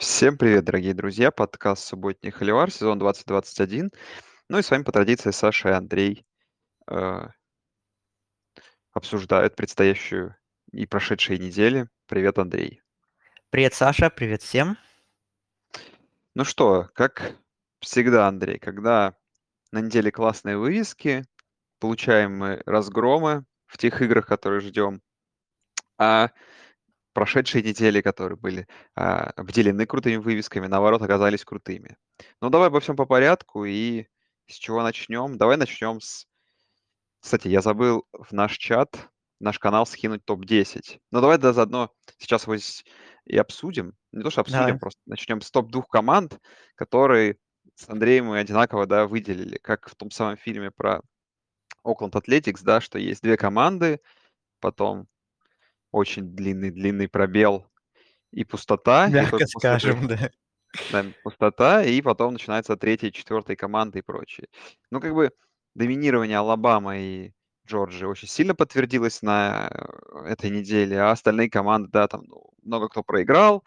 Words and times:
Всем 0.00 0.38
привет, 0.38 0.64
дорогие 0.64 0.94
друзья! 0.94 1.30
Подкаст 1.30 1.84
«Субботний 1.84 2.30
холивар», 2.30 2.70
сезон 2.70 2.98
2021. 2.98 3.90
Ну 4.48 4.58
и 4.58 4.62
с 4.62 4.70
вами 4.70 4.82
по 4.82 4.92
традиции 4.92 5.30
Саша 5.30 5.68
и 5.68 5.72
Андрей 5.72 6.24
э, 6.90 7.28
обсуждают 8.94 9.56
предстоящую 9.56 10.34
и 10.72 10.86
прошедшие 10.86 11.38
недели. 11.38 11.86
Привет, 12.06 12.38
Андрей. 12.38 12.80
Привет, 13.50 13.74
Саша, 13.74 14.08
привет 14.08 14.40
всем. 14.40 14.78
Ну 16.34 16.44
что, 16.44 16.88
как 16.94 17.36
всегда, 17.80 18.26
Андрей, 18.26 18.58
когда 18.58 19.14
на 19.70 19.82
неделе 19.82 20.10
классные 20.10 20.56
вывески, 20.56 21.26
получаем 21.78 22.38
мы 22.38 22.62
разгромы 22.64 23.44
в 23.66 23.76
тех 23.76 24.00
играх, 24.00 24.26
которые 24.26 24.62
ждем, 24.62 25.02
а 25.98 26.30
прошедшие 27.12 27.62
недели, 27.62 28.00
которые 28.00 28.38
были 28.38 28.66
а, 28.94 29.30
обделены 29.36 29.86
крутыми 29.86 30.16
вывесками, 30.16 30.66
наоборот, 30.66 31.02
оказались 31.02 31.44
крутыми. 31.44 31.96
Ну, 32.40 32.50
давай 32.50 32.68
обо 32.68 32.80
всем 32.80 32.96
по 32.96 33.06
порядку 33.06 33.64
и 33.64 34.06
с 34.46 34.54
чего 34.54 34.82
начнем? 34.82 35.38
Давай 35.38 35.56
начнем 35.56 36.00
с... 36.00 36.26
Кстати, 37.20 37.48
я 37.48 37.60
забыл 37.60 38.06
в 38.12 38.32
наш 38.32 38.56
чат, 38.56 39.08
наш 39.40 39.58
канал 39.58 39.86
скинуть 39.86 40.24
топ-10. 40.24 40.98
Ну, 41.10 41.20
давай 41.20 41.38
да, 41.38 41.52
заодно 41.52 41.90
сейчас 42.18 42.44
его 42.44 42.56
здесь 42.56 42.84
и 43.24 43.36
обсудим. 43.36 43.94
Не 44.12 44.22
то, 44.22 44.30
что 44.30 44.40
обсудим, 44.40 44.60
Давай. 44.60 44.78
просто 44.78 45.00
начнем 45.06 45.40
с 45.40 45.50
топ-двух 45.50 45.88
команд, 45.88 46.38
которые 46.74 47.36
с 47.76 47.88
Андреем 47.88 48.26
мы 48.26 48.38
одинаково, 48.38 48.86
да, 48.86 49.06
выделили, 49.06 49.58
как 49.58 49.88
в 49.88 49.94
том 49.94 50.10
самом 50.10 50.36
фильме 50.36 50.70
про 50.70 51.00
Окленд 51.84 52.16
Атлетикс, 52.16 52.62
да, 52.62 52.80
что 52.80 52.98
есть 52.98 53.22
две 53.22 53.36
команды, 53.36 54.00
потом 54.60 55.06
очень 55.90 56.34
длинный-длинный 56.34 57.08
пробел 57.08 57.66
и 58.32 58.44
пустота. 58.44 59.06
и 59.08 59.12
Мягко 59.12 59.36
этого- 59.36 59.46
скажем, 59.46 60.06
да. 60.08 60.30
да, 60.92 61.04
пустота, 61.22 61.84
и 61.84 62.00
потом 62.00 62.34
начинается 62.34 62.76
третья, 62.76 63.10
четвертая 63.10 63.56
команда 63.56 63.98
и 63.98 64.02
прочее. 64.02 64.48
Ну, 64.90 65.00
как 65.00 65.14
бы 65.14 65.30
доминирование 65.74 66.38
Алабамы 66.38 67.00
и 67.00 67.32
Джорджии 67.66 68.04
очень 68.04 68.28
сильно 68.28 68.54
подтвердилось 68.54 69.22
на 69.22 69.70
э, 69.70 70.26
этой 70.30 70.50
неделе, 70.50 71.00
а 71.00 71.12
остальные 71.12 71.50
команды, 71.50 71.88
да, 71.92 72.08
там 72.08 72.24
ну, 72.26 72.50
много 72.62 72.88
кто 72.88 73.02
проиграл. 73.02 73.64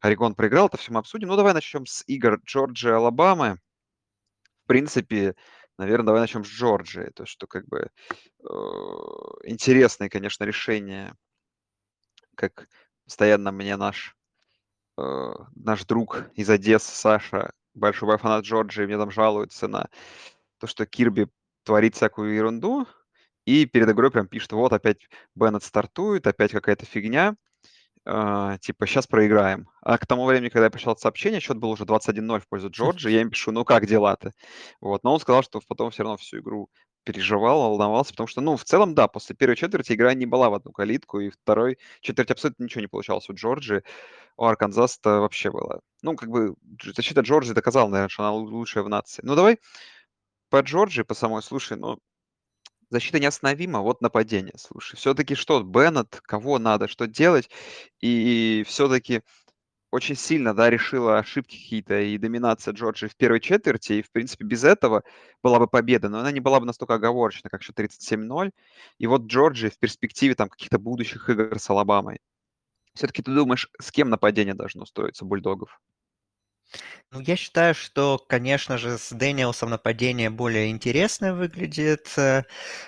Орегон 0.00 0.34
проиграл, 0.34 0.68
это 0.68 0.76
все 0.76 0.92
мы 0.92 1.00
обсудим. 1.00 1.28
Ну, 1.28 1.36
давай 1.36 1.54
начнем 1.54 1.84
с 1.84 2.04
игр 2.06 2.40
Джорджии 2.44 2.88
и 2.88 2.92
Алабамы. 2.92 3.58
В 4.64 4.66
принципе, 4.68 5.34
наверное, 5.76 6.06
давай 6.06 6.20
начнем 6.20 6.44
с 6.44 6.48
Джорджии. 6.48 7.10
То, 7.14 7.26
что 7.26 7.46
как 7.46 7.66
бы 7.66 7.78
э, 7.80 8.46
интересное, 9.44 10.08
конечно, 10.08 10.44
решение, 10.44 11.14
как 12.38 12.68
постоянно 13.04 13.50
мне 13.50 13.76
наш 13.76 14.16
э, 14.96 15.32
наш 15.56 15.84
друг 15.84 16.22
из 16.34 16.48
Одессы, 16.48 16.94
Саша, 16.94 17.50
большой 17.74 18.16
фанат 18.16 18.44
Джорджии, 18.44 18.86
мне 18.86 18.96
там 18.96 19.10
жалуется 19.10 19.66
на 19.66 19.88
то, 20.58 20.66
что 20.66 20.86
Кирби 20.86 21.28
творит 21.64 21.96
всякую 21.96 22.34
ерунду, 22.34 22.86
и 23.44 23.66
перед 23.66 23.90
игрой 23.90 24.10
прям 24.10 24.28
пишет, 24.28 24.52
вот 24.52 24.72
опять 24.72 25.08
Беннет 25.34 25.64
стартует, 25.64 26.26
опять 26.26 26.52
какая-то 26.52 26.86
фигня, 26.86 27.34
э, 28.06 28.58
типа 28.60 28.86
сейчас 28.86 29.08
проиграем. 29.08 29.68
А 29.82 29.98
к 29.98 30.06
тому 30.06 30.24
времени, 30.24 30.48
когда 30.48 30.66
я 30.66 30.70
пришел 30.70 30.92
это 30.92 31.00
сообщение, 31.00 31.40
счет 31.40 31.56
был 31.58 31.70
уже 31.70 31.84
21-0 31.84 32.40
в 32.40 32.48
пользу 32.48 32.70
Джорджии, 32.70 33.10
я 33.10 33.20
им 33.22 33.30
пишу, 33.30 33.50
ну 33.50 33.64
как 33.64 33.86
дела-то? 33.86 34.32
Вот, 34.80 35.02
но 35.02 35.12
он 35.12 35.20
сказал, 35.20 35.42
что 35.42 35.60
потом 35.66 35.90
все 35.90 36.04
равно 36.04 36.16
всю 36.18 36.38
игру 36.38 36.70
переживал, 37.08 37.60
волновался, 37.60 38.10
потому 38.12 38.26
что, 38.26 38.42
ну, 38.42 38.58
в 38.58 38.64
целом, 38.64 38.94
да, 38.94 39.08
после 39.08 39.34
первой 39.34 39.56
четверти 39.56 39.94
игра 39.94 40.12
не 40.12 40.26
была 40.26 40.50
в 40.50 40.54
одну 40.54 40.72
калитку, 40.72 41.20
и 41.20 41.30
второй 41.30 41.78
четверти 42.02 42.32
абсолютно 42.32 42.64
ничего 42.64 42.82
не 42.82 42.86
получалось 42.86 43.30
у 43.30 43.34
Джорджии 43.34 43.82
у 44.36 44.44
Арканзаса 44.44 45.20
вообще 45.20 45.50
было. 45.50 45.80
Ну, 46.02 46.16
как 46.16 46.28
бы 46.28 46.54
защита 46.94 47.22
Джорджии 47.22 47.54
доказала, 47.54 47.88
наверное, 47.88 48.10
что 48.10 48.24
она 48.24 48.36
лу- 48.36 48.50
лучшая 48.50 48.84
в 48.84 48.90
нации. 48.90 49.22
Ну, 49.24 49.34
давай 49.36 49.58
по 50.50 50.60
Джорджии, 50.60 51.02
по 51.02 51.14
самой, 51.14 51.42
слушай, 51.42 51.78
ну, 51.78 51.98
защита 52.90 53.20
неостановима, 53.20 53.80
вот 53.80 54.02
нападение, 54.02 54.54
слушай. 54.58 54.96
Все-таки 54.96 55.34
что, 55.34 55.62
Беннет, 55.62 56.20
кого 56.22 56.58
надо, 56.58 56.88
что 56.88 57.06
делать? 57.06 57.48
И 58.00 58.64
все-таки 58.66 59.22
очень 59.90 60.16
сильно, 60.16 60.54
да, 60.54 60.70
решила 60.70 61.18
ошибки 61.18 61.56
какие-то 61.56 62.00
и 62.00 62.18
доминация 62.18 62.74
Джорджии 62.74 63.08
в 63.08 63.16
первой 63.16 63.40
четверти, 63.40 63.94
и, 63.94 64.02
в 64.02 64.10
принципе, 64.10 64.44
без 64.44 64.64
этого 64.64 65.02
была 65.42 65.58
бы 65.58 65.66
победа, 65.66 66.08
но 66.08 66.20
она 66.20 66.30
не 66.32 66.40
была 66.40 66.60
бы 66.60 66.66
настолько 66.66 66.94
оговорочна, 66.94 67.50
как 67.50 67.62
счет 67.62 67.74
37-0. 67.76 68.52
И 68.98 69.06
вот 69.06 69.22
Джорджия 69.26 69.70
в 69.70 69.78
перспективе 69.78 70.34
там 70.34 70.48
каких-то 70.48 70.78
будущих 70.78 71.28
игр 71.30 71.58
с 71.58 71.70
Алабамой. 71.70 72.20
Все-таки 72.94 73.22
ты 73.22 73.34
думаешь, 73.34 73.70
с 73.80 73.92
кем 73.92 74.10
нападение 74.10 74.54
должно 74.54 74.86
строиться 74.86 75.24
бульдогов? 75.24 75.80
Ну, 77.10 77.20
я 77.20 77.36
считаю, 77.36 77.74
что, 77.74 78.18
конечно 78.18 78.78
же, 78.78 78.98
с 78.98 79.10
Дэниелсом 79.12 79.70
нападение 79.70 80.30
более 80.30 80.70
интересное 80.70 81.34
выглядит. 81.34 82.14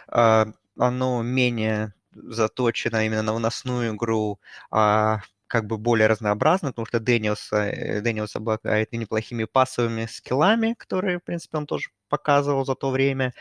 а, 0.08 0.46
Оно 0.78 1.22
менее 1.22 1.94
заточено 2.12 3.06
именно 3.06 3.22
на 3.22 3.32
выносную 3.34 3.94
игру, 3.94 4.40
а 4.70 5.20
как 5.50 5.66
бы 5.66 5.78
более 5.78 6.06
разнообразно, 6.06 6.68
потому 6.68 6.86
что 6.86 7.00
Дэниелс, 7.00 7.52
э, 7.52 8.00
Дэниелс 8.00 8.36
обладает 8.36 8.92
неплохими 8.92 9.44
пасовыми 9.44 10.06
скиллами, 10.06 10.74
которые, 10.78 11.18
в 11.18 11.24
принципе, 11.24 11.58
он 11.58 11.66
тоже 11.66 11.90
показывал 12.08 12.64
за 12.64 12.76
то 12.76 12.90
время, 12.90 13.34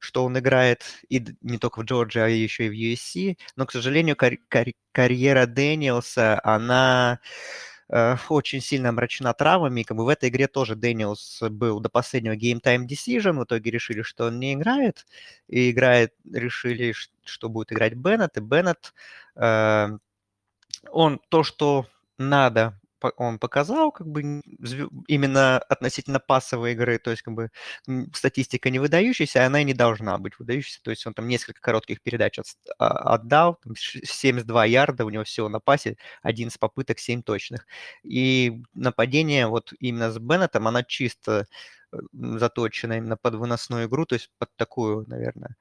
что 0.00 0.24
он 0.24 0.36
играет 0.38 0.82
и 1.08 1.24
не 1.40 1.58
только 1.58 1.80
в 1.80 1.84
Джорджии, 1.84 2.20
а 2.20 2.26
еще 2.26 2.66
и 2.66 2.70
в 2.70 2.72
USC. 2.72 3.38
Но, 3.56 3.66
к 3.66 3.72
сожалению, 3.72 4.16
карь- 4.16 4.40
карь- 4.48 4.74
карьера 4.92 5.46
Дэниелса, 5.46 6.40
она 6.42 7.20
э, 7.88 8.16
очень 8.28 8.60
сильно 8.60 8.88
омрачена 8.88 9.32
травмами. 9.34 9.84
Как 9.84 9.96
бы 9.96 10.04
в 10.04 10.08
этой 10.08 10.30
игре 10.30 10.48
тоже 10.48 10.74
Дэниелс 10.76 11.42
был 11.50 11.80
до 11.80 11.88
последнего 11.90 12.34
game 12.36 12.60
time 12.60 12.86
decision. 12.88 13.38
В 13.38 13.44
итоге 13.44 13.70
решили, 13.70 14.02
что 14.02 14.26
он 14.26 14.40
не 14.40 14.54
играет. 14.54 15.06
И 15.48 15.70
играет, 15.70 16.12
решили, 16.32 16.94
что 17.24 17.48
будет 17.48 17.72
играть 17.72 17.94
Беннет. 17.94 18.36
И 18.36 18.40
Беннет, 18.40 18.94
э, 19.36 19.98
он 20.90 21.20
то, 21.28 21.42
что 21.44 21.86
надо, 22.18 22.78
он 23.16 23.38
показал, 23.40 23.90
как 23.90 24.06
бы 24.06 24.22
именно 25.08 25.58
относительно 25.58 26.20
пассовой 26.20 26.72
игры, 26.72 26.98
то 26.98 27.10
есть 27.10 27.22
как 27.22 27.34
бы 27.34 27.50
статистика 28.14 28.70
не 28.70 28.78
выдающаяся, 28.78 29.44
она 29.44 29.60
и 29.62 29.64
не 29.64 29.74
должна 29.74 30.18
быть 30.18 30.38
выдающейся, 30.38 30.80
то 30.82 30.90
есть 30.90 31.04
он 31.06 31.14
там 31.14 31.26
несколько 31.28 31.60
коротких 31.60 32.00
передач 32.02 32.38
отс- 32.38 32.56
а- 32.78 33.14
отдал, 33.14 33.58
там 33.64 33.74
ш- 33.74 34.00
72 34.04 34.64
ярда 34.66 35.04
у 35.04 35.10
него 35.10 35.24
всего 35.24 35.48
на 35.48 35.58
пасе, 35.60 35.96
11 36.22 36.60
попыток, 36.60 36.98
7 37.00 37.22
точных. 37.22 37.66
И 38.04 38.62
нападение 38.74 39.46
вот 39.48 39.72
именно 39.80 40.10
с 40.12 40.18
Беннетом, 40.18 40.68
она 40.68 40.82
чисто 40.84 41.46
заточена 42.12 42.94
именно 42.98 43.16
под 43.16 43.34
выносную 43.36 43.86
игру, 43.86 44.06
то 44.06 44.14
есть 44.14 44.30
под 44.38 44.48
такую, 44.56 45.04
наверное, 45.08 45.56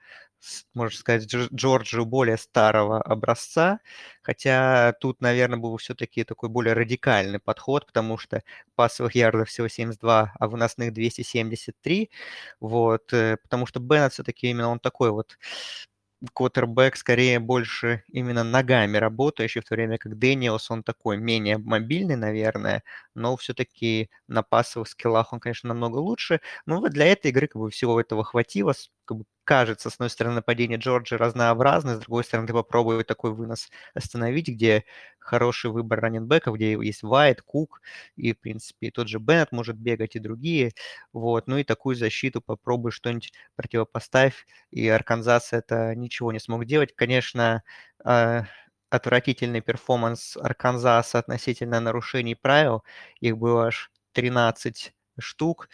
можно 0.74 0.98
сказать, 0.98 1.24
Дж- 1.34 1.50
Джорджию 1.54 2.06
более 2.06 2.38
старого 2.38 3.02
образца, 3.02 3.80
хотя 4.22 4.94
тут, 5.00 5.22
наверное, 5.22 5.58
был 5.60 5.78
все-таки 5.78 6.24
такой 6.24 6.50
более 6.50 6.74
радикальный 6.74 7.40
подход, 7.40 7.86
потому 7.86 8.18
что 8.18 8.44
пассовых 8.76 9.16
ярдов 9.16 9.50
всего 9.50 9.68
72, 9.68 10.34
а 10.40 10.48
выносных 10.48 10.94
273, 10.94 12.10
вот, 12.60 13.14
э, 13.14 13.38
потому 13.44 13.66
что 13.66 13.80
Беннет 13.80 14.14
все-таки 14.14 14.50
именно 14.50 14.70
он 14.70 14.80
такой 14.80 15.12
вот 15.12 15.38
квотербек 16.34 16.96
скорее 16.98 17.40
больше 17.40 18.04
именно 18.10 18.44
ногами 18.44 18.98
работающий, 18.98 19.62
в 19.62 19.66
то 19.66 19.76
время 19.76 19.98
как 19.98 20.18
Дэниелс, 20.18 20.70
он 20.72 20.84
такой 20.84 21.18
менее 21.18 21.58
мобильный, 21.58 22.16
наверное, 22.16 22.84
но 23.16 23.36
все-таки 23.38 24.10
на 24.28 24.44
пассовых 24.44 24.88
скиллах 24.90 25.34
он, 25.34 25.40
конечно, 25.40 25.68
намного 25.70 25.98
лучше. 25.98 26.42
Но 26.66 26.80
вот 26.80 26.92
для 26.92 27.08
этой 27.08 27.32
игры 27.32 27.48
как 27.48 27.62
бы 27.62 27.70
всего 27.72 28.00
этого 28.00 28.24
хватило. 28.24 28.74
Как 29.12 29.18
бы 29.18 29.26
кажется, 29.44 29.90
с 29.90 29.96
одной 29.96 30.10
стороны, 30.10 30.36
нападение 30.36 30.78
Джорджии 30.80 31.18
разнообразное, 31.18 31.96
с 31.98 32.00
другой 32.00 32.24
стороны, 32.24 32.48
ты 32.48 32.54
попробуй 32.54 33.04
такой 33.04 33.34
вынос 33.34 33.70
остановить, 33.94 34.48
где 34.48 34.86
хороший 35.20 35.70
выбор 35.72 36.00
раннинбеков, 36.00 36.56
где 36.56 36.72
есть 36.74 37.04
Вайт, 37.04 37.42
Кук, 37.42 37.82
и, 38.16 38.34
в 38.34 38.40
принципе, 38.40 38.90
тот 38.92 39.10
же 39.10 39.20
Беннет 39.20 39.52
может 39.52 39.76
бегать, 39.78 40.16
и 40.16 40.20
другие. 40.20 40.72
Вот. 41.12 41.48
Ну 41.48 41.58
и 41.58 41.64
такую 41.66 41.96
защиту 41.98 42.42
попробуй 42.42 42.92
что-нибудь 42.92 43.34
противопоставь, 43.58 44.46
и 44.72 44.88
Арканзас 44.88 45.52
это 45.54 45.94
ничего 45.96 46.32
не 46.32 46.40
смог 46.40 46.66
делать. 46.66 46.96
Конечно, 46.96 47.64
а, 48.06 48.46
отвратительный 48.90 49.62
performance 49.62 50.38
Арканзаса 50.38 51.20
относительно 51.20 51.80
нарушений 51.82 52.36
правил. 52.36 52.84
Их 53.20 53.38
было 53.38 53.68
аж 53.68 53.92
13 54.14 54.94
штук. 55.20 55.70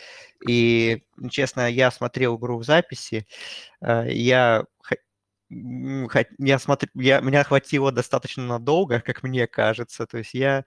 И, 0.48 1.04
честно, 1.30 1.70
я 1.70 1.92
смотрел 1.92 2.38
игру 2.38 2.58
в 2.58 2.64
записи, 2.64 3.28
э, 3.82 4.12
я 4.12 4.66
я 5.50 6.60
смотрю, 6.60 6.90
я, 6.96 7.22
меня 7.22 7.44
хватило 7.44 7.92
достаточно 7.92 8.44
надолго, 8.46 9.00
как 9.00 9.24
мне 9.24 9.48
кажется. 9.48 10.06
То 10.06 10.18
есть 10.18 10.34
я, 10.34 10.66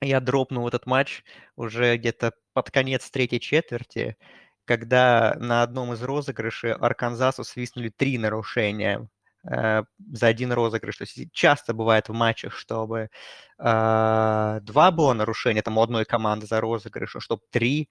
я 0.00 0.20
дропнул 0.20 0.66
этот 0.66 0.86
матч 0.86 1.24
уже 1.56 1.96
где-то 1.96 2.32
под 2.54 2.70
конец 2.70 3.08
третьей 3.10 3.40
четверти, 3.40 4.16
когда 4.64 5.36
на 5.38 5.62
одном 5.62 5.92
из 5.92 6.02
розыгрышей 6.02 6.72
Арканзасу 6.74 7.44
свистнули 7.44 7.88
три 7.90 8.18
нарушения 8.18 9.08
за 9.44 10.26
один 10.26 10.52
розыгрыш. 10.52 10.96
То 10.98 11.04
есть 11.04 11.32
часто 11.32 11.74
бывает 11.74 12.08
в 12.08 12.12
матчах, 12.12 12.54
чтобы 12.54 13.08
э, 13.58 14.60
два 14.62 14.90
было 14.90 15.14
нарушения 15.14 15.62
там 15.62 15.78
у 15.78 15.82
одной 15.82 16.04
команды 16.04 16.46
за 16.46 16.60
розыгрыш, 16.60 17.16
а 17.16 17.20
чтобы 17.20 17.42
три. 17.50 17.88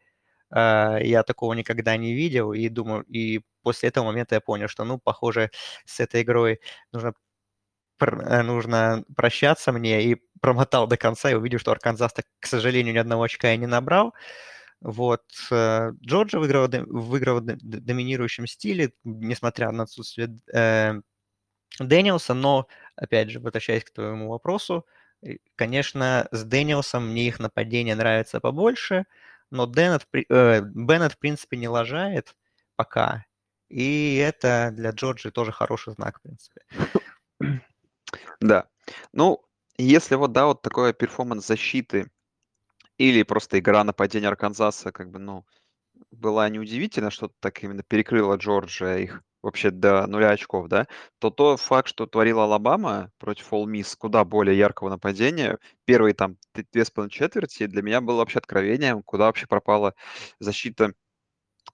Э, 0.56 1.00
я 1.02 1.24
такого 1.24 1.54
никогда 1.54 1.98
не 1.98 2.14
видел 2.14 2.54
и 2.54 2.70
думаю, 2.70 3.04
и 3.04 3.42
после 3.64 3.90
этого 3.90 4.06
момента 4.06 4.36
я 4.36 4.42
понял, 4.42 4.68
что, 4.68 4.84
ну, 4.86 5.00
похоже, 5.00 5.52
с 5.86 6.00
этой 6.00 6.22
игрой 6.24 6.60
нужно 6.92 7.14
Э, 8.00 8.44
нужно 8.44 9.04
прощаться 9.16 9.72
мне, 9.72 10.04
и 10.04 10.18
промотал 10.42 10.88
до 10.88 10.98
конца, 10.98 11.32
и 11.32 11.34
увидел, 11.34 11.60
что 11.60 11.72
Арканзас, 11.72 12.14
к 12.40 12.46
сожалению, 12.48 12.94
ни 12.94 12.98
одного 12.98 13.24
очка 13.24 13.54
и 13.54 13.58
не 13.58 13.66
набрал. 13.68 14.14
Вот. 14.82 15.24
Э, 15.52 15.92
Джорджа 16.06 16.40
выиграл, 16.40 16.68
выиграл 16.88 17.42
в 17.42 17.44
доминирующем 17.44 18.48
стиле, 18.48 18.94
несмотря 19.04 19.72
на 19.72 19.84
отсутствие 19.84 20.38
э, 20.54 21.02
Дэниелса, 21.80 22.34
но, 22.34 22.68
опять 22.96 23.30
же, 23.30 23.40
возвращаясь 23.40 23.84
к 23.84 23.92
твоему 23.92 24.30
вопросу, 24.30 24.86
конечно, 25.56 26.28
с 26.32 26.44
Дэниелсом 26.44 27.10
мне 27.10 27.28
их 27.28 27.40
нападение 27.40 27.96
нравится 27.96 28.40
побольше, 28.40 29.06
но 29.50 29.66
Деннет, 29.66 30.08
э, 30.14 30.62
Беннет, 30.62 31.14
в 31.14 31.18
принципе, 31.18 31.58
не 31.58 31.68
лажает 31.68 32.36
пока, 32.76 33.26
и 33.70 34.16
это 34.18 34.72
для 34.72 34.92
Джорджи 34.92 35.32
тоже 35.32 35.52
хороший 35.52 35.94
знак, 35.94 36.20
в 36.20 36.22
принципе. 36.22 36.62
Да. 38.40 38.70
Ну, 39.12 39.44
если 39.78 40.16
вот, 40.16 40.32
да, 40.32 40.46
вот 40.46 40.62
такой 40.62 40.94
performance 40.94 41.46
защиты 41.46 42.10
или 42.98 43.24
просто 43.24 43.60
игра 43.60 43.84
нападения 43.84 44.28
Арканзаса, 44.30 44.92
как 44.92 45.12
бы, 45.12 45.20
ну, 45.20 45.46
была 46.12 46.50
неудивительна, 46.50 47.12
что 47.12 47.32
так 47.40 47.64
именно 47.64 47.84
перекрыла 47.84 48.36
Джорджия 48.38 48.98
их 49.00 49.24
вообще 49.48 49.72
до 49.72 50.06
нуля 50.08 50.32
очков, 50.32 50.68
да, 50.68 50.88
то 51.20 51.30
тот 51.30 51.60
факт, 51.60 51.88
что 51.90 52.06
творила 52.06 52.44
Алабама 52.44 53.12
против 53.18 53.52
Ол 53.54 53.66
Мисс, 53.66 53.96
куда 53.96 54.24
более 54.26 54.58
яркого 54.58 54.90
нападения, 54.90 55.58
первые 55.86 56.14
там 56.14 56.38
две 56.72 56.86
с 56.86 56.92
половиной 56.92 57.12
четверти 57.12 57.66
для 57.66 57.82
меня 57.82 58.02
было 58.02 58.18
вообще 58.18 58.40
откровением, 58.40 59.04
куда 59.04 59.26
вообще 59.26 59.48
пропала 59.48 59.94
защита, 60.40 60.94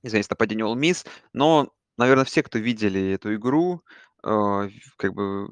извините, 0.03 0.27
нападение 0.29 0.65
Ол 0.65 0.75
Мисс, 0.75 1.05
но, 1.33 1.69
наверное, 1.97 2.25
все, 2.25 2.43
кто 2.43 2.59
видели 2.59 3.13
эту 3.13 3.35
игру, 3.35 3.81
э, 4.23 4.69
как 4.97 5.13
бы 5.13 5.51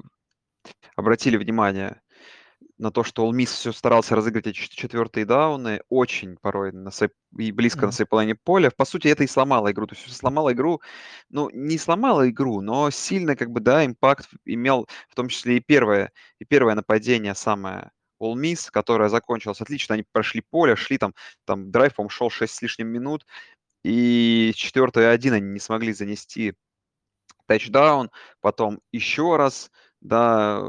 обратили 0.96 1.36
внимание 1.36 2.01
на 2.82 2.90
то, 2.90 3.04
что 3.04 3.32
Miss 3.32 3.46
все 3.46 3.72
старался 3.72 4.16
разыгрывать 4.16 4.48
эти 4.48 4.56
четвертые 4.56 5.24
дауны 5.24 5.82
очень 5.88 6.36
порой 6.36 6.72
на 6.72 6.90
своей, 6.90 7.12
и 7.38 7.52
близко 7.52 7.86
на 7.86 7.92
своей 7.92 8.08
половине 8.08 8.34
поля. 8.34 8.72
По 8.76 8.84
сути, 8.84 9.06
это 9.06 9.22
и 9.22 9.28
сломало 9.28 9.70
игру. 9.70 9.86
То 9.86 9.94
есть 9.94 10.16
сломало 10.16 10.52
игру, 10.52 10.80
ну, 11.30 11.48
не 11.50 11.78
сломало 11.78 12.28
игру, 12.28 12.60
но 12.60 12.90
сильно, 12.90 13.36
как 13.36 13.50
бы, 13.50 13.60
да, 13.60 13.86
импакт 13.86 14.28
имел, 14.44 14.88
в 15.08 15.14
том 15.14 15.28
числе 15.28 15.58
и 15.58 15.60
первое, 15.60 16.10
и 16.40 16.44
первое 16.44 16.74
нападение 16.74 17.36
самое 17.36 17.92
All 18.20 18.34
Miss, 18.34 18.68
которое 18.70 19.08
закончилось 19.08 19.60
отлично. 19.60 19.94
Они 19.94 20.04
прошли 20.10 20.40
поле, 20.40 20.74
шли 20.74 20.98
там, 20.98 21.14
там 21.44 21.70
драйв, 21.70 21.94
по-моему, 21.94 22.10
шел 22.10 22.30
6 22.30 22.52
с 22.52 22.62
лишним 22.62 22.88
минут, 22.88 23.24
и 23.84 24.52
четвертое 24.56 25.10
один 25.10 25.34
они 25.34 25.50
не 25.50 25.60
смогли 25.60 25.92
занести 25.92 26.54
тачдаун, 27.46 28.10
потом 28.40 28.80
еще 28.90 29.36
раз 29.36 29.70
да, 30.00 30.60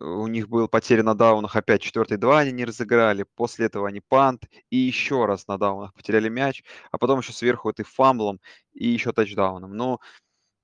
у 0.00 0.26
них 0.26 0.48
был 0.48 0.68
потеря 0.68 1.02
на 1.02 1.14
даунах, 1.14 1.56
опять 1.56 1.82
четвертый 1.82 2.18
два 2.18 2.40
они 2.40 2.52
не 2.52 2.64
разыграли, 2.64 3.24
после 3.34 3.66
этого 3.66 3.88
они 3.88 4.00
пант, 4.00 4.48
и 4.70 4.76
еще 4.76 5.26
раз 5.26 5.46
на 5.48 5.58
даунах 5.58 5.94
потеряли 5.94 6.28
мяч, 6.28 6.64
а 6.90 6.98
потом 6.98 7.20
еще 7.20 7.32
сверху 7.32 7.70
это 7.70 7.84
фамблом, 7.84 8.40
и 8.72 8.88
еще 8.88 9.12
тачдауном. 9.12 9.76
Ну, 9.76 10.00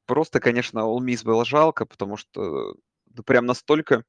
просто, 0.07 0.41
конечно, 0.41 0.81
All 0.81 1.25
было 1.25 1.45
жалко, 1.45 1.87
потому 1.87 2.17
что 2.17 2.75
ну, 3.15 3.23
прям 3.25 3.47
настолько 3.47 4.05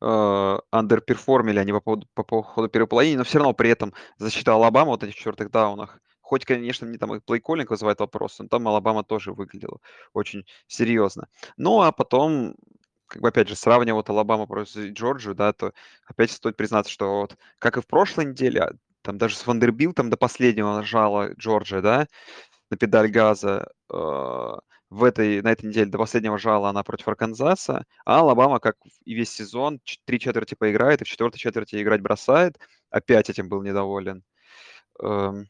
э, 0.00 0.58
андерперформили 0.70 1.58
они 1.58 1.72
по 1.72 1.80
поводу, 1.80 2.08
по 2.14 2.24
поводу 2.24 2.68
первой 2.68 2.86
половины, 2.86 3.18
но 3.18 3.24
все 3.24 3.38
равно 3.38 3.54
при 3.54 3.70
этом 3.70 3.94
защита 4.18 4.52
Алабама 4.54 4.90
вот 4.92 5.02
этих 5.02 5.14
четвертых 5.16 5.50
даунах 5.50 6.00
Хоть, 6.26 6.44
конечно, 6.44 6.88
мне 6.88 6.98
там 6.98 7.14
и 7.14 7.20
плейколлинг 7.20 7.70
вызывает 7.70 8.00
вопрос, 8.00 8.40
но 8.40 8.48
там 8.48 8.66
Алабама 8.66 9.04
тоже 9.04 9.32
выглядела 9.32 9.78
очень 10.12 10.44
серьезно. 10.66 11.28
Ну, 11.56 11.82
а 11.82 11.92
потом, 11.92 12.56
как 13.06 13.22
бы, 13.22 13.28
опять 13.28 13.48
же, 13.48 13.56
сравнивая 13.56 13.96
вот 13.96 14.10
Алабама 14.10 14.46
против 14.46 14.76
Джорджию, 14.92 15.34
да, 15.34 15.52
то 15.52 15.72
опять 16.06 16.30
стоит 16.30 16.56
признаться, 16.56 16.92
что 16.92 17.20
вот, 17.20 17.36
как 17.58 17.76
и 17.76 17.80
в 17.80 17.86
прошлой 17.86 18.26
неделе, 18.26 18.62
а, 18.62 18.72
там 19.02 19.18
даже 19.18 19.36
с 19.36 19.46
Вандербилтом 19.46 20.10
до 20.10 20.16
последнего 20.16 20.74
нажала 20.74 21.32
Джорджия, 21.34 21.80
да, 21.80 22.06
на 22.70 22.76
педаль 22.76 23.08
газа, 23.08 23.68
э, 23.92 23.96
в 24.90 25.04
этой, 25.04 25.42
на 25.42 25.52
этой 25.52 25.66
неделе 25.66 25.90
до 25.90 25.98
последнего 25.98 26.38
жала 26.38 26.70
она 26.70 26.82
против 26.82 27.08
Арканзаса, 27.08 27.84
а 28.04 28.20
Алабама, 28.20 28.60
как 28.60 28.76
и 29.04 29.14
весь 29.14 29.30
сезон, 29.30 29.80
три 30.04 30.20
четверти 30.20 30.54
поиграет, 30.54 31.02
и 31.02 31.04
в 31.04 31.08
четвертой 31.08 31.40
четверти 31.40 31.82
играть 31.82 32.00
бросает. 32.00 32.58
Опять 32.90 33.30
этим 33.30 33.48
был 33.48 33.62
недоволен. 33.62 34.22
Эм, 35.02 35.46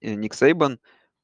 Ник 0.00 0.34
Сейбан. 0.34 0.80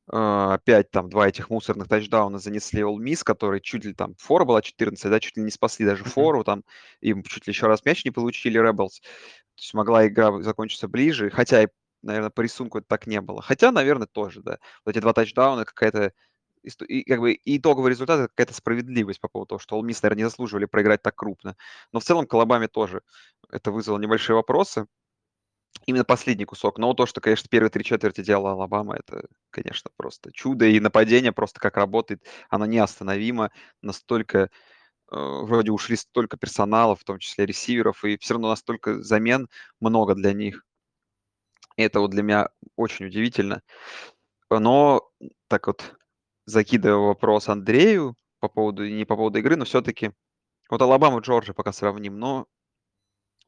А, 0.08 0.55
опять 0.55 0.91
там 0.91 1.11
два 1.11 1.29
этих 1.29 1.50
мусорных 1.50 1.88
тачдауна 1.88 2.38
занесли 2.38 2.82
All 2.82 2.97
Miss, 2.99 3.23
который 3.25 3.61
чуть 3.61 3.85
ли 3.85 3.93
там 3.93 4.14
фора 4.19 4.44
была 4.44 4.62
14, 4.62 5.11
да, 5.11 5.19
чуть 5.20 5.37
ли 5.37 5.43
не 5.43 5.50
спасли 5.50 5.85
даже 5.85 6.05
фору, 6.05 6.44
там 6.44 6.62
им 7.00 7.23
чуть 7.25 7.47
ли 7.47 7.53
еще 7.53 7.67
раз 7.67 7.85
мяч 7.85 8.05
не 8.05 8.12
получили 8.12 8.61
Rebels. 8.61 9.00
То 9.56 9.62
есть 9.62 9.75
могла 9.75 10.06
игра 10.06 10.41
закончиться 10.43 10.87
ближе, 10.88 11.31
хотя 11.31 11.64
и, 11.64 11.69
наверное, 12.03 12.31
по 12.31 12.41
рисунку 12.43 12.79
это 12.79 12.87
так 12.88 13.06
не 13.06 13.20
было. 13.20 13.43
Хотя, 13.43 13.73
наверное, 13.73 14.06
тоже, 14.06 14.43
да. 14.43 14.58
Вот 14.85 14.94
эти 14.94 15.00
два 15.00 15.12
тачдауна 15.12 15.64
какая-то 15.64 16.12
и 16.88 17.05
как 17.05 17.20
бы 17.20 17.38
итоговый 17.44 17.91
результат 17.91 18.19
это 18.20 18.29
какая-то 18.29 18.55
справедливость 18.55 19.20
по 19.20 19.29
поводу 19.29 19.50
того, 19.50 19.58
что 19.61 19.79
All 19.79 19.82
Miss, 19.85 20.00
наверное, 20.03 20.25
не 20.25 20.29
заслуживали 20.29 20.64
проиграть 20.67 21.03
так 21.03 21.14
крупно. 21.17 21.56
Но 21.93 22.00
в 22.00 22.05
целом 22.05 22.26
Колобами 22.26 22.67
тоже 22.67 23.03
это 23.50 23.70
вызвало 23.70 23.99
небольшие 23.99 24.35
вопросы. 24.37 24.87
Именно 25.84 26.05
последний 26.05 26.44
кусок. 26.44 26.78
Но 26.78 26.94
то, 26.94 27.06
что, 27.06 27.20
конечно, 27.20 27.49
первые 27.49 27.70
три 27.70 27.84
четверти 27.84 28.23
делала 28.23 28.52
Алабама, 28.52 28.96
это, 28.96 29.26
конечно, 29.50 29.90
просто 29.96 30.32
чудо. 30.32 30.67
И 30.67 30.81
нападение 30.81 31.32
просто 31.32 31.61
как 31.61 31.76
работает, 31.76 32.25
оно 32.49 32.67
неостановимо. 32.67 33.50
Настолько 33.82 34.38
э, 34.38 34.49
вроде 35.11 35.70
ушли 35.70 35.96
столько 35.96 36.37
персонала, 36.37 36.96
в 36.96 37.05
том 37.05 37.19
числе 37.19 37.46
ресиверов, 37.46 38.05
и 38.05 38.19
все 38.19 38.34
равно 38.34 38.49
настолько 38.49 39.02
замен 39.02 39.49
много 39.81 40.14
для 40.14 40.32
них. 40.32 40.64
И 41.76 41.82
это 41.82 42.00
вот 42.00 42.11
для 42.11 42.22
меня 42.22 42.49
очень 42.76 43.06
удивительно. 43.06 43.62
Но 44.50 45.11
так 45.49 45.67
вот, 45.67 45.94
закидывая 46.46 46.99
вопрос 46.99 47.49
Андрею 47.49 48.17
по 48.40 48.49
поводу, 48.49 48.88
не 48.88 49.05
по 49.05 49.17
поводу 49.17 49.38
игры, 49.38 49.56
но 49.56 49.64
все-таки 49.64 50.12
вот 50.70 50.82
Алабама 50.82 51.19
и 51.19 51.22
Джорджия 51.22 51.55
пока 51.55 51.72
сравним, 51.72 52.19
но 52.19 52.46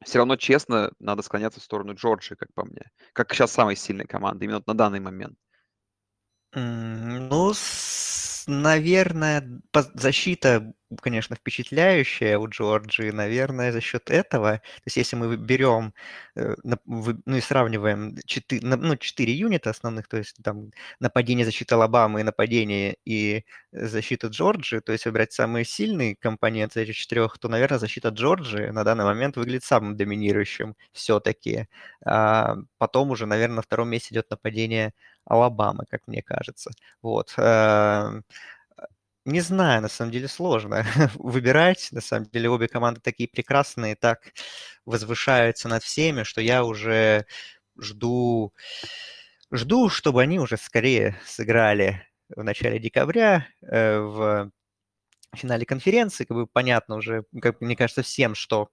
все 0.03 0.19
равно 0.19 0.35
честно 0.35 0.91
надо 0.99 1.21
склоняться 1.21 1.59
в 1.59 1.63
сторону 1.63 1.93
Джорджии, 1.93 2.35
как 2.35 2.53
по 2.53 2.65
мне. 2.65 2.89
Как 3.13 3.33
сейчас 3.33 3.51
самой 3.51 3.75
сильной 3.75 4.05
команды, 4.05 4.45
именно 4.45 4.63
на 4.65 4.73
данный 4.73 4.99
момент. 4.99 5.37
Ну, 6.53 7.53
наверное, 8.49 9.61
защита, 9.93 10.73
конечно, 11.01 11.35
впечатляющая 11.35 12.37
у 12.37 12.47
Джорджии, 12.49 13.11
наверное, 13.11 13.71
за 13.71 13.81
счет 13.81 14.09
этого. 14.09 14.57
То 14.57 14.81
есть 14.85 14.97
если 14.97 15.15
мы 15.15 15.37
берем, 15.37 15.93
э, 16.35 16.55
ну 16.63 17.35
и 17.37 17.41
сравниваем 17.41 18.17
4, 18.25 18.61
ну, 18.65 18.95
4 18.97 19.33
юнита 19.33 19.69
основных, 19.69 20.07
то 20.07 20.17
есть 20.17 20.35
там 20.43 20.71
нападение, 20.99 21.45
защита 21.45 21.75
Алабамы, 21.75 22.23
нападение 22.23 22.95
и 23.05 23.43
защита 23.71 24.27
Джорджии, 24.27 24.79
то 24.79 24.91
есть 24.91 25.05
выбирать 25.05 25.31
самые 25.33 25.65
сильные 25.65 26.15
компоненты 26.15 26.81
этих 26.81 26.95
четырех, 26.95 27.37
то, 27.39 27.47
наверное, 27.49 27.79
защита 27.79 28.09
Джорджии 28.09 28.69
на 28.71 28.83
данный 28.83 29.05
момент 29.05 29.37
выглядит 29.37 29.63
самым 29.63 29.95
доминирующим 29.97 30.75
все-таки. 30.93 31.67
А 32.05 32.55
потом 32.77 33.11
уже, 33.11 33.25
наверное, 33.25 33.57
на 33.57 33.61
втором 33.61 33.89
месте 33.89 34.13
идет 34.13 34.29
нападение 34.31 34.93
Алабамы, 35.29 35.85
как 35.89 36.01
мне 36.07 36.21
кажется. 36.21 36.71
Вот. 37.01 37.33
Эм, 37.37 38.23
не 39.25 39.41
знаю, 39.41 39.81
на 39.81 39.89
самом 39.89 40.11
деле 40.11 40.27
сложно 40.27 40.83
выбирать. 41.15 41.89
На 41.91 42.01
самом 42.01 42.25
деле 42.27 42.49
обе 42.49 42.67
команды 42.67 43.01
такие 43.01 43.29
прекрасные, 43.29 43.95
так 43.95 44.21
возвышаются 44.85 45.67
над 45.69 45.83
всеми, 45.83 46.23
что 46.23 46.41
я 46.41 46.63
уже 46.63 47.25
жду, 47.79 48.53
жду, 49.51 49.89
чтобы 49.89 50.21
они 50.23 50.39
уже 50.39 50.57
скорее 50.57 51.17
сыграли 51.25 52.07
в 52.35 52.43
начале 52.43 52.79
декабря 52.79 53.47
э, 53.61 53.99
в 53.99 54.51
финале 55.35 55.65
конференции. 55.65 56.25
Как 56.25 56.35
бы 56.35 56.47
понятно 56.47 56.95
уже, 56.95 57.23
как 57.41 57.61
мне 57.61 57.75
кажется, 57.75 58.03
всем, 58.03 58.35
что 58.35 58.69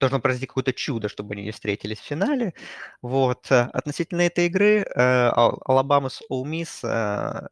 должно 0.00 0.20
произойти 0.20 0.46
какое-то 0.46 0.72
чудо, 0.72 1.08
чтобы 1.08 1.34
они 1.34 1.44
не 1.44 1.50
встретились 1.50 1.98
в 1.98 2.04
финале. 2.04 2.54
Вот. 3.02 3.50
Э, 3.50 3.68
относительно 3.72 4.22
этой 4.22 4.46
игры, 4.46 4.82
э, 4.82 5.28
Алабама 5.34 6.08
с 6.08 6.22
Ole 6.30 6.44
Miss, 6.44 6.80
э, 6.82 7.48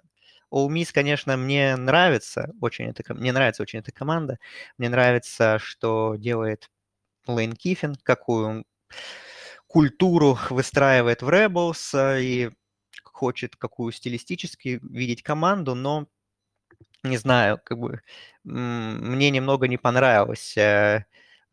конечно, 0.92 1.36
мне 1.36 1.76
нравится 1.76 2.50
очень 2.60 2.86
эта, 2.86 3.14
мне 3.14 3.32
нравится 3.32 3.62
очень 3.62 3.80
эта 3.80 3.92
команда. 3.92 4.38
Мне 4.78 4.88
нравится, 4.88 5.58
что 5.60 6.14
делает 6.16 6.70
Лейн 7.26 7.52
Киффин, 7.54 7.96
какую 8.02 8.64
культуру 9.66 10.38
выстраивает 10.50 11.22
в 11.22 11.28
Rebels 11.28 12.20
и 12.20 12.50
хочет 13.04 13.56
какую 13.56 13.92
стилистически 13.92 14.80
видеть 14.82 15.22
команду, 15.22 15.74
но 15.74 16.06
не 17.02 17.16
знаю, 17.18 17.60
как 17.64 17.78
бы 17.78 18.00
мне 18.44 19.30
немного 19.30 19.68
не 19.68 19.76
понравился 19.78 21.06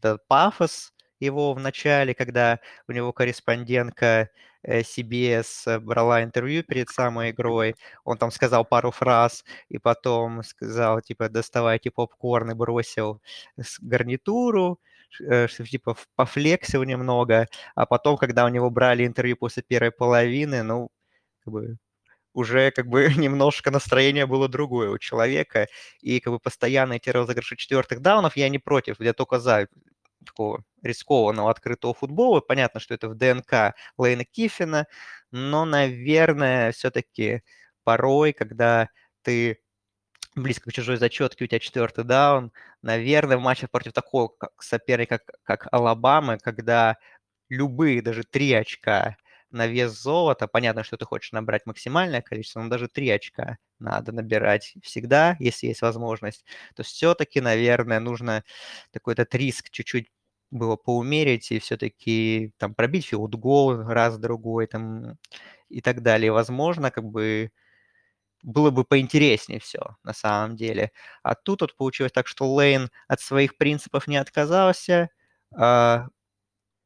этот 0.05 0.27
пафос 0.27 0.93
его 1.19 1.53
в 1.53 1.59
начале, 1.59 2.13
когда 2.13 2.59
у 2.87 2.91
него 2.91 3.13
корреспондентка 3.13 4.29
CBS 4.67 5.63
э, 5.67 5.79
брала 5.79 6.23
интервью 6.23 6.63
перед 6.63 6.89
самой 6.89 7.31
игрой, 7.31 7.75
он 8.03 8.17
там 8.17 8.31
сказал 8.31 8.65
пару 8.65 8.91
фраз, 8.91 9.43
и 9.69 9.77
потом 9.77 10.43
сказал, 10.43 11.01
типа, 11.01 11.29
доставайте 11.29 11.91
попкорн 11.91 12.51
и 12.51 12.55
бросил 12.55 13.21
гарнитуру, 13.81 14.79
э, 15.21 15.47
что 15.47 15.65
типа 15.65 15.95
пофлексил 16.15 16.83
немного, 16.83 17.47
а 17.75 17.85
потом, 17.85 18.17
когда 18.17 18.45
у 18.45 18.49
него 18.49 18.69
брали 18.69 19.05
интервью 19.05 19.37
после 19.37 19.63
первой 19.63 19.91
половины, 19.91 20.63
ну, 20.63 20.89
как 21.43 21.53
бы 21.53 21.77
уже 22.33 22.71
как 22.71 22.87
бы 22.87 23.07
немножко 23.17 23.71
настроение 23.71 24.25
было 24.25 24.47
другое 24.49 24.89
у 24.91 24.97
человека, 24.97 25.67
и 26.01 26.19
как 26.19 26.33
бы 26.33 26.39
постоянно 26.39 26.93
эти 26.93 27.09
розыгрыши 27.09 27.55
четвертых 27.57 28.01
даунов 28.01 28.37
я 28.37 28.49
не 28.49 28.59
против, 28.59 28.99
я 28.99 29.13
только 29.13 29.39
за 29.39 29.67
такого 30.23 30.63
рискованного 30.81 31.49
открытого 31.51 31.93
футбола. 31.93 32.41
Понятно, 32.41 32.79
что 32.79 32.93
это 32.93 33.09
в 33.09 33.15
ДНК 33.15 33.75
Лейна 33.97 34.25
Киффина, 34.25 34.87
но, 35.31 35.65
наверное, 35.65 36.71
все-таки 36.71 37.43
порой, 37.83 38.33
когда 38.33 38.89
ты 39.21 39.59
близко 40.35 40.69
к 40.69 40.73
чужой 40.73 40.97
зачетке, 40.97 41.45
у 41.45 41.47
тебя 41.47 41.59
четвертый 41.59 42.03
даун, 42.03 42.51
наверное, 42.81 43.37
в 43.37 43.41
матчах 43.41 43.69
против 43.71 43.93
такого 43.93 44.33
соперника, 44.59 45.19
как, 45.19 45.35
как 45.43 45.67
Алабама, 45.73 46.37
когда 46.37 46.97
любые 47.49 48.01
даже 48.01 48.23
три 48.23 48.53
очка 48.53 49.17
на 49.53 49.67
вес 49.67 49.91
золота, 49.91 50.47
понятно, 50.47 50.83
что 50.83 50.97
ты 50.97 51.05
хочешь 51.05 51.31
набрать 51.31 51.65
максимальное 51.65 52.21
количество, 52.21 52.61
но 52.61 52.69
даже 52.69 52.87
три 52.87 53.09
очка 53.09 53.57
надо 53.79 54.11
набирать 54.11 54.73
всегда, 54.83 55.35
если 55.39 55.67
есть 55.67 55.81
возможность, 55.81 56.45
то 56.75 56.83
все-таки, 56.83 57.41
наверное, 57.41 57.99
нужно 57.99 58.43
такой 58.91 59.13
этот 59.13 59.33
риск 59.35 59.69
чуть-чуть 59.71 60.09
было 60.51 60.75
поумерить 60.75 61.51
и 61.51 61.59
все-таки 61.59 62.53
там 62.57 62.75
пробить 62.75 63.05
филдгол 63.07 63.83
раз-другой 63.83 64.67
там 64.67 65.17
и 65.69 65.81
так 65.81 66.01
далее. 66.03 66.31
Возможно, 66.31 66.91
как 66.91 67.05
бы 67.05 67.51
было 68.43 68.71
бы 68.71 68.83
поинтереснее 68.85 69.59
все 69.59 69.97
на 70.03 70.13
самом 70.13 70.55
деле. 70.57 70.91
А 71.23 71.35
тут 71.35 71.61
вот 71.61 71.75
получилось 71.77 72.11
так, 72.11 72.27
что 72.27 72.51
Лейн 72.53 72.89
от 73.07 73.21
своих 73.21 73.57
принципов 73.57 74.07
не 74.07 74.17
отказался, 74.17 75.09
а 75.55 76.07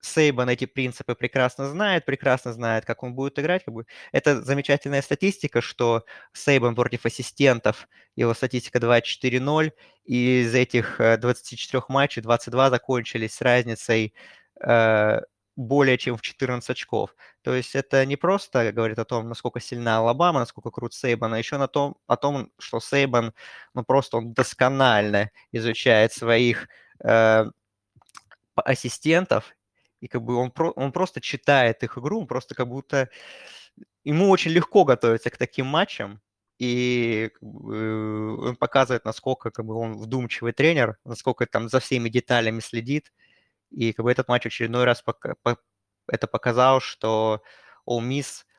Сейбан 0.02 0.50
эти 0.50 0.66
принципы 0.66 1.16
прекрасно 1.16 1.68
знает, 1.68 2.06
прекрасно 2.06 2.54
знает, 2.54 2.86
как 2.86 3.04
он 3.04 3.14
будет 3.14 3.40
играть. 3.40 3.66
Как 3.66 3.74
бы. 3.74 3.86
Это 4.12 4.42
замечательная 4.42 5.02
статистика, 5.02 5.62
что 5.62 6.06
Сейбан 6.34 6.76
против 6.76 7.06
ассистентов, 7.06 7.88
его 8.16 8.34
статистика 8.34 8.80
24-0, 8.80 9.72
и 10.06 10.42
из 10.42 10.54
этих 10.56 10.98
24 11.00 11.80
э, 11.80 11.82
матчей 11.92 12.22
22 12.22 12.70
закончились 12.70 13.36
с 13.36 13.42
разницей 13.42 14.14
э, 14.62 15.22
более 15.58 15.98
чем 15.98 16.16
в 16.18 16.22
14 16.22 16.70
очков. 16.70 17.16
То 17.42 17.54
есть 17.56 17.76
это 17.76 18.06
не 18.06 18.16
просто 18.16 18.72
говорит 18.72 19.00
о 19.00 19.06
том, 19.06 19.28
насколько 19.28 19.60
сильна 19.60 19.98
Алабама, 19.98 20.40
насколько 20.40 20.70
крут 20.70 20.94
Сейбан, 20.94 21.34
а 21.34 21.40
еще 21.40 21.58
на 21.58 21.68
том, 21.68 21.98
о 22.06 22.16
том, 22.16 22.52
что 22.60 22.80
Сейбан, 22.80 23.34
ну 23.74 23.84
просто 23.84 24.18
он 24.18 24.34
досконально 24.34 25.32
изучает 25.52 26.14
своих 26.14 26.70
э, 27.04 27.46
ассистентов 28.56 29.57
и 30.02 30.08
как 30.08 30.24
бы 30.24 30.36
он, 30.36 30.52
про, 30.52 30.72
он 30.72 30.92
просто 30.92 31.22
читает 31.22 31.84
их 31.84 31.98
игру, 31.98 32.22
он 32.22 32.28
просто 32.28 32.56
как 32.56 32.68
будто... 32.68 33.10
Ему 34.04 34.30
очень 34.30 34.52
легко 34.52 34.86
готовиться 34.86 35.30
к 35.30 35.38
таким 35.38 35.66
матчам, 35.66 36.22
и 36.60 37.32
он 37.42 38.56
показывает, 38.56 39.06
насколько 39.06 39.52
как 39.52 39.66
бы, 39.66 39.76
он 39.76 39.98
вдумчивый 39.98 40.54
тренер, 40.54 40.98
насколько 41.04 41.46
там 41.46 41.70
за 41.70 41.80
всеми 41.80 42.10
деталями 42.10 42.62
следит. 42.62 43.12
И 43.70 43.94
как 43.94 44.06
бы 44.06 44.12
этот 44.12 44.28
матч 44.30 44.46
очередной 44.46 44.86
раз 44.86 45.02
пока, 45.02 45.36
по, 45.44 45.58
это 46.08 46.28
показал, 46.28 46.80
что 46.80 47.42
All 47.88 48.02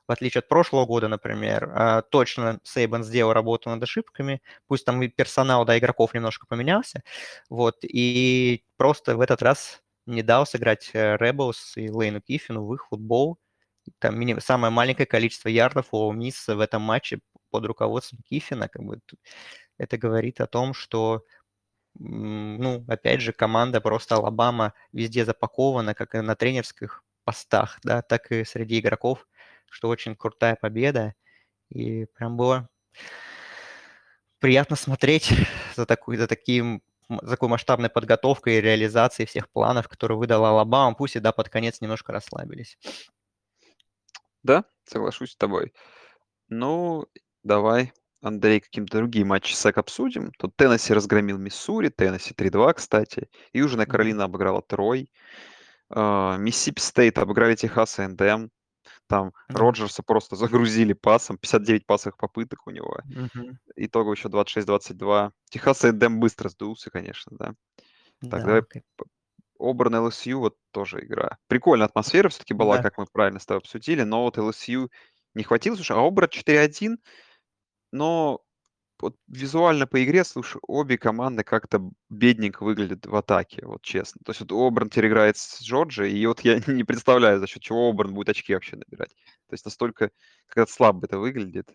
в 0.08 0.12
отличие 0.12 0.40
от 0.40 0.48
прошлого 0.48 0.86
года, 0.86 1.08
например, 1.08 1.70
а, 1.74 2.02
точно 2.02 2.60
Сейбан 2.62 3.04
сделал 3.04 3.34
работу 3.34 3.68
над 3.68 3.82
ошибками, 3.82 4.40
пусть 4.66 4.86
там 4.86 5.02
и 5.02 5.08
персонал, 5.08 5.66
да, 5.66 5.78
игроков 5.78 6.14
немножко 6.14 6.46
поменялся, 6.46 7.02
вот, 7.50 7.76
и 7.82 8.64
просто 8.78 9.16
в 9.16 9.20
этот 9.20 9.42
раз 9.42 9.82
не 10.08 10.22
дал 10.22 10.46
сыграть 10.46 10.90
Rebels 10.94 11.74
и 11.76 11.90
Лейну 11.90 12.20
Киффину 12.20 12.64
в 12.64 12.74
их 12.74 12.86
футбол. 12.88 13.38
Там 13.98 14.18
мини... 14.18 14.38
самое 14.40 14.72
маленькое 14.72 15.06
количество 15.06 15.48
ярдов 15.48 15.88
у 15.92 16.10
Мисс 16.12 16.46
в 16.48 16.60
этом 16.60 16.82
матче 16.82 17.20
под 17.50 17.66
руководством 17.66 18.20
Киффина. 18.28 18.68
Как 18.68 18.82
бы, 18.82 19.00
это 19.78 19.98
говорит 19.98 20.40
о 20.40 20.46
том, 20.46 20.74
что 20.74 21.24
ну, 21.98 22.84
опять 22.86 23.20
же, 23.20 23.32
команда 23.32 23.80
просто 23.80 24.16
Алабама 24.16 24.74
везде 24.92 25.24
запакована, 25.24 25.94
как 25.94 26.14
и 26.14 26.20
на 26.20 26.36
тренерских 26.36 27.02
постах, 27.24 27.78
да, 27.82 28.02
так 28.02 28.30
и 28.30 28.44
среди 28.44 28.78
игроков, 28.78 29.26
что 29.68 29.88
очень 29.88 30.14
крутая 30.14 30.56
победа. 30.56 31.14
И 31.70 32.06
прям 32.14 32.36
было 32.36 32.68
приятно 34.38 34.76
смотреть 34.76 35.32
за, 35.76 35.86
такой, 35.86 36.16
за 36.16 36.28
таким 36.28 36.82
такой 37.08 37.48
масштабной 37.48 37.88
подготовкой 37.88 38.58
и 38.58 38.60
реализацией 38.60 39.26
всех 39.26 39.50
планов, 39.50 39.88
которые 39.88 40.18
выдала 40.18 40.50
Алабама, 40.50 40.94
пусть 40.94 41.16
и 41.16 41.20
да, 41.20 41.32
под 41.32 41.48
конец 41.48 41.80
немножко 41.80 42.12
расслабились. 42.12 42.78
Да, 44.42 44.64
соглашусь 44.84 45.32
с 45.32 45.36
тобой. 45.36 45.72
Ну, 46.48 47.06
давай, 47.42 47.92
Андрей, 48.20 48.60
каким-то 48.60 48.98
другие 48.98 49.24
матчи 49.24 49.54
СЭК 49.54 49.78
обсудим. 49.78 50.32
Тут 50.38 50.56
Теннесси 50.56 50.92
разгромил 50.92 51.38
Миссури, 51.38 51.88
Теннесси 51.88 52.34
3-2, 52.34 52.74
кстати. 52.74 53.28
Южная 53.52 53.86
Каролина 53.86 54.24
обыграла 54.24 54.62
Трой. 54.62 55.10
А, 55.90 56.36
Миссипи 56.36 56.80
Стейт 56.80 57.18
обыграли 57.18 57.54
Техас 57.54 57.98
и 57.98 58.06
НДМ. 58.06 58.48
Там 59.08 59.32
да. 59.48 59.58
Роджерса 59.58 60.02
просто 60.02 60.36
загрузили 60.36 60.92
пасом, 60.92 61.38
59 61.38 61.86
пасовых 61.86 62.18
попыток 62.18 62.66
у 62.66 62.70
него. 62.70 62.98
Угу. 63.06 63.56
Итого 63.76 64.12
еще 64.12 64.28
26-22. 64.28 65.32
Техас 65.50 65.84
Эдем 65.84 66.20
быстро 66.20 66.50
сдулся, 66.50 66.90
конечно, 66.90 67.36
да. 67.38 67.54
Так, 68.20 68.30
да, 68.30 68.38
давай 68.40 68.60
окей. 68.60 68.82
Обран 69.58 69.94
LSU, 69.94 70.34
вот 70.34 70.56
тоже 70.72 71.04
игра. 71.04 71.38
Прикольная 71.48 71.86
атмосфера 71.86 72.28
все-таки 72.28 72.54
была, 72.54 72.76
да. 72.76 72.82
как 72.82 72.98
мы 72.98 73.06
правильно 73.10 73.40
с 73.40 73.46
тобой 73.46 73.60
обсудили, 73.60 74.02
но 74.02 74.24
вот 74.24 74.36
LSU 74.36 74.88
не 75.34 75.42
хватило. 75.42 75.74
Слушай, 75.74 75.96
а 75.96 76.06
Обран 76.06 76.28
4-1, 76.28 76.98
но 77.92 78.40
вот 79.00 79.16
визуально 79.28 79.86
по 79.86 80.02
игре, 80.02 80.24
слушай, 80.24 80.60
обе 80.66 80.98
команды 80.98 81.44
как-то 81.44 81.90
бедненько 82.08 82.62
выглядят 82.62 83.06
в 83.06 83.14
атаке, 83.14 83.64
вот 83.64 83.82
честно. 83.82 84.20
То 84.24 84.30
есть 84.30 84.40
вот 84.40 84.52
Оберн 84.52 84.90
теперь 84.90 85.34
с 85.34 85.62
Джорджи, 85.62 86.10
и 86.10 86.26
вот 86.26 86.40
я 86.40 86.60
не 86.66 86.84
представляю, 86.84 87.40
за 87.40 87.46
счет 87.46 87.62
чего 87.62 87.90
Оберн 87.90 88.14
будет 88.14 88.28
очки 88.28 88.54
вообще 88.54 88.76
набирать. 88.76 89.10
То 89.48 89.54
есть 89.54 89.64
настолько 89.64 90.10
как-то 90.46 90.72
слабо 90.72 91.06
это 91.06 91.18
выглядит. 91.18 91.68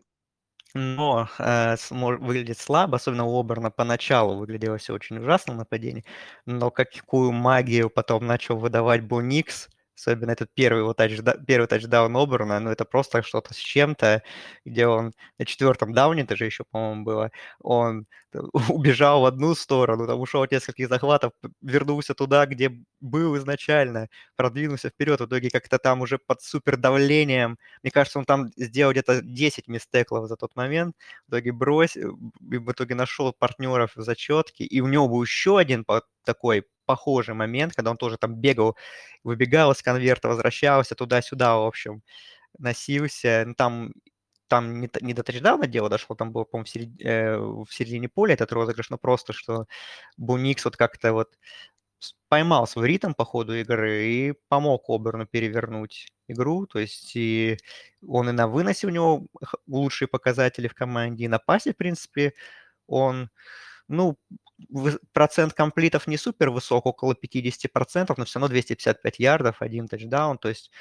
Но 0.76 1.30
э, 1.38 1.76
выглядит 1.92 2.58
слабо, 2.58 2.96
особенно 2.96 3.26
у 3.26 3.40
Оберна 3.40 3.70
поначалу 3.70 4.38
выглядело 4.38 4.78
все 4.78 4.94
очень 4.94 5.20
ужасно 5.20 5.54
нападение, 5.54 6.04
но 6.46 6.72
какую 6.72 7.32
магию 7.32 7.90
потом 7.90 8.26
начал 8.26 8.58
выдавать 8.58 9.04
Боникс– 9.04 9.70
Особенно 9.96 10.32
этот 10.32 10.50
первый 10.54 10.80
его 10.80 10.94
тачда, 10.94 11.38
первый 11.48 11.68
тачдаун 11.68 12.16
Оберна, 12.18 12.60
ну 12.60 12.72
это 12.72 12.84
просто 12.86 13.22
что-то 13.22 13.54
с 13.54 13.58
чем-то, 13.58 14.24
где 14.66 14.88
он 14.88 15.14
на 15.38 15.46
четвертом 15.46 15.94
дауне, 15.94 16.24
это 16.24 16.36
же 16.36 16.46
еще, 16.46 16.64
по-моему, 16.72 17.04
было, 17.04 17.32
он 17.62 18.08
убежал 18.70 19.22
в 19.22 19.26
одну 19.26 19.54
сторону, 19.56 20.08
там 20.08 20.20
ушел 20.20 20.42
от 20.42 20.52
нескольких 20.52 20.90
захватов, 20.90 21.34
вернулся 21.62 22.16
туда, 22.16 22.46
где 22.48 22.72
был 23.02 23.38
изначально, 23.38 24.08
продвинулся 24.36 24.90
вперед, 24.90 25.20
в 25.22 25.26
итоге 25.28 25.50
как-то 25.52 25.78
там 25.78 26.02
уже 26.02 26.18
под 26.18 26.42
супер 26.42 26.76
давлением, 26.78 27.58
мне 27.84 27.92
кажется, 27.92 28.18
он 28.20 28.26
там 28.26 28.50
сделал 28.58 28.92
где-то 28.94 29.22
10 29.22 29.68
мистеклов 29.68 30.28
за 30.28 30.36
тот 30.38 30.56
момент, 30.56 30.96
в 31.28 31.32
итоге 31.32 31.52
бросил, 31.52 32.18
в 32.40 32.72
итоге 32.72 32.96
нашел 32.96 33.32
партнеров 33.34 33.92
в 33.96 34.02
зачетке, 34.02 34.64
и 34.66 34.82
у 34.82 34.88
него 34.88 35.08
был 35.08 35.22
еще 35.22 35.58
один 35.60 35.86
такой 36.24 36.64
похожий 36.86 37.36
момент, 37.36 37.76
когда 37.76 37.92
он 37.92 37.98
тоже 37.98 38.18
там 38.18 38.36
бегал, 38.36 38.78
выбегал 39.24 39.72
из 39.72 39.82
конверта, 39.82 40.28
возвращался 40.30 40.96
туда-сюда, 40.96 41.58
в 41.58 41.66
общем, 41.66 42.02
носился. 42.58 43.44
Ну, 43.48 43.56
там 43.56 43.94
там 44.50 44.82
не, 44.82 44.90
не 45.02 45.14
до 45.16 45.24
тачдауна 45.24 45.66
дело 45.68 45.90
дошло, 45.90 46.16
там 46.16 46.32
было, 46.32 46.44
по-моему, 46.44 46.66
в, 46.66 46.70
серед... 46.70 47.02
э, 47.02 47.38
в 47.38 47.68
середине 47.72 48.08
поля 48.10 48.34
этот 48.36 48.52
розыгрыш, 48.52 48.90
но 48.92 48.98
просто, 49.00 49.34
что 49.34 49.66
Буникс 50.18 50.66
вот 50.66 50.78
как-то 50.78 51.14
вот 51.14 51.30
поймал 52.30 52.68
свой 52.68 52.88
ритм 52.88 53.14
по 53.14 53.26
ходу 53.26 53.56
игры 53.56 54.06
и 54.06 54.34
помог 54.50 54.90
Оберну 54.90 55.26
перевернуть 55.26 56.14
игру, 56.28 56.66
то 56.66 56.80
есть 56.80 57.16
и 57.16 57.58
он 58.08 58.30
и 58.30 58.32
на 58.32 58.48
выносе 58.48 58.88
у 58.88 58.90
него 58.90 59.28
лучшие 59.68 60.08
показатели 60.08 60.68
в 60.68 60.74
команде, 60.74 61.26
и 61.26 61.28
на 61.28 61.40
пасе, 61.40 61.74
в 61.74 61.78
принципе, 61.78 62.34
он, 62.88 63.30
ну, 63.88 64.18
процент 65.14 65.54
комплитов 65.54 66.08
не 66.08 66.18
супер 66.18 66.50
высок, 66.50 66.86
около 66.86 67.14
50%, 67.14 68.14
но 68.18 68.26
все 68.26 68.40
равно 68.40 68.48
255 68.50 69.20
ярдов, 69.20 69.62
один 69.62 69.88
тачдаун. 69.88 70.38
То 70.38 70.50
есть 70.50 70.72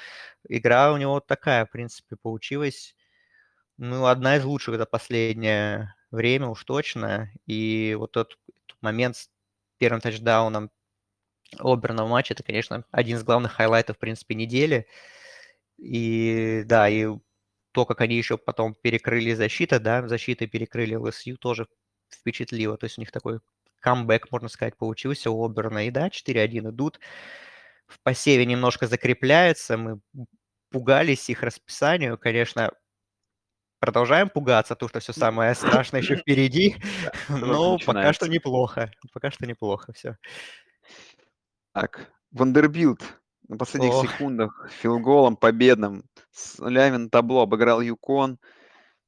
игра 0.47 0.91
у 0.93 0.97
него 0.97 1.19
такая, 1.19 1.65
в 1.65 1.71
принципе, 1.71 2.15
получилась. 2.15 2.95
Ну, 3.77 4.05
одна 4.05 4.37
из 4.37 4.45
лучших 4.45 4.77
за 4.77 4.85
последнее 4.85 5.95
время 6.11 6.47
уж 6.47 6.63
точно. 6.63 7.31
И 7.45 7.95
вот 7.97 8.11
тот 8.11 8.37
момент 8.81 9.17
с 9.17 9.29
первым 9.77 10.01
тачдауном 10.01 10.71
Оберна 11.59 12.05
в 12.05 12.09
матче, 12.09 12.33
это, 12.33 12.43
конечно, 12.43 12.85
один 12.91 13.17
из 13.17 13.23
главных 13.23 13.53
хайлайтов, 13.53 13.97
в 13.97 13.99
принципе, 13.99 14.35
недели. 14.35 14.87
И 15.77 16.63
да, 16.65 16.89
и 16.89 17.07
то, 17.71 17.85
как 17.85 18.01
они 18.01 18.15
еще 18.15 18.37
потом 18.37 18.75
перекрыли 18.75 19.33
защиту, 19.33 19.79
да, 19.79 20.07
защиты 20.07 20.47
перекрыли 20.47 20.95
ЛСЮ, 20.95 21.37
тоже 21.37 21.67
впечатлило. 22.13 22.77
То 22.77 22.85
есть 22.85 22.97
у 22.97 23.01
них 23.01 23.11
такой 23.11 23.39
камбэк, 23.79 24.31
можно 24.31 24.49
сказать, 24.49 24.77
получился 24.77 25.31
у 25.31 25.45
Оберна. 25.45 25.87
И 25.87 25.91
да, 25.91 26.07
4-1 26.07 26.71
идут. 26.71 26.99
В 27.87 27.99
посеве 28.01 28.45
немножко 28.45 28.87
закрепляются. 28.87 29.77
Мы 29.77 29.99
пугались 30.71 31.29
их 31.29 31.43
расписанию. 31.43 32.17
Конечно, 32.17 32.71
продолжаем 33.79 34.29
пугаться, 34.29 34.75
то, 34.75 34.87
что 34.87 35.01
все 35.01 35.13
самое 35.13 35.53
страшное 35.55 36.01
еще 36.01 36.15
впереди. 36.17 36.77
Но 37.29 37.77
пока 37.77 38.13
что 38.13 38.27
неплохо. 38.27 38.91
Пока 39.11 39.29
что 39.29 39.45
неплохо 39.45 39.93
все. 39.93 40.17
Так, 41.73 42.11
Вандербилт 42.31 43.01
на 43.47 43.57
последних 43.57 43.93
секундах 44.09 44.69
филголом 44.81 45.35
победным 45.35 46.05
с 46.31 46.57
нулями 46.59 46.97
на 46.97 47.09
табло 47.09 47.41
обыграл 47.41 47.81
Юкон. 47.81 48.39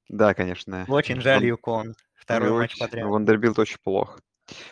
Да, 0.10 0.34
конечно. 0.34 0.86
Очень 0.88 1.22
жаль. 1.22 1.46
Юкон. 1.46 1.96
Второй 2.26 2.52
матч 2.52 2.74
очень... 2.74 2.86
подряд. 2.86 3.08
Вандербилт 3.08 3.60
очень 3.60 3.78
плохо. 3.84 4.20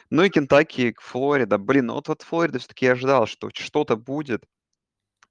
Ну 0.10 0.24
и 0.24 0.30
Кентаки, 0.30 0.96
Флорида. 1.00 1.58
Блин, 1.58 1.88
ну 1.88 1.94
вот 1.96 2.10
от 2.10 2.22
Флориды 2.24 2.60
все-таки 2.60 2.86
я 2.86 2.94
ожидал, 2.94 3.26
что 3.28 3.50
что-то 3.54 3.96
будет. 3.96 4.44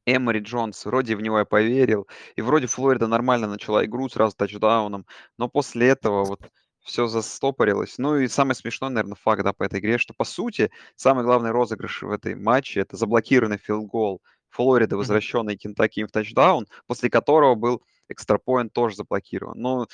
Эмори 0.04 0.40
Джонс, 0.40 0.84
вроде 0.84 1.14
в 1.14 1.20
него 1.20 1.38
я 1.38 1.44
поверил, 1.44 2.08
и 2.34 2.42
вроде 2.42 2.66
Флорида 2.66 3.06
нормально 3.06 3.46
начала 3.46 3.84
игру 3.84 4.08
сразу 4.08 4.34
тачдауном, 4.36 5.06
но 5.38 5.48
после 5.48 5.88
этого 5.88 6.24
вот 6.24 6.50
все 6.80 7.06
застопорилось. 7.06 7.98
Ну 7.98 8.16
и 8.16 8.26
самый 8.26 8.54
смешной, 8.54 8.90
наверное, 8.90 9.14
факт 9.14 9.44
да, 9.44 9.52
по 9.52 9.62
этой 9.62 9.78
игре, 9.78 9.98
что, 9.98 10.14
по 10.14 10.24
сути, 10.24 10.72
самый 10.96 11.24
главный 11.24 11.52
розыгрыш 11.52 12.02
в 12.02 12.10
этой 12.10 12.34
матче— 12.34 12.80
это 12.82 12.96
заблокированный 12.96 13.58
филгол 13.58 14.20
Флориды, 14.50 14.96
возвращенный 14.96 15.56
Кентаки 15.56 16.04
в 16.04 16.10
тачдаун, 16.10 16.66
после 16.86 17.08
которого 17.08 17.54
был 17.54 17.82
экстрапоинт 18.08 18.72
тоже 18.72 18.96
заблокирован. 18.96 19.58
Ну, 19.58 19.86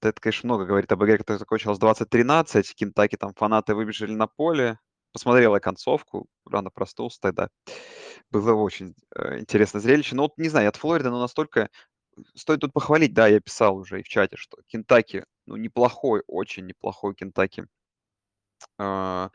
это, 0.00 0.20
конечно, 0.20 0.46
много 0.46 0.64
говорит 0.64 0.90
об 0.92 1.02
игре, 1.04 1.18
которая 1.18 1.38
закончилась 1.38 1.78
20-13. 1.78 2.74
Кентаки 2.74 3.16
там 3.16 3.34
фанаты 3.34 3.74
выбежали 3.74 4.12
на 4.14 4.26
поле. 4.26 4.78
Посмотрела 5.12 5.60
концовку, 5.60 6.26
рано 6.44 6.70
проснулся 6.70 7.20
тогда. 7.20 7.48
Было 8.30 8.54
очень 8.54 8.94
э, 9.14 9.38
интересное 9.38 9.80
зрелище. 9.80 10.16
Но 10.16 10.24
вот, 10.24 10.38
не 10.38 10.48
знаю, 10.48 10.68
от 10.68 10.76
Флориды, 10.76 11.10
но 11.10 11.20
настолько 11.20 11.70
стоит 12.34 12.60
тут 12.60 12.72
похвалить, 12.72 13.14
да, 13.14 13.28
я 13.28 13.40
писал 13.40 13.76
уже 13.76 14.00
и 14.00 14.02
в 14.02 14.08
чате, 14.08 14.36
что 14.36 14.58
Кентаки, 14.66 15.24
ну, 15.46 15.56
неплохой, 15.56 16.22
очень 16.26 16.66
неплохой 16.66 17.14
Кентаки. 17.14 17.66
Э, 18.78 19.28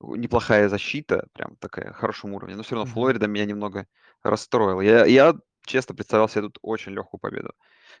неплохая 0.00 0.68
защита, 0.68 1.26
прям 1.32 1.56
такая, 1.56 1.92
хорошем 1.92 2.34
уровне. 2.34 2.56
Но 2.56 2.62
все 2.62 2.74
равно 2.76 2.90
Флорида 2.92 3.26
меня 3.26 3.44
немного 3.44 3.86
расстроила. 4.22 4.80
Я, 4.80 5.06
я 5.06 5.34
честно 5.64 5.94
представлял 5.94 6.28
себе 6.28 6.42
тут 6.42 6.58
очень 6.62 6.92
легкую 6.92 7.20
победу. 7.20 7.54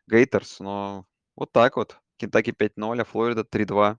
Гейтерс, 0.06 0.60
но 0.60 1.06
вот 1.36 1.52
так 1.52 1.76
вот. 1.76 1.98
Кентаки 2.22 2.52
5-0, 2.52 3.00
а 3.00 3.04
Флорида 3.04 3.42
3-2. 3.42 3.98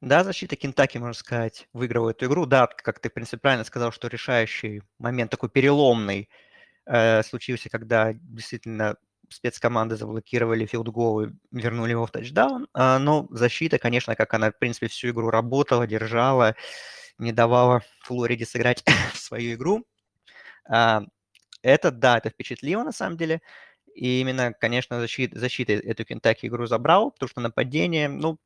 Да, 0.00 0.22
защита 0.22 0.54
Кентаки, 0.54 0.98
можно 0.98 1.14
сказать, 1.14 1.68
выигрывала 1.72 2.10
эту 2.10 2.26
игру. 2.26 2.46
Да, 2.46 2.66
как 2.66 3.00
ты, 3.00 3.10
правильно 3.10 3.64
сказал, 3.64 3.90
что 3.90 4.08
решающий 4.08 4.82
момент 4.98 5.30
такой 5.32 5.48
переломный 5.48 6.28
э, 6.86 7.22
случился, 7.24 7.70
когда 7.70 8.12
действительно 8.12 8.96
спецкоманды 9.30 9.96
заблокировали 9.96 10.66
филдгол 10.66 11.22
и 11.22 11.28
вернули 11.50 11.90
его 11.90 12.06
в 12.06 12.10
тачдаун. 12.12 12.68
А, 12.72 12.98
но 12.98 13.26
защита, 13.30 13.78
конечно, 13.78 14.14
как 14.14 14.32
она, 14.34 14.50
в 14.50 14.58
принципе, 14.58 14.86
всю 14.86 15.10
игру 15.10 15.30
работала, 15.30 15.86
держала, 15.86 16.54
не 17.18 17.32
давала 17.32 17.82
Флориде 18.02 18.46
сыграть 18.46 18.84
свою 19.14 19.54
игру. 19.54 19.84
А, 20.68 21.02
это, 21.62 21.90
да, 21.90 22.18
это 22.18 22.30
впечатлило 22.30 22.84
на 22.84 22.92
самом 22.92 23.16
деле. 23.16 23.40
И 23.94 24.20
именно, 24.20 24.52
конечно, 24.52 25.00
защита, 25.00 25.38
защита 25.38 25.72
эту 25.72 26.04
Кентаки 26.04 26.46
игру 26.46 26.66
забрал, 26.66 27.12
потому 27.12 27.28
что 27.28 27.40
нападение, 27.40 28.08
ну, 28.08 28.38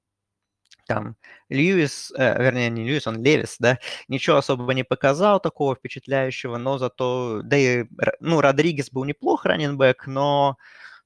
там 0.87 1.16
Льюис, 1.50 2.12
э, 2.16 2.42
вернее, 2.42 2.70
не 2.70 2.84
Льюис, 2.84 3.06
он 3.06 3.22
Левис, 3.22 3.56
да, 3.58 3.78
ничего 4.08 4.37
особо 4.37 4.72
не 4.74 4.84
показал 4.84 5.40
такого 5.40 5.74
впечатляющего, 5.74 6.56
но 6.56 6.78
зато, 6.78 7.42
да 7.44 7.56
и, 7.56 7.84
ну, 8.20 8.40
Родригес 8.40 8.90
был 8.90 9.04
неплох 9.04 9.44
раненбэк, 9.44 10.06
но 10.06 10.56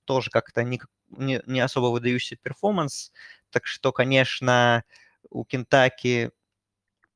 тоже 0.04 0.30
как-то 0.30 0.62
не, 0.62 0.80
не, 1.10 1.42
не 1.46 1.60
особо 1.60 1.86
выдающийся 1.86 2.36
перформанс, 2.36 3.12
так 3.50 3.66
что, 3.66 3.92
конечно, 3.92 4.84
у 5.30 5.44
Кентаки 5.44 6.30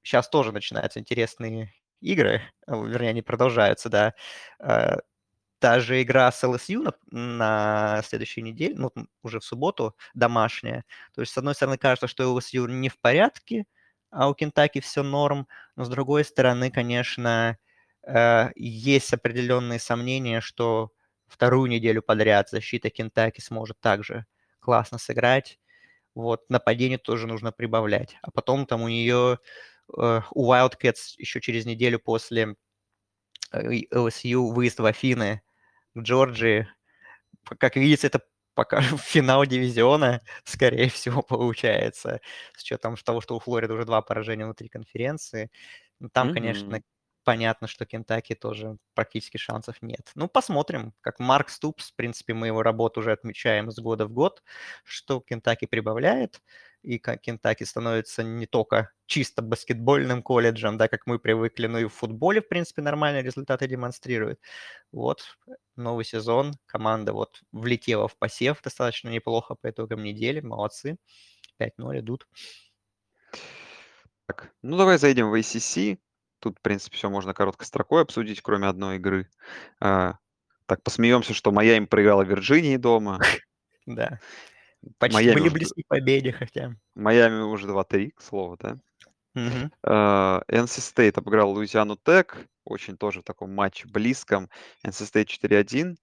сейчас 0.02 0.28
тоже 0.28 0.52
начинаются 0.52 1.00
интересные 1.00 1.72
игры, 2.00 2.42
вернее, 2.66 3.10
они 3.10 3.22
продолжаются, 3.22 3.88
да, 3.88 4.14
э, 4.60 4.98
та 5.58 5.80
же 5.80 6.02
игра 6.02 6.30
с 6.32 6.42
LSU 6.44 6.82
на, 6.82 6.92
на 7.10 8.02
следующей 8.04 8.42
неделе, 8.42 8.74
ну, 8.76 8.90
уже 9.22 9.40
в 9.40 9.44
субботу, 9.44 9.96
домашняя. 10.14 10.84
То 11.14 11.22
есть, 11.22 11.32
с 11.32 11.38
одной 11.38 11.54
стороны, 11.54 11.78
кажется, 11.78 12.08
что 12.08 12.24
LSU 12.24 12.68
не 12.70 12.88
в 12.88 12.98
порядке, 13.00 13.64
а 14.10 14.28
у 14.28 14.34
Кентаки 14.34 14.80
все 14.80 15.02
норм, 15.02 15.48
но 15.76 15.84
с 15.84 15.88
другой 15.88 16.24
стороны, 16.24 16.70
конечно, 16.70 17.58
э, 18.06 18.50
есть 18.56 19.12
определенные 19.12 19.78
сомнения, 19.78 20.40
что 20.40 20.92
вторую 21.26 21.68
неделю 21.70 22.02
подряд 22.02 22.50
защита 22.50 22.90
Кентаки 22.90 23.40
сможет 23.40 23.80
также 23.80 24.26
классно 24.60 24.98
сыграть. 24.98 25.58
Вот, 26.14 26.48
нападение 26.50 26.98
тоже 26.98 27.26
нужно 27.26 27.52
прибавлять. 27.52 28.16
А 28.22 28.30
потом 28.30 28.66
там 28.66 28.82
у 28.82 28.88
нее, 28.88 29.38
э, 29.98 30.20
у 30.32 30.52
Wildcats 30.52 31.14
еще 31.18 31.40
через 31.40 31.66
неделю 31.66 31.98
после 32.00 32.56
LSU 33.52 34.52
выезд 34.52 34.80
в 34.80 34.84
Афины 34.86 35.42
в 35.96 36.02
Джорджии. 36.02 36.68
Как 37.58 37.76
видите, 37.76 38.06
это 38.06 38.20
пока 38.54 38.80
финал 38.98 39.44
дивизиона, 39.46 40.22
скорее 40.44 40.88
всего, 40.90 41.22
получается, 41.22 42.20
с 42.56 42.62
учетом 42.62 42.96
того, 42.96 43.20
что 43.20 43.36
у 43.36 43.40
Флориды 43.40 43.74
уже 43.74 43.84
два 43.84 44.02
поражения 44.02 44.44
внутри 44.44 44.68
конференции. 44.68 45.50
Ну, 45.98 46.08
там, 46.10 46.28
mm-hmm. 46.28 46.34
конечно, 46.34 46.82
понятно, 47.24 47.66
что 47.66 47.86
Кентаки 47.86 48.34
тоже 48.34 48.76
практически 48.94 49.36
шансов 49.36 49.76
нет. 49.82 50.10
Ну, 50.14 50.28
посмотрим. 50.28 50.94
Как 51.00 51.18
Марк 51.18 51.48
Ступс, 51.48 51.90
в 51.90 51.96
принципе, 51.96 52.34
мы 52.34 52.48
его 52.48 52.62
работу 52.62 53.00
уже 53.00 53.12
отмечаем 53.12 53.70
с 53.70 53.78
года 53.78 54.06
в 54.06 54.12
год, 54.12 54.42
что 54.84 55.20
Кентаки 55.20 55.66
прибавляет 55.66 56.40
и 56.86 56.98
Кентаки 56.98 57.64
становится 57.64 58.22
не 58.22 58.46
только 58.46 58.92
чисто 59.06 59.42
баскетбольным 59.42 60.22
колледжем, 60.22 60.78
да, 60.78 60.86
как 60.86 61.06
мы 61.06 61.18
привыкли, 61.18 61.66
но 61.66 61.80
и 61.80 61.84
в 61.86 61.92
футболе, 61.92 62.40
в 62.40 62.48
принципе, 62.48 62.80
нормальные 62.80 63.24
результаты 63.24 63.66
демонстрирует. 63.66 64.40
Вот, 64.92 65.36
новый 65.74 66.04
сезон, 66.04 66.54
команда 66.64 67.12
вот 67.12 67.40
влетела 67.50 68.06
в 68.06 68.16
посев 68.16 68.62
достаточно 68.62 69.08
неплохо 69.08 69.56
по 69.56 69.68
итогам 69.68 70.04
недели, 70.04 70.40
молодцы, 70.40 70.96
5-0 71.58 71.98
идут. 71.98 72.28
Так, 74.26 74.52
ну 74.62 74.76
давай 74.76 74.98
зайдем 74.98 75.30
в 75.30 75.34
ACC. 75.34 75.98
Тут, 76.38 76.58
в 76.58 76.62
принципе, 76.62 76.96
все 76.96 77.10
можно 77.10 77.34
короткой 77.34 77.66
строкой 77.66 78.02
обсудить, 78.02 78.42
кроме 78.42 78.68
одной 78.68 78.96
игры. 78.96 79.28
А, 79.80 80.18
так, 80.66 80.84
посмеемся, 80.84 81.34
что 81.34 81.50
моя 81.50 81.76
им 81.76 81.88
проиграла 81.88 82.22
Вирджинии 82.22 82.76
дома. 82.76 83.20
Да. 83.86 84.18
Почти 84.98 85.14
Майами 85.14 85.34
были 85.34 85.46
уже... 85.46 85.54
близки 85.54 85.82
к 85.82 85.88
победе, 85.88 86.32
хотя. 86.32 86.74
Майами 86.94 87.42
уже 87.42 87.66
2-3, 87.66 88.10
к 88.10 88.22
слову, 88.22 88.56
да. 88.60 88.78
Угу. 89.34 89.70
Uh, 89.84 90.42
NC 90.48 90.94
State 90.94 91.18
обыграл 91.18 91.50
Луизиану 91.50 91.98
Тек, 92.02 92.46
очень 92.64 92.96
тоже 92.96 93.20
в 93.20 93.24
таком 93.24 93.54
матче 93.54 93.86
близком. 93.86 94.48
NC 94.84 95.10
State 95.12 95.26
4-1. 95.42 95.96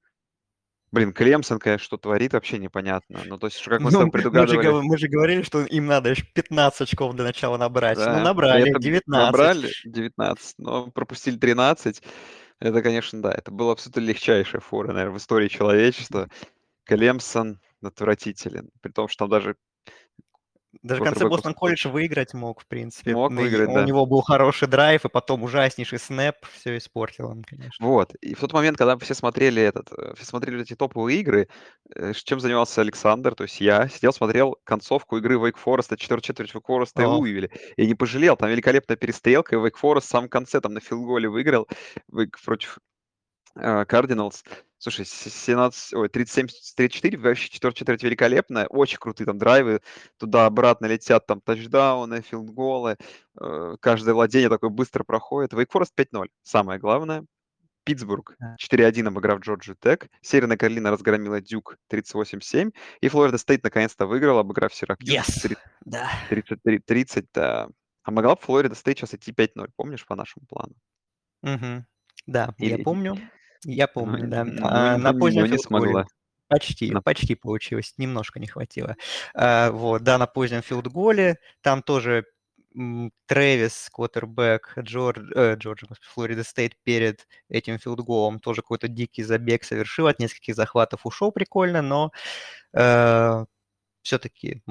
Блин, 0.91 1.11
Клемсон, 1.11 1.57
конечно, 1.57 1.83
что 1.83 1.97
творит, 1.97 2.33
вообще 2.33 2.59
непонятно. 2.59 3.21
Ну, 3.25 3.39
то 3.39 3.47
есть, 3.47 3.63
как 3.63 3.79
мы 3.79 3.85
ну, 3.85 3.89
с 3.89 3.93
тобой 3.93 4.11
предугадывали... 4.11 4.57
Мы 4.57 4.63
же, 4.63 4.81
мы 4.83 4.97
же 4.99 5.07
говорили, 5.07 5.41
что 5.41 5.61
им 5.65 5.87
надо 5.87 6.11
еще 6.11 6.23
15 6.35 6.81
очков 6.81 7.15
для 7.15 7.23
начала 7.23 7.57
набрать. 7.57 7.97
Да, 7.97 8.19
ну, 8.19 8.23
набрали, 8.23 8.69
это 8.69 8.79
19. 8.79 9.07
Набрали 9.07 9.71
19, 9.85 10.53
но 10.59 10.91
пропустили 10.91 11.37
13. 11.37 12.03
Это, 12.59 12.81
конечно, 12.83 13.23
да, 13.23 13.31
это 13.31 13.49
было 13.49 13.71
абсолютно 13.71 14.01
легчайшая 14.01 14.61
фора, 14.61 14.93
наверное, 14.93 15.15
в 15.15 15.17
истории 15.17 15.47
человечества. 15.47 16.29
Клемсон 16.85 17.59
отвратителен. 17.85 18.69
При 18.81 18.91
том, 18.91 19.07
что 19.07 19.25
там 19.25 19.29
даже 19.29 19.55
даже 20.81 21.01
в 21.01 21.03
конце 21.03 21.27
Бостон 21.27 21.53
колледж 21.53 21.87
выиграть 21.87 22.33
мог, 22.33 22.61
в 22.61 22.67
принципе. 22.67 23.13
Мог 23.13 23.31
выиграть, 23.31 23.69
У 23.69 23.73
да. 23.73 23.85
него 23.85 24.05
был 24.05 24.21
хороший 24.21 24.67
драйв, 24.67 25.05
и 25.05 25.09
потом 25.09 25.43
ужаснейший 25.43 25.99
снэп, 25.99 26.35
все 26.51 26.77
испортил 26.77 27.29
он, 27.29 27.43
конечно. 27.43 27.85
Вот. 27.85 28.15
И 28.15 28.33
в 28.33 28.39
тот 28.39 28.53
момент, 28.53 28.77
когда 28.77 28.97
все 28.97 29.13
смотрели 29.13 29.61
этот, 29.61 29.91
э, 29.91 30.13
все 30.15 30.25
смотрели 30.25 30.61
эти 30.63 30.75
топовые 30.75 31.19
игры, 31.19 31.47
э, 31.95 32.13
чем 32.13 32.39
занимался 32.39 32.81
Александр, 32.81 33.35
то 33.35 33.43
есть 33.43 33.61
я 33.61 33.87
сидел, 33.87 34.13
смотрел 34.13 34.57
концовку 34.63 35.17
игры 35.17 35.35
Wake 35.35 35.57
Forest, 35.63 35.95
четверть 35.97 36.23
четверть 36.23 36.53
Wake 36.53 36.65
Forest 36.67 37.01
и 37.01 37.05
Луивили. 37.05 37.51
И 37.77 37.85
не 37.85 37.93
пожалел, 37.93 38.35
там 38.35 38.49
великолепная 38.49 38.97
перестрелка, 38.97 39.55
и 39.55 39.59
Wake 39.59 39.75
Forest 39.81 40.01
в 40.01 40.05
самом 40.05 40.29
конце 40.29 40.59
там 40.59 40.73
на 40.73 40.79
филголе 40.79 41.29
выиграл 41.29 41.67
против 42.43 42.79
Кардиналс. 43.55 44.43
Uh, 44.43 44.63
Слушай, 44.83 45.05
17, 45.05 45.93
ой, 45.93 46.09
37-34, 46.09 47.17
вообще 47.17 47.49
четвертая 47.49 47.79
четверть 47.79 48.03
великолепная, 48.03 48.67
очень 48.67 48.97
крутые 48.97 49.25
там 49.25 49.37
драйвы, 49.37 49.79
туда-обратно 50.17 50.87
летят 50.87 51.25
там 51.25 51.39
тачдауны, 51.39 52.21
филдголы, 52.21 52.97
э, 53.39 53.75
каждое 53.79 54.13
владение 54.13 54.49
такое 54.49 54.69
быстро 54.69 55.05
проходит. 55.05 55.53
Форест 55.53 55.91
5-0, 55.95 56.27
самое 56.43 56.81
главное. 56.81 57.23
Питтсбург 57.85 58.35
4-1 58.59 59.07
обыграв 59.07 59.39
Джорджию 59.39 59.77
Тек. 59.79 60.09
Северная 60.21 60.57
Каролина 60.57 60.91
разгромила 60.91 61.39
Дюк 61.39 61.77
38-7. 61.89 62.73
И 62.99 63.07
Флорида 63.07 63.37
Стейт 63.37 63.63
наконец-то 63.63 64.05
выиграл, 64.05 64.39
обыграв 64.39 64.75
Сиракьюз 64.75 65.45
yes. 65.45 65.57
да. 65.85 66.09
33-30. 66.29 67.27
Да. 67.33 67.69
А 68.03 68.11
могла 68.11 68.35
бы 68.35 68.41
Флорида 68.41 68.75
Стейт 68.75 68.97
сейчас 68.97 69.13
идти 69.13 69.31
5-0, 69.31 69.69
помнишь, 69.77 70.05
по 70.05 70.15
нашему 70.15 70.45
плану? 70.45 70.73
Угу. 71.41 71.85
Да, 72.27 72.53
Или... 72.57 72.77
я 72.77 72.83
помню. 72.83 73.17
Я 73.65 73.87
ну, 73.87 74.01
помню, 74.01 74.27
да. 74.27 74.43
Ну, 74.43 74.65
а, 74.65 74.97
на 74.97 75.13
позднем 75.13 75.45
не 75.45 75.57
смогла. 75.57 76.05
Почти, 76.47 76.91
на... 76.91 77.01
почти 77.01 77.35
получилось, 77.35 77.93
немножко 77.97 78.39
не 78.39 78.47
хватило. 78.47 78.95
А, 79.33 79.71
вот, 79.71 80.03
да, 80.03 80.17
на 80.17 80.27
позднем 80.27 80.61
филдголе, 80.61 81.39
там 81.61 81.81
тоже 81.81 82.25
Трэвис, 83.27 83.89
квотербек 83.91 84.73
Джордж, 84.79 85.31
э, 85.35 85.55
Джордж, 85.55 85.83
Флорида 86.01 86.43
Стейт 86.43 86.75
перед 86.83 87.27
этим 87.47 87.77
филдголом 87.77 88.39
тоже 88.39 88.61
какой-то 88.61 88.87
дикий 88.87 89.23
забег 89.23 89.63
совершил, 89.63 90.07
от 90.07 90.19
нескольких 90.19 90.55
захватов 90.55 91.05
ушел 91.05 91.31
прикольно, 91.31 91.81
но 91.83 92.11
э, 92.73 93.45
все-таки 94.01 94.61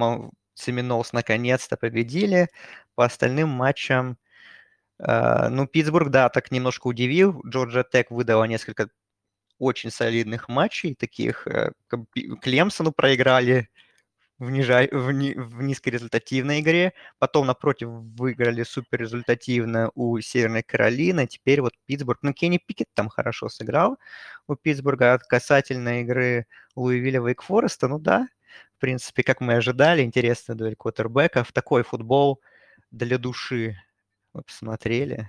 Семинолс 0.55 1.13
наконец-то 1.13 1.77
победили. 1.77 2.49
По 2.95 3.05
остальным 3.05 3.49
матчам 3.49 4.19
ну, 5.05 5.67
Питтсбург, 5.67 6.11
да, 6.11 6.29
так 6.29 6.51
немножко 6.51 6.87
удивил. 6.87 7.43
Джорджия 7.47 7.85
Тек 7.85 8.11
выдала 8.11 8.45
несколько 8.45 8.89
очень 9.59 9.91
солидных 9.91 10.49
матчей, 10.49 10.95
таких 10.95 11.47
uh, 11.47 11.73
Клемсону 12.41 12.91
проиграли 12.91 13.69
в, 14.39 14.51
нижа... 14.51 14.89
в, 14.91 15.13
ни... 15.13 15.35
в 15.35 15.63
низкорезультативной 15.63 16.61
игре, 16.61 16.95
потом, 17.21 17.47
напротив, 17.47 17.89
выиграли 17.89 18.65
суперрезультативно 18.65 19.93
у 19.95 20.19
Северной 20.19 20.65
Каролины, 20.65 21.29
теперь 21.29 21.61
вот 21.61 21.75
Питтсбург, 21.87 22.19
ну, 22.23 22.33
Кенни 22.33 22.59
Пикет 22.59 22.89
там 22.95 23.09
хорошо 23.09 23.49
сыграл 23.49 23.99
у 24.49 24.57
Питтсбурга, 24.57 25.19
касательно 25.19 26.01
игры 26.01 26.47
Луивилля 26.75 27.21
Вейк 27.21 27.43
Фореста, 27.43 27.87
ну 27.87 28.01
да, 28.01 28.27
в 28.77 28.81
принципе, 28.81 29.23
как 29.23 29.41
мы 29.41 29.55
ожидали, 29.55 30.03
интересная 30.03 30.57
дуэль 30.57 30.75
квотербеков, 30.75 31.53
такой 31.53 31.85
футбол 31.85 32.41
для 32.91 33.17
души 33.17 33.77
мы 34.33 34.43
посмотрели. 34.43 35.27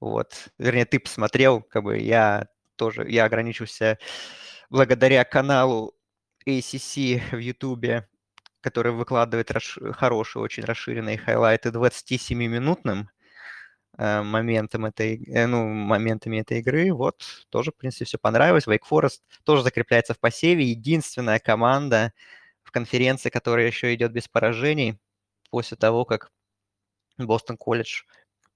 Вот. 0.00 0.48
Вернее, 0.58 0.84
ты 0.84 0.98
посмотрел, 0.98 1.62
как 1.62 1.84
бы 1.84 1.98
я 1.98 2.48
тоже, 2.76 3.08
я 3.08 3.24
ограничился 3.24 3.98
благодаря 4.70 5.24
каналу 5.24 5.94
ACC 6.46 7.20
в 7.36 7.38
Ютубе, 7.38 8.08
который 8.60 8.92
выкладывает 8.92 9.50
расш... 9.50 9.78
хорошие, 9.92 10.42
очень 10.42 10.64
расширенные 10.64 11.18
хайлайты 11.18 11.70
27-минутным 11.70 13.08
э, 13.98 14.22
моментом 14.22 14.86
этой, 14.86 15.22
э, 15.24 15.46
ну, 15.46 15.68
моментами 15.68 16.40
этой 16.40 16.58
игры. 16.60 16.92
Вот, 16.92 17.22
тоже, 17.50 17.70
в 17.72 17.76
принципе, 17.76 18.04
все 18.04 18.18
понравилось. 18.18 18.66
Wake 18.66 18.82
Forest 18.90 19.20
тоже 19.44 19.62
закрепляется 19.62 20.14
в 20.14 20.20
посеве. 20.20 20.64
Единственная 20.64 21.38
команда 21.38 22.12
в 22.62 22.70
конференции, 22.70 23.30
которая 23.30 23.66
еще 23.66 23.94
идет 23.94 24.12
без 24.12 24.28
поражений 24.28 24.98
после 25.50 25.76
того, 25.76 26.04
как 26.04 26.30
Бостон 27.18 27.56
Колледж 27.56 28.04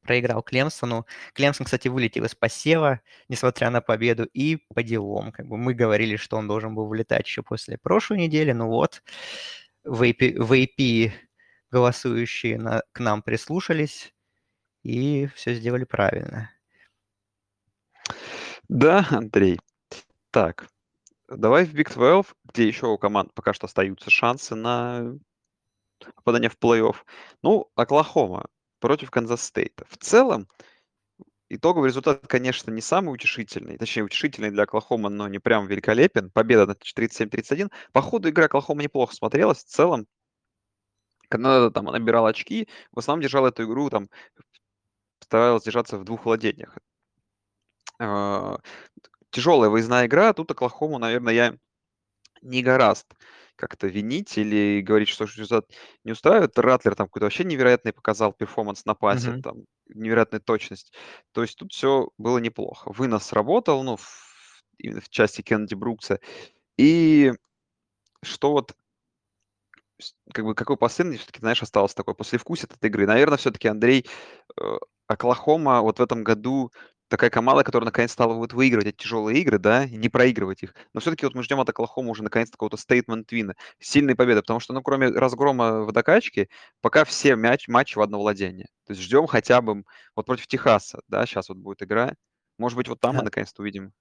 проиграл 0.07 0.43
Клемсону. 0.43 1.07
Клемсон, 1.35 1.65
кстати, 1.65 1.89
вылетел 1.89 2.25
из 2.25 2.35
посева, 2.35 3.01
несмотря 3.29 3.71
на 3.71 3.81
победу, 3.81 4.25
и 4.25 4.57
по 4.75 4.83
делам. 4.83 5.33
Как 5.33 5.47
бы 5.47 5.57
мы 5.57 5.75
говорили, 5.75 6.17
что 6.17 6.37
он 6.37 6.47
должен 6.47 6.75
был 6.75 6.87
вылетать 6.87 7.27
еще 7.27 7.43
после 7.43 7.77
прошлой 7.77 8.19
недели, 8.19 8.53
ну 8.53 8.69
вот, 8.69 9.03
в 9.85 10.03
AP 10.03 11.13
голосующие 11.71 12.59
на, 12.59 12.83
к 12.93 13.01
нам 13.01 13.23
прислушались 13.23 14.15
и 14.83 15.27
все 15.35 15.55
сделали 15.55 15.85
правильно. 15.85 16.51
Да, 18.69 19.07
Андрей. 19.11 19.59
Так, 20.31 20.69
давай 21.29 21.65
в 21.65 21.75
Big 21.75 21.93
12, 21.93 22.33
где 22.45 22.69
еще 22.69 22.87
у 22.87 22.99
команд 22.99 23.35
пока 23.35 23.53
что 23.53 23.67
остаются 23.67 24.11
шансы 24.11 24.55
на 24.55 25.19
попадание 26.15 26.51
в 26.51 26.59
плей-офф. 26.59 26.97
Ну, 27.43 27.71
Оклахома 27.75 28.47
против 28.81 29.11
Канзас 29.11 29.43
Стейта. 29.43 29.85
В 29.89 29.97
целом, 29.99 30.49
итоговый 31.49 31.89
результат, 31.89 32.27
конечно, 32.27 32.71
не 32.71 32.81
самый 32.81 33.15
утешительный, 33.15 33.79
точнее, 33.79 34.05
утешительный 34.05 34.51
для 34.51 34.65
Оклахома, 34.65 35.09
но 35.09 35.29
не 35.29 35.39
прям 35.39 35.67
великолепен. 35.67 36.31
Победа 36.31 36.67
на 36.67 36.75
37-31. 36.75 37.71
По 37.93 38.03
ходу 38.03 38.29
игры 38.29 38.45
Оклахома 38.45 38.83
неплохо 38.83 39.15
смотрелась. 39.15 39.65
В 39.65 39.69
целом, 39.69 40.07
Канада 41.29 41.71
там 41.71 41.87
набирала 41.87 42.31
очки, 42.31 42.69
в 42.93 42.99
основном 42.99 43.23
держала 43.23 43.49
эту 43.49 43.65
игру, 43.65 43.91
там, 43.91 44.09
старалась 45.21 45.65
держаться 45.65 45.99
в 45.99 46.05
двух 46.05 46.25
владениях. 46.25 46.77
А, 47.99 48.59
Тяжелая 49.31 49.71
выездная 49.71 50.07
игра, 50.07 50.33
тут 50.33 50.51
Оклахому, 50.51 50.99
наверное, 50.99 51.35
я 51.35 51.57
не 52.43 52.63
гораст 52.63 53.07
как-то 53.57 53.87
винить 53.87 54.39
или 54.39 54.81
говорить, 54.81 55.09
что 55.09 55.25
результат 55.25 55.67
не 56.05 56.13
устраивает. 56.13 56.59
Ратлер 56.59 56.95
там 56.95 57.07
какой-то 57.07 57.27
вообще 57.27 57.45
невероятный 57.45 57.93
показал 57.93 58.33
перформанс 58.33 58.85
на 58.85 58.95
пасе, 58.95 59.33
Мгм. 59.33 59.43
там 59.43 59.57
невероятная 59.89 60.41
точность. 60.41 60.93
То 61.33 61.43
есть 61.43 61.57
тут 61.57 61.73
все 61.73 62.11
было 62.19 62.39
неплохо. 62.39 62.93
Вынос 62.93 63.33
работал, 63.33 63.83
ну, 63.83 63.97
в, 63.97 64.63
именно 64.79 65.01
в 65.01 65.09
части 65.09 65.43
Кеннеди 65.43 65.75
Брукса. 65.75 66.21
И 66.79 67.33
что 68.23 68.53
вот 68.53 68.75
как 70.33 70.45
бы 70.45 70.55
какой 70.55 70.77
посыл 70.77 71.13
все-таки, 71.13 71.41
знаешь, 71.41 71.63
остался 71.63 71.97
такой 71.97 72.15
послевкусие 72.15 72.67
от 72.67 72.77
этой 72.77 72.91
игры. 72.91 73.07
Наверное, 73.07 73.39
все-таки 73.39 73.69
Андрей 73.69 74.07
э, 74.61 74.77
Оклахома 75.07 75.81
вот 75.81 75.99
в 75.99 76.03
этом 76.03 76.25
году 76.25 76.71
такая 77.09 77.31
команда, 77.31 77.65
которая 77.65 77.87
наконец 77.87 78.13
стала 78.13 78.35
вот 78.35 78.53
выигрывать 78.53 78.89
эти 78.89 78.97
тяжелые 78.97 79.41
игры, 79.41 79.59
да, 79.59 79.85
и 79.85 79.97
не 79.97 80.09
проигрывать 80.09 80.63
их. 80.63 80.75
Но 80.93 81.01
все-таки 81.01 81.27
вот 81.27 81.35
мы 81.35 81.43
ждем 81.43 81.61
от 81.61 81.69
Оклахома 81.69 82.11
уже 82.11 82.23
наконец 82.23 82.51
какого-то 82.51 82.77
стейтмент 82.77 83.31
вина, 83.33 83.55
сильной 83.79 84.15
победы, 84.15 84.43
потому 84.43 84.61
что, 84.61 84.73
ну, 84.73 84.83
кроме 84.83 85.09
разгрома 85.09 85.83
в 85.85 85.93
докачке, 85.93 86.49
пока 86.81 87.05
все 87.05 87.37
мяч, 87.37 87.69
матчи 87.69 87.97
в 87.97 88.01
одно 88.01 88.19
владение. 88.19 88.67
То 88.87 88.93
есть 88.93 89.03
ждем 89.03 89.27
хотя 89.27 89.61
бы 89.61 89.85
вот 90.15 90.27
против 90.27 90.47
Техаса, 90.47 91.01
да, 91.09 91.27
сейчас 91.27 91.49
вот 91.49 91.59
будет 91.59 91.83
игра. 91.83 92.15
Может 92.59 92.77
быть, 92.77 92.89
вот 92.89 93.01
там 93.01 93.17
мы 93.17 93.23
наконец-то 93.23 93.63
увидим. 93.63 93.93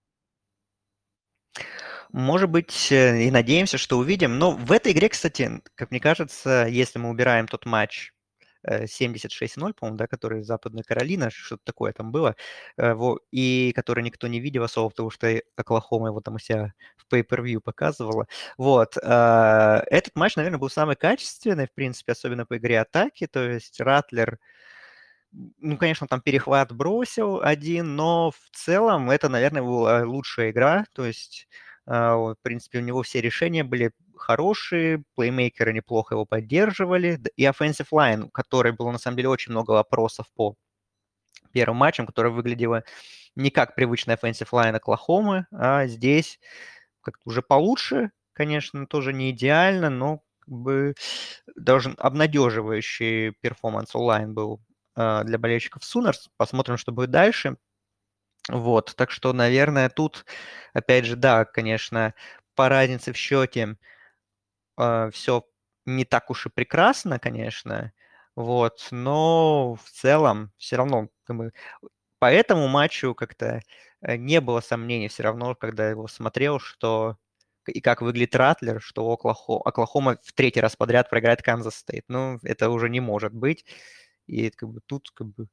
Может 2.12 2.50
быть, 2.50 2.92
э, 2.92 3.24
и 3.24 3.32
надеемся, 3.32 3.78
что 3.78 3.98
увидим. 3.98 4.38
Но 4.40 4.52
в 4.52 4.72
этой 4.72 4.92
игре, 4.94 5.10
кстати, 5.10 5.62
как 5.76 5.92
мне 5.92 6.00
кажется, 6.00 6.66
если 6.70 7.00
мы 7.00 7.10
убираем 7.10 7.48
тот 7.48 7.66
матч 7.66 8.14
76-0, 8.68 9.74
по-моему, 9.74 9.98
да, 9.98 10.08
который 10.08 10.44
Западная 10.44 10.84
Каролина, 10.84 11.30
что-то 11.30 11.64
такое 11.66 11.94
там 11.94 12.12
было, 12.12 12.36
э, 12.78 12.96
и 13.32 13.72
который 13.76 14.04
никто 14.04 14.28
не 14.28 14.40
видел 14.40 14.64
особо, 14.64 14.90
потому 14.90 15.10
что 15.12 15.42
Оклахома 15.56 16.08
его 16.08 16.22
там 16.22 16.36
у 16.36 16.40
себя 16.40 16.74
в 16.98 17.14
pay-per-view 17.14 17.60
показывала. 17.60 18.28
Вот. 18.58 18.98
Э, 19.02 19.82
этот 19.90 20.16
матч, 20.16 20.36
наверное, 20.36 20.60
был 20.60 20.70
самый 20.70 20.96
качественный, 20.96 21.68
в 21.68 21.74
принципе, 21.74 22.14
особенно 22.14 22.46
по 22.46 22.58
игре 22.58 22.80
атаки, 22.80 23.28
то 23.28 23.48
есть 23.50 23.80
Ратлер 23.80 24.40
ну, 25.60 25.78
конечно, 25.78 26.08
там 26.08 26.22
перехват 26.22 26.72
бросил 26.72 27.42
один, 27.42 27.96
но 27.96 28.32
в 28.32 28.50
целом 28.52 29.10
это, 29.12 29.30
наверное, 29.30 29.62
была 29.62 30.04
лучшая 30.04 30.52
игра. 30.52 30.86
То 30.94 31.06
есть, 31.06 31.48
э, 31.50 31.75
в 31.86 32.36
принципе, 32.42 32.80
у 32.80 32.82
него 32.82 33.04
все 33.04 33.22
решения 33.22 33.64
были 33.64 33.92
хорошие, 34.16 35.04
плеймейкеры 35.16 35.74
неплохо 35.74 36.16
его 36.16 36.26
поддерживали, 36.26 37.20
и 37.36 37.46
offensive 37.46 37.88
line, 37.92 38.24
у 38.24 38.30
которой 38.30 38.74
было 38.74 38.92
на 38.92 38.98
самом 38.98 39.18
деле 39.18 39.30
очень 39.30 39.52
много 39.52 39.72
вопросов 39.72 40.28
по 40.36 40.56
первым 41.52 41.78
матчам, 41.78 42.06
которая 42.06 42.32
выглядела 42.34 42.84
не 43.36 43.50
как 43.52 43.76
привычная 43.76 44.18
offensive 44.18 44.50
line 44.52 44.76
Оклахомы, 44.76 45.48
а 45.52 45.88
здесь 45.88 46.40
как-то 47.02 47.22
уже 47.26 47.42
получше, 47.42 48.12
конечно, 48.34 48.88
тоже 48.88 49.14
не 49.14 49.32
идеально, 49.32 49.90
но 49.90 50.22
как 50.40 50.54
бы 50.54 50.96
должен 51.56 51.96
обнадеживающий 51.98 53.32
перформанс 53.42 53.96
онлайн 53.96 54.34
был 54.34 54.62
э, 54.96 55.24
для 55.24 55.38
болельщиков 55.38 55.84
Сунерс. 55.84 56.30
Посмотрим, 56.38 56.78
что 56.78 56.92
будет 56.92 57.12
дальше. 57.12 57.58
Вот, 58.50 58.94
так 58.96 59.10
что, 59.12 59.34
наверное, 59.34 59.90
тут, 59.90 60.26
опять 60.74 61.06
же, 61.06 61.16
да, 61.16 61.46
конечно, 61.46 62.14
по 62.56 62.70
разнице 62.70 63.12
в 63.14 63.18
счете 63.18 63.62
э, 63.62 63.76
а, 64.78 65.10
все 65.12 65.46
не 65.86 66.06
так 66.06 66.30
уж 66.32 66.46
и 66.48 66.50
прекрасно, 66.50 67.20
конечно, 67.20 67.94
вот, 68.36 68.88
но 68.92 69.76
в 69.76 69.90
целом 69.92 70.52
все 70.58 70.76
равно 70.78 71.10
как 71.26 71.38
бы, 71.38 71.52
по 72.20 72.28
этому 72.32 72.68
матчу 72.68 73.16
как-то 73.16 73.62
э, 74.02 74.18
не 74.18 74.42
было 74.42 74.62
сомнений 74.62 75.10
все 75.10 75.24
равно, 75.24 75.56
когда 75.56 75.90
его 75.90 76.08
смотрел, 76.08 76.60
что 76.60 77.18
и 77.68 77.82
как 77.82 78.02
выглядит 78.02 78.36
Ратлер, 78.36 78.82
что 78.82 79.12
Оклахома, 79.12 79.62
Оклахома 79.66 80.18
в 80.24 80.34
третий 80.34 80.62
раз 80.62 80.76
подряд 80.76 81.10
проиграет 81.10 81.42
Канзас 81.44 81.78
Стейт. 81.78 82.06
Ну, 82.10 82.40
это 82.44 82.70
уже 82.70 82.90
не 82.90 83.00
может 83.02 83.34
быть. 83.34 83.66
И 84.28 84.50
как 84.52 84.70
бы 84.70 84.82
тут 84.88 85.12
как 85.12 85.28
бы 85.30 85.48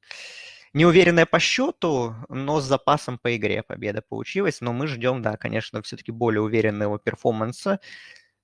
неуверенная 0.73 1.25
по 1.25 1.39
счету, 1.39 2.15
но 2.29 2.59
с 2.59 2.65
запасом 2.65 3.17
по 3.19 3.35
игре 3.35 3.63
победа 3.63 4.01
получилась. 4.01 4.61
Но 4.61 4.73
мы 4.73 4.87
ждем, 4.87 5.21
да, 5.21 5.37
конечно, 5.37 5.81
все-таки 5.81 6.11
более 6.11 6.41
уверенного 6.41 6.99
перформанса. 6.99 7.79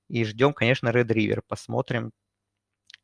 И 0.10 0.24
ждем, 0.26 0.54
конечно, 0.54 0.90
Red 0.90 1.08
River. 1.08 1.42
Посмотрим, 1.48 2.12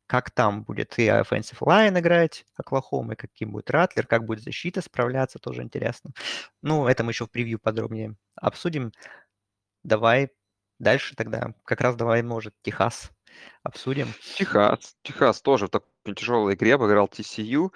как 0.06 0.30
там 0.30 0.62
будет 0.62 0.98
и 0.98 1.06
offensive 1.06 1.58
line 1.60 1.98
играть 1.98 2.44
Оклахомы, 2.56 3.16
каким 3.16 3.52
будет 3.52 3.70
Ратлер, 3.70 4.06
как 4.06 4.24
будет 4.24 4.42
защита 4.42 4.80
справляться, 4.80 5.38
тоже 5.38 5.62
интересно. 5.62 6.12
Ну, 6.62 6.86
это 6.86 7.02
мы 7.02 7.10
еще 7.10 7.26
в 7.26 7.30
превью 7.30 7.58
подробнее 7.58 8.14
обсудим. 8.36 8.92
Давай 9.82 10.30
дальше 10.78 11.16
тогда. 11.16 11.54
Как 11.64 11.80
раз 11.80 11.96
давай, 11.96 12.22
может, 12.22 12.54
Техас 12.62 13.10
обсудим. 13.62 14.08
Техас. 14.36 14.96
Техас 15.02 15.42
тоже 15.42 15.66
в 15.66 15.70
такой 15.70 16.14
тяжелой 16.14 16.54
игре 16.54 16.74
обыграл 16.74 17.06
TCU. 17.06 17.72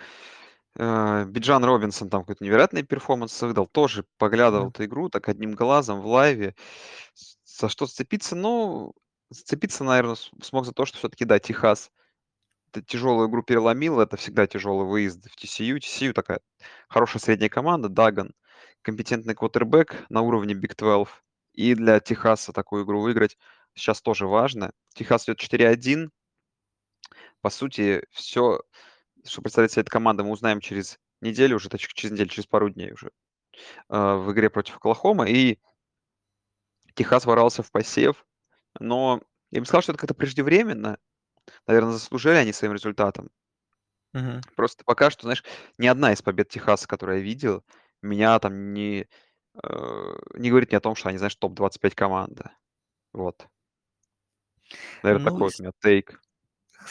Э, 0.77 1.25
Биджан 1.27 1.65
Робинсон 1.65 2.09
там 2.11 2.23
какой-то 2.23 2.45
невероятный 2.45 2.83
перформанс 2.83 3.41
выдал. 3.43 3.67
Тоже 3.67 4.05
поглядывал 4.19 4.67
Да. 4.67 4.71
эту 4.71 4.85
игру 4.85 5.09
так 5.09 5.29
одним 5.29 5.55
глазом 5.55 6.01
в 6.01 6.07
лайве. 6.07 6.55
За 7.45 7.69
что 7.69 7.87
зацепиться? 7.87 8.37
Ну, 8.37 8.95
зацепиться, 9.31 9.85
наверное, 9.85 10.17
смог 10.43 10.65
за 10.65 10.73
то, 10.73 10.85
что 10.87 10.99
все-таки, 10.99 11.25
да, 11.25 11.39
Техас 11.39 11.91
тяжелую 12.87 13.29
игру 13.29 13.43
переломил, 13.43 14.01
это 14.01 14.17
всегда 14.17 14.47
тяжелый 14.47 14.87
выезд 14.87 15.29
в 15.29 15.37
TCU. 15.37 15.79
TCU 15.79 16.13
такая 16.13 16.41
хорошая 16.89 17.21
средняя 17.21 17.49
команда, 17.51 17.89
Даган, 17.89 18.33
компетентный 18.83 19.35
квотербек 19.35 20.05
на 20.09 20.21
уровне 20.23 20.55
Big 20.55 20.77
12. 20.77 21.15
И 21.55 21.75
для 21.75 21.99
Техаса 22.01 22.53
такую 22.53 22.85
игру 22.85 23.01
выиграть 23.01 23.37
сейчас 23.75 24.01
тоже 24.03 24.27
важно. 24.29 24.73
Техас 24.95 25.25
идет 25.25 25.39
4-1. 25.41 26.11
По 27.41 27.51
сути, 27.51 28.05
все, 28.13 28.61
что 29.27 29.43
представляет 29.43 29.73
себе 29.73 29.83
эта 29.83 29.91
команда, 29.91 30.25
мы 30.25 30.31
узнаем 30.31 30.61
через 30.61 30.99
неделю, 31.21 31.57
уже 31.57 31.69
точнее, 31.69 31.91
через 31.95 32.13
неделю, 32.13 32.29
через 32.31 32.47
пару 32.47 32.71
дней 32.71 32.93
уже 32.93 33.11
э, 33.91 34.15
в 34.17 34.33
игре 34.33 34.51
против 34.51 34.77
Оклахома. 34.77 35.27
И 35.29 35.59
Техас 36.95 37.25
ворвался 37.27 37.63
в 37.65 37.71
посев, 37.73 38.25
но 38.81 39.23
я 39.51 39.61
бы 39.61 39.67
сказал, 39.67 39.83
что 39.83 39.93
это 39.93 40.01
как-то 40.01 40.15
преждевременно. 40.15 40.99
Наверное, 41.67 41.93
заслужили 41.93 42.37
они 42.37 42.53
своим 42.53 42.75
результатом. 42.75 43.31
Мгм. 44.15 44.41
Просто 44.57 44.85
пока 44.85 45.11
что, 45.11 45.23
знаешь, 45.23 45.45
ни 45.79 45.87
одна 45.87 46.13
из 46.13 46.23
побед 46.23 46.49
Техаса, 46.49 46.87
которую 46.89 47.19
я 47.19 47.25
видел, 47.25 47.65
меня 48.03 48.39
там 48.39 48.73
не, 48.73 49.09
э, 49.63 50.19
не 50.35 50.51
говорит 50.51 50.71
мне 50.71 50.79
о 50.79 50.81
том, 50.81 50.95
что 50.95 51.09
они, 51.09 51.19
знаешь, 51.19 51.37
топ-25 51.37 51.95
команда. 51.95 52.53
Вот. 53.13 53.49
Наверное, 55.03 55.25
Ну, 55.25 55.31
такой 55.31 55.47
вот 55.47 55.55
у 55.59 55.63
меня 55.63 55.73
тейк. 55.83 56.21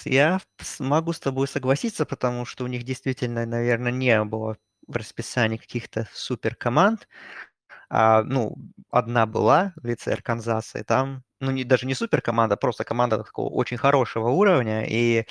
Я 0.05 0.39
могу 0.79 1.13
с 1.13 1.19
тобой 1.19 1.47
согласиться, 1.47 2.05
потому 2.05 2.45
что 2.45 2.63
у 2.63 2.67
них 2.67 2.83
действительно, 2.83 3.45
наверное, 3.45 3.91
не 3.91 4.23
было 4.23 4.57
в 4.87 4.95
расписании 4.95 5.57
каких-то 5.57 6.07
супер 6.13 6.55
команд. 6.55 7.07
А, 7.89 8.23
ну, 8.23 8.55
одна 8.91 9.25
была 9.25 9.73
в 9.77 9.85
лице 9.85 10.13
Арканзаса, 10.13 10.79
и 10.79 10.83
там, 10.83 11.23
ну, 11.41 11.51
не, 11.51 11.63
даже 11.63 11.85
не 11.87 11.95
супер 11.95 12.21
команда, 12.21 12.57
просто 12.57 12.83
команда 12.83 13.17
такого 13.23 13.49
очень 13.49 13.77
хорошего 13.77 14.29
уровня, 14.29 14.85
и 14.87 15.25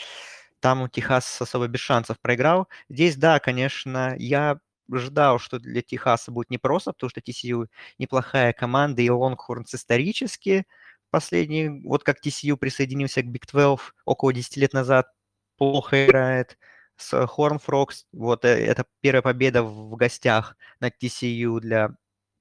там 0.61 0.83
у 0.83 0.89
Техас 0.89 1.41
особо 1.41 1.69
без 1.69 1.81
шансов 1.81 2.19
проиграл. 2.21 2.69
Здесь, 2.89 3.17
да, 3.17 3.39
конечно, 3.41 4.15
я 4.19 4.59
ждал, 4.93 5.39
что 5.39 5.59
для 5.59 5.83
Техаса 5.83 6.33
будет 6.33 6.51
непросто, 6.51 6.93
потому 6.93 7.11
что 7.11 7.21
TCU 7.21 7.67
неплохая 7.99 8.53
команда, 8.53 9.03
и 9.03 9.11
Лонгхорнс 9.11 9.75
исторически 9.75 10.67
последний, 11.11 11.83
вот 11.85 12.05
как 12.05 12.25
TCU 12.25 12.57
присоединился 12.57 13.23
к 13.23 13.27
Big 13.27 13.47
12 13.51 13.93
около 14.05 14.33
10 14.33 14.57
лет 14.57 14.73
назад, 14.73 15.09
плохо 15.57 16.07
играет 16.07 16.59
с 16.97 17.13
Horn 17.15 17.61
Frogs. 17.65 18.05
Вот 18.13 18.45
э, 18.45 18.49
это 18.49 18.85
первая 19.01 19.23
победа 19.23 19.63
в 19.63 19.97
гостях 19.97 20.57
на 20.81 20.89
TCU 20.89 21.61
для 21.61 21.91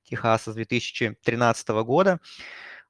Техаса 0.04 0.52
с 0.52 0.56
2013 0.56 1.68
года. 1.84 2.20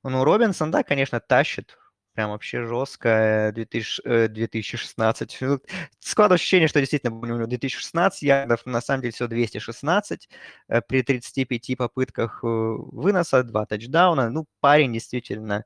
Ну, 0.04 0.24
Робинсон, 0.24 0.72
да, 0.72 0.84
конечно, 0.84 1.20
тащит. 1.20 1.78
Прям 2.18 2.32
вообще 2.32 2.66
жестко. 2.66 3.52
2000, 3.54 4.02
э, 4.04 4.28
2016. 4.28 5.38
Ну, 5.42 5.60
Складываю 6.00 6.38
ощущение, 6.38 6.68
что 6.68 6.80
действительно 6.80 7.16
у 7.16 7.24
него 7.24 7.46
2016 7.46 8.24
ярдов, 8.24 8.66
на 8.66 8.82
самом 8.82 9.02
деле 9.02 9.14
все 9.14 9.28
216 9.28 10.28
э, 10.68 10.82
при 10.82 11.04
35 11.04 11.78
попытках 11.78 12.40
э, 12.44 12.48
выноса, 12.48 13.44
два 13.44 13.68
тачдауна. 13.68 14.32
Ну, 14.32 14.48
парень 14.62 14.94
действительно, 14.94 15.64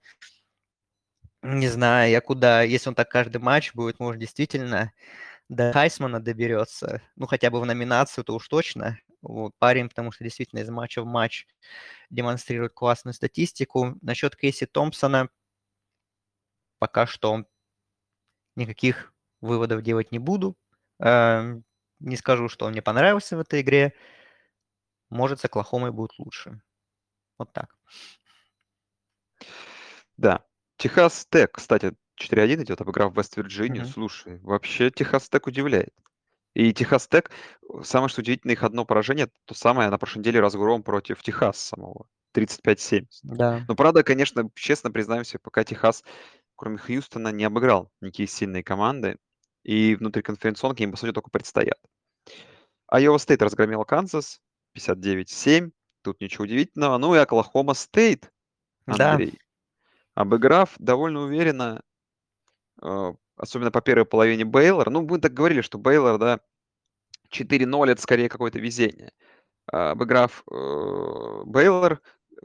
не 1.42 1.70
знаю, 1.70 2.12
я 2.12 2.20
куда, 2.20 2.64
если 2.64 2.90
он 2.90 2.96
так 2.96 3.10
каждый 3.10 3.38
матч 3.38 3.74
будет, 3.74 4.02
может, 4.02 4.20
действительно 4.20 4.92
до 5.48 5.72
Хайсмана 5.72 6.20
доберется, 6.20 7.02
ну, 7.16 7.28
хотя 7.28 7.50
бы 7.50 7.62
в 7.62 7.66
номинацию, 7.66 8.26
то 8.26 8.36
уж 8.36 8.50
точно. 8.50 9.00
Вот, 9.22 9.54
парень, 9.58 9.88
потому 9.88 10.12
что 10.12 10.26
действительно 10.26 10.60
из 10.60 10.70
матча 10.70 11.02
в 11.02 11.06
матч 11.06 11.48
демонстрирует 12.10 12.74
классную 12.74 13.14
статистику. 13.14 13.98
Насчет 14.02 14.36
Кейси 14.36 14.66
Томпсона 14.66 15.30
пока 16.82 17.06
что 17.06 17.46
никаких 18.56 19.14
выводов 19.42 19.82
делать 19.82 20.12
не 20.12 20.20
буду. 20.20 20.56
Эм, 21.00 21.64
Не 22.00 22.16
скажу, 22.18 22.50
что 22.50 22.66
он 22.66 22.72
мне 22.72 22.82
понравился 22.82 23.38
в 23.38 23.42
этой 23.42 23.62
игре. 23.62 23.94
Может, 25.12 25.40
с 25.40 25.46
Оклахомой 25.46 25.92
будет 25.92 26.18
лучше. 26.18 26.60
Вот 27.40 27.54
так. 27.54 27.76
Да. 30.18 30.44
Техас 30.78 31.26
Тек, 31.30 31.52
кстати, 31.54 31.94
4-1 32.16 32.64
идет, 32.64 32.82
обыграв 32.82 33.16
Вест-Вирджинию. 33.16 33.84
Мгм. 33.84 33.92
Слушай, 33.92 34.40
вообще 34.40 34.90
Техас 34.90 35.30
Тек 35.30 35.48
удивляет. 35.48 35.94
И 36.54 36.74
Техас 36.74 37.08
Тек, 37.08 37.32
э, 37.64 37.84
самое 37.84 38.10
что 38.10 38.22
удивительное, 38.22 38.56
их 38.56 38.64
одно 38.64 38.86
поражение, 38.86 39.30
то 39.46 39.54
самое 39.56 39.90
на 39.90 39.98
прошлой 39.98 40.20
неделе 40.20 40.40
разгром 40.40 40.84
против 40.84 41.22
Техаса 41.24 41.68
самого. 41.68 42.08
35-7. 42.34 43.08
Да. 43.24 43.64
Но 43.68 43.76
правда, 43.76 44.04
конечно, 44.04 44.50
честно 44.56 44.92
признаемся, 44.92 45.40
пока 45.40 45.64
Техас, 45.64 46.04
кроме 46.62 46.78
Хьюстона, 46.78 47.30
не 47.30 47.44
обыграл 47.44 47.92
никакие 48.02 48.28
сильные 48.28 48.64
команды. 48.64 49.18
И 49.64 49.96
внутриконференционки 49.96 50.84
им, 50.84 50.92
по 50.92 50.98
сути, 50.98 51.12
только 51.12 51.32
предстоят. 51.32 51.80
Айова 52.86 53.18
Стейт 53.18 53.42
разгромила 53.42 53.84
Канзас 53.84 54.40
59-7. 54.78 55.72
Тут 56.04 56.22
ничего 56.22 56.44
удивительного. 56.44 57.00
Ну 57.00 57.16
и 57.16 57.18
Оклахома 57.18 57.74
Стейт, 57.74 58.32
Да, 58.86 59.14
Андрей, 59.14 59.40
обыграв 60.14 60.76
довольно 60.78 61.22
уверенно, 61.22 61.82
э, 62.80 63.14
особенно 63.38 63.72
по 63.72 63.82
первой 63.82 64.06
половине 64.06 64.46
Бейлор. 64.46 64.92
Ну, 64.92 65.02
мы 65.02 65.20
так 65.20 65.34
говорили, 65.34 65.62
что 65.62 65.80
Бейлор, 65.80 66.20
да, 66.20 66.42
4-0 67.32 67.90
это 67.90 68.02
скорее 68.04 68.30
какое-то 68.30 68.60
везение. 68.60 69.12
А, 69.66 69.92
Обыграв 69.92 70.44
э, 70.52 71.42
Бейлор, 71.44 72.04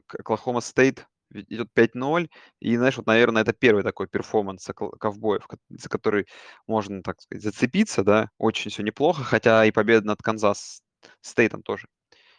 Оклахома 0.09 0.63
Стейт 0.63 1.07
идет 1.33 1.69
5-0. 1.75 2.31
И, 2.61 2.77
знаешь, 2.77 2.97
вот, 2.97 3.07
наверное, 3.07 3.43
это 3.43 3.53
первый 3.53 3.83
такой 3.83 4.09
перформанс 4.09 4.67
ковбоев, 4.75 5.47
ко- 5.47 5.59
за 5.69 5.89
который 5.89 6.27
можно, 6.67 7.03
так 7.03 7.21
сказать, 7.21 7.43
зацепиться, 7.43 8.05
да. 8.05 8.31
Очень 8.39 8.71
все 8.71 8.83
неплохо, 8.83 9.23
хотя 9.25 9.65
и 9.65 9.71
победа 9.71 10.07
над 10.07 10.23
Канзас 10.23 10.83
Стейтом 11.21 11.63
тоже 11.63 11.89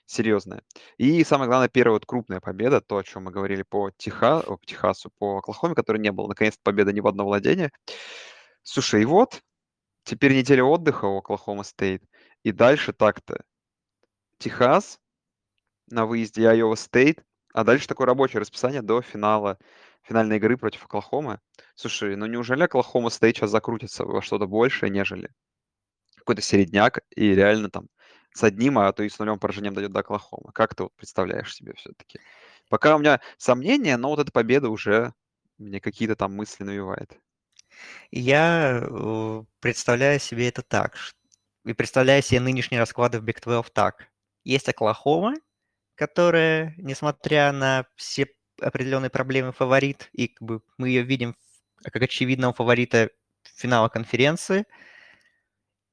серьезная. 0.08 0.64
И 0.98 1.24
самое 1.24 1.50
главное, 1.50 1.70
первая 1.70 1.96
вот 1.96 2.06
крупная 2.06 2.40
победа, 2.40 2.82
то, 2.82 2.98
о 2.98 3.04
чем 3.04 3.26
мы 3.26 3.32
говорили 3.32 3.64
по, 3.64 3.92
Теха, 3.92 4.42
по 4.42 4.60
Техасу, 4.66 5.12
по 5.20 5.38
Оклахоме, 5.38 5.76
которой 5.76 6.00
не 6.00 6.12
было, 6.12 6.28
наконец-то 6.28 6.62
победа 6.64 6.94
ни 6.94 7.02
в 7.02 7.08
одно 7.08 7.26
владение. 7.26 7.72
Слушай, 8.64 9.04
и 9.04 9.06
вот, 9.06 9.42
теперь 10.04 10.34
неделя 10.36 10.64
отдыха 10.64 11.06
у 11.06 11.18
Оклахома 11.18 11.64
Стейт, 11.64 12.04
и 12.44 12.52
дальше 12.52 12.94
так-то 12.94 13.44
Техас 14.40 15.00
на 15.88 16.06
выезде 16.06 16.48
Айова 16.48 16.76
Стейт, 16.76 17.24
а 17.58 17.64
дальше 17.64 17.88
такое 17.88 18.06
рабочее 18.06 18.40
расписание 18.40 18.84
до 18.84 19.02
финала, 19.02 19.58
финальной 20.04 20.38
игры 20.38 20.58
против 20.58 20.86
Оклахомы. 20.86 21.40
Слушай, 21.74 22.16
ну 22.16 22.28
неужели 22.28 22.62
Оклахома 22.62 23.10
Стейт 23.10 23.36
сейчас 23.36 23.50
закрутится 23.50 24.06
во 24.06 24.22
что-то 24.22 24.46
большее, 24.46 24.92
нежели 24.92 25.32
какой-то 26.18 26.44
середняк 26.44 27.00
и 27.16 27.34
реально 27.34 27.72
там 27.72 27.88
с 28.32 28.44
одним, 28.44 28.78
а 28.78 28.94
то 28.94 29.02
и 29.02 29.10
с 29.10 29.18
нулем 29.18 29.40
поражением 29.40 29.74
дойдет 29.74 29.92
до 29.92 30.02
Оклахомы? 30.02 30.52
Как 30.54 30.76
ты 30.76 30.84
вот 30.84 30.96
представляешь 30.96 31.56
себе 31.56 31.74
все-таки? 31.74 32.20
Пока 32.70 32.96
у 32.96 33.00
меня 33.00 33.22
сомнения, 33.40 33.98
но 33.98 34.10
вот 34.10 34.20
эта 34.20 34.32
победа 34.32 34.70
уже 34.70 35.14
мне 35.58 35.82
какие-то 35.82 36.16
там 36.16 36.36
мысли 36.36 36.64
навевает. 36.64 37.18
я 38.12 38.82
э, 38.84 39.44
представляю 39.62 40.20
себе 40.20 40.50
это 40.50 40.62
так. 40.62 40.96
И 41.66 41.74
представляю 41.74 42.22
себе 42.22 42.40
нынешние 42.40 42.80
расклады 42.82 43.20
в 43.20 43.24
Big 43.24 43.42
12 43.42 43.74
так. 43.74 44.10
Есть 44.44 44.70
Оклахома, 44.70 45.34
которая, 45.98 46.76
несмотря 46.78 47.52
на 47.52 47.86
все 47.96 48.28
определенные 48.62 49.10
проблемы, 49.10 49.52
фаворит, 49.52 50.10
и 50.14 50.28
как 50.30 50.48
бы 50.48 50.62
мы 50.78 50.90
ее 50.90 51.02
видим 51.02 51.36
как 51.84 52.02
очевидного 52.02 52.54
фаворита 52.54 53.10
финала 53.44 53.90
конференции. 53.90 54.66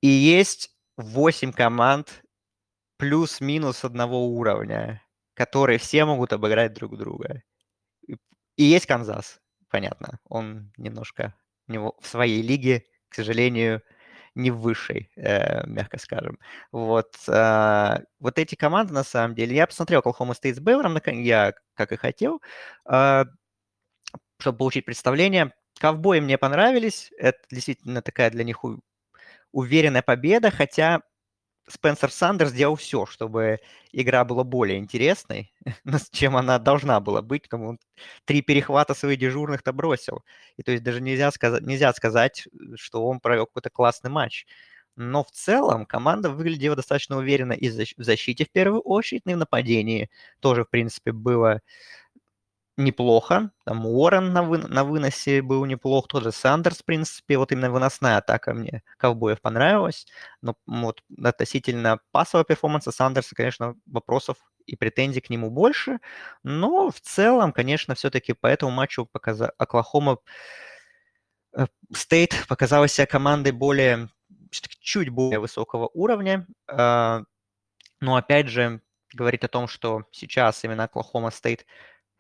И 0.01 0.09
есть 0.09 0.71
8 0.97 1.53
команд 1.53 2.23
плюс-минус 2.99 3.85
одного 3.85 4.27
уровня, 4.27 5.03
которые 5.35 5.79
все 5.79 6.05
могут 6.05 6.33
обыграть 6.33 6.75
друг 6.75 6.97
друга. 6.97 7.43
И 8.07 8.65
есть 8.65 8.87
Канзас, 8.87 9.41
понятно. 9.69 10.21
Он 10.25 10.71
немножко 10.77 11.35
у 11.67 11.73
него 11.73 11.97
в 12.01 12.07
своей 12.07 12.43
лиге, 12.43 12.85
к 13.09 13.15
сожалению, 13.15 13.83
не 14.35 14.51
в 14.51 14.59
высшей, 14.61 15.11
э, 15.17 15.67
мягко 15.67 15.99
скажем. 15.99 16.39
Вот, 16.73 17.15
э, 17.29 17.99
вот 18.21 18.39
эти 18.39 18.55
команды, 18.55 18.93
на 18.93 19.05
самом 19.05 19.35
деле, 19.35 19.55
я 19.57 19.67
посмотрел 19.67 20.01
Oklahoma 20.01 20.35
State 20.41 20.55
с 20.55 20.61
Бейлором, 20.61 20.99
я, 21.07 21.55
как 21.75 21.93
и 21.93 21.97
хотел, 21.97 22.41
э, 22.91 23.25
чтобы 24.39 24.59
получить 24.59 24.85
представление. 24.85 25.53
Ковбои 25.81 26.21
мне 26.21 26.39
понравились, 26.39 27.11
это 27.19 27.39
действительно 27.51 28.03
такая 28.03 28.31
для 28.31 28.45
них 28.45 28.65
уверенная 29.53 30.03
победа, 30.03 30.51
хотя 30.51 31.01
Спенсер 31.69 32.11
Сандерс 32.11 32.51
сделал 32.51 32.77
все, 32.77 33.07
чтобы 33.07 33.59
игра 33.93 34.25
была 34.25 34.45
более 34.45 34.79
интересной, 34.79 35.53
чем 36.13 36.37
она 36.37 36.59
должна 36.59 37.01
была 37.01 37.23
быть, 37.23 37.45
потому 37.45 37.69
он 37.71 37.79
три 38.27 38.43
перехвата 38.43 38.95
своих 38.95 39.19
дежурных-то 39.19 39.73
бросил. 39.73 40.23
И 40.57 40.63
то 40.63 40.73
есть 40.73 40.85
даже 40.85 41.01
нельзя 41.01 41.31
сказать, 41.31 41.63
нельзя 41.63 41.93
сказать, 41.95 42.47
что 42.77 43.07
он 43.07 43.21
провел 43.21 43.47
какой-то 43.47 43.71
классный 43.71 44.11
матч. 44.11 44.47
Но 44.97 45.25
в 45.25 45.31
целом 45.33 45.87
команда 45.87 46.31
выглядела 46.31 46.77
достаточно 46.77 47.17
уверенно 47.17 47.53
и 47.53 47.69
в 47.69 48.05
защите 48.05 48.45
в 48.45 48.51
первую 48.53 48.81
очередь, 48.83 49.23
и 49.27 49.35
в 49.35 49.37
нападении 49.39 50.09
тоже, 50.41 50.65
в 50.65 50.71
принципе, 50.71 51.13
было 51.13 51.61
неплохо. 52.77 53.51
Там 53.65 53.87
Уоррен 53.87 54.33
на, 54.33 54.43
вы, 54.43 54.59
на 54.59 54.85
выносе 54.85 55.43
был 55.43 55.65
неплох, 55.65 56.09
тот 56.09 56.25
же 56.25 56.33
Сандерс, 56.33 56.79
в 56.79 56.85
принципе. 56.85 57.39
Вот 57.39 57.53
именно 57.53 57.71
выносная 57.71 58.19
атака 58.19 58.55
мне 58.55 58.83
Ковбоев 58.97 59.41
понравилась. 59.41 60.07
Но 60.43 60.57
вот 60.67 61.03
относительно 61.23 62.01
пасового 62.11 62.45
перформанса 62.45 62.91
Сандерса, 62.93 63.35
конечно, 63.35 63.75
вопросов 63.87 64.39
и 64.67 64.77
претензий 64.77 65.21
к 65.21 65.31
нему 65.31 65.51
больше. 65.51 65.99
Но 66.43 66.91
в 66.91 67.01
целом, 67.01 67.53
конечно, 67.53 67.95
все-таки 67.95 68.33
по 68.33 68.47
этому 68.47 68.73
матчу 68.73 69.07
показа... 69.07 69.53
Оклахома 69.59 70.19
э, 71.57 71.67
Стейт 71.93 72.47
показалась 72.49 72.93
себя 72.93 73.07
командой 73.07 73.53
более, 73.53 74.09
чуть 74.51 75.11
более 75.11 75.39
высокого 75.39 75.91
уровня. 75.95 76.47
А, 76.67 77.23
но 78.01 78.17
опять 78.17 78.49
же, 78.49 78.81
говорить 79.13 79.45
о 79.45 79.49
том, 79.49 79.69
что 79.69 80.05
сейчас 80.11 80.65
именно 80.65 80.85
Оклахома 80.85 81.31
Стейт 81.31 81.67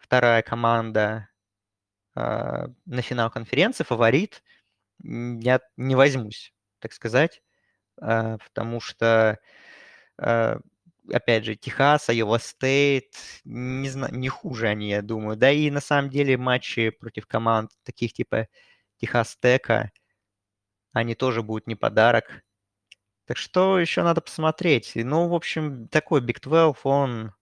вторая 0.04 0.42
команда 0.42 1.28
э, 2.16 2.66
на 2.86 3.02
финал 3.02 3.30
конференции, 3.30 3.84
фаворит, 3.84 4.42
я 5.02 5.60
не 5.76 5.96
возьмусь, 5.96 6.52
так 6.80 6.92
сказать, 6.92 7.42
э, 8.02 8.38
потому 8.38 8.80
что, 8.80 9.38
э, 10.18 10.58
опять 11.12 11.44
же, 11.46 11.56
Техас, 11.56 12.08
Айова 12.10 12.38
Стейт, 12.38 13.14
не, 13.44 13.88
знаю, 13.90 14.14
не 14.14 14.28
хуже 14.28 14.68
они, 14.68 14.90
я 14.90 15.02
думаю. 15.02 15.36
Да 15.36 15.50
и 15.50 15.70
на 15.70 15.80
самом 15.80 16.10
деле 16.10 16.36
матчи 16.38 16.90
против 16.90 17.26
команд 17.26 17.72
таких 17.84 18.12
типа 18.14 18.48
Техас 18.98 19.36
Тека, 19.40 19.92
они 20.92 21.14
тоже 21.14 21.42
будут 21.42 21.66
не 21.68 21.76
подарок. 21.76 22.42
Так 23.26 23.38
что 23.38 23.78
еще 23.80 24.02
надо 24.02 24.20
посмотреть. 24.20 24.92
Ну, 24.96 25.28
в 25.28 25.34
общем, 25.34 25.88
такой 25.88 26.20
Big 26.22 26.40
12, 26.42 26.80
он 26.84 27.32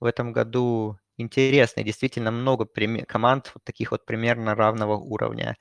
в 0.00 0.04
этом 0.06 0.32
году 0.32 0.98
интересно. 1.18 1.82
Действительно 1.82 2.30
много 2.30 2.66
команд 3.06 3.50
вот 3.54 3.64
таких 3.64 3.90
вот 3.90 4.06
примерно 4.06 4.54
равного 4.54 4.96
уровня. 4.96 5.56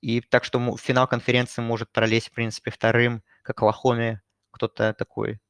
И 0.00 0.20
так 0.22 0.44
что 0.44 0.76
финал 0.78 1.06
конференции 1.06 1.62
может 1.62 1.92
пролезть, 1.92 2.28
в 2.28 2.32
принципе, 2.32 2.70
вторым, 2.70 3.22
как 3.42 3.62
Лохоме, 3.62 4.22
кто-то 4.50 4.94
такой 4.94 5.40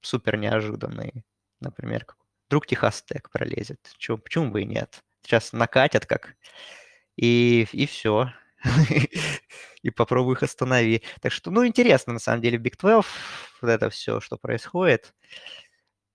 супер 0.00 0.36
неожиданный. 0.36 1.24
Например, 1.60 2.06
вдруг 2.48 2.66
Техас 2.66 3.02
Тек 3.02 3.30
пролезет. 3.30 3.80
Чего, 3.98 4.18
почему 4.18 4.50
бы 4.50 4.62
и 4.62 4.66
нет? 4.66 5.02
Сейчас 5.22 5.52
накатят 5.52 6.06
как, 6.06 6.34
и, 7.16 7.66
и 7.72 7.86
все. 7.86 8.32
и 9.82 9.90
попробуй 9.90 10.34
их 10.34 10.42
останови. 10.42 11.02
Так 11.20 11.32
что, 11.32 11.50
ну, 11.50 11.66
интересно, 11.66 12.14
на 12.14 12.18
самом 12.18 12.40
деле, 12.42 12.58
Big 12.58 12.76
12 12.78 13.10
вот 13.60 13.68
это 13.68 13.90
все, 13.90 14.20
что 14.20 14.36
происходит 14.36 15.14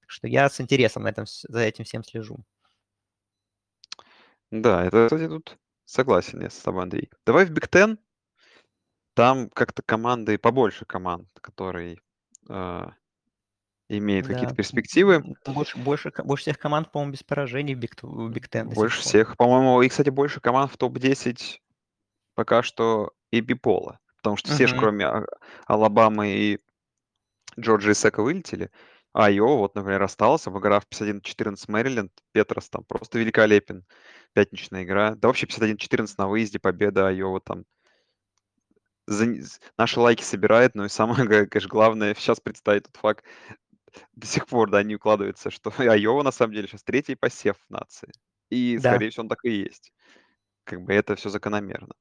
что 0.10 0.28
я 0.28 0.50
с 0.50 0.60
интересом 0.60 1.06
этом, 1.06 1.26
за 1.28 1.60
этим 1.60 1.86
всем 1.86 2.04
слежу. 2.04 2.40
Да, 4.52 4.84
это, 4.84 5.06
кстати, 5.06 5.28
тут 5.28 5.58
согласен 5.86 6.42
я 6.42 6.50
с 6.50 6.58
тобой, 6.58 6.84
Андрей. 6.84 7.10
Давай 7.26 7.46
в 7.46 7.52
Big 7.52 7.70
Ten. 7.70 7.98
Там 9.14 9.50
как-то 9.50 9.84
команды, 9.84 10.38
побольше 10.38 10.86
команд, 10.86 11.30
которые 11.42 12.00
э, 12.50 12.86
имеют 13.90 14.28
какие-то 14.28 14.56
перспективы. 14.56 15.24
Больше, 15.46 15.78
больше, 15.78 16.12
больше 16.24 16.44
всех 16.44 16.58
команд, 16.58 16.92
по-моему, 16.92 17.14
без 17.14 17.24
поражений 17.24 17.76
в 17.76 17.80
Big, 17.80 18.00
в 18.02 18.32
Big 18.32 18.50
Ten. 18.50 18.74
Больше 18.74 19.02
всех. 19.02 19.38
По-моему, 19.38 19.82
и, 19.82 19.90
кстати, 19.90 20.10
больше 20.10 20.40
команд 20.40 20.72
в 20.72 20.78
топ-10 20.78 21.60
пока 22.34 22.64
что 22.64 23.12
и 23.30 23.42
бипола. 23.42 24.00
Потому 24.18 24.38
что 24.38 24.52
все 24.54 24.66
же, 24.66 24.78
кроме 24.78 25.06
а- 25.06 25.26
Алабамы 25.68 26.30
и 26.30 26.60
Джорджии 27.60 27.94
Сека 27.94 28.24
вылетели. 28.24 28.72
Айо, 29.14 29.58
вот, 29.58 29.76
например, 29.76 30.04
остался, 30.04 30.50
обыграв 30.50 30.86
51-14 30.86 31.66
Мэриленд. 31.68 32.12
Петрос 32.32 32.70
там 32.70 32.84
просто 32.84 33.20
великолепен. 33.20 33.86
Пятничная 34.34 34.84
игра. 34.84 35.16
Да 35.16 35.28
вообще 35.28 35.48
51-14 35.48 36.16
на 36.18 36.28
выезде, 36.28 36.60
победа 36.60 37.08
Айова 37.08 37.42
там. 37.42 37.66
За... 39.08 39.26
Наши 39.78 40.00
лайки 40.00 40.22
собирает, 40.22 40.76
но 40.76 40.86
и 40.86 40.90
самое, 40.90 41.28
конечно, 41.48 41.70
главное 41.70 42.14
сейчас 42.14 42.40
представить 42.40 42.84
тот 42.84 42.98
факт, 42.98 43.26
до 44.14 44.28
сих 44.28 44.46
пор, 44.46 44.70
да, 44.70 44.84
не 44.84 44.96
укладывается, 44.96 45.50
что 45.50 45.72
Айова 45.78 46.22
на 46.22 46.32
самом 46.32 46.54
деле 46.54 46.68
сейчас 46.68 46.84
третий 46.84 47.16
посев 47.16 47.58
в 47.58 47.70
нации. 47.72 48.12
И, 48.50 48.78
да. 48.78 48.92
скорее 48.92 49.10
всего, 49.10 49.24
он 49.24 49.30
так 49.30 49.44
и 49.44 49.52
есть. 49.52 49.92
Как 50.64 50.82
бы 50.82 50.94
это 50.94 51.16
все 51.16 51.30
закономерно. 51.30 51.96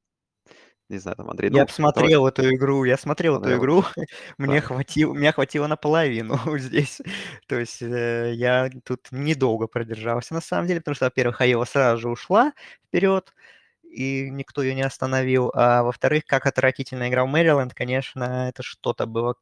Не 0.89 0.99
знаю, 0.99 1.17
там, 1.17 1.29
Андрей, 1.29 1.51
Я 1.53 1.61
ну, 1.61 1.67
посмотрел 1.67 2.21
давай. 2.21 2.31
эту 2.31 2.55
игру, 2.55 2.85
я 2.85 2.97
смотрел 2.97 3.39
эту 3.39 3.57
игру, 3.57 3.85
мне 4.39 4.61
хватило, 4.63 5.13
меня 5.13 5.33
хватило 5.33 5.67
наполовину 5.67 6.39
здесь. 6.59 7.03
То 7.47 7.59
есть 7.59 7.83
э, 7.83 8.33
я 8.35 8.71
тут 8.85 9.09
недолго 9.11 9.67
продержался, 9.67 10.33
на 10.33 10.41
самом 10.41 10.67
деле, 10.67 10.81
потому 10.81 10.95
что, 10.95 11.05
во-первых, 11.07 11.43
Аева 11.43 11.65
сразу 11.65 12.01
же 12.01 12.09
ушла 12.09 12.53
вперед, 12.87 13.35
и 13.83 14.31
никто 14.31 14.63
ее 14.63 14.75
не 14.75 14.83
остановил. 14.83 15.51
А 15.55 15.83
во-вторых, 15.83 16.25
как 16.27 16.47
отвратительно 16.47 17.09
играл 17.09 17.27
Мэриленд, 17.27 17.75
конечно, 17.75 18.49
это 18.49 18.63
что-то 18.63 19.07
было. 19.07 19.35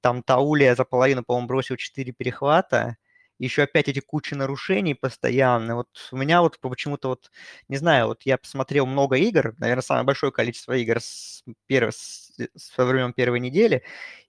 Там 0.00 0.22
Таулия 0.22 0.74
за 0.74 0.84
половину, 0.84 1.24
по-моему, 1.24 1.48
бросил 1.48 1.76
4 1.76 2.12
перехвата, 2.12 2.96
еще 3.38 3.62
опять 3.62 3.88
эти 3.88 4.00
кучи 4.00 4.34
нарушений 4.34 4.94
постоянно. 4.94 5.76
Вот 5.76 5.88
у 6.12 6.16
меня 6.16 6.42
вот 6.42 6.58
почему-то 6.60 7.08
вот, 7.08 7.30
не 7.68 7.76
знаю, 7.76 8.08
вот 8.08 8.22
я 8.24 8.38
посмотрел 8.38 8.86
много 8.86 9.16
игр, 9.16 9.54
наверное, 9.58 9.82
самое 9.82 10.04
большое 10.04 10.32
количество 10.32 10.72
игр 10.72 11.00
с, 11.00 11.44
перв... 11.66 11.94
с, 11.94 12.32
со 12.56 12.84
времен 12.84 13.12
первой 13.12 13.40
недели, 13.40 13.82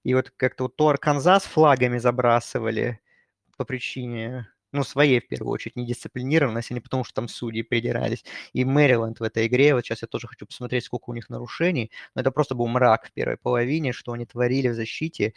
и 0.03 0.13
вот 0.13 0.31
как-то 0.37 0.65
вот 0.65 0.75
то 0.75 0.89
Арканзас 0.89 1.43
флагами 1.43 1.97
забрасывали 1.97 2.99
по 3.57 3.65
причине 3.65 4.47
ну, 4.71 4.83
своей, 4.83 5.19
в 5.21 5.27
первую 5.27 5.53
очередь, 5.53 5.75
недисциплинированности, 5.75 6.73
а 6.73 6.75
не 6.75 6.81
потому, 6.81 7.03
что 7.03 7.15
там 7.15 7.27
судьи 7.27 7.63
придирались. 7.63 8.23
И 8.53 8.65
Мэриленд 8.65 9.19
в 9.19 9.23
этой 9.23 9.47
игре, 9.47 9.73
вот 9.73 9.85
сейчас 9.85 10.01
я 10.01 10.07
тоже 10.07 10.27
хочу 10.27 10.45
посмотреть, 10.45 10.83
сколько 10.85 11.09
у 11.09 11.13
них 11.13 11.29
нарушений, 11.29 11.91
но 12.15 12.21
это 12.21 12.31
просто 12.31 12.55
был 12.55 12.67
мрак 12.67 13.07
в 13.07 13.11
первой 13.13 13.37
половине, 13.37 13.93
что 13.93 14.11
они 14.11 14.25
творили 14.25 14.67
в 14.69 14.75
защите. 14.75 15.33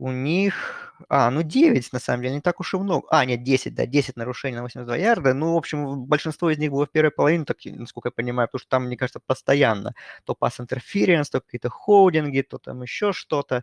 У 0.00 0.10
них... 0.12 0.82
А, 1.08 1.30
ну 1.30 1.42
9, 1.42 1.92
на 1.92 1.98
самом 1.98 2.22
деле, 2.22 2.34
не 2.36 2.40
так 2.40 2.58
уж 2.60 2.74
и 2.74 2.76
много. 2.78 3.06
А, 3.10 3.24
нет, 3.24 3.42
10, 3.42 3.74
да, 3.74 3.86
10 3.86 4.16
нарушений 4.16 4.56
на 4.56 4.62
82 4.62 4.96
ярда. 4.96 5.34
Ну, 5.34 5.54
в 5.54 5.56
общем, 5.56 6.04
большинство 6.04 6.50
из 6.50 6.58
них 6.58 6.70
было 6.70 6.86
в 6.86 6.90
первой 6.90 7.10
половине, 7.10 7.44
так, 7.44 7.58
насколько 7.64 8.08
я 8.08 8.12
понимаю, 8.12 8.48
потому 8.48 8.60
что 8.60 8.68
там, 8.70 8.86
мне 8.86 8.96
кажется, 8.96 9.20
постоянно 9.26 9.94
то 10.24 10.34
пас 10.34 10.58
интерференс, 10.60 11.30
то 11.30 11.40
какие-то 11.40 11.68
холдинги, 11.70 12.42
то 12.42 12.58
там 12.58 12.82
еще 12.82 13.12
что-то. 13.12 13.62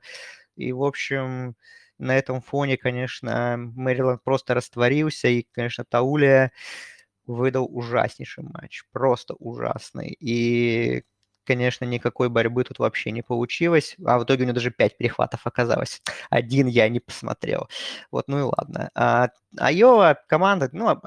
И, 0.57 0.73
в 0.73 0.83
общем, 0.83 1.55
на 1.99 2.17
этом 2.17 2.41
фоне, 2.41 2.77
конечно, 2.77 3.57
Мэриленд 3.57 4.23
просто 4.23 4.53
растворился, 4.55 5.29
и, 5.29 5.47
конечно, 5.53 5.85
Таулия 5.85 6.51
выдал 7.27 7.67
ужаснейший 7.71 8.43
матч, 8.45 8.83
просто 8.91 9.35
ужасный. 9.35 10.09
И, 10.19 11.03
конечно, 11.45 11.85
никакой 11.85 12.29
борьбы 12.29 12.63
тут 12.63 12.79
вообще 12.79 13.11
не 13.11 13.21
получилось. 13.21 13.95
А 14.05 14.19
в 14.19 14.23
итоге 14.23 14.43
у 14.43 14.45
него 14.45 14.55
даже 14.55 14.71
5 14.71 14.97
перехватов 14.97 15.45
оказалось. 15.45 16.01
Один 16.29 16.67
я 16.67 16.89
не 16.89 16.99
посмотрел. 16.99 17.69
Вот, 18.11 18.27
ну 18.27 18.39
и 18.39 18.41
ладно. 18.41 18.89
А, 18.95 19.29
Айова 19.57 20.21
команда, 20.27 20.69
ну, 20.71 20.89
а, 20.89 21.01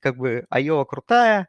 как 0.00 0.16
бы 0.16 0.46
Айова 0.50 0.84
крутая. 0.84 1.48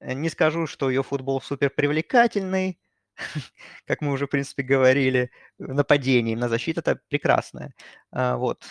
Не 0.00 0.30
скажу, 0.30 0.66
что 0.66 0.88
ее 0.90 1.02
футбол 1.02 1.42
супер 1.42 1.70
привлекательный, 1.70 2.80
как 3.86 4.00
мы 4.00 4.12
уже, 4.12 4.26
в 4.26 4.30
принципе, 4.30 4.62
говорили, 4.62 5.30
нападений 5.58 6.36
на 6.36 6.48
защиту 6.48 6.80
это 6.80 7.00
прекрасное. 7.08 7.74
А, 8.12 8.36
вот. 8.36 8.64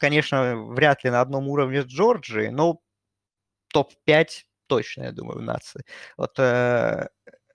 Конечно, 0.00 0.56
вряд 0.56 1.04
ли 1.04 1.10
на 1.10 1.20
одном 1.20 1.48
уровне 1.48 1.82
с 1.82 1.86
Джорджией, 1.86 2.50
но 2.50 2.80
топ-5 3.72 4.44
точно, 4.66 5.04
я 5.04 5.12
думаю, 5.12 5.38
в 5.38 5.42
нации. 5.42 5.84
Вот 6.16 6.38
э, 6.38 7.08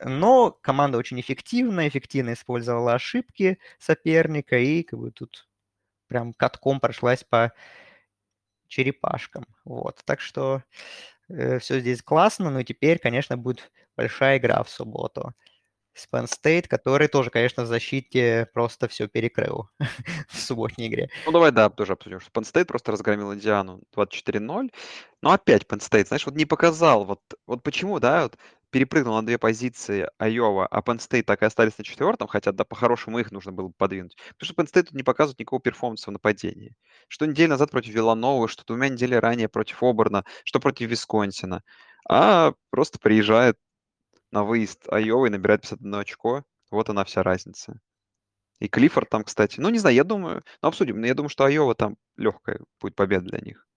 но 0.03 0.51
команда 0.51 0.97
очень 0.97 1.19
эффективна, 1.19 1.87
эффективно 1.87 2.33
использовала 2.33 2.93
ошибки 2.93 3.59
соперника 3.79 4.57
и 4.57 4.83
как 4.83 4.99
бы 4.99 5.11
тут 5.11 5.47
прям 6.07 6.33
катком 6.33 6.79
прошлась 6.79 7.23
по 7.23 7.53
черепашкам. 8.67 9.45
Вот. 9.65 10.01
Так 10.05 10.21
что 10.21 10.63
э, 11.29 11.59
все 11.59 11.79
здесь 11.79 12.01
классно, 12.01 12.49
но 12.51 12.63
теперь, 12.63 12.99
конечно, 12.99 13.37
будет 13.37 13.71
большая 13.97 14.37
игра 14.37 14.63
в 14.63 14.69
субботу. 14.69 15.33
с 15.93 16.07
Penn 16.11 16.27
State, 16.27 16.67
который 16.67 17.09
тоже, 17.09 17.29
конечно, 17.29 17.63
в 17.63 17.67
защите 17.67 18.47
просто 18.53 18.87
все 18.87 19.07
перекрыл 19.07 19.69
в 20.29 20.37
субботней 20.39 20.87
игре. 20.87 21.09
Ну, 21.25 21.31
давай, 21.33 21.51
да, 21.51 21.69
тоже 21.69 21.93
обсудим, 21.93 22.21
что 22.21 22.31
Penn 22.31 22.43
State 22.43 22.65
просто 22.65 22.91
разгромил 22.93 23.33
Индиану 23.33 23.81
24-0. 23.95 24.71
Но 25.21 25.31
опять 25.31 25.63
Penn 25.63 25.79
State, 25.79 26.07
знаешь, 26.07 26.25
вот 26.25 26.35
не 26.35 26.45
показал, 26.45 27.05
вот, 27.05 27.21
вот 27.47 27.63
почему, 27.63 27.99
да, 27.99 28.23
вот 28.23 28.37
перепрыгнул 28.71 29.15
на 29.15 29.25
две 29.25 29.37
позиции 29.37 30.09
Айова, 30.17 30.67
а 30.67 30.81
Penn 30.81 30.97
State 30.97 31.23
так 31.23 31.41
и 31.41 31.45
остались 31.45 31.77
на 31.77 31.83
четвертом, 31.83 32.27
хотя, 32.27 32.51
да, 32.51 32.63
по-хорошему 32.63 33.19
их 33.19 33.31
нужно 33.31 33.51
было 33.51 33.67
бы 33.67 33.73
подвинуть. 33.73 34.15
Потому 34.37 34.67
что 34.67 34.79
Penn 34.79 34.83
State 34.83 34.95
не 34.95 35.03
показывает 35.03 35.39
никакого 35.39 35.61
перформанса 35.61 36.09
в 36.09 36.13
нападении. 36.13 36.75
Что 37.07 37.25
неделю 37.25 37.49
назад 37.49 37.71
против 37.71 37.93
Вилановы, 37.93 38.47
что 38.47 38.65
двумя 38.65 38.89
недели 38.89 39.15
ранее 39.15 39.49
против 39.49 39.83
Оберна, 39.83 40.25
что 40.43 40.59
против 40.59 40.89
Висконсина. 40.89 41.63
А 42.09 42.53
просто 42.69 42.99
приезжает 42.99 43.57
на 44.31 44.43
выезд 44.43 44.87
Айова 44.89 45.25
и 45.27 45.29
набирает 45.29 45.61
51 45.61 45.95
очко. 45.95 46.43
Вот 46.71 46.89
она 46.89 47.03
вся 47.03 47.23
разница. 47.23 47.79
И 48.59 48.67
Клиффорд 48.67 49.09
там, 49.09 49.23
кстати. 49.23 49.59
Ну, 49.59 49.69
не 49.69 49.79
знаю, 49.79 49.95
я 49.95 50.03
думаю, 50.03 50.43
ну, 50.61 50.67
обсудим, 50.67 50.99
но 50.99 51.07
я 51.07 51.13
думаю, 51.15 51.29
что 51.29 51.45
Айова 51.45 51.75
там 51.75 51.97
легкая 52.17 52.59
будет 52.79 52.95
победа 52.95 53.25
для 53.25 53.39
них. 53.39 53.68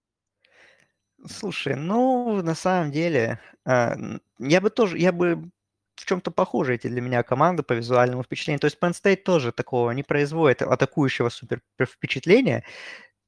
Слушай, 1.27 1.77
ну, 1.77 2.43
на 2.43 2.55
самом 2.55 2.91
деле, 2.91 3.39
а, 3.65 3.95
я 4.39 4.61
бы 4.61 4.71
тоже, 4.71 4.99
я 4.99 5.13
бы 5.13 5.51
в 5.95 6.05
чем-то 6.05 6.31
похожи 6.33 6.75
эти 6.75 6.89
для 6.89 7.01
меня 7.01 7.23
команды 7.23 7.63
по 7.63 7.75
визуальному 7.75 8.23
впечатлению. 8.25 8.61
То 8.61 8.67
есть 8.67 8.79
Penn 8.81 8.91
State 8.93 9.23
тоже 9.23 9.53
такого 9.53 9.91
не 9.93 10.03
производит 10.03 10.63
атакующего 10.63 11.29
супер 11.29 11.61
впечатления, 11.87 12.65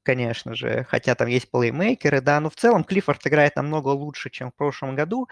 конечно 0.03 0.55
же, 0.55 0.85
хотя 0.89 1.15
там 1.15 1.27
есть 1.29 1.51
плеймейкеры, 1.51 2.21
да, 2.21 2.39
но 2.41 2.49
в 2.49 2.55
целом 2.55 2.83
Клиффорд 2.85 3.25
играет 3.27 3.55
намного 3.57 3.89
лучше, 3.89 4.29
чем 4.31 4.51
в 4.51 4.55
прошлом 4.55 4.95
году, 4.95 5.27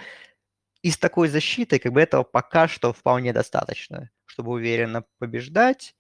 и 0.84 0.92
с 0.92 0.98
такой 0.98 1.30
защитой 1.30 1.80
как 1.80 1.94
бы 1.94 2.02
этого 2.02 2.24
пока 2.24 2.68
что 2.68 2.94
вполне 2.94 3.34
достаточно, 3.34 4.10
чтобы 4.26 4.52
уверенно 4.54 5.06
побеждать 5.20 5.96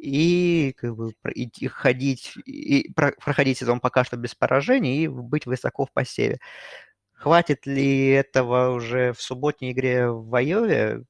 и 0.00 0.74
как 0.76 0.96
бы 0.96 1.14
идти, 1.34 1.68
ходить, 1.68 2.34
и 2.44 2.92
проходить 2.94 3.58
сезон 3.58 3.80
пока 3.80 4.04
что 4.04 4.16
без 4.16 4.34
поражений 4.34 5.04
и 5.04 5.08
быть 5.08 5.46
высоко 5.46 5.86
в 5.86 5.92
посеве. 5.92 6.38
Хватит 7.12 7.66
ли 7.66 8.08
этого 8.10 8.70
уже 8.74 9.12
в 9.12 9.22
субботней 9.22 9.72
игре 9.72 10.08
в 10.10 10.34
Айове? 10.34 11.02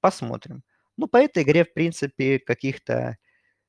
Посмотрим. 0.00 0.62
Ну, 0.96 1.08
по 1.08 1.18
этой 1.18 1.42
игре, 1.42 1.64
в 1.64 1.72
принципе, 1.74 2.38
каких-то 2.38 3.18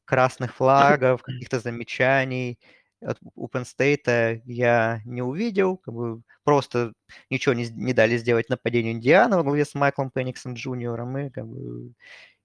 красных 0.06 0.56
флагов, 0.56 1.24
каких-то 1.24 1.60
замечаний 1.60 2.60
от 3.02 3.20
у 3.36 3.48
Penn 3.48 3.66
State 3.66 4.41
я 4.45 5.02
не 5.06 5.22
увидел. 5.22 5.78
Как 5.78 5.93
бы 5.93 6.22
просто 6.43 6.93
ничего 7.30 7.54
не, 7.54 7.68
не 7.70 7.93
дали 7.93 8.18
сделать 8.18 8.50
нападению 8.50 8.93
Индиана 8.93 9.38
во 9.38 9.43
главе 9.43 9.66
с 9.66 9.76
Майклом 9.76 10.10
Пенниксом 10.10 10.54
Джуниором. 10.54 11.18
И, 11.18 11.30
как 11.30 11.48
бы, 11.48 11.93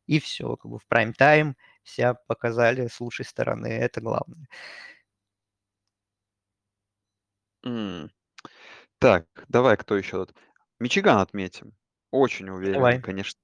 и 0.07 0.21
все. 0.21 0.57
Как 0.57 0.71
бы 0.71 0.79
в 0.79 0.87
прайм-тайм 0.89 1.55
себя 1.85 2.15
показали 2.27 2.89
с 2.89 3.01
лучшей 3.01 3.25
стороны. 3.25 3.67
Это 3.69 4.01
главное. 4.01 4.47
Mm. 7.65 8.11
Так, 8.99 9.27
давай, 9.49 9.77
кто 9.77 9.97
еще 9.97 10.27
тут? 10.27 10.35
Мичиган 10.79 11.19
отметим. 11.19 11.73
Очень 12.11 12.51
уверен, 12.51 12.75
Давай. 12.75 13.01
конечно. 13.01 13.41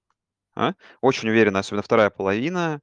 А? 0.55 0.75
Очень 1.01 1.31
уверен, 1.31 1.57
особенно 1.57 1.83
вторая 1.83 2.11
половина. 2.11 2.81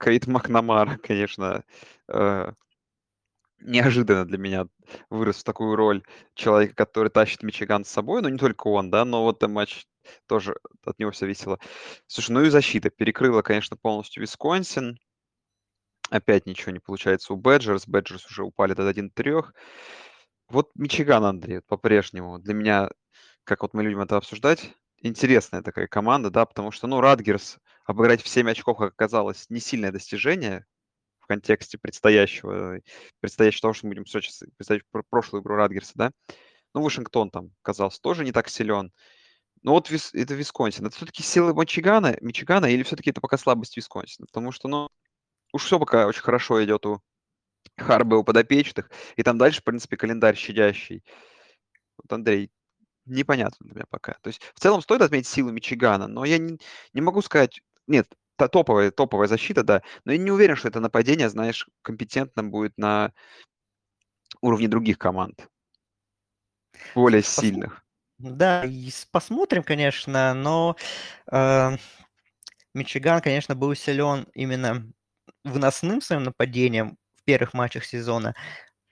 Кейд 0.00 0.26
Макнамара, 0.26 0.96
конечно, 1.02 1.64
э, 2.08 2.52
неожиданно 3.60 4.24
для 4.24 4.38
меня 4.38 4.66
вырос 5.10 5.38
в 5.38 5.44
такую 5.44 5.76
роль 5.76 6.04
человека, 6.34 6.74
который 6.74 7.10
тащит 7.10 7.42
Мичиган 7.42 7.84
с 7.84 7.90
собой. 7.90 8.22
Но 8.22 8.28
не 8.28 8.38
только 8.38 8.68
он, 8.68 8.90
да, 8.90 9.04
но 9.04 9.24
вот 9.24 9.38
этот 9.38 9.50
матч 9.50 9.86
тоже 10.26 10.56
от 10.84 10.98
него 10.98 11.10
все 11.10 11.26
весело. 11.26 11.58
Слушай, 12.06 12.32
ну 12.32 12.42
и 12.44 12.50
защита 12.50 12.90
перекрыла, 12.90 13.42
конечно, 13.42 13.76
полностью 13.76 14.22
Висконсин. 14.22 14.98
Опять 16.10 16.46
ничего 16.46 16.72
не 16.72 16.78
получается 16.78 17.32
у 17.34 17.36
Бэджерс. 17.36 17.86
Бэджерс 17.86 18.26
уже 18.26 18.44
упали 18.44 18.74
до 18.74 18.88
1-3. 18.88 19.52
Вот 20.48 20.70
Мичиган, 20.74 21.24
Андрей, 21.24 21.60
по-прежнему. 21.60 22.38
Для 22.38 22.54
меня, 22.54 22.90
как 23.44 23.62
вот 23.62 23.74
мы 23.74 23.82
любим 23.82 24.00
это 24.00 24.16
обсуждать, 24.16 24.72
интересная 25.02 25.62
такая 25.62 25.86
команда, 25.86 26.30
да, 26.30 26.46
потому 26.46 26.70
что, 26.70 26.86
ну, 26.86 27.00
Радгерс 27.00 27.58
обыграть 27.84 28.22
в 28.22 28.28
7 28.28 28.50
очков, 28.50 28.78
как 28.78 28.92
оказалось, 28.94 29.50
не 29.50 29.60
сильное 29.60 29.92
достижение 29.92 30.64
в 31.20 31.26
контексте 31.26 31.76
предстоящего, 31.76 32.80
предстоящего 33.20 33.60
того, 33.62 33.74
что 33.74 33.86
мы 33.86 33.90
будем 33.90 34.06
сейчас 34.06 34.42
представить 34.56 34.84
прошлую 35.10 35.42
игру 35.42 35.56
Радгерса, 35.56 35.92
да. 35.94 36.12
Ну, 36.74 36.82
Вашингтон 36.82 37.30
там, 37.30 37.50
казалось, 37.62 38.00
тоже 38.00 38.24
не 38.24 38.32
так 38.32 38.48
силен. 38.48 38.92
Ну 39.68 39.74
вот 39.74 39.90
Вис, 39.90 40.14
это 40.14 40.32
Висконсин. 40.32 40.86
Это 40.86 40.96
все-таки 40.96 41.22
силы 41.22 41.52
Мичигана, 41.52 42.16
Мичигана 42.22 42.64
или 42.64 42.82
все-таки 42.84 43.10
это 43.10 43.20
пока 43.20 43.36
слабость 43.36 43.76
Висконсина? 43.76 44.26
Потому 44.26 44.50
что, 44.50 44.66
ну, 44.66 44.88
уж 45.52 45.62
все 45.62 45.78
пока 45.78 46.06
очень 46.06 46.22
хорошо 46.22 46.64
идет 46.64 46.86
у 46.86 47.02
Харбе 47.76 48.16
у 48.16 48.24
подопечных. 48.24 48.90
И 49.16 49.22
там 49.22 49.36
дальше, 49.36 49.60
в 49.60 49.64
принципе, 49.64 49.98
календарь 49.98 50.36
щадящий. 50.36 51.04
Вот, 51.98 52.10
Андрей, 52.10 52.50
непонятно 53.04 53.58
для 53.66 53.74
меня 53.74 53.84
пока. 53.90 54.14
То 54.22 54.28
есть 54.28 54.40
в 54.54 54.58
целом 54.58 54.80
стоит 54.80 55.02
отметить 55.02 55.28
силу 55.28 55.52
Мичигана, 55.52 56.08
но 56.08 56.24
я 56.24 56.38
не, 56.38 56.58
не 56.94 57.02
могу 57.02 57.20
сказать... 57.20 57.60
Нет, 57.86 58.08
та 58.36 58.48
топовая, 58.48 58.90
топовая 58.90 59.28
защита, 59.28 59.64
да, 59.64 59.82
но 60.06 60.12
я 60.12 60.18
не 60.18 60.30
уверен, 60.30 60.56
что 60.56 60.68
это 60.68 60.80
нападение, 60.80 61.28
знаешь, 61.28 61.68
компетентно 61.82 62.42
будет 62.42 62.78
на 62.78 63.12
уровне 64.40 64.66
других 64.66 64.96
команд. 64.96 65.46
Более 66.94 67.22
сильных. 67.22 67.84
Да, 68.18 68.64
посмотрим, 69.12 69.62
конечно, 69.62 70.34
но 70.34 70.76
э, 71.30 71.76
Мичиган, 72.74 73.20
конечно, 73.20 73.54
был 73.54 73.74
силен 73.74 74.26
именно 74.34 74.86
выносным 75.44 76.00
своим 76.02 76.24
нападением 76.24 76.98
в 77.16 77.24
первых 77.24 77.54
матчах 77.54 77.84
сезона. 77.84 78.34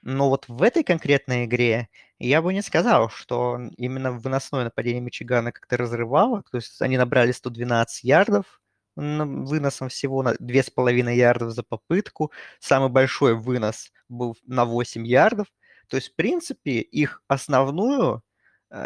Но 0.03 0.31
вот 0.31 0.47
в 0.49 0.62
этой 0.62 0.85
конкретной 0.85 1.47
игре 1.47 1.89
я 2.18 2.43
бы 2.43 2.55
не 2.55 2.62
сказал, 2.62 3.11
что 3.11 3.59
именно 3.79 4.12
выносное 4.12 4.64
нападение 4.64 5.03
Мичигана 5.03 5.53
как-то 5.53 5.77
разрывало. 5.79 6.43
То 6.53 6.59
есть 6.59 6.83
они 6.83 6.99
набрали 6.99 7.33
112 7.33 8.05
ярдов 8.05 8.61
выносом 8.97 9.89
всего 9.91 10.22
на 10.22 10.35
2,5 10.41 11.14
ярдов 11.16 11.53
за 11.53 11.62
попытку. 11.64 12.33
Самый 12.61 12.91
большой 12.91 13.35
вынос 13.37 13.93
был 14.09 14.37
на 14.47 14.64
8 14.66 15.07
ярдов. 15.07 15.49
То 15.89 15.97
есть, 15.97 16.11
в 16.12 16.16
принципе, 16.16 16.81
их 16.81 17.22
основную 17.29 18.22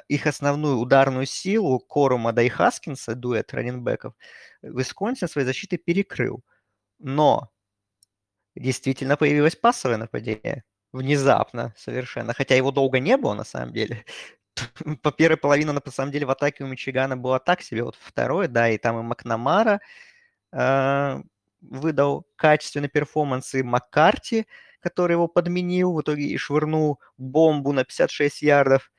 их 0.08 0.26
основную 0.26 0.78
ударную 0.78 1.26
силу 1.26 1.78
Корума 1.78 2.32
да 2.32 2.42
и 2.42 2.48
Хаскинса, 2.48 3.14
дуэт 3.14 3.52
раненбеков, 3.54 4.14
Висконсин 4.62 5.28
своей 5.28 5.46
защитой 5.46 5.78
перекрыл. 5.78 6.44
Но 6.98 7.50
действительно 8.54 9.16
появилось 9.16 9.56
пассовое 9.56 9.96
нападение. 9.96 10.64
Внезапно 10.92 11.72
совершенно. 11.76 12.34
Хотя 12.34 12.56
его 12.56 12.72
долго 12.72 12.98
не 12.98 13.16
было, 13.16 13.34
на 13.34 13.44
самом 13.44 13.72
деле. 13.72 14.04
По 15.02 15.12
первой 15.12 15.36
половине, 15.36 15.72
на 15.72 15.82
самом 15.90 16.10
деле, 16.12 16.26
в 16.26 16.30
атаке 16.30 16.64
у 16.64 16.66
Мичигана 16.66 17.16
было 17.16 17.38
так 17.38 17.62
себе. 17.62 17.84
Вот 17.84 17.96
второй, 17.98 18.48
да, 18.48 18.68
и 18.68 18.78
там 18.78 18.98
и 18.98 19.02
Макнамара 19.02 19.80
э, 20.52 21.22
выдал 21.60 22.26
качественный 22.36 22.88
перформанс, 22.88 23.54
и 23.54 23.62
Маккарти, 23.62 24.46
который 24.80 25.12
его 25.12 25.28
подменил, 25.28 25.92
в 25.94 26.00
итоге 26.02 26.24
и 26.24 26.36
швырнул 26.36 26.98
бомбу 27.18 27.72
на 27.72 27.84
56 27.84 28.42
ярдов 28.42 28.90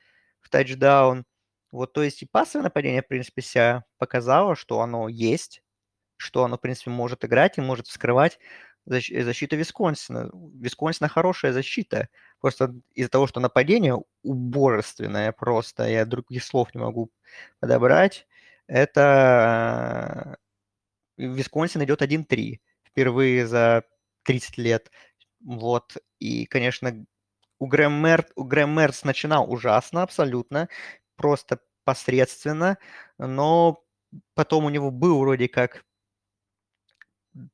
тачдаун. 0.50 1.24
Вот, 1.72 1.92
то 1.94 2.02
есть 2.02 2.22
и 2.22 2.26
пассовое 2.26 2.64
нападение, 2.64 3.02
в 3.02 3.08
принципе, 3.08 3.42
себя 3.42 3.84
показало, 3.98 4.56
что 4.56 4.80
оно 4.80 5.08
есть, 5.08 5.62
что 6.16 6.44
оно, 6.44 6.56
в 6.58 6.60
принципе, 6.60 6.90
может 6.90 7.24
играть 7.24 7.58
и 7.58 7.62
может 7.62 7.86
вскрывать 7.88 8.38
защ- 8.88 9.22
защиту 9.22 9.56
Висконсина. 9.56 10.30
Висконсина 10.54 11.08
хорошая 11.08 11.52
защита. 11.52 12.08
Просто 12.40 12.74
из-за 12.94 13.10
того, 13.10 13.26
что 13.26 13.40
нападение 13.40 13.96
убожественное 14.22 15.32
просто, 15.32 15.88
я 15.88 16.04
других 16.06 16.44
слов 16.44 16.74
не 16.74 16.80
могу 16.80 17.10
подобрать, 17.60 18.26
это 18.68 20.38
Висконсин 21.16 21.82
идет 21.84 22.02
1-3 22.02 22.60
впервые 22.84 23.46
за 23.46 23.84
30 24.24 24.58
лет. 24.58 24.90
Вот. 25.44 25.96
И, 26.18 26.46
конечно, 26.46 27.04
у 27.62 27.66
Грэм, 27.66 27.92
Мэр, 27.92 28.26
у 28.34 28.42
Грэм 28.42 28.70
Мерц 28.76 29.04
начинал 29.04 29.48
ужасно 29.48 30.02
абсолютно, 30.02 30.68
просто 31.14 31.60
посредственно, 31.84 32.76
но 33.18 33.84
потом 34.34 34.64
у 34.64 34.68
него 34.68 34.90
был 34.90 35.20
вроде 35.20 35.46
как 35.48 35.84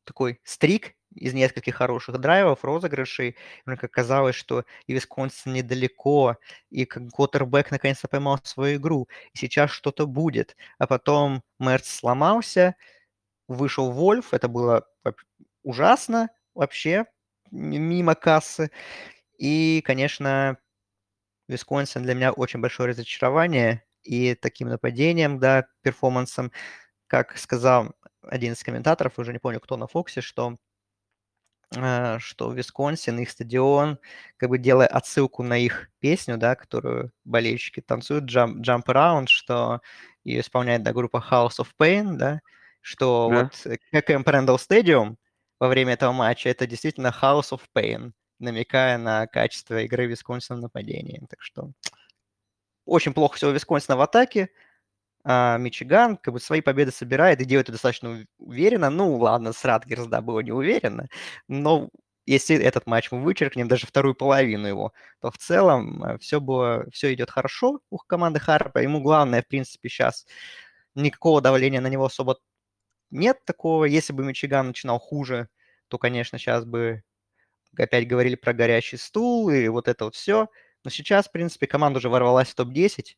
такой 0.04 0.40
стрик 0.44 0.94
из 1.14 1.34
нескольких 1.34 1.74
хороших 1.74 2.18
драйвов, 2.18 2.64
розыгрышей. 2.64 3.36
Мне 3.66 3.76
как 3.76 3.90
казалось, 3.90 4.34
что 4.34 4.64
и 4.86 4.94
Висконсин 4.94 5.52
недалеко, 5.52 6.36
и 6.70 6.86
как 6.86 7.10
Коттербек 7.10 7.70
наконец-то 7.70 8.08
поймал 8.08 8.40
свою 8.44 8.78
игру, 8.78 9.08
и 9.34 9.38
сейчас 9.38 9.70
что-то 9.70 10.06
будет. 10.06 10.56
А 10.78 10.86
потом 10.86 11.42
Мерц 11.58 11.86
сломался, 11.86 12.76
вышел 13.46 13.90
Вольф, 13.90 14.32
это 14.32 14.48
было 14.48 14.86
ужасно 15.62 16.30
вообще, 16.54 17.04
мимо 17.50 18.14
кассы. 18.14 18.70
И, 19.38 19.82
конечно, 19.84 20.58
Висконсин 21.48 22.02
для 22.04 22.14
меня 22.14 22.32
очень 22.32 22.60
большое 22.60 22.90
разочарование. 22.90 23.84
И 24.02 24.34
таким 24.34 24.68
нападением, 24.68 25.38
да, 25.40 25.66
перформансом 25.82 26.52
как 27.08 27.38
сказал 27.38 27.94
один 28.22 28.54
из 28.54 28.62
комментаторов, 28.64 29.18
уже 29.18 29.32
не 29.32 29.40
помню, 29.40 29.60
кто 29.60 29.76
на 29.76 29.86
Фоксе, 29.88 30.20
что 30.22 30.58
э, 31.76 32.18
что 32.18 32.52
Висконсин, 32.52 33.18
их 33.20 33.30
стадион, 33.30 33.98
как 34.36 34.50
бы 34.50 34.58
делая 34.58 34.86
отсылку 34.88 35.42
на 35.42 35.58
их 35.58 35.90
песню, 36.00 36.36
да, 36.38 36.54
которую 36.54 37.12
болельщики 37.24 37.80
танцуют, 37.80 38.24
Jump, 38.24 38.60
Jump 38.62 38.84
Around, 38.86 39.26
что 39.28 39.80
ее 40.24 40.40
исполняет 40.40 40.82
да, 40.82 40.92
группа 40.92 41.24
House 41.30 41.58
of 41.60 41.68
Pain, 41.80 42.16
да, 42.16 42.40
что 42.80 43.28
Да. 43.28 43.50
вот 43.50 43.66
ККМ 43.92 44.22
Prendle 44.22 44.56
Stadium 44.58 45.16
во 45.60 45.68
время 45.68 45.94
этого 45.94 46.12
матча 46.12 46.48
это 46.48 46.66
действительно 46.66 47.08
House 47.22 47.50
of 47.52 47.62
Pain, 47.76 48.12
намекая 48.38 48.98
на 48.98 49.26
качество 49.26 49.80
игры 49.82 50.06
Висконсина 50.06 50.58
в 50.58 50.62
нападении. 50.62 51.22
Так 51.28 51.42
что 51.42 51.70
очень 52.84 53.12
плохо 53.12 53.36
все 53.36 53.48
у 53.48 53.52
Висконсина 53.52 53.96
в 53.96 54.00
атаке, 54.00 54.50
а 55.24 55.58
Мичиган 55.58 56.16
как 56.16 56.34
бы 56.34 56.40
свои 56.40 56.60
победы 56.60 56.92
собирает 56.92 57.40
и 57.40 57.44
делает 57.44 57.66
это 57.66 57.72
достаточно 57.72 58.24
уверенно. 58.38 58.90
Ну, 58.90 59.16
ладно, 59.16 59.52
с 59.52 59.64
Радгерс, 59.64 60.06
да, 60.06 60.20
было 60.20 60.40
неуверенно, 60.40 61.08
но 61.48 61.90
если 62.26 62.56
этот 62.56 62.86
матч 62.86 63.10
мы 63.10 63.22
вычеркнем, 63.22 63.68
даже 63.68 63.86
вторую 63.86 64.14
половину 64.14 64.68
его, 64.68 64.92
то 65.20 65.30
в 65.30 65.38
целом 65.38 66.18
все 66.18 66.40
было, 66.40 66.84
все 66.92 67.14
идет 67.14 67.30
хорошо 67.30 67.80
у 67.90 67.96
команды 67.96 68.38
Харпа. 68.38 68.80
Ему 68.80 69.00
главное, 69.00 69.42
в 69.42 69.48
принципе, 69.48 69.88
сейчас 69.88 70.26
никакого 70.94 71.40
давления 71.40 71.80
на 71.80 71.86
него 71.86 72.04
особо 72.04 72.38
нет 73.10 73.42
такого. 73.46 73.86
Если 73.86 74.12
бы 74.12 74.24
Мичиган 74.24 74.66
начинал 74.68 74.98
хуже, 74.98 75.48
то, 75.88 75.96
конечно, 75.96 76.38
сейчас 76.38 76.66
бы 76.66 77.02
опять 77.84 78.08
говорили 78.08 78.34
про 78.34 78.52
горячий 78.52 78.96
стул 78.96 79.50
и 79.50 79.68
вот 79.68 79.88
это 79.88 80.04
вот 80.06 80.14
все. 80.14 80.48
Но 80.84 80.90
сейчас, 80.90 81.26
в 81.28 81.32
принципе, 81.32 81.66
команда 81.66 81.98
уже 81.98 82.08
ворвалась 82.08 82.48
в 82.48 82.54
топ-10, 82.54 83.16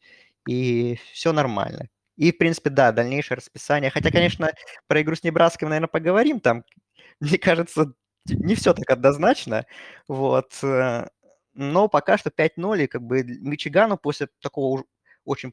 и 0.49 0.99
все 1.13 1.33
нормально. 1.33 1.89
И, 2.17 2.33
в 2.33 2.39
принципе, 2.39 2.71
да, 2.71 2.93
дальнейшее 2.93 3.37
расписание. 3.37 3.91
Хотя, 3.91 4.11
конечно, 4.11 4.53
про 4.87 5.03
игру 5.03 5.15
с 5.15 5.23
Небраской 5.23 5.67
мы, 5.67 5.71
наверное, 5.71 5.89
поговорим. 5.89 6.41
Там, 6.41 6.65
мне 7.21 7.39
кажется, 7.39 7.93
не 8.27 8.55
все 8.55 8.75
так 8.75 8.91
однозначно. 8.91 9.67
Вот. 10.09 10.59
Э, 10.63 11.09
но 11.55 11.89
пока 11.89 12.19
что 12.19 12.31
5-0, 12.31 12.85
и 12.85 12.87
как 12.87 13.03
бы 13.03 13.23
Мичигану 13.23 13.97
после 13.97 14.29
такого 14.41 14.85
очень 15.25 15.53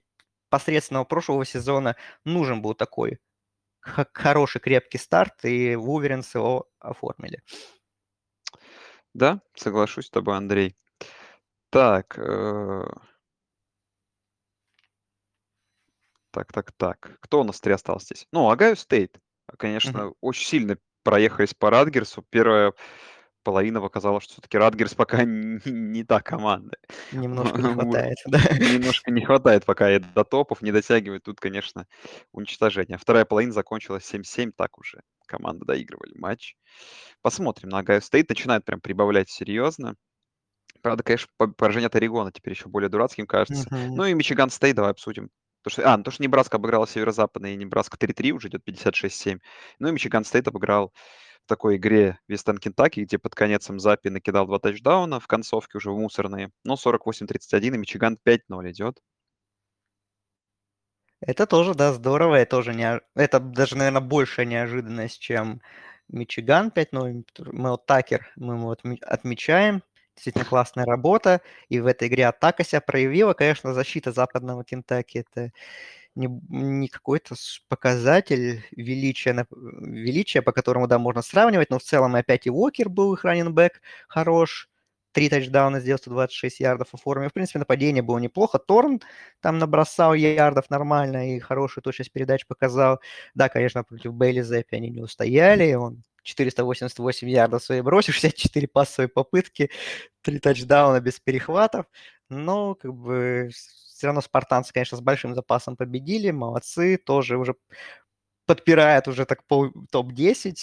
посредственного 0.50 1.06
прошлого 1.06 1.46
сезона 1.46 1.96
нужен 2.26 2.62
был 2.62 2.74
такой 2.74 3.20
хороший 4.14 4.60
крепкий 4.60 4.98
старт, 4.98 5.46
и 5.46 5.76
Вуверенс 5.76 6.34
его 6.36 6.70
оформили. 6.80 7.42
Да, 9.18 9.42
соглашусь 9.56 10.06
с 10.06 10.10
тобой, 10.12 10.38
Андрей. 10.38 10.76
Так, 11.72 12.20
э... 12.20 12.84
так, 16.30 16.54
так, 16.54 16.72
так. 16.74 17.18
Кто 17.22 17.42
у 17.42 17.44
нас 17.44 17.60
три 17.60 17.74
остался 17.74 18.06
здесь? 18.06 18.28
Ну, 18.32 18.48
Агаю 18.52 18.76
Стейт. 18.76 19.20
Конечно, 19.58 19.98
mm-hmm. 19.98 20.16
очень 20.22 20.46
сильно 20.46 20.78
проехались 21.02 21.56
по 21.56 21.72
Радгерсу. 21.72 22.24
Первая 22.30 22.74
половина 23.42 23.82
показала, 23.82 24.22
что 24.22 24.34
все-таки 24.34 24.60
Радгерс 24.60 24.94
пока 24.94 25.24
не, 25.26 25.60
не 25.66 26.04
та 26.04 26.20
команда. 26.22 26.78
Немножко 27.12 27.60
не 27.60 27.74
хватает, 27.74 28.18
да. 28.28 28.38
Немножко 28.60 29.10
не 29.10 29.26
хватает 29.26 29.66
пока 29.66 29.96
и 29.96 29.98
до 29.98 30.26
топов, 30.26 30.62
не 30.62 30.72
дотягивает. 30.72 31.24
Тут, 31.24 31.40
конечно, 31.40 31.88
уничтожение. 32.34 33.00
Вторая 33.00 33.26
половина 33.26 33.52
закончилась 33.52 34.14
7-7, 34.14 34.52
так 34.56 34.78
уже 34.78 35.02
команды 35.28 35.66
доигрывали 35.66 36.18
матч. 36.18 36.56
Посмотрим 37.22 37.70
на 37.70 37.80
Огайо 37.80 38.02
Стейт. 38.02 38.30
Начинает 38.30 38.66
прям 38.66 38.82
прибавлять 38.82 39.30
серьезно. 39.30 39.96
Правда, 40.82 41.04
конечно, 41.04 41.28
поражение 41.58 41.88
от 41.88 41.96
Орегона 41.96 42.32
теперь 42.32 42.54
еще 42.54 42.70
более 42.70 42.90
дурацким 42.90 43.28
кажется. 43.28 43.68
Mm-hmm. 43.70 43.88
Ну 43.96 44.06
и 44.06 44.14
Мичиган 44.14 44.50
Стейт 44.50 44.76
давай 44.76 44.92
обсудим. 44.92 45.30
То, 45.64 45.70
что, 45.70 45.92
а, 45.92 45.98
ну, 45.98 46.04
то, 46.04 46.12
что 46.12 46.24
Небраска 46.24 46.58
обыграла 46.58 46.88
Северо-Западный, 46.88 47.54
и 47.54 47.58
Небраска 47.58 47.98
3-3 47.98 48.32
уже 48.32 48.48
идет 48.48 48.62
56-7. 48.66 49.40
Ну 49.80 49.88
и 49.90 49.92
Мичиган 49.92 50.24
Стейт 50.24 50.48
обыграл 50.48 50.94
в 51.44 51.48
такой 51.48 51.78
игре 51.78 52.20
Вестерн 52.28 52.58
Кентукки, 52.58 53.02
где 53.02 53.18
под 53.18 53.36
конец 53.36 53.68
Заппи 53.68 54.10
накидал 54.10 54.46
два 54.46 54.60
тачдауна 54.60 55.20
в 55.20 55.28
концовке 55.28 55.78
уже 55.78 55.92
в 55.92 55.98
мусорные. 55.98 56.52
Но 56.64 56.76
48-31 56.76 57.76
и 57.76 57.78
Мичиган 57.78 58.18
5-0 58.26 58.72
идет. 58.72 59.00
Это 61.22 61.48
тоже, 61.48 61.74
да, 61.74 61.94
здорово. 61.94 62.36
Это, 62.36 62.52
тоже 62.52 62.74
не... 62.74 63.02
это 63.16 63.40
даже, 63.40 63.76
наверное, 63.76 64.02
большая 64.02 64.46
неожиданность, 64.46 65.20
чем 65.20 65.62
Мичиган 66.10 66.72
5-0. 66.76 67.26
Мэл 67.54 67.78
Такер 67.78 68.28
мы 68.36 68.56
его 68.56 68.76
отмечаем. 69.02 69.84
Действительно 70.16 70.46
классная 70.46 70.86
работа. 70.86 71.42
И 71.70 71.80
в 71.80 71.88
этой 71.88 72.08
игре 72.08 72.28
атака 72.28 72.64
себя 72.64 72.82
проявила. 72.82 73.34
Конечно, 73.34 73.74
защита 73.74 74.12
западного 74.12 74.64
Кентаки– 74.64 75.18
это 75.32 75.52
не, 76.18 76.28
не 76.50 76.88
какой-то 76.88 77.36
показатель 77.70 78.64
величия, 78.72 79.46
величия, 79.52 80.42
по 80.42 80.52
которому, 80.52 80.88
да, 80.88 80.98
можно 81.00 81.22
сравнивать, 81.22 81.70
но 81.70 81.80
в 81.80 81.84
целом 81.84 82.16
опять 82.16 82.48
и 82.48 82.52
Уокер 82.52 82.90
был 82.90 83.14
их 83.14 83.24
раненбэк 83.24 83.82
хорош, 84.08 84.70
три 85.18 85.30
тачдауна 85.30 85.80
сделал, 85.80 85.98
126 85.98 86.60
ярдов 86.60 86.90
оформил. 86.94 87.30
В 87.30 87.34
принципе, 87.34 87.58
нападение 87.58 88.04
было 88.04 88.20
неплохо. 88.20 88.60
Торн 88.60 89.02
там 89.42 89.58
набросал 89.58 90.14
ярдов 90.14 90.70
нормально 90.70 91.36
и 91.36 91.40
хорошую 91.40 91.84
точность 91.84 92.12
передач 92.12 92.46
показал. 92.46 93.00
Да, 93.34 93.50
конечно, 93.50 93.84
против 93.84 94.14
Бейли 94.14 94.44
Зеппи 94.44 94.76
они 94.76 94.92
не 94.92 95.02
устояли, 95.02 95.74
он 95.74 96.04
488 96.22 97.28
ярдов 97.28 97.64
свои 97.64 97.82
бросил, 97.82 98.14
64 98.14 98.68
пассовые 98.68 99.10
попытки, 99.10 99.72
3 100.22 100.38
тачдауна 100.38 101.00
без 101.00 101.20
перехватов. 101.20 101.88
Но 102.30 102.76
как 102.76 102.94
бы 102.94 103.50
все 103.52 104.06
равно 104.06 104.22
спартанцы, 104.22 104.72
конечно, 104.72 105.00
с 105.00 105.02
большим 105.02 105.34
запасом 105.34 105.78
победили, 105.78 106.30
молодцы, 106.30 106.96
тоже 106.96 107.40
уже 107.40 107.56
подпирают 108.46 109.08
уже 109.08 109.26
так 109.26 109.44
пол 109.48 109.72
топ-10, 109.90 110.58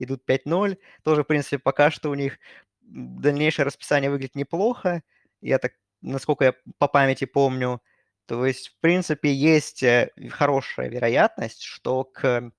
идут 0.00 0.22
5-0. 0.26 0.76
Тоже, 1.02 1.24
в 1.24 1.26
принципе, 1.26 1.58
пока 1.58 1.90
что 1.90 2.10
у 2.10 2.14
них 2.14 2.38
дальнейшее 2.86 3.66
расписание 3.66 4.10
выглядит 4.10 4.36
неплохо. 4.36 5.02
Я 5.40 5.58
так, 5.58 5.72
насколько 6.00 6.44
я 6.44 6.54
по 6.78 6.88
памяти 6.88 7.24
помню, 7.24 7.82
то 8.26 8.44
есть, 8.44 8.68
в 8.68 8.80
принципе, 8.80 9.32
есть 9.32 9.82
э, 9.82 10.10
хорошая 10.30 10.88
вероятность, 10.88 11.62
что 11.62 12.04
к 12.04 12.50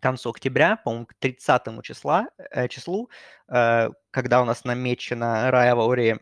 концу 0.00 0.30
октября, 0.30 0.76
по-моему, 0.76 1.06
к 1.06 1.14
30 1.14 1.82
числа, 1.82 2.28
э, 2.38 2.68
числу, 2.68 3.10
э, 3.48 3.90
когда 4.10 4.42
у 4.42 4.44
нас 4.44 4.64
намечена 4.64 5.50
rivalry 5.52 6.20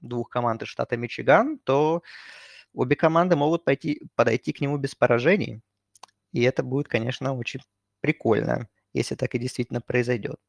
двух 0.00 0.28
команд 0.30 0.62
из 0.62 0.68
штата 0.68 0.96
Мичиган, 0.96 1.58
то 1.58 2.02
обе 2.74 2.96
команды 2.96 3.36
могут 3.36 3.64
пойти, 3.64 4.02
подойти 4.16 4.52
к 4.52 4.60
нему 4.60 4.78
без 4.78 4.94
поражений. 4.94 5.62
И 6.32 6.42
это 6.42 6.62
будет, 6.62 6.88
конечно, 6.88 7.34
очень 7.34 7.60
прикольно, 8.00 8.68
если 8.92 9.14
так 9.14 9.34
и 9.34 9.38
действительно 9.38 9.80
произойдет. 9.80 10.40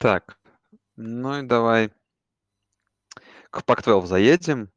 Так, 0.00 0.38
ну 0.96 1.40
и 1.40 1.42
давай 1.46 1.90
к 3.50 3.62
Pac-12 3.62 4.06
заедем. 4.06 4.70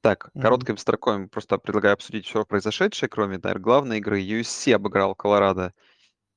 Так, 0.00 0.30
Мгм. 0.34 0.42
коротким 0.42 0.76
строкой 0.76 1.28
просто 1.28 1.58
предлагаю 1.58 1.94
обсудить 1.94 2.26
все 2.26 2.44
произошедшее, 2.44 3.08
кроме, 3.08 3.38
наверное, 3.38 3.62
главной 3.62 3.98
игры. 3.98 4.20
USC 4.20 4.72
обыграл 4.72 5.14
Колорадо 5.14 5.72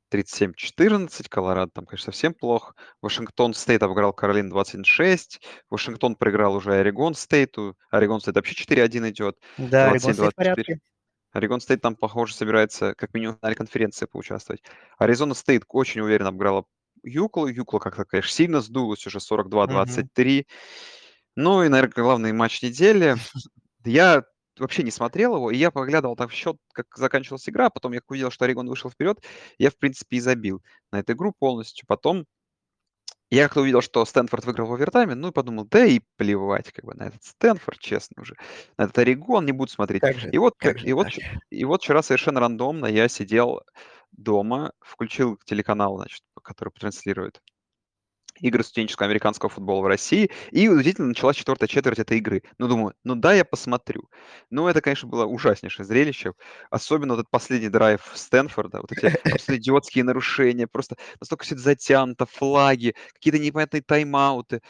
37-14. 0.10 1.30
Колорадо 1.30 1.72
там, 1.74 1.86
конечно, 1.86 2.06
совсем 2.14 2.34
плохо. 2.34 2.76
Вашингтон 3.02 3.54
Стейт 3.54 3.84
обыграл 3.84 4.14
Калифорнию 4.14 4.50
21-6. 4.50 5.42
Вашингтон 5.70 6.16
проиграл 6.16 6.56
уже 6.56 6.74
Орегон 6.76 7.14
Стейту. 7.16 7.76
Орегон 7.92 8.22
Стейт 8.22 8.36
вообще 8.38 8.56
4-1 8.56 9.10
идет. 9.10 9.38
Да, 9.58 9.88
Орегон 9.88 10.14
стоит 10.14 10.34
в 10.34 10.36
27-24. 10.36 10.36
порядке. 10.36 10.80
Орегон 11.34 11.62
Стейт 11.62 11.82
там, 11.82 11.96
похоже, 11.96 12.36
собирается 12.36 12.94
как 12.96 13.14
минимум 13.14 13.38
финале 13.40 13.56
конференции 13.56 14.06
поучаствовать. 14.06 14.64
Аризона 14.98 15.34
Стейт 15.34 15.64
очень 15.70 16.02
уверенно 16.02 16.30
обыграла 16.30 16.66
Юкла. 17.04 17.48
Юкла 17.48 17.80
как-то, 17.80 18.06
конечно, 18.06 18.32
сильно 18.32 18.62
сдулась 18.62 19.06
уже 19.08 19.18
Мгм. 19.18 19.22
42-23. 19.22 20.48
Ну 21.36 21.64
и, 21.64 21.70
наверное, 21.70 22.04
главный 22.04 22.34
матч 22.34 22.62
недели. 22.62 23.16
Я 23.86 24.24
вообще 24.60 24.84
не 24.84 24.92
смотрел 24.92 25.36
его, 25.36 25.52
и 25.52 25.58
я 25.58 25.72
поглядывал 25.72 26.16
там 26.16 26.30
в 26.30 26.34
счет, 26.34 26.58
как 26.74 26.88
заканчивалась 26.96 27.48
игра, 27.48 27.70
потом 27.70 27.94
я 27.94 28.02
увидел, 28.08 28.32
что 28.32 28.46
Орегон 28.46 28.68
вышел 28.68 28.90
вперед, 28.90 29.20
я, 29.60 29.70
в 29.70 29.78
принципе, 29.78 30.18
и 30.18 30.20
забил 30.20 30.64
на 30.92 31.00
эту 31.00 31.14
игру 31.14 31.34
полностью. 31.38 31.86
Потом 31.88 32.26
я 33.30 33.44
как-то 33.44 33.62
увидел, 33.62 33.82
что 33.82 34.06
Стэнфорд 34.06 34.46
выиграл 34.46 34.68
в 34.68 34.74
овертайме, 34.74 35.14
ну 35.14 35.30
и 35.30 35.32
подумал, 35.32 35.66
да 35.66 35.86
и 35.86 36.00
плевать 36.16 36.72
как 36.72 36.86
бы 36.86 36.94
на 36.94 37.08
этот 37.08 37.24
Стэнфорд, 37.24 37.80
честно 37.80 38.22
уже. 38.22 38.36
На 38.78 38.86
этот 38.86 38.98
Орегон 39.00 39.46
не 39.46 39.52
буду 39.52 39.72
смотреть. 39.72 40.02
Как 40.02 40.18
же, 40.18 40.30
И 40.32 40.38
вот, 40.38 40.54
как 40.58 40.80
же 40.80 40.88
и 40.88 40.94
вот, 40.94 41.08
и 41.50 41.66
вот 41.66 41.82
вчера 41.82 42.02
совершенно 42.02 42.40
рандомно 42.40 42.86
я 42.86 43.10
сидел 43.10 43.62
дома, 44.14 44.72
включил 44.80 45.38
телеканал, 45.46 45.98
значит, 45.98 46.22
который 46.48 46.72
транслирует 46.72 47.42
игры 48.42 48.64
студенческого 48.64 49.08
американского 49.08 49.50
футбола 49.50 49.82
в 49.82 49.88
России, 49.88 50.30
и 50.52 50.68
удивительно 50.68 51.08
началась 51.08 51.36
четвертая 51.36 51.68
четверть 51.68 52.00
этой 52.00 52.18
игры. 52.18 52.44
Ну, 52.58 52.68
думаю, 52.68 52.94
ну 53.04 53.16
да, 53.16 53.34
я 53.34 53.46
посмотрю. 53.46 54.10
Ну, 54.50 54.68
это, 54.68 54.82
конечно, 54.82 55.08
было 55.08 55.26
ужаснейшее 55.26 55.86
зрелище. 55.86 56.34
Особенно 56.70 57.14
вот 57.14 57.22
этот 57.22 57.32
последний 57.32 57.70
драйв 57.70 58.02
Стэнфорда, 58.14 58.82
вот 58.82 58.92
эти 58.92 59.06
абсолютно 59.08 59.56
идиотские 59.56 60.04
нарушения, 60.04 60.68
просто 60.68 60.98
настолько 61.20 61.46
все 61.46 61.56
это 61.56 61.64
затянуто, 61.64 62.26
флаги, 62.26 62.96
какие-то 63.14 63.40
непонятные 63.40 63.82
тайм-ауты. 63.82 64.62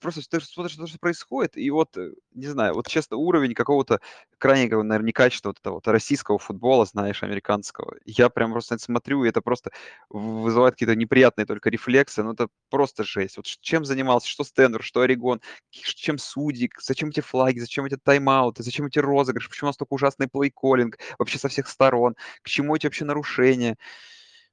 Просто 0.00 0.22
ты 0.28 0.40
смотришь, 0.40 0.74
что 0.74 0.98
происходит, 0.98 1.56
и 1.56 1.70
вот, 1.70 1.96
э, 1.96 2.12
не 2.34 2.46
знаю, 2.46 2.74
вот 2.74 2.86
честно, 2.86 3.16
уровень 3.16 3.54
какого-то 3.54 4.00
крайнего, 4.38 4.82
наверное, 4.82 5.08
некачественного 5.08 5.52
вот 5.52 5.60
этого 5.60 5.74
вот 5.74 5.88
российского 5.88 6.38
футбола, 6.38 6.84
знаешь, 6.86 7.22
американского. 7.22 7.96
Я 8.04 8.28
прям 8.28 8.52
просто 8.52 8.78
смотрю, 8.78 9.24
и 9.24 9.28
это 9.28 9.40
просто 9.42 9.70
вызывает 10.08 10.74
какие-то 10.74 10.94
неприятные 10.96 11.46
только 11.46 11.70
рефлексы, 11.70 12.22
ну 12.22 12.32
это 12.32 12.48
просто 12.70 13.04
жесть. 13.04 13.36
Вот 13.36 13.46
чем 13.46 13.84
занимался, 13.84 14.28
что 14.28 14.44
Стэнфорд, 14.44 14.84
что 14.84 15.00
Орегон, 15.00 15.40
чем 15.70 16.18
судьи, 16.18 16.70
зачем 16.80 17.10
эти 17.10 17.20
флаги, 17.20 17.58
зачем 17.58 17.84
эти 17.84 17.96
тайм-ауты, 17.96 18.62
зачем 18.62 18.86
эти 18.86 18.98
розыгрыши, 18.98 19.48
почему 19.48 19.68
у 19.68 19.70
нас 19.70 19.76
такой 19.76 19.96
ужасный 19.96 20.28
плей-коллинг 20.28 20.98
вообще 21.18 21.38
со 21.38 21.48
всех 21.48 21.68
сторон, 21.68 22.14
к 22.42 22.48
чему 22.48 22.76
эти 22.76 22.86
вообще 22.86 23.04
нарушения. 23.04 23.76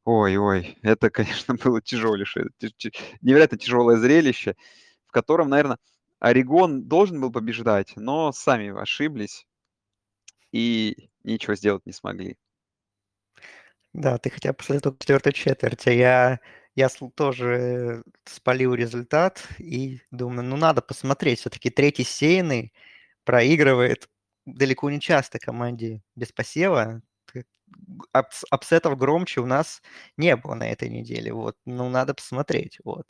Ой-ой, 0.05 0.77
это, 0.83 1.09
конечно, 1.11 1.55
было 1.55 1.81
тяжелейшее, 1.81 2.47
невероятно 3.21 3.57
тяжелое 3.57 3.97
зрелище, 3.97 4.55
в 5.07 5.11
котором, 5.11 5.49
наверное, 5.49 5.77
Орегон 6.19 6.83
должен 6.87 7.21
был 7.21 7.31
побеждать, 7.31 7.93
но 7.95 8.31
сами 8.31 8.69
ошиблись 8.79 9.47
и 10.51 11.09
ничего 11.23 11.55
сделать 11.55 11.85
не 11.85 11.93
смогли. 11.93 12.37
Да, 13.93 14.17
ты 14.17 14.29
хотя 14.29 14.49
бы 14.49 14.55
посмотрел 14.55 14.95
четвертой 14.97 15.33
четверти. 15.33 15.89
Я, 15.89 16.39
я 16.75 16.89
тоже 17.15 18.03
спалил 18.25 18.73
результат 18.73 19.47
и 19.57 20.01
думаю, 20.11 20.43
ну 20.43 20.57
надо 20.57 20.81
посмотреть. 20.81 21.39
Все-таки 21.39 21.69
третий 21.69 22.03
сейный 22.03 22.73
проигрывает 23.23 24.09
далеко 24.45 24.89
не 24.89 24.99
часто 25.01 25.39
команде 25.39 26.01
без 26.15 26.31
посева 26.31 27.01
апсетов 28.13 28.97
громче 28.97 29.41
у 29.41 29.45
нас 29.45 29.81
не 30.15 30.35
было 30.35 30.55
на 30.55 30.69
этой 30.69 30.89
неделе. 30.89 31.33
Вот, 31.33 31.57
ну, 31.65 31.89
надо 31.89 32.13
посмотреть. 32.13 32.79
Вот. 32.83 33.05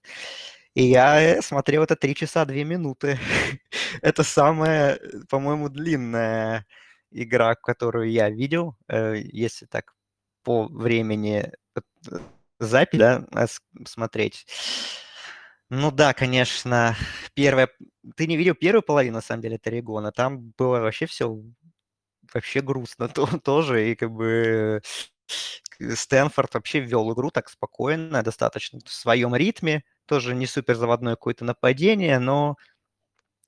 И 0.78 0.84
я 0.84 1.20
э, 1.20 1.42
смотрел 1.42 1.82
это 1.82 1.96
3 1.96 2.14
часа 2.14 2.46
2 2.46 2.56
минуты. 2.58 3.18
это 4.04 4.22
самая, 4.22 5.00
по-моему, 5.28 5.70
длинная 5.70 6.68
игра, 7.10 7.56
которую 7.56 8.12
я 8.12 8.30
видел, 8.30 8.78
э, 8.88 9.16
если 9.16 9.66
так 9.66 9.96
по 10.44 10.68
времени 10.68 11.52
э, 11.76 11.82
запись 12.60 13.00
да, 13.00 13.26
смотреть. 13.88 14.46
Ну 15.72 15.90
да, 15.90 16.14
конечно, 16.14 16.96
первая... 17.34 17.70
Ты 18.16 18.28
не 18.28 18.38
видел 18.38 18.54
первую 18.54 18.84
половину, 18.84 19.16
на 19.16 19.22
самом 19.22 19.42
деле, 19.42 19.58
Таригона. 19.58 20.12
Там 20.12 20.54
было 20.60 20.80
вообще 20.80 21.08
все 21.08 21.42
вообще 22.32 22.62
грустно 22.62 23.08
то, 23.16 23.26
тоже. 23.40 23.90
И 23.90 23.96
как 23.96 24.12
бы 24.12 24.84
Стэнфорд 25.80 26.54
вообще 26.54 26.82
ввел 26.82 27.12
игру 27.14 27.32
так 27.32 27.50
спокойно, 27.50 28.22
достаточно 28.22 28.80
в 28.86 28.94
своем 28.94 29.36
ритме. 29.36 29.84
Тоже 30.08 30.34
не 30.34 30.48
супер 30.48 30.76
заводное 30.76 31.16
какое-то 31.16 31.46
нападение, 31.46 32.18
но, 32.20 32.56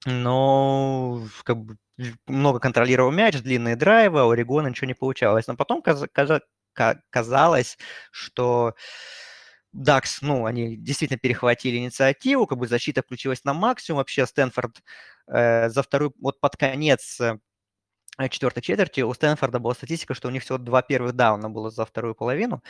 но 0.05 1.23
как 1.43 1.57
бы 1.57 1.77
много 2.27 2.59
контролировал 2.59 3.11
мяч, 3.11 3.41
длинные 3.41 3.75
драйвы, 3.75 4.21
а 4.21 4.25
у 4.25 4.31
Орегона 4.31 4.67
ничего 4.67 4.87
не 4.87 4.93
получалось. 4.93 5.47
Но 5.47 5.55
потом 5.55 5.81
каз- 5.81 6.07
каз- 6.13 6.41
казалось, 7.09 7.77
что 8.11 8.75
Дакс, 9.71 10.21
ну, 10.21 10.45
они 10.45 10.77
действительно 10.77 11.19
перехватили 11.19 11.77
инициативу, 11.77 12.47
как 12.47 12.57
бы 12.57 12.67
защита 12.67 13.01
включилась 13.03 13.43
на 13.43 13.53
максимум. 13.53 13.99
Вообще 13.99 14.25
Стэнфорд 14.25 14.81
э, 15.27 15.69
за 15.69 15.83
вторую, 15.83 16.13
вот 16.19 16.39
под 16.39 16.57
конец 16.57 17.21
э, 17.21 17.37
четвертой 18.29 18.63
четверти 18.63 19.01
у 19.01 19.13
Стэнфорда 19.13 19.59
была 19.59 19.75
статистика, 19.75 20.13
что 20.13 20.27
у 20.27 20.31
них 20.31 20.43
всего 20.43 20.57
два 20.57 20.81
первых 20.81 21.13
дауна 21.13 21.49
было 21.49 21.69
за 21.69 21.85
вторую 21.85 22.15
половину. 22.15 22.63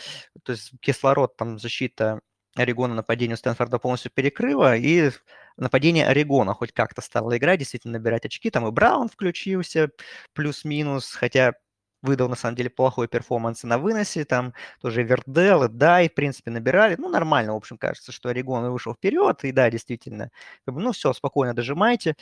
То 0.44 0.52
есть 0.52 0.72
кислород, 0.82 1.38
там 1.38 1.58
защита 1.58 2.22
Орегона 2.62 2.96
нападение 2.96 3.38
Стэнфорда 3.38 3.80
полностью 3.80 4.12
перекрыла, 4.12 4.76
и 4.76 5.12
нападение 5.58 6.08
Орегона 6.08 6.54
хоть 6.54 6.72
как-то 6.74 7.02
стало 7.02 7.38
играть, 7.38 7.60
действительно 7.60 7.94
набирать 7.94 8.26
очки. 8.26 8.50
Там 8.50 8.68
и 8.68 8.72
Браун 8.72 9.10
включился 9.10 9.90
плюс-минус, 10.34 11.14
хотя 11.14 11.54
выдал 12.02 12.30
на 12.30 12.36
самом 12.36 12.56
деле 12.56 12.70
плохой 12.70 13.08
перформанс 13.10 13.64
на 13.64 13.78
выносе, 13.78 14.24
там 14.24 14.54
тоже 14.82 15.04
Вердел 15.04 15.66
и 15.66 15.68
Дай, 15.68 16.08
в 16.10 16.14
принципе, 16.14 16.50
набирали. 16.50 16.96
Ну, 16.98 17.10
нормально, 17.10 17.54
в 17.54 17.58
общем, 17.58 17.78
кажется, 17.78 18.12
что 18.14 18.30
Орегон 18.30 18.72
вышел 18.72 18.94
вперед, 18.94 19.44
и 19.44 19.52
да, 19.52 19.70
действительно, 19.70 20.32
ну, 20.66 20.94
все, 20.94 21.12
спокойно 21.12 21.54
дожимайте 21.54 22.16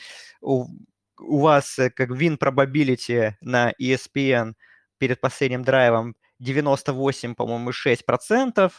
у 1.20 1.40
вас 1.40 1.80
э, 1.80 1.90
как 1.90 2.12
win 2.12 2.38
probability 2.38 3.34
на 3.42 3.72
ESPN 3.82 4.54
перед 4.98 5.22
последним 5.22 5.64
драйвом 5.64 6.16
98, 6.40 7.36
по-моему, 7.36 7.72
6%, 7.72 8.72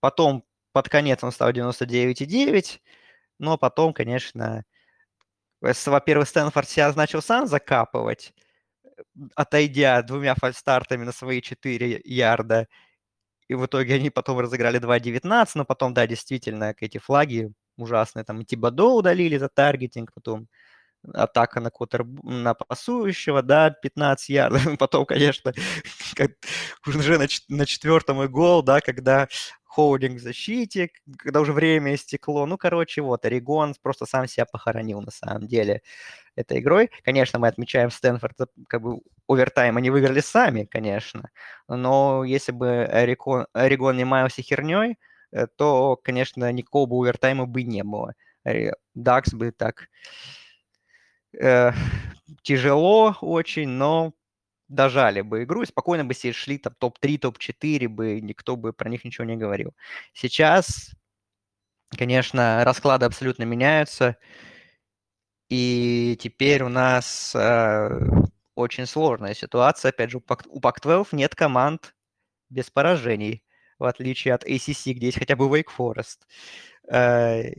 потом 0.00 0.44
под 0.76 0.90
конец 0.90 1.24
он 1.24 1.32
стал 1.32 1.52
99,9, 1.52 2.82
но 3.38 3.56
потом, 3.56 3.94
конечно, 3.94 4.62
во-первых, 5.62 6.28
Стэнфорд 6.28 6.68
себя 6.68 6.92
начал 6.92 7.22
сам 7.22 7.46
закапывать, 7.46 8.34
отойдя 9.34 10.02
двумя 10.02 10.34
фальстартами 10.34 11.04
на 11.04 11.12
свои 11.12 11.40
4 11.40 12.02
ярда, 12.04 12.68
и 13.48 13.54
в 13.54 13.64
итоге 13.64 13.94
они 13.94 14.10
потом 14.10 14.38
разыграли 14.38 14.78
2.19, 14.78 15.52
но 15.54 15.64
потом, 15.64 15.94
да, 15.94 16.06
действительно, 16.06 16.74
эти 16.78 16.98
флаги 16.98 17.52
ужасные, 17.78 18.24
там 18.24 18.44
Тибадо 18.44 18.84
удалили 18.84 19.38
за 19.38 19.48
таргетинг, 19.48 20.12
потом 20.12 20.46
атака 21.14 21.60
на 21.60 21.70
квотер, 21.70 22.04
на 22.22 22.54
пасующего, 22.54 23.42
да, 23.42 23.70
15 23.70 24.28
ярдов. 24.28 24.62
Потом, 24.78 25.06
конечно, 25.06 25.52
уже 26.86 27.18
на, 27.18 27.26
на 27.48 27.66
четвертом 27.66 28.22
и 28.22 28.28
гол, 28.28 28.62
да, 28.62 28.80
когда 28.80 29.28
холдинг 29.76 30.18
в 30.18 30.22
защите, 30.22 30.90
когда 31.18 31.40
уже 31.40 31.52
время 31.52 31.94
истекло. 31.94 32.46
Ну, 32.46 32.56
короче, 32.56 33.02
вот, 33.02 33.26
Орегон 33.26 33.74
просто 33.82 34.06
сам 34.06 34.26
себя 34.26 34.46
похоронил 34.46 35.02
на 35.02 35.10
самом 35.10 35.46
деле 35.46 35.82
этой 36.34 36.60
игрой. 36.60 36.90
Конечно, 37.02 37.38
мы 37.38 37.48
отмечаем 37.48 37.90
Стэнфорд, 37.90 38.36
как 38.68 38.80
бы 38.80 39.00
овертайм 39.28 39.76
они 39.76 39.90
выиграли 39.90 40.20
сами, 40.20 40.64
конечно, 40.64 41.30
но 41.68 42.24
если 42.24 42.52
бы 42.52 42.84
Орегон, 42.84 43.46
Орегон 43.52 43.96
не 43.98 44.04
маялся 44.04 44.40
херней, 44.40 44.96
э, 45.32 45.46
то, 45.56 45.96
конечно, 45.96 46.50
никакого 46.52 46.86
бы 46.86 46.96
овертайма 46.96 47.46
бы 47.46 47.62
не 47.62 47.82
было. 47.82 48.14
Дакс 48.94 49.34
бы 49.34 49.50
так 49.50 49.88
э, 51.32 51.72
тяжело 52.42 53.16
очень, 53.20 53.68
но 53.68 54.14
дожали 54.68 55.20
бы 55.20 55.44
игру 55.44 55.62
и 55.62 55.66
спокойно 55.66 56.04
бы 56.04 56.14
себе 56.14 56.32
шли 56.32 56.58
там 56.58 56.74
топ-3, 56.78 57.18
топ-4 57.18 57.88
бы, 57.88 58.20
никто 58.20 58.56
бы 58.56 58.72
про 58.72 58.88
них 58.88 59.04
ничего 59.04 59.24
не 59.24 59.36
говорил. 59.36 59.74
Сейчас, 60.12 60.92
конечно, 61.90 62.64
расклады 62.64 63.06
абсолютно 63.06 63.44
меняются, 63.44 64.16
и 65.48 66.18
теперь 66.20 66.62
у 66.62 66.68
нас 66.68 67.32
э, 67.34 67.88
очень 68.54 68.86
сложная 68.86 69.34
ситуация. 69.34 69.90
Опять 69.90 70.10
же, 70.10 70.18
у 70.18 70.60
Pac-12 70.60 71.08
нет 71.12 71.34
команд 71.34 71.94
без 72.50 72.70
поражений, 72.70 73.44
в 73.78 73.84
отличие 73.84 74.34
от 74.34 74.44
ACC, 74.44 74.92
где 74.94 75.06
есть 75.06 75.18
хотя 75.18 75.36
бы 75.36 75.46
Wake 75.46 75.68
Forest. 75.76 76.18
Э, 76.90 77.52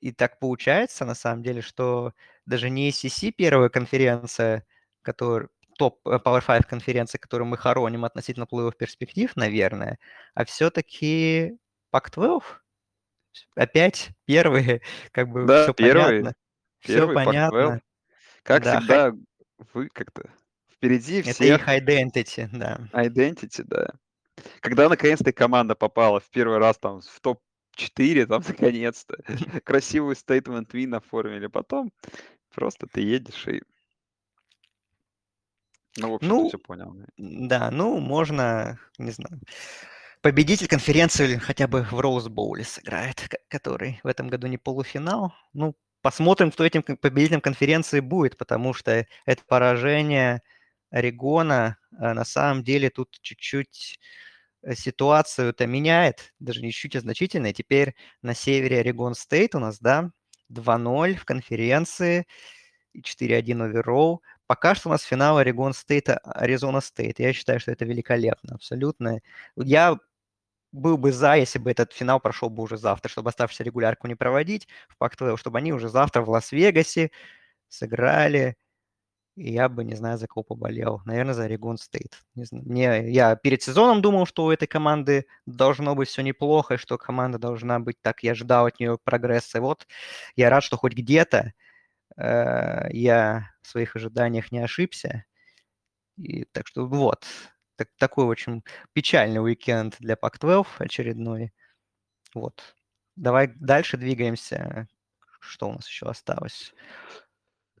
и 0.00 0.12
так 0.12 0.38
получается, 0.38 1.04
на 1.06 1.14
самом 1.14 1.42
деле, 1.42 1.62
что 1.62 2.12
даже 2.46 2.70
не 2.70 2.90
ACC 2.90 3.32
первая 3.32 3.68
конференция, 3.68 4.64
которая 5.02 5.48
топ 5.78 6.00
э, 6.06 6.18
Power 6.24 6.44
5 6.44 6.66
конференция, 6.66 7.18
которую 7.18 7.48
мы 7.48 7.56
хороним 7.56 8.04
относительно 8.04 8.46
плей 8.46 8.70
перспектив, 8.72 9.34
наверное, 9.36 9.98
а 10.34 10.44
все-таки 10.44 11.58
Pac-12 11.92 12.42
опять 13.54 14.10
первые, 14.24 14.82
как 15.12 15.28
бы 15.28 15.44
да, 15.44 15.64
все 15.64 15.74
первый, 15.74 16.04
понятно. 16.04 16.34
Все 16.80 17.12
понятно. 17.12 17.82
Как 18.42 18.62
да, 18.62 18.78
всегда, 18.78 19.10
хай... 19.10 19.20
вы 19.74 19.88
как-то 19.88 20.30
впереди 20.72 21.22
всех. 21.22 21.40
Это 21.40 21.44
их 21.44 21.68
identity, 21.68 22.48
да. 22.52 22.80
Identity, 22.92 23.64
да. 23.64 23.90
Когда 24.60 24.88
наконец-то 24.88 25.32
команда 25.32 25.74
попала 25.74 26.20
в 26.20 26.30
первый 26.30 26.58
раз 26.58 26.78
там 26.78 27.00
в 27.00 27.20
топ 27.20 27.40
4, 27.76 28.26
там, 28.26 28.42
наконец-то. 28.48 29.16
Красивый 29.64 30.16
стейтмент 30.16 30.74
win 30.74 30.96
оформили. 30.96 31.46
Потом 31.46 31.92
просто 32.56 32.86
ты 32.86 33.02
едешь 33.02 33.46
и... 33.46 33.62
Ну, 35.98 36.10
в 36.10 36.14
общем, 36.14 36.28
ну, 36.28 36.48
все 36.48 36.58
понял. 36.58 36.94
Да, 37.16 37.70
ну, 37.70 37.98
можно, 38.00 38.78
не 38.98 39.12
знаю, 39.12 39.40
победитель 40.20 40.66
конференции 40.66 41.36
хотя 41.36 41.68
бы 41.68 41.82
в 41.82 42.00
Роуз 42.00 42.28
Боуле 42.28 42.64
сыграет, 42.64 43.28
который 43.48 44.00
в 44.02 44.06
этом 44.08 44.28
году 44.28 44.46
не 44.48 44.58
полуфинал. 44.58 45.32
Ну, 45.52 45.76
посмотрим, 46.02 46.50
кто 46.50 46.64
этим 46.64 46.82
победителем 46.82 47.40
конференции 47.40 48.00
будет, 48.00 48.36
потому 48.36 48.74
что 48.74 49.06
это 49.24 49.42
поражение 49.46 50.42
Орегона 50.90 51.78
а 51.98 52.14
на 52.14 52.24
самом 52.24 52.62
деле 52.62 52.90
тут 52.90 53.16
чуть-чуть 53.22 53.98
Э, 54.66 54.74
ситуацию 54.74 55.50
это 55.50 55.66
меняет, 55.66 56.34
даже 56.40 56.60
не 56.60 56.72
чуть-чуть, 56.72 56.96
а 56.96 57.00
значительно. 57.00 57.52
Теперь 57.52 57.94
на 58.22 58.34
севере 58.34 58.80
Орегон 58.80 59.14
Стейт 59.14 59.54
у 59.54 59.60
нас, 59.60 59.78
да, 59.78 60.10
2-0 60.50 61.16
в 61.16 61.24
конференции, 61.24 62.26
4-1 62.96 63.62
overall. 63.64 64.22
Пока 64.46 64.74
что 64.74 64.88
у 64.88 64.92
нас 64.92 65.02
финал 65.02 65.38
Орегон 65.38 65.74
Стейта, 65.74 66.18
Аризона 66.18 66.80
Стейт. 66.80 67.18
Я 67.18 67.32
считаю, 67.32 67.60
что 67.60 67.72
это 67.72 67.84
великолепно, 67.84 68.54
абсолютно. 68.54 69.20
Я 69.56 69.98
был 70.72 70.98
бы 70.98 71.12
за, 71.12 71.36
если 71.36 71.58
бы 71.58 71.70
этот 71.70 71.92
финал 71.92 72.20
прошел 72.20 72.50
бы 72.50 72.62
уже 72.62 72.76
завтра, 72.78 73.08
чтобы 73.10 73.30
оставшуюся 73.30 73.64
регулярку 73.64 74.06
не 74.08 74.14
проводить 74.14 74.68
в 74.88 74.96
Pac-12, 74.98 75.38
чтобы 75.38 75.58
они 75.58 75.72
уже 75.72 75.88
завтра 75.88 76.22
в 76.22 76.30
Лас-Вегасе 76.30 77.10
сыграли. 77.68 78.56
И 79.36 79.52
я 79.52 79.68
бы, 79.68 79.84
не 79.84 79.94
знаю, 79.94 80.16
за 80.16 80.26
кого 80.26 80.42
поболел. 80.42 81.02
Наверное, 81.04 81.34
за 81.34 81.44
Орегон 81.44 81.76
Стейт. 81.76 82.22
Мне, 82.34 83.10
я 83.10 83.36
перед 83.36 83.62
сезоном 83.62 84.00
думал, 84.00 84.24
что 84.24 84.46
у 84.46 84.50
этой 84.50 84.66
команды 84.66 85.26
должно 85.44 85.94
быть 85.94 86.08
все 86.08 86.22
неплохо, 86.22 86.74
и 86.74 86.78
что 86.78 86.96
команда 86.96 87.38
должна 87.38 87.78
быть 87.78 88.00
так. 88.00 88.22
Я 88.22 88.34
ждал 88.34 88.66
от 88.66 88.80
нее 88.80 88.98
прогресса. 89.04 89.58
И 89.58 89.60
вот 89.60 89.86
я 90.36 90.48
рад, 90.48 90.62
что 90.64 90.78
хоть 90.78 90.94
где-то 90.94 91.52
э, 92.16 92.88
я 92.92 93.50
в 93.62 93.68
своих 93.68 93.96
ожиданиях 93.96 94.52
не 94.52 94.60
ошибся. 94.60 95.26
И, 96.16 96.44
так 96.46 96.66
что 96.66 96.86
вот, 96.86 97.26
так, 97.76 97.88
такой 97.98 98.24
очень 98.24 98.64
печальный 98.94 99.42
уикенд 99.42 99.96
для 100.00 100.16
Пак-12 100.16 100.66
очередной. 100.78 101.52
Вот. 102.34 102.74
Давай 103.16 103.48
дальше 103.48 103.98
двигаемся. 103.98 104.88
Что 105.40 105.68
у 105.68 105.74
нас 105.74 105.86
еще 105.88 106.06
осталось? 106.06 106.74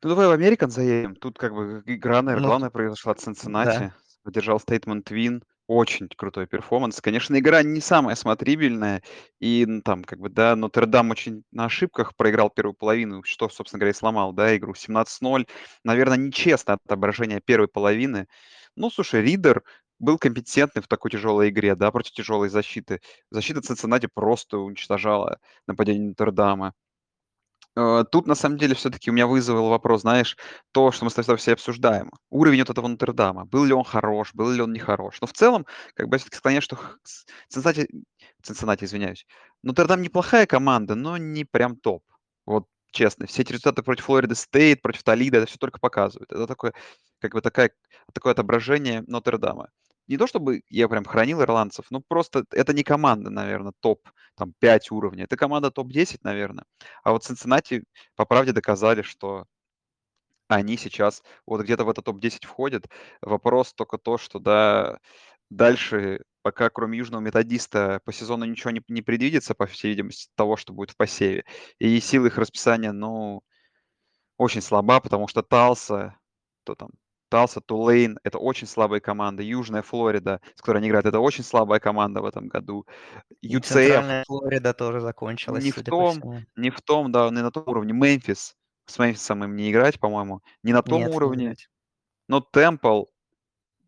Ну, 0.02 0.10
давай 0.10 0.26
в 0.26 0.30
Американ 0.30 0.70
заедем. 0.70 1.16
Тут 1.16 1.38
как 1.38 1.54
бы 1.54 1.82
игра, 1.86 2.22
наверное, 2.22 2.42
Ну, 2.42 2.48
главная 2.48 2.70
произошла 2.70 3.12
от 3.12 3.18
да. 3.18 3.24
Цинциннати. 3.24 3.92
Поддержал 4.22 4.60
стейтмент 4.60 5.04
Твин. 5.06 5.42
Очень 5.68 6.08
крутой 6.16 6.46
перформанс. 6.46 7.00
Конечно, 7.00 7.36
игра 7.36 7.62
не 7.64 7.80
самая 7.80 8.14
смотрибельная. 8.14 9.02
И 9.40 9.64
ну, 9.66 9.82
там, 9.82 10.04
как 10.04 10.20
бы, 10.20 10.28
да, 10.28 10.54
Нотр-Дам 10.54 11.10
очень 11.10 11.42
на 11.50 11.64
ошибках 11.64 12.14
проиграл 12.14 12.50
первую 12.50 12.74
половину, 12.74 13.24
что, 13.24 13.48
собственно 13.48 13.80
говоря, 13.80 13.90
и 13.90 13.94
сломал, 13.94 14.32
да, 14.32 14.56
игру 14.56 14.74
17-0. 14.74 15.48
Наверное, 15.82 16.18
нечестно 16.18 16.74
отображение 16.84 17.40
первой 17.40 17.66
половины. 17.66 18.28
Ну, 18.76 18.90
слушай, 18.90 19.22
Ридер 19.22 19.64
был 19.98 20.18
компетентный 20.18 20.82
в 20.82 20.88
такой 20.88 21.10
тяжелой 21.10 21.48
игре, 21.48 21.74
да, 21.74 21.90
против 21.90 22.12
тяжелой 22.12 22.48
защиты. 22.48 23.00
Защита 23.30 23.60
Цинциннати 23.60 24.08
просто 24.12 24.58
уничтожала 24.58 25.38
нападение 25.66 26.08
Нотр-Дама. 26.10 26.74
Э, 27.76 28.04
Тут, 28.10 28.26
на 28.26 28.34
самом 28.34 28.58
деле, 28.58 28.74
все-таки 28.74 29.10
у 29.10 29.14
меня 29.14 29.26
вызвал 29.26 29.68
вопрос, 29.68 30.02
знаешь, 30.02 30.36
то, 30.72 30.92
что 30.92 31.04
мы 31.04 31.10
с 31.10 31.14
тобой 31.14 31.36
все 31.36 31.52
обсуждаем. 31.52 32.10
Уровень 32.30 32.60
вот 32.60 32.70
этого 32.70 32.88
Нотр-Дама. 32.88 33.44
Был 33.44 33.64
ли 33.64 33.72
он 33.72 33.84
хорош, 33.84 34.30
был 34.34 34.50
ли 34.50 34.62
он 34.62 34.72
не 34.72 34.78
хорош. 34.78 35.20
Но 35.20 35.26
в 35.26 35.32
целом, 35.32 35.66
как 35.94 36.08
бы 36.08 36.16
я 36.16 36.18
все-таки 36.18 36.38
склоняюсь, 36.38 36.64
что 36.64 36.78
Цинциннати, 37.48 37.88
Цинциннати, 38.42 38.84
извиняюсь, 38.84 39.26
Нотр-Дам 39.62 40.02
неплохая 40.02 40.46
команда, 40.46 40.94
но 40.94 41.16
не 41.18 41.44
прям 41.44 41.76
топ. 41.76 42.02
Вот 42.46 42.66
честно, 42.92 43.26
все 43.26 43.42
эти 43.42 43.52
результаты 43.52 43.82
против 43.82 44.04
Флориды 44.06 44.34
Стейт, 44.34 44.80
против 44.82 45.02
Толида, 45.02 45.38
это 45.38 45.46
все 45.46 45.58
только 45.58 45.78
показывает. 45.80 46.32
Это 46.32 46.46
такое, 46.46 46.72
как 47.20 47.32
бы 47.34 47.40
такая, 47.42 47.70
такое 48.14 48.32
отображение 48.32 49.02
Нотр-Дама. 49.06 49.68
Не 50.08 50.16
то 50.18 50.26
чтобы 50.26 50.62
я 50.68 50.88
прям 50.88 51.04
хранил 51.04 51.42
ирландцев, 51.42 51.86
но 51.90 52.00
просто 52.00 52.44
это 52.52 52.72
не 52.72 52.84
команда, 52.84 53.30
наверное, 53.30 53.72
топ 53.80 54.08
там 54.36 54.52
5 54.58 54.90
уровней. 54.90 55.24
Это 55.24 55.36
команда 55.36 55.70
топ-10, 55.70 56.18
наверное. 56.22 56.64
А 57.02 57.12
вот 57.12 57.24
Цинциннати 57.24 57.84
по 58.16 58.24
правде 58.26 58.52
доказали, 58.52 59.02
что 59.02 59.46
они 60.48 60.76
сейчас 60.76 61.22
вот 61.46 61.62
где-то 61.62 61.84
в 61.84 61.90
этот 61.90 62.04
топ-10 62.04 62.46
входят. 62.46 62.86
Вопрос 63.20 63.74
только 63.74 63.98
то, 63.98 64.18
что 64.18 64.38
да, 64.38 64.98
дальше, 65.50 66.22
пока 66.42 66.70
кроме 66.70 66.98
Южного 66.98 67.22
Методиста 67.22 68.00
по 68.04 68.12
сезону 68.12 68.44
ничего 68.44 68.70
не, 68.70 68.82
не 68.88 69.02
предвидится, 69.02 69.54
по 69.54 69.66
всей 69.66 69.88
видимости, 69.88 70.28
того, 70.36 70.56
что 70.56 70.72
будет 70.72 70.92
в 70.92 70.96
посеве. 70.96 71.44
И 71.78 71.98
сила 72.00 72.26
их 72.26 72.38
расписания, 72.38 72.92
ну, 72.92 73.42
очень 74.38 74.62
слаба, 74.62 75.00
потому 75.00 75.28
что 75.28 75.42
Талса, 75.42 76.16
то 76.64 76.74
там, 76.74 76.90
Талса, 77.28 77.60
Тулейн– 77.60 78.18
это 78.22 78.38
очень 78.38 78.66
слабые 78.66 79.00
команды. 79.00 79.42
Южная 79.42 79.82
Флорида, 79.82 80.40
с 80.54 80.60
которой 80.60 80.78
они 80.78 80.88
играют, 80.88 81.06
это 81.06 81.20
очень 81.20 81.44
слабая 81.44 81.80
команда 81.80 82.22
в 82.22 82.24
этом 82.24 82.48
году. 82.48 82.86
UCF 83.44 83.60
Центральная 83.62 84.24
Флорида 84.26 84.74
тоже 84.74 85.00
закончилась, 85.00 85.64
не 85.64 85.72
в 85.72 85.82
том, 85.82 86.44
не 86.56 86.70
в 86.70 86.80
том, 86.80 87.12
да, 87.12 87.28
не 87.30 87.42
на 87.42 87.50
том 87.50 87.64
уровне. 87.66 87.92
Мемфис, 87.92 88.54
с 88.86 88.98
Мемфисом 88.98 89.44
им 89.44 89.56
не 89.56 89.70
играть, 89.70 89.98
по-моему, 89.98 90.42
не 90.62 90.72
на 90.72 90.82
том 90.82 91.00
Нет, 91.00 91.10
не 91.10 91.16
уровне. 91.16 91.56
Но 92.28 92.40
Темпл, 92.40 93.04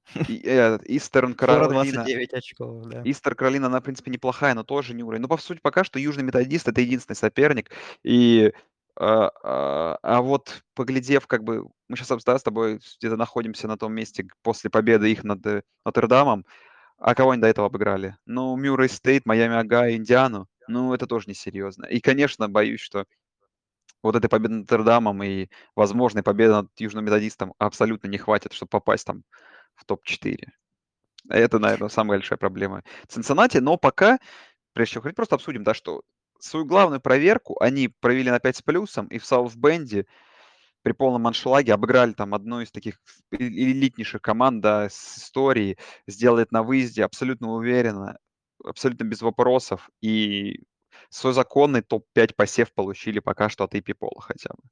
э, 0.28 0.78
Истерн 0.84 1.34
Каролина, 1.34 1.84
29 1.84 2.34
очков, 2.34 2.86
да. 2.86 3.02
Истер 3.04 3.34
Каролина, 3.34 3.66
она, 3.66 3.80
в 3.80 3.84
принципе, 3.84 4.10
неплохая, 4.10 4.54
но 4.54 4.64
тоже 4.64 4.94
не 4.94 5.02
уровень. 5.02 5.22
Ну, 5.22 5.28
по 5.28 5.36
сути, 5.36 5.60
пока 5.62 5.84
что 5.84 5.98
Южный 5.98 6.24
Методист– 6.24 6.68
это 6.68 6.80
единственный 6.80 7.16
соперник. 7.16 7.70
И, 8.02 8.52
а, 9.00 9.30
а, 9.44 9.98
а 10.02 10.22
вот 10.22 10.62
поглядев, 10.74 11.28
как 11.28 11.44
бы, 11.44 11.68
мы 11.88 11.96
сейчас 11.96 12.24
да, 12.24 12.38
с 12.38 12.42
тобой 12.42 12.80
где-то 12.98 13.16
находимся 13.16 13.68
на 13.68 13.78
том 13.78 13.92
месте 13.92 14.26
после 14.42 14.70
победы 14.70 15.12
их 15.12 15.22
над 15.22 15.46
э, 15.46 15.62
Нотр-Дамом. 15.84 16.44
А 16.98 17.14
кого 17.14 17.30
они 17.30 17.40
до 17.40 17.46
этого 17.46 17.68
обыграли? 17.68 18.16
Ну, 18.26 18.56
Мюррей 18.56 18.88
Стейт, 18.88 19.24
Майами 19.24 19.54
Ага, 19.54 19.92
Индиану. 19.92 20.48
Ну, 20.66 20.92
это 20.94 21.06
тоже 21.06 21.26
несерьезно. 21.28 21.84
И, 21.86 22.00
конечно, 22.00 22.48
боюсь, 22.48 22.80
что 22.80 23.04
вот 24.02 24.16
этой 24.16 24.28
победы 24.28 24.54
над 24.54 24.70
Нотр-Дамом 24.70 25.22
и 25.22 25.48
возможной 25.76 26.24
победы 26.24 26.54
над 26.54 26.68
Южным 26.78 27.04
Методистом 27.04 27.54
абсолютно 27.58 28.08
не 28.08 28.18
хватит, 28.18 28.52
чтобы 28.52 28.70
попасть 28.70 29.06
там 29.06 29.22
в 29.76 29.84
топ-4. 29.84 30.44
Это, 31.28 31.58
наверное, 31.60 31.88
самая 31.88 32.18
большая 32.18 32.36
проблема 32.36 32.82
Цинциннати. 33.06 33.58
Но 33.58 33.76
пока, 33.76 34.18
прежде 34.72 34.94
чем 34.94 35.02
говорить, 35.02 35.16
просто 35.16 35.36
обсудим, 35.36 35.62
да, 35.62 35.72
что 35.72 36.02
свою 36.38 36.66
главную 36.66 37.00
проверку 37.00 37.56
они 37.60 37.88
провели 37.88 38.30
на 38.30 38.40
5 38.40 38.56
с 38.56 38.62
плюсом, 38.62 39.06
и 39.08 39.18
в 39.18 39.26
Саутбенде 39.26 40.06
при 40.82 40.92
полном 40.92 41.26
аншлаге 41.26 41.74
обыграли 41.74 42.12
там 42.12 42.34
одну 42.34 42.60
из 42.60 42.70
таких 42.70 43.00
э- 43.32 43.36
элитнейших 43.38 44.22
команд 44.22 44.60
да, 44.62 44.88
с 44.88 45.18
историей, 45.18 45.78
сделали 46.06 46.44
это 46.44 46.54
на 46.54 46.62
выезде 46.62 47.04
абсолютно 47.04 47.52
уверенно, 47.52 48.18
абсолютно 48.64 49.04
без 49.04 49.22
вопросов, 49.22 49.90
и 50.00 50.62
свой 51.10 51.32
законный 51.32 51.82
топ-5 51.82 52.34
посев 52.36 52.72
получили 52.72 53.18
пока 53.20 53.48
что 53.48 53.64
от 53.64 53.74
AP 53.74 53.94
Пола 53.94 54.20
хотя 54.20 54.50
бы. 54.50 54.62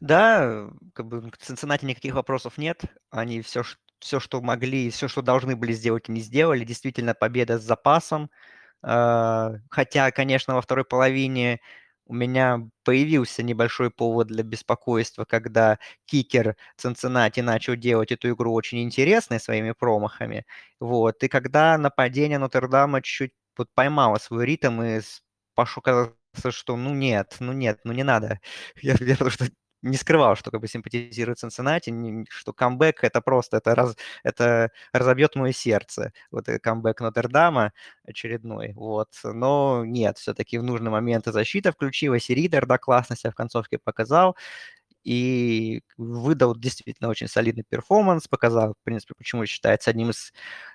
Да, 0.00 0.70
как 0.92 1.06
бы 1.06 1.30
к 1.30 1.36
Цинциннати 1.36 1.84
никаких 1.84 2.14
вопросов 2.14 2.58
нет. 2.58 2.82
Они 3.10 3.40
все, 3.40 3.62
все, 3.98 4.20
что 4.20 4.40
могли, 4.40 4.90
все, 4.90 5.08
что 5.08 5.22
должны 5.22 5.56
были 5.56 5.72
сделать, 5.72 6.08
они 6.08 6.20
сделали. 6.20 6.64
Действительно, 6.64 7.14
победа 7.14 7.58
с 7.58 7.62
запасом. 7.62 8.30
А, 8.84 9.52
Хотя, 9.70 10.10
конечно, 10.10 10.54
во 10.54 10.62
второй 10.62 10.84
половине 10.84 11.60
у 12.06 12.14
меня 12.14 12.60
появился 12.84 13.42
небольшой 13.42 13.90
повод 13.90 14.28
для 14.28 14.42
беспокойства, 14.44 15.24
когда 15.24 15.78
кикер 16.06 16.56
Цинциннати 16.76 17.40
начал 17.40 17.76
делать 17.76 18.12
эту 18.12 18.30
игру 18.34 18.52
очень 18.52 18.82
интересной 18.82 19.40
своими 19.40 19.72
промахами. 19.72 20.44
Вот. 20.80 21.22
И 21.24 21.28
когда 21.28 21.78
нападение 21.78 22.38
Нотр-Дама 22.38 23.00
чуть 23.02 23.32
вот 23.56 23.68
поймало 23.74 24.18
свой 24.18 24.44
ритм 24.46 24.82
и 24.82 25.00
пошло 25.54 25.80
казаться, 25.82 26.50
что 26.50 26.76
ну 26.76 26.94
нет, 26.94 27.36
ну 27.40 27.52
нет, 27.52 27.80
ну 27.84 27.92
не 27.92 28.02
надо. 28.04 28.40
Я, 28.82 28.96
я 29.00 29.16
что 29.30 29.46
не 29.84 29.96
скрывал, 29.96 30.36
что 30.36 30.50
как 30.50 30.60
бы 30.60 30.68
симпатизирую 30.68 31.36
Цинциннати, 31.36 31.90
не- 31.90 32.26
что 32.30 32.52
камбэк 32.52 33.04
это 33.04 33.20
просто, 33.20 33.58
это, 33.58 33.74
раз, 33.74 33.96
это 34.24 34.70
разобьет 34.92 35.36
мое 35.36 35.52
сердце. 35.52 36.12
Вот 36.30 36.48
этот 36.48 36.62
камбэк 36.62 37.00
Нотр-Дама 37.00 37.72
очередной, 38.06 38.72
вот. 38.74 39.10
Но 39.24 39.84
нет, 39.86 40.18
все-таки 40.18 40.58
в 40.58 40.62
нужный 40.62 40.90
момент 40.90 41.26
и 41.28 41.32
защита 41.32 41.72
включилась, 41.72 42.30
и 42.30 42.34
Ридер, 42.34 42.66
да, 42.66 42.78
классно 42.78 43.16
себя 43.16 43.30
в 43.30 43.34
концовке 43.36 43.78
показал, 43.78 44.36
и 45.04 45.82
выдал 45.98 46.56
действительно 46.56 47.10
очень 47.10 47.28
солидный 47.28 47.64
перформанс, 47.68 48.28
показал, 48.28 48.74
в 48.74 48.84
принципе, 48.84 49.14
почему 49.16 49.46
считается 49.46 49.90
одним 49.90 50.10
из 50.10 50.32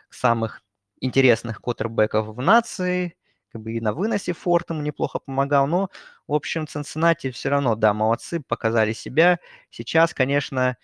самых 0.09 0.61
интересных 1.01 1.61
квотербеков 1.61 2.27
в 2.27 2.41
нации, 2.41 3.15
как 3.51 3.61
бы 3.61 3.73
и 3.73 3.81
на 3.81 3.93
выносе 3.93 4.33
Форд 4.33 4.69
ему 4.69 4.81
неплохо 4.81 5.19
помогал, 5.19 5.67
но, 5.67 5.89
в 6.27 6.33
общем, 6.33 6.67
Цинциннати 6.67 7.31
все 7.31 7.49
равно, 7.49 7.75
да, 7.75 7.93
молодцы, 7.93 8.39
показали 8.41 8.93
себя. 8.93 9.39
Сейчас, 9.69 10.13
конечно, 10.13 10.77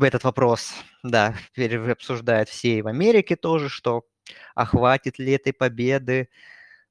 этот 0.00 0.24
вопрос, 0.24 0.72
да, 1.02 1.34
теперь 1.52 1.78
обсуждают 1.90 2.48
все 2.48 2.78
и 2.78 2.82
в 2.82 2.86
Америке 2.88 3.36
тоже, 3.36 3.68
что 3.68 4.04
а 4.54 4.64
хватит 4.64 5.18
ли 5.18 5.32
этой 5.32 5.52
победы 5.52 6.28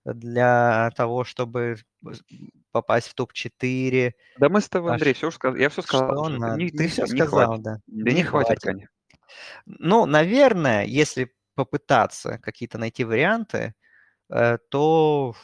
для 0.06 0.90
того, 0.96 1.24
чтобы 1.24 1.78
попасть 2.72 3.08
в 3.08 3.14
топ-4. 3.14 4.14
Да 4.40 4.50
мы 4.50 4.62
с 4.62 4.70
тобой, 4.70 4.92
А 4.92 4.94
Андрей, 4.96 5.14
все 5.14 5.32
сказал, 5.32 5.58
я 5.58 5.70
все 5.70 5.82
сказал 5.82 6.10
Что 6.10 6.22
уже. 6.22 6.40
надо? 6.40 6.58
Не, 6.58 6.70
Ты 6.72 6.84
не, 6.84 6.90
все 6.90 7.04
не 7.04 7.08
сказал, 7.08 7.48
хватит. 7.48 7.64
да. 7.64 7.78
Да 7.88 8.12
не, 8.12 8.18
Не 8.18 8.24
хватит, 8.24 8.48
хватит. 8.48 8.64
конечно. 8.64 8.90
Ну, 9.66 10.06
наверное, 10.06 10.86
если 10.86 11.34
попытаться 11.56 12.40
какие-то 12.40 12.78
найти 12.78 13.04
варианты, 13.04 13.76
то, 14.70 15.36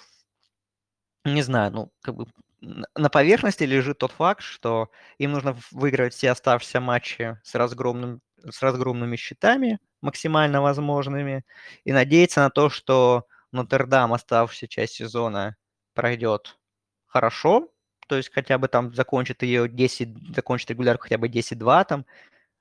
не 1.25 1.41
знаю, 1.41 1.71
ну, 1.71 1.91
как 2.01 2.15
бы 2.15 2.25
на 2.61 3.09
поверхности 3.09 3.63
лежит 3.63 3.99
тот 3.99 4.11
факт, 4.11 4.41
что 4.41 4.89
им 5.19 5.31
нужно 5.33 5.55
выиграть 5.71 6.13
все 6.13 6.31
оставшиеся 6.31 6.79
матчи 6.81 7.37
с, 7.43 7.53
разгромным, 7.55 8.21
с 8.49 8.61
разгромными 8.63 9.15
счетами, 9.15 9.79
максимально 10.01 10.61
возможными, 10.61 11.45
и 11.85 11.91
надеяться 11.93 12.41
на 12.41 12.49
то, 12.49 12.69
что 12.69 13.27
Нотр-Дам 13.51 14.13
оставшуюся 14.13 14.67
часть 14.67 14.93
сезона 14.95 15.55
пройдет 15.93 16.57
хорошо, 17.05 17.69
то 18.07 18.15
есть 18.17 18.31
хотя 18.33 18.57
бы 18.57 18.67
там 18.67 18.93
закончит 18.95 19.43
ее 19.43 19.69
10, 19.69 20.35
закончит 20.35 20.71
регулярку 20.71 21.03
хотя 21.03 21.17
бы 21.17 21.27
10-2 21.29 21.85
там, 21.85 22.05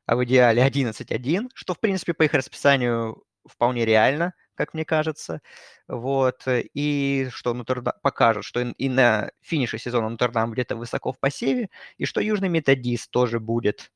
а 0.07 0.16
в 0.16 0.24
идеале 0.24 0.62
11-1, 0.62 1.51
что, 1.55 1.74
в 1.74 1.81
принципе, 1.81 2.14
по 2.14 2.24
их 2.24 2.35
расписанию 2.35 3.24
вполне 3.49 3.85
реально, 3.87 4.35
как 4.57 4.75
мне 4.75 4.85
кажется. 4.85 5.41
Вот. 5.89 6.43
И 6.49 7.29
что 7.33 7.55
Нотр-Дам 7.55 7.95
покажет, 8.03 8.45
что 8.45 8.61
и 8.63 8.89
на 8.89 9.31
финише 9.43 9.79
сезона 9.79 10.09
Нотр-Дам 10.11 10.53
где-то 10.53 10.77
высоко 10.77 11.13
в 11.13 11.21
посеве, 11.21 11.69
и 11.99 12.05
что 12.07 12.21
Южный 12.21 12.49
Методист 12.49 13.11
тоже 13.11 13.41
будет 13.41 13.93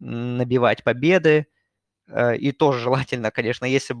набивать 0.00 0.84
победы. 0.84 1.46
Э, 2.08 2.36
и 2.36 2.52
тоже 2.52 2.80
желательно, 2.80 3.30
конечно, 3.30 3.64
если, 3.66 3.96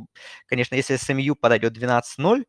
конечно, 0.46 0.74
если 0.76 0.96
СМЮ 0.96 1.36
подойдет 1.36 1.72
12-0, 1.74 2.46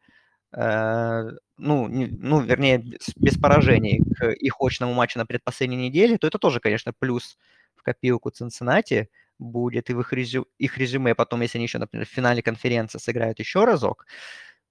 э, 0.53 1.24
ну, 1.57 1.88
ну, 1.89 2.41
вернее, 2.41 2.84
без 3.18 3.38
поражений 3.39 4.01
к 4.20 4.32
их 4.32 4.55
очному 4.61 4.93
матчу 4.93 5.20
на 5.20 5.26
предпоследней 5.26 5.78
неделе, 5.78 6.18
то 6.18 6.28
это 6.28 6.39
тоже, 6.39 6.59
конечно, 6.59 6.93
плюс 6.99 7.38
копилку 7.84 8.31
Цинциннати 8.31 9.09
будет 9.39 9.89
и 9.89 9.93
в 9.93 9.99
их, 9.99 10.13
резю, 10.13 10.47
их 10.57 10.77
резюме 10.77 11.15
потом, 11.15 11.41
если 11.41 11.57
они 11.57 11.65
еще, 11.65 11.77
например, 11.77 12.07
в 12.07 12.09
финале 12.09 12.41
конференции 12.41 12.99
сыграют 12.99 13.39
еще 13.39 13.65
разок, 13.65 14.05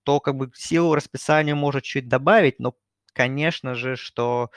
то 0.03 0.21
как 0.21 0.37
бы 0.37 0.51
силу 0.55 0.95
расписанию 0.95 1.57
может 1.57 1.85
чуть 1.85 2.09
добавить, 2.09 2.59
но, 2.59 2.77
конечно 3.13 3.75
же, 3.75 3.97
что... 3.97 4.51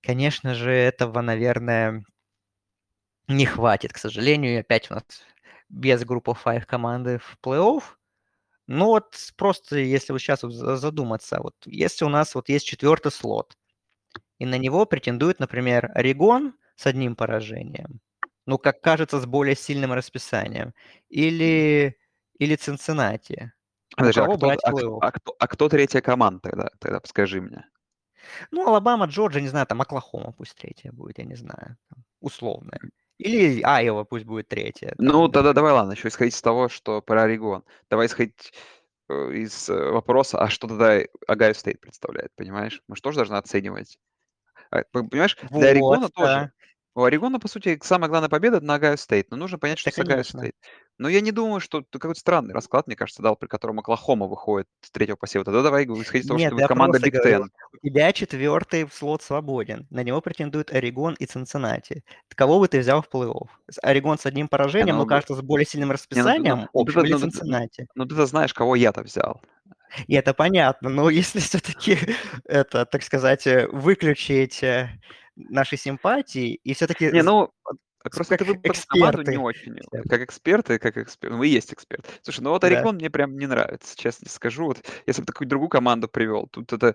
Конечно 0.00 0.54
же, 0.54 0.70
этого, 0.70 1.20
наверное, 1.20 2.04
не 3.26 3.46
хватит, 3.46 3.92
к 3.92 3.98
сожалению. 3.98 4.54
И 4.54 4.60
опять 4.60 4.90
у 4.90 4.94
нас 4.94 5.04
без 5.68 6.04
группы 6.04 6.32
Five 6.32 6.64
команды 6.64 7.18
в 7.18 7.36
плей-офф. 7.42 7.82
Ну 8.68 8.86
вот 8.86 9.16
просто, 9.36 9.78
если 9.78 10.12
вот 10.12 10.20
сейчас 10.20 10.40
задуматься, 10.40 11.40
вот 11.42 11.54
если 11.66 12.04
у 12.04 12.08
нас 12.08 12.34
вот 12.34 12.48
есть 12.48 12.66
четвертый 12.66 13.10
слот, 13.12 13.56
и 14.38 14.46
на 14.46 14.58
него 14.58 14.86
претендует, 14.86 15.40
например, 15.40 15.90
Орегон 15.94 16.54
с 16.76 16.86
одним 16.86 17.16
поражением, 17.16 18.00
ну, 18.46 18.58
как 18.58 18.80
кажется, 18.80 19.20
с 19.20 19.26
более 19.26 19.56
сильным 19.56 19.92
расписанием, 19.92 20.72
или, 21.08 21.98
или 22.38 22.56
Цинциннати. 22.56 23.52
Подожди, 23.96 24.20
а, 24.20 24.36
кто, 24.36 24.48
а, 24.48 24.56
кто, 24.56 24.98
а, 25.00 25.12
кто, 25.12 25.36
а 25.38 25.48
кто 25.48 25.68
третья 25.68 26.00
команда 26.00 26.40
тогда? 26.40 26.70
Тогда 26.78 27.00
скажи 27.04 27.40
мне. 27.40 27.64
Ну, 28.50 28.66
Алабама, 28.66 29.06
Джорджия, 29.06 29.42
не 29.42 29.48
знаю, 29.48 29.66
там 29.66 29.80
Оклахома 29.80 30.32
пусть 30.32 30.54
третья 30.56 30.92
будет, 30.92 31.18
я 31.18 31.24
не 31.24 31.34
знаю, 31.34 31.76
условная. 32.20 32.80
Или 33.18 33.62
Айова 33.62 34.04
пусть 34.04 34.24
будет 34.24 34.48
третья. 34.48 34.94
Ну, 34.98 35.28
тогда 35.28 35.52
давай, 35.52 35.72
ладно, 35.72 35.92
еще 35.92 36.08
исходить 36.08 36.34
из 36.34 36.42
того, 36.42 36.68
что 36.68 37.02
про 37.02 37.24
Орегон. 37.24 37.64
Давай 37.90 38.06
исходить 38.06 38.52
э, 39.08 39.32
из 39.32 39.68
э, 39.68 39.90
вопроса, 39.90 40.40
а 40.40 40.48
что 40.48 40.68
тогда 40.68 41.00
Огайо 41.26 41.52
Стейт 41.54 41.80
представляет, 41.80 42.32
понимаешь? 42.36 42.80
Мы 42.86 42.94
же 42.94 43.02
тоже 43.02 43.16
должны 43.16 43.34
оценивать. 43.34 43.98
А, 44.70 44.82
понимаешь, 44.92 45.36
вот, 45.50 45.60
для 45.60 45.70
Орегона 45.70 46.08
да. 46.08 46.22
тоже. 46.22 46.52
У 46.94 47.04
Орегона, 47.04 47.38
по 47.38 47.46
сути, 47.46 47.78
самая 47.80 48.08
главная 48.08 48.28
победа 48.28 48.60
на 48.60 48.74
Огайо 48.74 48.96
Стейт. 48.96 49.30
Но 49.30 49.36
нужно 49.36 49.56
понять, 49.56 49.78
что 49.78 49.90
да, 49.90 49.94
с 49.94 49.98
Огайо 50.00 50.24
Стейт. 50.24 50.56
Но 50.98 51.08
я 51.08 51.20
не 51.20 51.30
думаю, 51.30 51.60
что 51.60 51.84
какой-то 51.92 52.18
странный 52.18 52.52
расклад, 52.52 52.88
мне 52.88 52.96
кажется, 52.96 53.22
дал, 53.22 53.36
при 53.36 53.46
котором 53.46 53.78
Оклахома 53.78 54.26
выходит 54.26 54.66
с 54.80 54.90
третьего 54.90 55.14
посева. 55.14 55.44
Тогда 55.44 55.62
давай 55.62 55.84
исходить 55.84 56.24
из 56.24 56.26
того, 56.26 56.40
Нет, 56.40 56.52
что 56.52 56.66
команда 56.66 56.98
Big 56.98 57.22
Ten. 57.22 57.52
У 57.72 57.86
тебя 57.86 58.12
четвертый 58.12 58.88
слот 58.92 59.22
свободен. 59.22 59.86
На 59.90 60.02
него 60.02 60.20
претендуют 60.20 60.72
Орегон 60.72 61.14
и 61.14 61.26
Цинциннати. 61.26 62.02
Кого 62.34 62.58
бы 62.58 62.66
ты 62.66 62.80
взял 62.80 63.00
в 63.00 63.08
плей-офф? 63.08 63.46
Орегон 63.80 64.18
с 64.18 64.26
одним 64.26 64.48
поражением, 64.48 64.96
ну, 64.96 65.02
но, 65.02 65.08
кажется, 65.08 65.36
с 65.36 65.40
более 65.40 65.66
сильным 65.66 65.92
расписанием, 65.92 66.42
не, 66.42 66.62
ну, 66.62 66.68
ну, 66.74 66.80
общим, 66.80 67.00
ну, 67.00 67.06
или 67.06 67.12
ну? 67.12 67.86
Ну, 67.94 68.06
ты 68.06 68.26
знаешь, 68.26 68.52
кого 68.52 68.74
я-то 68.74 69.02
взял. 69.02 69.40
И 70.06 70.14
это 70.14 70.34
понятно, 70.34 70.88
но 70.88 71.10
если 71.10 71.40
все-таки 71.40 71.98
это, 72.44 72.86
так 72.86 73.02
сказать, 73.02 73.46
э, 73.46 73.66
выключить 73.68 74.62
э, 74.62 74.90
наши 75.36 75.76
симпатии 75.76 76.54
и 76.54 76.74
все-таки... 76.74 77.10
Не, 77.10 77.22
ну, 77.22 77.50
Просто 78.10 78.38
как 78.38 78.46
ты 78.46 78.54
выбрал 78.54 78.74
команду 78.86 79.30
не 79.30 79.36
очень. 79.36 79.76
Как 80.08 80.22
эксперты, 80.22 80.78
как 80.78 80.96
эксперт. 80.96 81.32
Ну, 81.32 81.38
вы 81.38 81.48
есть 81.48 81.72
эксперт. 81.72 82.06
Слушай, 82.22 82.40
ну 82.40 82.50
вот 82.50 82.64
Орегон 82.64 82.96
да. 82.96 83.00
мне 83.00 83.10
прям 83.10 83.36
не 83.36 83.46
нравится, 83.46 83.96
честно 83.96 84.28
скажу. 84.28 84.66
Вот 84.66 84.78
если 85.06 85.22
бы 85.22 85.26
такую 85.26 85.48
другую 85.48 85.68
команду 85.68 86.08
привел, 86.08 86.46
тут 86.46 86.72
это... 86.72 86.94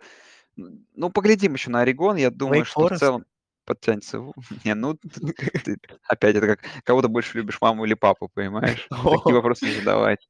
Ну, 0.56 1.10
поглядим 1.10 1.54
еще 1.54 1.70
на 1.72 1.82
Орегон. 1.82 2.16
Я 2.16 2.30
думаю, 2.30 2.62
Wake 2.62 2.66
что 2.66 2.88
Forest. 2.88 2.96
в 2.96 3.00
целом 3.00 3.26
подтянется. 3.66 4.20
Не, 4.64 4.76
ну, 4.76 4.96
ты, 4.96 5.78
опять 6.08 6.36
это 6.36 6.48
как 6.48 6.60
кого-то 6.84 7.08
больше 7.08 7.38
любишь, 7.38 7.60
маму 7.62 7.86
или 7.86 7.94
папу, 7.94 8.30
понимаешь? 8.34 8.88
Такие 8.90 9.36
вопросы 9.36 9.66
не 9.66 9.72
задавать. 9.74 10.28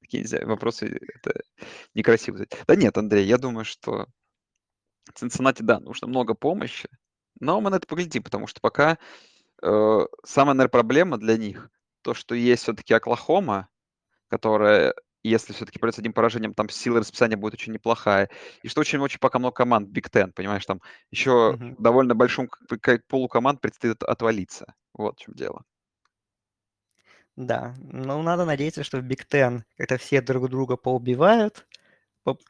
Такие 0.00 0.22
нельзя, 0.22 0.44
вопросы 0.44 0.98
это 1.14 1.40
некрасиво. 1.94 2.46
Да 2.66 2.76
нет, 2.76 2.96
Андрей, 2.96 3.26
я 3.26 3.38
думаю, 3.38 3.64
что 3.64 4.06
Цинциннати, 5.14 5.62
да, 5.62 5.80
нужно 5.80 6.06
много 6.08 6.34
помощи, 6.34 6.88
но 7.40 7.60
мы 7.60 7.70
на 7.70 7.76
это 7.76 7.86
поглядим, 7.86 8.22
потому 8.22 8.46
что 8.46 8.60
пока 8.60 8.98
э, 9.62 10.06
самая, 10.24 10.54
наверное, 10.54 10.70
проблема 10.70 11.18
для 11.18 11.36
них 11.36 11.70
то, 12.02 12.14
что 12.14 12.34
есть 12.34 12.62
все-таки 12.62 12.94
Оклахома, 12.94 13.68
которая, 14.28 14.94
если 15.22 15.52
все-таки 15.52 15.78
придется 15.78 16.00
одним 16.00 16.12
поражением, 16.12 16.54
там 16.54 16.68
сила 16.68 17.00
расписания 17.00 17.36
будет 17.36 17.54
очень 17.54 17.72
неплохая. 17.72 18.30
И 18.62 18.68
что 18.68 18.80
очень-очень 18.80 19.18
пока 19.18 19.38
много 19.38 19.54
команд, 19.54 19.88
Биг 19.88 20.08
Ten, 20.08 20.32
понимаешь, 20.32 20.64
там 20.66 20.80
еще 21.10 21.56
mm-hmm. 21.58 21.76
довольно 21.78 22.14
большому 22.14 22.48
полу 23.08 23.28
команд 23.28 23.60
предстоит 23.60 24.02
отвалиться. 24.02 24.74
Вот 24.94 25.18
в 25.18 25.22
чем 25.22 25.34
дело. 25.34 25.64
Да, 27.38 27.74
ну 27.80 28.20
надо 28.22 28.44
надеяться, 28.44 28.82
что 28.82 28.98
в 28.98 29.02
Big 29.02 29.24
Ten 29.32 29.62
как-то 29.76 29.96
все 29.96 30.20
друг 30.20 30.48
друга 30.50 30.76
поубивают. 30.76 31.66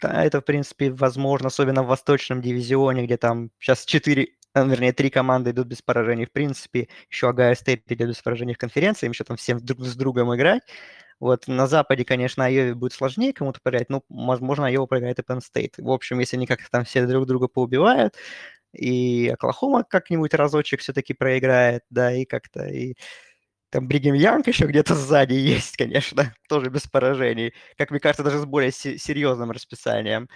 Это, 0.02 0.40
в 0.40 0.44
принципе, 0.44 0.90
возможно, 0.90 1.48
особенно 1.48 1.82
в 1.82 1.88
восточном 1.88 2.42
дивизионе, 2.42 3.04
где 3.04 3.16
там 3.16 3.50
сейчас 3.60 3.84
четыре 3.84 4.30
Э, 4.54 4.66
вернее, 4.66 4.92
три 4.92 5.10
команды 5.10 5.50
идут 5.50 5.66
без 5.68 5.82
поражений 5.82 6.26
в 6.26 6.32
принципе, 6.32 6.88
еще 7.10 7.28
Огайо 7.28 7.54
Стейт 7.54 7.82
идет 7.92 8.08
без 8.08 8.22
поражений 8.22 8.54
в 8.54 8.58
конференции, 8.58 9.06
им 9.06 9.12
еще 9.12 9.24
там 9.24 9.36
всем 9.36 9.58
друг 9.64 9.84
с 9.84 9.94
другом 9.96 10.34
играть. 10.34 10.62
Вот 11.20 11.48
на 11.48 11.66
Западе, 11.66 12.04
конечно, 12.04 12.44
Айове 12.46 12.74
будет 12.74 12.92
сложнее 12.92 13.32
кому-то 13.32 13.60
проиграть, 13.62 13.90
но, 13.90 14.02
возможно, 14.08 14.66
Айова 14.66 14.86
проиграет 14.86 15.18
и 15.18 15.22
Penn 15.22 15.40
State. 15.40 15.74
В 15.78 15.90
общем, 15.90 16.18
если 16.20 16.36
они 16.36 16.46
как-то 16.46 16.70
там 16.70 16.84
все 16.84 17.06
друг 17.06 17.26
друга 17.26 17.48
поубивают, 17.48 18.14
и 18.72 19.28
Оклахома 19.34 19.84
как-нибудь 19.84 20.34
разочек 20.34 20.80
все-таки 20.80 21.14
проиграет, 21.14 21.82
да, 21.90 22.12
и 22.12 22.24
как-то 22.24 22.66
и 22.66 22.94
там 23.70 23.88
Бригем 23.88 24.14
Янг 24.14 24.46
еще 24.48 24.66
где-то 24.66 24.94
сзади 24.94 25.34
есть, 25.34 25.76
конечно, 25.76 26.34
тоже 26.48 26.70
без 26.70 26.86
поражений. 26.86 27.54
Как 27.76 27.90
мне 27.90 28.00
кажется, 28.00 28.24
даже 28.24 28.38
с 28.38 28.44
более 28.46 28.72
серьезным 28.72 29.50
расписанием. 29.50 30.28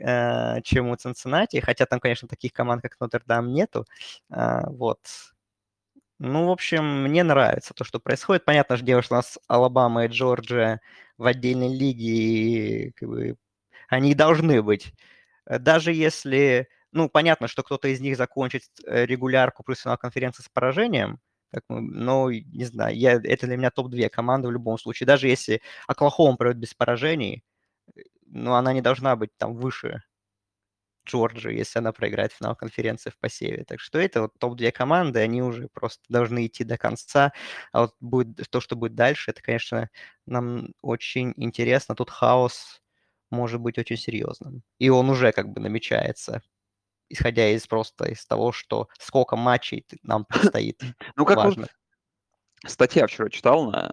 Э, 0.00 0.60
чем 0.62 0.88
у 0.90 0.96
Цинциннати, 0.96 1.60
хотя 1.60 1.86
там, 1.86 2.00
конечно, 2.00 2.28
таких 2.28 2.52
команд, 2.52 2.82
как 2.82 3.00
Нотр-Дам, 3.00 3.52
нету. 3.52 3.84
А, 4.30 4.68
вот. 4.70 5.00
Ну, 6.20 6.46
в 6.48 6.50
общем, 6.50 7.02
мне 7.04 7.22
нравится 7.22 7.74
то, 7.74 7.84
что 7.84 8.00
происходит. 8.00 8.44
Понятно 8.44 8.76
же 8.76 8.84
дело, 8.84 9.02
что 9.02 9.14
у 9.14 9.18
нас 9.18 9.38
Алабама 9.46 10.04
и 10.06 10.08
Джорджия 10.08 10.80
в 11.16 11.26
отдельной 11.26 11.68
лиге, 11.76 12.88
и 12.88 12.90
как 12.92 13.08
бы, 13.08 13.36
они 13.88 14.14
должны 14.14 14.62
быть. 14.62 14.94
Даже 15.46 15.92
если, 15.92 16.68
ну, 16.92 17.08
понятно, 17.08 17.48
что 17.48 17.62
кто-то 17.62 17.88
из 17.88 18.00
них 18.00 18.16
закончит 18.16 18.62
э, 18.86 19.06
регулярку 19.06 19.62
плюс 19.64 19.80
финал 19.80 19.96
конференции 19.98 20.42
с 20.42 20.48
поражением, 20.48 21.20
как 21.52 21.64
мы, 21.68 21.80
но, 21.80 22.30
не 22.30 22.64
знаю, 22.64 22.96
я, 22.96 23.14
это 23.14 23.46
для 23.46 23.56
меня 23.56 23.70
топ-2 23.70 24.08
команды 24.10 24.48
в 24.48 24.52
любом 24.52 24.78
случае. 24.78 25.06
Даже 25.06 25.28
если 25.28 25.62
Оклахома 25.86 26.36
пройдет 26.36 26.60
без 26.60 26.74
поражений, 26.74 27.44
но 28.26 28.56
она 28.56 28.72
не 28.72 28.82
должна 28.82 29.16
быть 29.16 29.30
там 29.38 29.54
выше 29.54 30.02
Джорджии, 31.06 31.54
если 31.56 31.78
она 31.78 31.92
проиграет 31.92 32.32
финал 32.32 32.54
конференции 32.54 33.10
в 33.10 33.18
посеве. 33.18 33.64
Так 33.64 33.80
что 33.80 33.98
это 33.98 34.22
вот 34.22 34.32
топ-2 34.38 34.70
команды, 34.72 35.20
они 35.20 35.42
уже 35.42 35.68
просто 35.72 36.02
должны 36.08 36.46
идти 36.46 36.64
до 36.64 36.76
конца. 36.78 37.32
А 37.72 37.82
вот 37.82 37.94
будет 38.00 38.48
то, 38.50 38.60
что 38.60 38.76
будет 38.76 38.94
дальше, 38.94 39.30
это, 39.30 39.42
конечно, 39.42 39.88
нам 40.26 40.68
очень 40.82 41.32
интересно. 41.36 41.94
Тут 41.94 42.10
хаос 42.10 42.82
может 43.30 43.60
быть 43.60 43.78
очень 43.78 43.96
серьезным. 43.96 44.62
И 44.78 44.90
он 44.90 45.10
уже 45.10 45.32
как 45.32 45.48
бы 45.50 45.60
намечается, 45.60 46.42
исходя 47.08 47.48
из 47.50 47.66
просто 47.66 48.06
из 48.06 48.24
того, 48.26 48.52
что 48.52 48.88
сколько 48.98 49.36
матчей 49.36 49.84
нам 50.02 50.24
предстоит. 50.24 50.82
Ну, 51.16 51.24
как 51.24 51.38
важно. 51.38 51.68
Статья 52.66 53.06
вчера 53.06 53.28
читал 53.30 53.70
на 53.70 53.92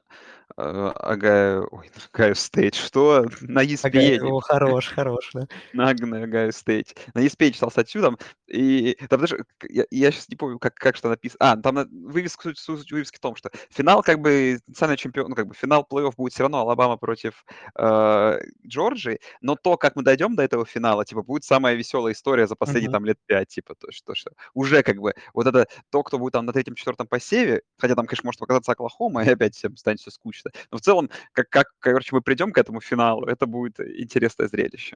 э, 0.57 0.91
Огайо, 0.95 1.67
ой, 1.71 1.89
Огайо 2.13 2.35
Стейт, 2.35 2.75
что? 2.75 3.25
На 3.41 3.63
ESPN. 3.63 4.15
Огайо, 4.17 4.39
хорош, 4.39 4.87
хорош, 4.87 5.31
да. 5.33 5.47
На, 5.73 5.93
на 5.93 6.23
Огайо 6.23 6.51
Стейт. 6.51 6.97
На 7.13 7.19
ESPN 7.19 7.51
читал 7.51 7.71
статью 7.71 8.01
там, 8.01 8.17
и 8.47 8.97
там 9.09 9.21
даже, 9.21 9.45
я, 9.69 9.85
я 9.91 10.11
сейчас 10.11 10.27
не 10.29 10.35
помню, 10.35 10.59
как, 10.59 10.75
как 10.75 10.95
что 10.95 11.09
написано. 11.09 11.51
А, 11.51 11.57
там 11.57 11.87
вывеска, 12.07 12.43
суть, 12.43 12.57
суть 12.57 12.91
вывески 12.91 13.17
в 13.17 13.21
том, 13.21 13.35
что 13.35 13.51
финал, 13.69 14.03
как 14.03 14.19
бы, 14.19 14.59
национальный 14.67 14.97
чемпион, 14.97 15.29
ну, 15.29 15.35
как 15.35 15.47
бы, 15.47 15.55
финал 15.55 15.87
плей-офф 15.89 16.13
будет 16.17 16.33
все 16.33 16.43
равно 16.43 16.59
Алабама 16.59 16.97
против 16.97 17.45
э, 17.77 18.39
Джорджии, 18.67 19.19
но 19.41 19.55
то, 19.55 19.77
как 19.77 19.95
мы 19.95 20.03
дойдем 20.03 20.35
до 20.35 20.43
этого 20.43 20.65
финала, 20.65 21.05
типа, 21.05 21.23
будет 21.23 21.43
самая 21.43 21.75
веселая 21.75 22.13
история 22.13 22.47
за 22.47 22.55
последние, 22.55 22.89
mm-hmm. 22.89 22.93
там, 22.93 23.05
лет 23.05 23.19
пять, 23.25 23.49
типа, 23.49 23.75
то, 23.75 23.91
что, 23.91 24.15
что 24.15 24.31
уже, 24.53 24.83
как 24.83 24.97
бы, 24.97 25.13
вот 25.33 25.47
это, 25.47 25.67
то, 25.91 26.03
кто 26.03 26.17
будет 26.17 26.33
там 26.33 26.45
на 26.45 26.53
третьем-четвертом 26.53 27.07
посеве, 27.07 27.61
хотя 27.77 27.95
там, 27.95 28.05
конечно, 28.05 28.27
может 28.27 28.39
показаться 28.39 28.55
оказаться 28.55 28.71
Оклахома, 28.71 29.23
и 29.25 29.29
опять 29.29 29.55
всем 29.55 29.77
станет 29.77 29.99
все 29.99 30.11
скучно. 30.11 30.44
Но 30.71 30.77
в 30.77 30.81
целом, 30.81 31.09
как, 31.31 31.49
как 31.49 31.67
короче, 31.79 32.09
мы 32.15 32.21
придем 32.21 32.51
к 32.51 32.57
этому 32.57 32.81
финалу, 32.81 33.25
это 33.25 33.45
будет 33.45 33.79
интересное 33.79 34.47
зрелище. 34.47 34.95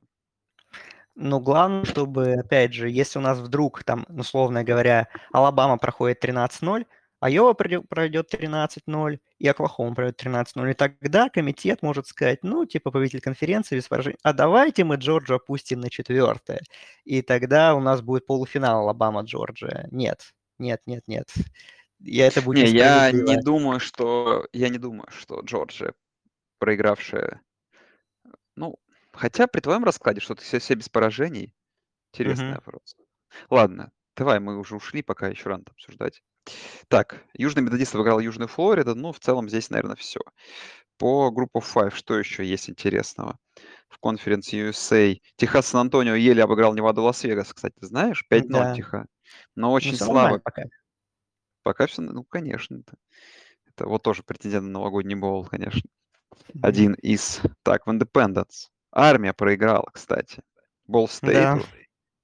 Ну, 1.15 1.39
главное, 1.39 1.83
чтобы, 1.83 2.33
опять 2.33 2.73
же, 2.73 2.89
если 2.89 3.19
у 3.19 3.21
нас 3.21 3.39
вдруг, 3.39 3.83
там, 3.83 4.05
условно 4.09 4.63
говоря, 4.63 5.09
Алабама 5.33 5.77
проходит 5.77 6.23
13-0, 6.23 6.85
Айова 7.19 7.53
пройдет 7.53 8.33
13-0, 8.33 9.19
и 9.39 9.47
Оклахома 9.47 9.93
пройдет 9.93 10.23
13-0. 10.23 10.71
И 10.71 10.73
тогда 10.73 11.29
комитет 11.29 11.81
может 11.81 12.07
сказать, 12.07 12.39
ну, 12.43 12.65
типа 12.65 12.91
победитель 12.91 13.21
конференции 13.21 13.75
без 13.75 13.87
поражений, 13.87 14.17
а 14.23 14.31
давайте 14.31 14.85
мы 14.85 14.95
Джорджию 14.95 15.37
опустим 15.37 15.81
на 15.81 15.89
четвертое. 15.89 16.61
И 17.03 17.21
тогда 17.21 17.75
у 17.75 17.81
нас 17.81 18.01
будет 18.01 18.25
полуфинал 18.25 18.87
Алабама-Джорджия. 18.87 19.87
Нет, 19.91 20.33
нет, 20.57 20.81
нет, 20.85 21.03
нет. 21.07 21.27
Я 21.99 22.27
это 22.27 22.41
будет 22.41 22.65
Не, 22.65 22.71
я 22.71 23.11
не 23.11 23.37
думаю, 23.41 23.79
что 23.79 24.47
я 24.53 24.69
не 24.69 24.77
думаю, 24.77 25.07
что 25.11 25.41
Джорджия, 25.41 25.93
проигравшая, 26.59 27.41
ну, 28.55 28.77
хотя 29.11 29.47
при 29.47 29.59
твоем 29.59 29.83
раскладе, 29.83 30.21
что 30.21 30.35
ты 30.35 30.43
все, 30.43 30.59
все 30.59 30.75
без 30.75 30.89
поражений, 30.89 31.53
интересный 32.13 32.51
угу. 32.51 32.55
вопрос. 32.55 32.95
Ладно, 33.49 33.91
давай, 34.15 34.39
мы 34.39 34.57
уже 34.57 34.75
ушли, 34.75 35.01
пока 35.01 35.27
еще 35.27 35.49
рано 35.49 35.63
обсуждать. 35.69 36.21
Так, 36.87 37.23
Южный 37.33 37.63
Методист 37.63 37.93
выиграл 37.93 38.19
Южную 38.19 38.47
Флориду. 38.47 38.95
Ну, 38.95 39.11
в 39.11 39.19
целом 39.19 39.49
здесь, 39.49 39.69
наверное, 39.69 39.95
все. 39.95 40.19
По 40.97 41.31
группу 41.31 41.61
5 41.61 41.93
что 41.93 42.17
еще 42.17 42.43
есть 42.43 42.69
интересного? 42.69 43.37
В 43.87 43.99
конференции 43.99 44.69
USA 44.69 45.19
Техас 45.35 45.67
Сан-Антонио 45.67 46.15
еле 46.15 46.43
обыграл 46.43 46.73
Неваду 46.73 47.03
Лас-Вегас, 47.03 47.53
кстати, 47.53 47.75
знаешь? 47.81 48.25
5-0 48.31 48.47
да. 48.49 48.75
Техас. 48.75 49.05
Но 49.55 49.67
ну, 49.67 49.73
очень 49.73 49.91
ну, 49.91 49.97
слабо. 49.97 50.39
Пока. 50.39 50.63
Пока 51.70 51.86
все, 51.86 52.01
ну, 52.01 52.24
конечно. 52.24 52.78
Это, 52.78 52.97
это 53.67 53.88
вот 53.88 54.01
тоже 54.01 54.24
претендент 54.24 54.65
на 54.65 54.72
новогодний 54.72 55.13
боул, 55.13 55.45
конечно. 55.45 55.88
Mm-hmm. 56.34 56.59
Один 56.63 56.93
из... 56.95 57.41
Так, 57.61 57.86
в 57.86 57.91
Independents. 57.91 58.69
Армия 58.91 59.34
проиграла, 59.34 59.88
кстати. 59.93 60.41
Ball 60.88 61.07
Стейту. 61.07 61.59
Да. 61.59 61.61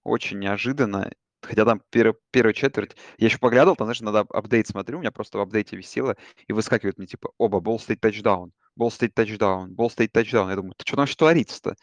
Очень 0.04 0.40
неожиданно. 0.40 1.12
Хотя 1.44 1.64
там 1.64 1.80
пер, 1.92 2.16
первая 2.32 2.56
четверть, 2.56 2.96
я 3.20 3.28
еще 3.28 3.38
поглядывал, 3.38 3.76
там, 3.76 3.86
знаешь, 3.86 4.02
надо 4.02 4.22
апдейт 4.22 4.68
смотрю, 4.68 4.98
у 4.98 5.02
меня 5.02 5.12
просто 5.12 5.38
в 5.38 5.42
апдейте 5.42 5.78
висело, 5.78 6.18
и 6.48 6.54
выскакивает 6.54 6.98
мне 6.98 7.06
типа, 7.06 7.30
оба, 7.38 7.60
Ball 7.60 7.78
State 7.78 8.00
тачдаун, 8.00 8.52
Ball 8.80 8.88
State 8.88 9.12
тачдаун, 9.14 9.72
Ball 9.76 9.96
State 9.96 10.08
тачдаун. 10.08 10.50
Я 10.50 10.56
думаю, 10.56 10.74
ты 10.76 10.84
что 10.88 10.96
там 10.96 11.04
вообще 11.04 11.16
творится-то? 11.16 11.76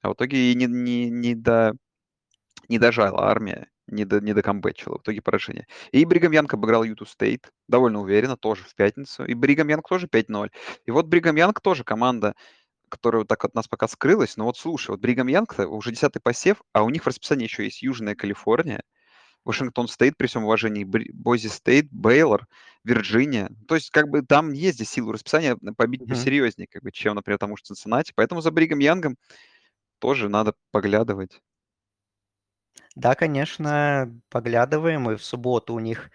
А 0.00 0.08
в 0.08 0.14
итоге 0.14 0.52
и 0.52 0.54
не, 0.54 0.64
не, 0.64 1.10
не, 1.10 1.34
до, 1.34 1.74
не 2.70 2.78
дожала 2.78 3.28
армия, 3.28 3.68
не, 3.86 4.04
до, 4.04 4.20
не 4.20 4.32
докомбэчила, 4.32 4.98
в 4.98 5.02
итоге 5.02 5.22
поражение. 5.22 5.66
И 5.92 6.04
Бригам 6.04 6.32
Янг 6.32 6.52
обыграл 6.54 6.84
Юту 6.84 7.06
Стейт, 7.06 7.50
довольно 7.68 8.00
уверенно, 8.00 8.36
тоже 8.36 8.64
в 8.64 8.74
пятницу. 8.74 9.24
И 9.24 9.34
Бригам 9.34 9.68
Янг 9.68 9.88
тоже 9.88 10.06
5-0. 10.06 10.50
И 10.86 10.90
вот 10.90 11.06
Бригам 11.06 11.36
Янг 11.36 11.60
тоже 11.60 11.84
команда, 11.84 12.34
которая 12.88 13.20
вот 13.20 13.28
так 13.28 13.44
от 13.44 13.54
нас 13.54 13.68
пока 13.68 13.88
скрылась. 13.88 14.36
Но 14.36 14.44
вот 14.44 14.56
слушай, 14.56 14.90
вот 14.90 15.00
Бригам 15.00 15.26
Янг 15.28 15.58
уже 15.58 15.90
десятый 15.90 16.20
посев, 16.22 16.62
а 16.72 16.82
у 16.82 16.90
них 16.90 17.04
в 17.04 17.06
расписании 17.06 17.44
еще 17.44 17.64
есть 17.64 17.82
Южная 17.82 18.14
Калифорния, 18.14 18.82
Вашингтон 19.44 19.88
Стейт, 19.88 20.16
при 20.16 20.26
всем 20.26 20.44
уважении, 20.44 20.84
Бойзи 20.84 21.48
Стейт, 21.48 21.88
Бейлор, 21.90 22.46
Вирджиния. 22.82 23.50
То 23.68 23.74
есть, 23.74 23.90
как 23.90 24.08
бы 24.08 24.22
там 24.22 24.52
есть 24.52 24.76
здесь 24.76 24.90
силу 24.90 25.12
расписания 25.12 25.56
побить 25.76 26.02
mm-hmm. 26.02 26.08
посерьезнее, 26.08 26.66
как 26.70 26.82
бы, 26.82 26.92
чем, 26.92 27.14
например, 27.14 27.38
тому 27.38 27.56
же 27.56 27.64
Цинциннати. 27.64 28.12
Поэтому 28.16 28.40
за 28.40 28.50
Бригамом 28.50 28.78
Янгом 28.78 29.16
тоже 29.98 30.28
надо 30.28 30.54
поглядывать. 30.70 31.40
Да, 32.96 33.14
конечно, 33.14 34.12
поглядываем. 34.30 35.10
И 35.10 35.16
в 35.16 35.24
субботу 35.24 35.74
у 35.74 35.80
них 35.80 36.10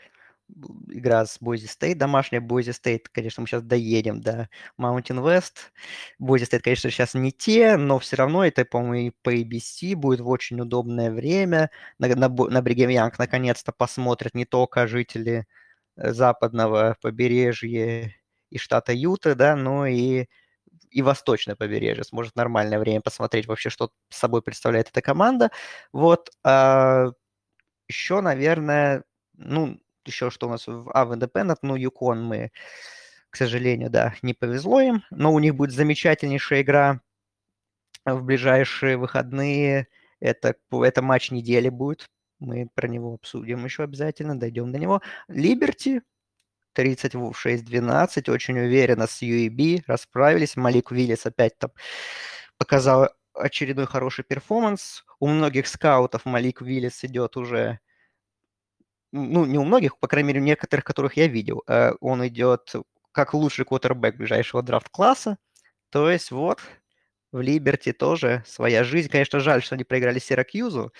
игра 0.89 1.25
с 1.25 1.37
Бойзи 1.41 1.67
Стейт, 1.67 1.97
домашняя 1.97 2.41
Бойзи 2.41 2.71
Стейт, 2.71 3.09
конечно, 3.09 3.41
мы 3.41 3.47
сейчас 3.47 3.63
доедем 3.63 4.21
до 4.21 4.49
Mountain 4.79 5.21
West. 5.23 5.71
Бойзи 6.19 6.45
Стейт, 6.45 6.63
конечно, 6.63 6.89
сейчас 6.89 7.13
не 7.13 7.31
те, 7.31 7.77
но 7.77 7.99
все 7.99 8.15
равно 8.15 8.45
это, 8.45 8.65
по-моему, 8.65 9.09
и 9.09 9.11
по 9.21 9.35
ABC 9.35 9.95
будет 9.95 10.21
в 10.21 10.29
очень 10.29 10.59
удобное 10.61 11.11
время. 11.11 11.69
На, 11.99 12.07
на, 12.15 12.29
на 12.29 12.61
Бригем 12.61 12.89
Янг 12.89 13.19
наконец-то 13.19 13.71
посмотрят 13.73 14.33
не 14.33 14.45
только 14.45 14.87
жители 14.87 15.45
э, 15.97 16.11
западного 16.13 16.97
побережья 17.01 18.13
и 18.49 18.57
штата 18.57 18.93
Юта, 18.93 19.35
да, 19.35 19.55
но 19.55 19.85
и 19.85 20.27
и 20.89 21.01
восточное 21.01 21.55
побережье 21.55 22.03
сможет 22.03 22.35
нормальное 22.35 22.79
время 22.79 23.01
посмотреть 23.01 23.47
вообще, 23.47 23.69
что 23.69 23.91
собой 24.09 24.41
представляет 24.41 24.89
эта 24.89 25.01
команда. 25.01 25.51
Вот. 25.93 26.31
А, 26.43 27.07
еще, 27.87 28.21
наверное, 28.21 29.03
ну, 29.33 29.79
еще 30.05 30.29
что 30.29 30.47
у 30.47 30.51
нас 30.51 30.67
в 30.67 30.89
А 30.93 31.05
в 31.05 31.13
Independent, 31.13 31.57
ну, 31.61 31.75
Юкон 31.75 32.23
мы, 32.23 32.51
к 33.29 33.35
сожалению, 33.37 33.89
да, 33.89 34.15
не 34.21 34.33
повезло 34.33 34.81
им, 34.81 35.03
но 35.11 35.33
у 35.33 35.39
них 35.39 35.55
будет 35.55 35.71
замечательнейшая 35.71 36.61
игра 36.61 37.01
в 38.05 38.23
ближайшие 38.23 38.97
выходные. 38.97 39.87
Это, 40.19 40.55
это 40.71 41.01
матч 41.01 41.31
недели 41.31 41.69
будет. 41.69 42.09
Мы 42.39 42.69
про 42.73 42.87
него 42.87 43.15
обсудим 43.15 43.65
еще 43.65 43.83
обязательно, 43.83 44.39
дойдем 44.39 44.71
до 44.71 44.79
него. 44.79 45.01
Либерти 45.27 46.01
36-12, 46.75 48.31
очень 48.31 48.59
уверенно 48.59 49.07
с 49.07 49.21
UAB 49.21 49.83
расправились. 49.87 50.55
Малик 50.55 50.91
Уиллис 50.91 51.25
опять 51.25 51.57
там 51.57 51.71
показал 52.57 53.09
очередной 53.33 53.87
хороший 53.87 54.23
перформанс. 54.23 55.03
У 55.19 55.27
многих 55.27 55.67
скаутов 55.67 56.25
Малик 56.25 56.61
Уиллис 56.61 57.03
идет 57.03 57.37
уже 57.37 57.79
ну, 59.11 59.45
не 59.45 59.57
у 59.57 59.65
многих, 59.65 59.97
по 59.97 60.07
крайней 60.07 60.27
мере, 60.29 60.41
у 60.41 60.43
некоторых, 60.43 60.85
которых 60.85 61.17
я 61.17 61.27
видел, 61.27 61.63
э, 61.67 61.93
он 61.99 62.25
идет 62.27 62.73
как 63.11 63.33
лучший 63.33 63.65
квотербек 63.65 64.17
ближайшего 64.17 64.61
драфт-класса. 64.61 65.37
То 65.89 66.09
есть 66.09 66.31
вот 66.31 66.59
в 67.31 67.41
Либерти 67.41 67.91
тоже 67.91 68.43
своя 68.47 68.83
жизнь. 68.83 69.09
Конечно, 69.09 69.39
жаль, 69.39 69.63
что 69.63 69.75
они 69.75 69.83
проиграли 69.83 70.19
Сиракьюзу. 70.19 70.93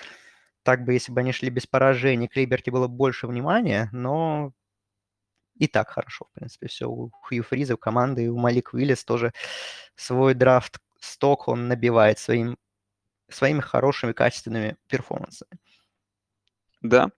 Так 0.64 0.84
бы, 0.86 0.94
если 0.94 1.12
бы 1.12 1.22
они 1.22 1.32
шли 1.32 1.50
без 1.50 1.68
поражений, 1.68 2.28
к 2.28 2.36
Либерти 2.36 2.70
было 2.70 2.88
больше 2.88 3.28
внимания, 3.28 3.90
но 3.92 4.54
и 5.60 5.68
так 5.68 5.90
хорошо, 5.90 6.26
в 6.26 6.32
принципе, 6.34 6.68
все. 6.68 6.90
У 6.90 7.12
Хью 7.24 7.44
Фриза, 7.44 7.76
у 7.76 7.78
команды, 7.78 8.26
и 8.26 8.28
у 8.28 8.38
Малик 8.38 8.74
Уиллис 8.74 9.04
тоже 9.06 9.34
свой 9.96 10.34
драфт-сток 10.34 11.48
он 11.48 11.68
набивает 11.68 12.18
своим, 12.18 12.58
своими 13.30 13.60
хорошими, 13.60 14.14
качественными 14.14 14.78
перформансами. 14.88 15.60
Да, 16.82 17.10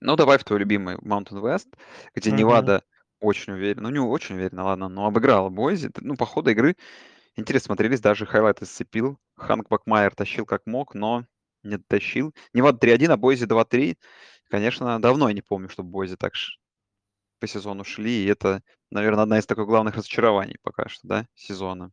ну, 0.00 0.16
давай 0.16 0.38
в 0.38 0.44
твой 0.44 0.60
любимый 0.60 0.96
Mountain 0.96 1.42
West, 1.42 1.68
где 2.14 2.32
Невада 2.32 2.82
очень 3.20 3.52
уверенно, 3.52 3.90
ну, 3.90 3.90
не 3.90 3.98
очень 3.98 4.36
уверенно, 4.36 4.64
ладно, 4.64 4.88
но 4.88 5.06
обыграла 5.06 5.50
Бойзи. 5.50 5.90
Ну, 6.00 6.16
по 6.16 6.24
ходу 6.24 6.50
игры 6.50 6.74
интересно 7.36 7.66
смотрелись, 7.66 8.00
даже 8.00 8.24
хайлайты 8.24 8.64
сцепил. 8.64 9.18
Ханк 9.36 9.68
Бакмайер 9.68 10.14
тащил 10.14 10.46
как 10.46 10.64
мог, 10.64 10.94
но 10.94 11.26
не 11.62 11.76
дотащил. 11.76 12.34
Невада 12.54 12.78
3-1, 12.78 13.12
а 13.12 13.16
Бойзи 13.18 13.44
2-3. 13.44 13.98
Конечно, 14.48 15.00
давно 15.00 15.28
я 15.28 15.34
не 15.34 15.42
помню, 15.42 15.68
чтобы 15.68 15.90
Бойзи 15.90 16.16
так 16.16 16.34
по 17.40 17.46
сезону 17.46 17.84
шли, 17.84 18.24
и 18.24 18.28
это, 18.28 18.62
наверное, 18.90 19.24
одна 19.24 19.38
из 19.38 19.46
таких 19.46 19.66
главных 19.66 19.96
разочарований 19.96 20.58
пока 20.62 20.88
что, 20.88 21.08
да, 21.08 21.26
сезона. 21.34 21.90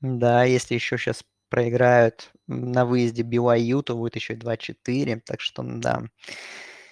Да, 0.00 0.44
если 0.44 0.74
еще 0.74 0.96
сейчас 0.96 1.24
проиграют 1.48 2.30
на 2.46 2.84
выезде 2.84 3.22
BYU, 3.22 3.82
то 3.82 3.96
будет 3.96 4.16
еще 4.16 4.34
2-4, 4.34 5.20
так 5.24 5.40
что, 5.40 5.62
да, 5.62 6.04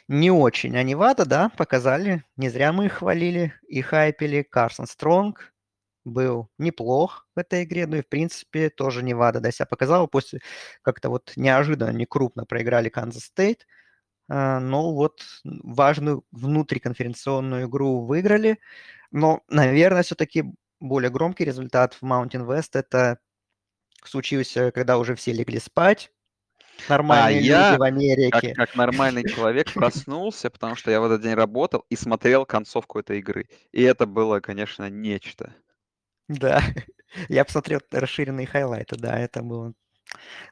не 0.09 0.31
очень. 0.31 0.77
А 0.77 0.83
Невада, 0.83 1.25
да, 1.25 1.49
показали. 1.51 2.25
Не 2.37 2.49
зря 2.49 2.73
мы 2.73 2.87
их 2.87 2.95
хвалили 2.95 3.55
и 3.69 3.81
хайпили. 3.83 4.43
Карсон 4.43 4.87
Стронг 4.87 5.53
был 6.05 6.49
неплох 6.59 7.29
в 7.35 7.41
этой 7.41 7.65
игре. 7.65 7.87
Ну 7.87 7.97
и, 7.97 8.03
в 8.03 8.09
принципе, 8.09 8.71
тоже 8.71 9.03
Невада 9.03 9.41
да, 9.41 9.51
себя 9.51 9.67
показал. 9.67 10.07
После 10.07 10.41
как-то 10.83 11.11
вот 11.11 11.33
неожиданно, 11.37 11.91
не 11.91 12.07
крупно 12.07 12.45
проиграли 12.45 12.89
Канзас 12.89 13.25
Стейт. 13.25 13.67
А, 14.29 14.61
но 14.61 14.93
вот 14.93 15.25
важную 15.43 16.25
внутриконференционную 16.33 17.67
игру 17.69 18.05
выиграли. 18.05 18.59
Но, 19.11 19.43
наверное, 19.49 20.03
все-таки 20.03 20.45
более 20.81 21.11
громкий 21.11 21.45
результат 21.45 21.95
в 21.95 22.03
Mountain 22.03 22.47
West 22.47 22.71
это 22.73 23.19
случился, 24.05 24.71
когда 24.73 24.99
уже 24.99 25.15
все 25.15 25.33
легли 25.33 25.59
спать, 25.59 26.13
а 26.89 26.91
Нормальные 26.91 27.41
люди 27.41 27.49
я, 27.49 27.77
в 27.79 27.83
Америке. 27.83 28.31
Как, 28.31 28.69
как 28.69 28.77
нормальный 28.77 29.29
человек, 29.29 29.73
проснулся, 29.73 30.51
потому 30.51 30.77
что 30.77 30.91
я 30.91 31.01
в 31.01 31.05
этот 31.05 31.23
день 31.23 31.35
работал 31.35 31.85
и 31.89 31.97
смотрел 31.97 32.45
концовку 32.45 32.99
этой 32.99 33.19
игры. 33.19 33.49
И 33.73 33.83
это 33.83 34.07
было, 34.07 34.41
конечно, 34.41 34.89
нечто. 34.89 35.55
Да, 36.29 36.61
я 37.29 37.45
посмотрел 37.45 37.81
расширенные 37.91 38.47
хайлайты, 38.47 38.97
да, 38.97 39.19
это 39.19 39.43
было 39.43 39.73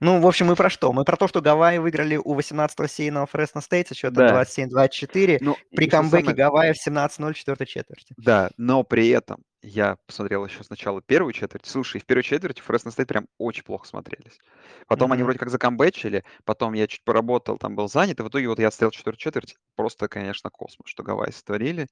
ну, 0.00 0.20
в 0.20 0.26
общем, 0.26 0.46
мы 0.46 0.56
про 0.56 0.70
что? 0.70 0.92
Мы 0.92 1.04
про 1.04 1.16
то, 1.16 1.28
что 1.28 1.40
Гавайи 1.40 1.78
выиграли 1.78 2.16
у 2.16 2.34
18-го 2.34 2.86
сеяного 2.86 3.26
Фресно 3.26 3.60
Стейт 3.60 3.88
со 3.88 3.94
счетом 3.94 4.14
да. 4.14 4.42
27-24 4.42 5.38
ну, 5.40 5.56
при 5.74 5.88
камбэке 5.88 6.26
самое... 6.26 6.36
Гавайев 6.36 6.76
17-0 6.86 7.34
четвертой 7.34 7.66
четверти. 7.66 8.14
Да, 8.16 8.50
но 8.56 8.82
при 8.82 9.08
этом 9.08 9.42
я 9.62 9.96
посмотрел 10.06 10.44
еще 10.44 10.62
сначала 10.62 11.00
первую 11.00 11.32
четверть. 11.32 11.66
Слушай, 11.66 12.00
в 12.00 12.04
первой 12.04 12.22
четверти 12.22 12.60
Фресно 12.60 12.90
Стейт 12.90 13.08
прям 13.08 13.26
очень 13.38 13.62
плохо 13.62 13.86
смотрелись. 13.86 14.38
Потом 14.86 15.10
mm-hmm. 15.10 15.14
они 15.14 15.22
вроде 15.22 15.38
как 15.38 15.50
закамбэчили, 15.50 16.24
потом 16.44 16.74
я 16.74 16.86
чуть 16.86 17.02
поработал, 17.04 17.56
там 17.56 17.74
был 17.74 17.88
занят, 17.88 18.20
и 18.20 18.22
в 18.22 18.28
итоге 18.28 18.48
вот 18.48 18.58
я 18.58 18.68
отстоял 18.68 18.90
четвертую 18.90 19.20
четверть. 19.20 19.56
Просто, 19.76 20.08
конечно, 20.08 20.50
космос, 20.50 20.88
что 20.88 21.02
Гавайи 21.02 21.32
сотворили. 21.32 21.88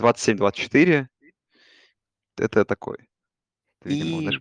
27-24. 0.00 1.06
Это 2.36 2.64
такой. 2.64 3.08
Видимо, 3.84 4.18
и... 4.18 4.22
знаешь, 4.22 4.40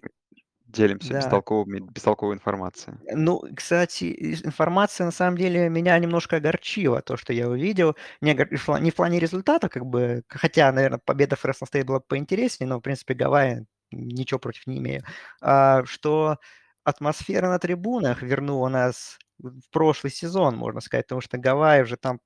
делимся 0.73 1.13
Да. 1.13 1.15
бестолковыми 1.15 1.79
бестолковой 1.79 2.35
информацией. 2.35 2.97
Ну, 3.15 3.41
кстати, 3.55 4.15
информация 4.45 5.05
на 5.05 5.11
самом 5.11 5.37
деле 5.37 5.67
меня 5.69 5.97
немножко 5.99 6.37
огорчила, 6.37 7.01
то, 7.01 7.17
что 7.17 7.33
я 7.33 7.49
увидел. 7.49 7.95
Не 8.21 8.31
огор 8.31 8.47
не 8.51 8.57
в 8.57 8.65
пла 8.65 8.79
не 8.79 8.91
в 8.91 8.95
плане 8.95 9.19
результата, 9.19 9.67
как 9.67 9.85
бы, 9.85 10.23
хотя, 10.29 10.71
наверно, 10.71 10.99
победа 10.99 11.35
Fresno 11.35 11.67
State 11.71 11.83
была 11.85 11.99
бы 11.99 12.05
поинтереснее, 12.07 12.69
но, 12.69 12.77
в 12.79 12.81
принципе, 12.81 13.13
Гавайи 13.13 13.65
ничего 13.91 14.39
против 14.39 14.67
не 14.67 14.77
имею. 14.77 15.03
А, 15.41 15.83
что 15.85 16.37
атмосфера 16.85 17.49
на 17.49 17.59
трибунах 17.59 18.21
вернула 18.21 18.69
нас 18.69 19.17
в 19.39 19.69
прошлый 19.71 20.11
сезон, 20.11 20.55
можно 20.55 20.79
сказать, 20.81 21.05
потому 21.07 21.21
что 21.21 21.37
Гавайи 21.37 21.83
уже 21.83 21.97
там 21.97 22.19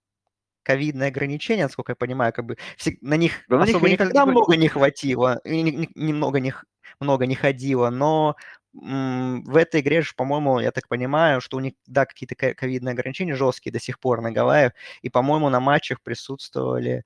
ковидные 0.63 1.09
ограничения, 1.09 1.63
насколько 1.63 1.93
я 1.93 1.97
понимаю, 1.97 2.33
как 2.33 2.45
бы 2.45 2.57
на 3.01 3.15
них 3.17 3.33
Да 3.47 3.57
на 3.57 3.65
них 3.65 3.79
особо 3.79 3.89
никак 3.89 4.13
не 4.13 4.19
никогда 4.19 4.25
много 4.25 4.57
не 4.57 4.67
хватило, 4.69 5.41
немного 5.45 6.39
не 6.41 6.53
много 6.99 7.25
не 7.25 7.35
ходило, 7.35 7.89
но, 7.89 8.35
в 8.73 9.55
этой 9.57 9.81
игре 9.81 10.01
же, 10.01 10.13
по-моему, 10.15 10.59
я 10.59 10.71
так 10.71 10.87
понимаю, 10.87 11.41
что 11.41 11.57
у 11.57 11.59
них, 11.59 11.73
да, 11.87 12.05
какие-то 12.05 12.35
ко 12.35 12.53
ковидные 12.53 12.93
ограничения 12.93 13.35
жесткие 13.35 13.73
до 13.73 13.79
сих 13.79 13.99
пор 13.99 14.21
на 14.21 14.31
Гавайях, 14.31 14.73
и, 15.01 15.09
по-моему, 15.09 15.49
на 15.49 15.59
матчах 15.59 16.01
присутствовали 16.01 17.03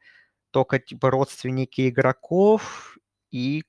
только, 0.51 0.79
типа, 0.79 1.11
родственники 1.11 1.89
игроков 1.89 2.97
и 3.31 3.63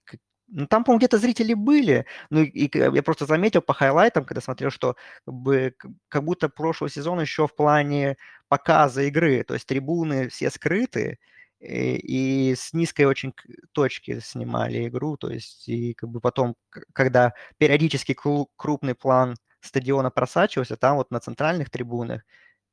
ну, 0.49 0.67
там, 0.67 0.85
по-моему, 0.85 0.99
где-то 1.01 1.19
зрители 1.19 1.55
были, 1.55 2.05
ну, 2.31 2.43
и 2.43 2.69
к 2.69 2.77
я 2.77 3.03
просто 3.03 3.25
заметил 3.27 3.63
по 3.63 3.73
хайлайтам, 3.75 4.25
когда 4.27 4.41
смотрел, 4.43 4.71
что 4.71 4.97
как 5.27 5.35
бы 5.35 5.75
как 6.09 6.25
будто 6.25 6.49
прошлый 6.51 6.91
сезон 6.91 7.21
еще 7.21 7.49
в 7.49 7.55
плане 7.57 8.17
показа 8.49 9.03
игры, 9.05 9.45
то 9.45 9.55
есть 9.55 9.67
трибуны 9.67 10.29
все 10.29 10.51
скрыты, 10.51 11.19
и 11.63 12.51
и 12.51 12.55
с 12.57 12.73
низкой 12.73 13.07
очень 13.07 13.35
точки 13.73 14.21
снимали 14.21 14.89
игру, 14.89 15.17
то 15.17 15.31
есть 15.31 15.69
и 15.69 15.95
как 15.95 16.11
бы 16.11 16.21
потом, 16.21 16.57
когда 16.93 17.35
периодически 17.59 18.15
кру 18.15 18.51
крупный 18.57 18.95
план 18.95 19.37
стадиона 19.61 20.11
просачивался, 20.11 20.77
там 20.77 20.97
вот 20.97 21.11
на 21.11 21.21
центральных 21.21 21.71
трибунах 21.71 22.23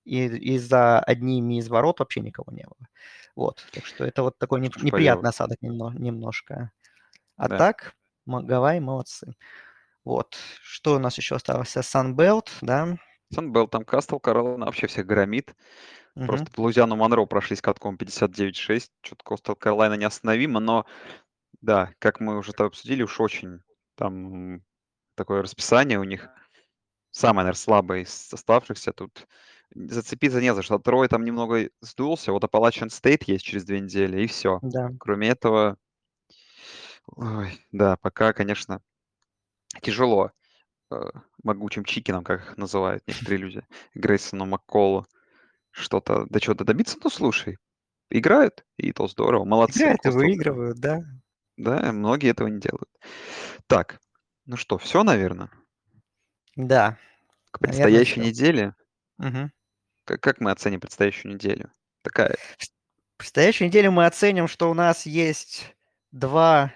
и 0.06 0.26
и 0.28 0.58
за 0.60 1.00
одними 1.00 1.60
из 1.60 1.70
ворот 1.70 2.00
вообще 2.00 2.22
никого 2.22 2.52
не 2.52 2.64
было. 2.66 2.88
Вот, 3.36 3.66
так 3.72 3.86
что 3.86 4.06
это 4.06 4.24
вот 4.24 4.38
такой 4.40 4.64
ж 4.64 4.84
неприятный 4.84 5.30
осадок 5.30 5.62
немно 5.62 5.94
немножко. 5.98 6.72
А 7.38 7.48
Да. 7.48 7.58
так, 7.58 7.94
Гавайи 8.26 8.80
молодцы. 8.80 9.34
Вот. 10.06 10.38
Что 10.62 10.96
у 10.96 11.00
нас 11.00 11.18
еще 11.18 11.36
осталось? 11.36 11.76
Belt, 11.78 12.50
да? 12.62 12.98
Belt, 13.36 13.70
там 13.70 13.86
Кастл 13.86 14.18
Каролина 14.18 14.66
вообще 14.66 14.88
всех 14.88 15.06
громит. 15.06 15.56
Мгм. 16.20 16.28
Просто 16.28 16.62
Луизиану 16.62 16.96
Монро 16.96 17.26
прошлись 17.26 17.62
катком 17.62 17.98
59-6. 17.98 18.92
Чё-то 19.02 19.24
Костел 19.24 19.56
Каролайна 19.56 19.96
неостановима, 19.96 20.60
но 20.60 20.86
да, 21.62 21.92
как 22.00 22.20
мы 22.22 22.38
уже 22.40 22.54
обсудили, 22.54 23.04
уж 23.04 23.20
очень 23.22 23.62
там 23.96 24.64
такое 25.16 25.44
расписание 25.44 26.00
у 26.00 26.04
них 26.06 26.30
самое, 27.12 27.46
наверно, 27.46 27.60
слабое 27.60 28.02
из 28.04 28.30
оставшихся. 28.34 28.94
Тут 28.94 29.28
зацепиться 29.76 30.42
не 30.42 30.54
за 30.56 30.64
что. 30.64 30.80
Трой 30.80 31.08
там 31.10 31.26
немного 31.26 31.70
сдулся, 31.82 32.32
вот 32.34 32.44
Appalachian 32.46 32.90
State 32.90 33.24
есть 33.28 33.46
через 33.46 33.66
2 33.66 33.82
недели, 33.82 34.22
и 34.24 34.28
всё. 34.28 34.62
Да. 34.62 35.00
Кроме 35.00 35.30
этого 35.30 35.78
ой, 37.08 37.60
да, 37.72 37.98
пока, 37.98 38.34
конечно, 38.34 38.82
тяжело, 39.82 40.32
э, 40.92 40.96
могучим 41.44 41.86
чикенам, 41.86 42.24
как 42.26 42.42
их 42.42 42.58
называют 42.58 43.04
некоторые 43.08 43.40
люди, 43.40 43.64
Грейсону 43.96 44.46
Макколу, 44.48 45.08
что-то 45.80 46.26
до 46.30 46.40
чего-то 46.40 46.66
добиться. 46.66 46.98
Ну, 47.04 47.10
слушай, 47.10 47.58
играют, 48.12 48.66
и 48.78 48.94
то 48.94 49.08
здорово, 49.08 49.46
молодцы. 49.46 49.90
Играют 49.90 50.06
и 50.06 50.10
выигрывают, 50.10 50.80
да. 50.80 51.02
Да, 51.58 51.92
многие 51.92 52.30
этого 52.32 52.48
не 52.48 52.60
делают. 52.60 52.90
Так, 53.68 54.00
ну 54.46 54.58
что, 54.58 54.78
всё, 54.78 55.04
наверно? 55.04 55.52
Да, 56.56 56.98
К 57.54 57.60
предстоящей 57.60 58.22
всё. 58.22 58.22
неделе. 58.22 58.76
Мгм. 59.18 59.52
Как 60.08 60.22
как 60.22 60.40
мы 60.42 60.52
оценим 60.52 60.80
предстоящую 60.80 61.34
неделю? 61.34 61.72
Такая 62.02 62.38
предстоящую 63.18 63.68
неделю 63.68 63.92
мы 63.92 64.06
оценим, 64.06 64.48
что 64.48 64.72
у 64.72 64.74
нас 64.74 65.06
есть 65.06 65.76
2 66.12 66.72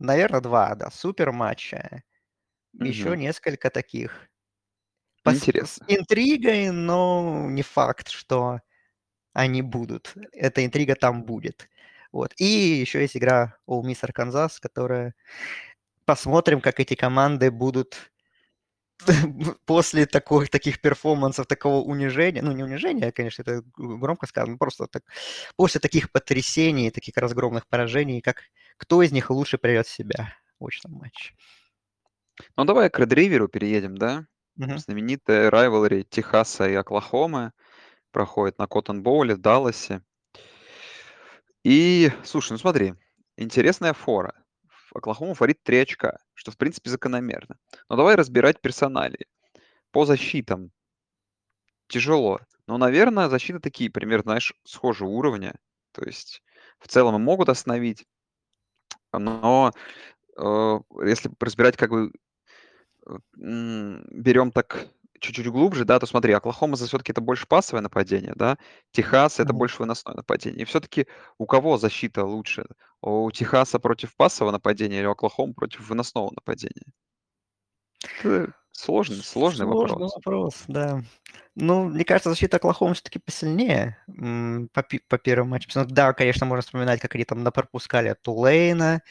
наверно, 0.00 0.40
2, 0.40 0.74
да, 0.76 0.90
супер 0.90 1.32
матча. 1.32 2.02
Еще 2.74 3.16
Мгм. 3.16 3.18
несколько 3.18 3.70
таких 3.70 4.28
пос 5.32 5.38
с 5.38 5.42
Интересно. 5.42 5.84
интригой, 5.88 6.70
но 6.70 7.46
не 7.50 7.62
факт, 7.62 8.08
что 8.08 8.60
они 9.32 9.62
будут. 9.62 10.14
Эта 10.32 10.64
интрига 10.64 10.94
там 10.94 11.24
будет. 11.24 11.68
Вот. 12.12 12.32
И 12.38 12.44
еще 12.44 13.00
есть 13.00 13.16
игра 13.16 13.56
Ole 13.68 13.82
Miss 13.82 14.00
Arkansas, 14.02 14.52
которая 14.60 15.14
посмотрим, 16.04 16.60
как 16.60 16.80
эти 16.80 16.94
команды 16.94 17.50
будут 17.50 18.10
после 19.66 20.06
такой 20.06 20.46
таких 20.48 20.80
перформансов, 20.80 21.46
такого 21.46 21.84
унижения, 21.84 22.42
ну, 22.42 22.52
не 22.52 22.64
унижения, 22.64 23.12
конечно, 23.12 23.42
это 23.42 23.62
громко 23.76 24.26
сказано, 24.26 24.56
просто 24.58 24.86
так 24.86 25.04
после 25.56 25.80
таких 25.80 26.10
потрясений, 26.10 26.90
таких 26.90 27.16
разгромных 27.16 27.66
поражений, 27.66 28.20
как 28.20 28.42
кто 28.76 29.02
из 29.02 29.12
них 29.12 29.30
лучше 29.30 29.58
придет 29.58 29.86
в 29.86 29.92
себя 29.92 30.34
в 30.58 30.66
очном 30.66 30.94
матче. 30.94 31.34
Ну, 32.56 32.64
давай 32.64 32.90
к 32.90 32.98
Ред 32.98 33.12
Риверу 33.12 33.48
переедем, 33.48 33.96
да? 33.96 34.26
Мгм. 34.58 34.78
Знаменитая 34.78 35.50
rivalry 35.50 36.02
Техаса 36.02 36.68
и 36.68 36.74
Оклахомы 36.74 37.52
проходит 38.12 38.58
на 38.58 38.66
Коттон 38.68 39.02
Боуле 39.02 39.34
в 39.36 39.40
Далласе. 39.40 40.02
И, 41.64 42.10
слушай, 42.24 42.52
ну 42.52 42.58
смотри, 42.58 42.94
интересная 43.36 43.92
фора. 43.92 44.32
Оклахома 44.94 45.34
фаворит 45.34 45.62
3 45.62 45.78
очка, 45.78 46.18
что, 46.34 46.50
в 46.50 46.56
принципе, 46.56 46.90
закономерно. 46.90 47.56
Но 47.88 47.96
давай 47.96 48.14
разбирать 48.16 48.60
персоналии. 48.60 49.26
По 49.92 50.06
защитам 50.06 50.72
тяжело, 51.90 52.38
но, 52.66 52.76
наверно, 52.76 53.30
защиты 53.30 53.60
такие, 53.60 53.90
примерно, 53.90 54.22
знаешь, 54.24 54.54
схожего 54.64 55.08
уровня. 55.08 55.54
То 55.92 56.04
есть 56.04 56.42
в 56.78 56.86
целом 56.88 57.16
и 57.16 57.18
могут 57.18 57.48
остановить. 57.48 58.04
Но, 59.12 59.72
э, 60.38 60.78
если 61.06 61.30
разбирать, 61.40 61.76
как 61.76 61.90
бы, 61.90 62.12
берем 63.36 64.52
так 64.52 64.86
чуть-чуть 65.20 65.48
глубже, 65.48 65.84
да, 65.84 65.98
то 65.98 66.06
смотри, 66.06 66.32
Оклахома 66.32 66.76
за 66.76 66.86
всё-таки 66.86 67.12
это 67.12 67.20
больше 67.20 67.46
пасовое 67.48 67.82
нападение, 67.82 68.32
да, 68.36 68.58
Техас- 68.92 69.40
это 69.40 69.52
Мгм. 69.52 69.54
больше 69.54 69.78
выносное 69.80 70.14
нападение. 70.14 70.62
И 70.62 70.64
всё-таки 70.64 71.06
у 71.38 71.46
кого 71.46 71.78
защита 71.78 72.24
лучше? 72.24 72.66
У 73.02 73.30
Техаса 73.32 73.78
против 73.80 74.16
пасового 74.16 74.52
нападения 74.52 74.98
или 75.00 75.06
у 75.06 75.12
Оклахомы 75.12 75.54
против 75.54 75.88
выносного 75.88 76.30
нападения? 76.32 76.92
Это 78.22 78.54
сложный 78.70 79.24
сложный 79.24 79.66
Сложный 79.66 80.06
вопрос. 80.06 80.14
вопрос, 80.14 80.64
да. 80.68 81.00
Ну, 81.56 81.84
мне 81.88 82.04
кажется, 82.04 82.30
защита 82.30 82.58
Оклахомы 82.58 82.94
всё-таки 82.94 83.18
посильнее, 83.18 83.98
по 84.72 84.84
по 85.08 85.18
первым 85.18 85.50
матчам. 85.50 85.86
Да, 85.88 86.12
конечно, 86.12 86.46
можно 86.46 86.62
вспоминать, 86.62 87.00
как 87.00 87.14
они 87.14 87.24
там 87.24 87.42
напропускали 87.42 88.08
от 88.08 88.22
Тулейна, 88.22 89.02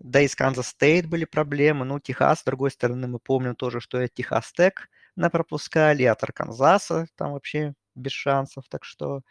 да 0.00 0.20
и 0.20 0.28
с 0.28 0.34
Канзас 0.36 0.68
Стейт 0.68 1.06
были 1.08 1.24
проблемы. 1.24 1.84
Ну, 1.84 2.00
Техас, 2.00 2.40
с 2.40 2.44
другой 2.44 2.70
стороны, 2.70 3.08
мы 3.08 3.18
помним 3.18 3.54
тоже, 3.56 3.80
что 3.80 4.00
и 4.02 4.08
Техас 4.08 4.52
Тек 4.52 4.88
напропускали, 5.16 6.02
и 6.02 6.06
от 6.06 6.22
Арканзаса 6.22 7.06
там 7.16 7.32
вообще 7.32 7.74
без 7.94 8.12
шансов. 8.12 8.64
Так 8.68 8.84
что 8.84 9.22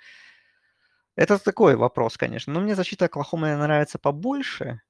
это 1.17 1.39
такой 1.39 1.75
вопрос, 1.75 2.17
конечно. 2.17 2.53
Но 2.53 2.59
мне 2.59 2.75
защита 2.75 3.05
Оклахомы 3.05 3.55
нравится 3.55 3.97
побольше. 3.99 4.81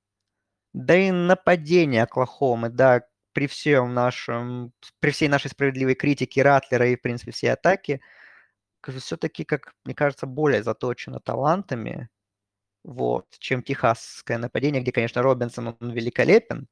Да 0.73 0.95
и 0.97 1.11
нападение 1.11 2.03
Оклахомы, 2.03 2.69
да, 2.69 3.03
при 3.33 3.47
всем 3.47 3.93
нашем 3.93 4.73
при 5.01 5.11
всей 5.11 5.29
нашей 5.29 5.51
справедливой 5.51 5.95
критике 5.95 6.43
Ратлера 6.43 6.87
и, 6.89 6.97
в 6.97 7.01
принципе, 7.01 7.31
всей 7.31 7.49
атаки, 7.53 8.01
к 8.81 8.91
всё-таки, 8.93 9.45
как 9.45 9.73
мне 9.85 9.95
кажется, 9.95 10.27
более 10.27 10.63
заточено 10.63 11.19
талантами, 11.21 12.09
вот, 12.85 13.27
чем 13.39 13.63
техасское 13.63 14.37
нападение, 14.37 14.81
где, 14.81 14.91
конечно, 14.91 15.21
Робинсон, 15.23 15.75
он 15.79 15.91
великолепен, 15.91 16.67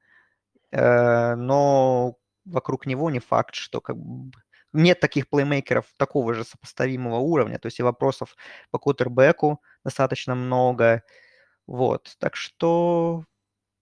э, 0.72 1.36
но 1.36 2.18
вокруг 2.46 2.86
него 2.86 3.10
не 3.12 3.20
факт, 3.20 3.56
что 3.56 3.82
как 3.82 3.98
бы 3.98 4.32
нет 4.74 5.00
таких 5.00 5.30
плеймейкеров 5.30 5.86
такого 5.98 6.34
же 6.34 6.44
сопоставимого 6.46 7.18
уровня. 7.20 7.60
То 7.60 7.68
есть 7.68 7.80
и 7.80 7.84
вопросов 7.84 8.36
по 8.72 8.80
квотербеку 8.80 9.62
достаточно 9.86 10.36
много. 10.36 11.04
Вот. 11.68 12.16
Так 12.20 12.36
что 12.36 13.26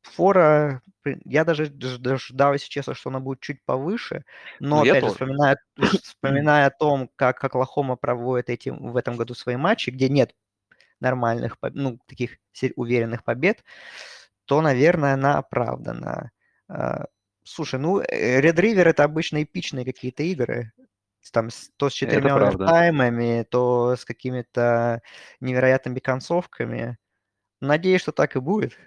фора, 0.04 0.82
я 1.26 1.46
даже 1.46 1.68
дож 1.70 2.00
дожидаюсь, 2.00 2.64
честно, 2.64 2.96
что 2.96 3.10
она 3.10 3.20
будет 3.20 3.42
чуть 3.42 3.64
повыше. 3.66 4.26
Но, 4.60 4.78
Ну, 4.78 4.82
опять 4.84 5.06
же, 5.06 5.10
тоже. 5.10 5.14
вспоминая 5.14 5.58
вспоминая 6.04 6.68
о 6.68 6.72
том, 6.72 7.10
как 7.16 7.44
Оклахома 7.44 7.96
проводит 7.98 8.50
эти 8.50 8.70
в 8.70 8.98
этом 8.98 9.18
году 9.18 9.34
свои 9.36 9.58
матчи, 9.58 9.90
где 9.92 10.10
нет 10.10 10.34
нормальных 11.02 11.58
ну, 11.74 12.00
таких 12.08 12.38
уверенных 12.76 13.24
побед, 13.24 13.64
то, 14.46 14.62
наверное, 14.62 15.14
она 15.14 15.38
оправдана. 15.38 16.32
А, 16.68 17.06
слушай, 17.44 17.80
ну, 17.80 18.00
э, 18.02 18.42
Ред 18.42 18.60
Ривер- 18.60 18.88
это 18.88 19.04
обычно 19.04 19.44
эпичные 19.44 19.86
какие-то 19.86 20.24
игры. 20.24 20.72
Там 21.32 21.50
то 21.78 21.90
с 21.90 22.02
Это 22.02 22.08
4 22.08 22.22
правда. 22.22 22.48
овертаймами, 22.48 23.46
то 23.50 23.96
с 23.96 24.06
какими-то 24.06 25.02
невероятными 25.40 26.00
концовками. 26.00 26.98
Надеюсь, 27.62 28.02
что 28.02 28.12
так 28.12 28.36
и 28.36 28.40
будет. 28.40 28.78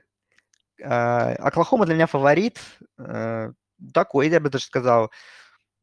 А, 0.82 1.34
Оклахома 1.38 1.86
для 1.86 1.94
меня 1.94 2.06
фаворит. 2.06 2.60
Э, 2.98 3.52
такой, 3.92 4.28
я 4.28 4.40
бы 4.40 4.50
даже 4.50 4.64
сказал, 4.64 5.10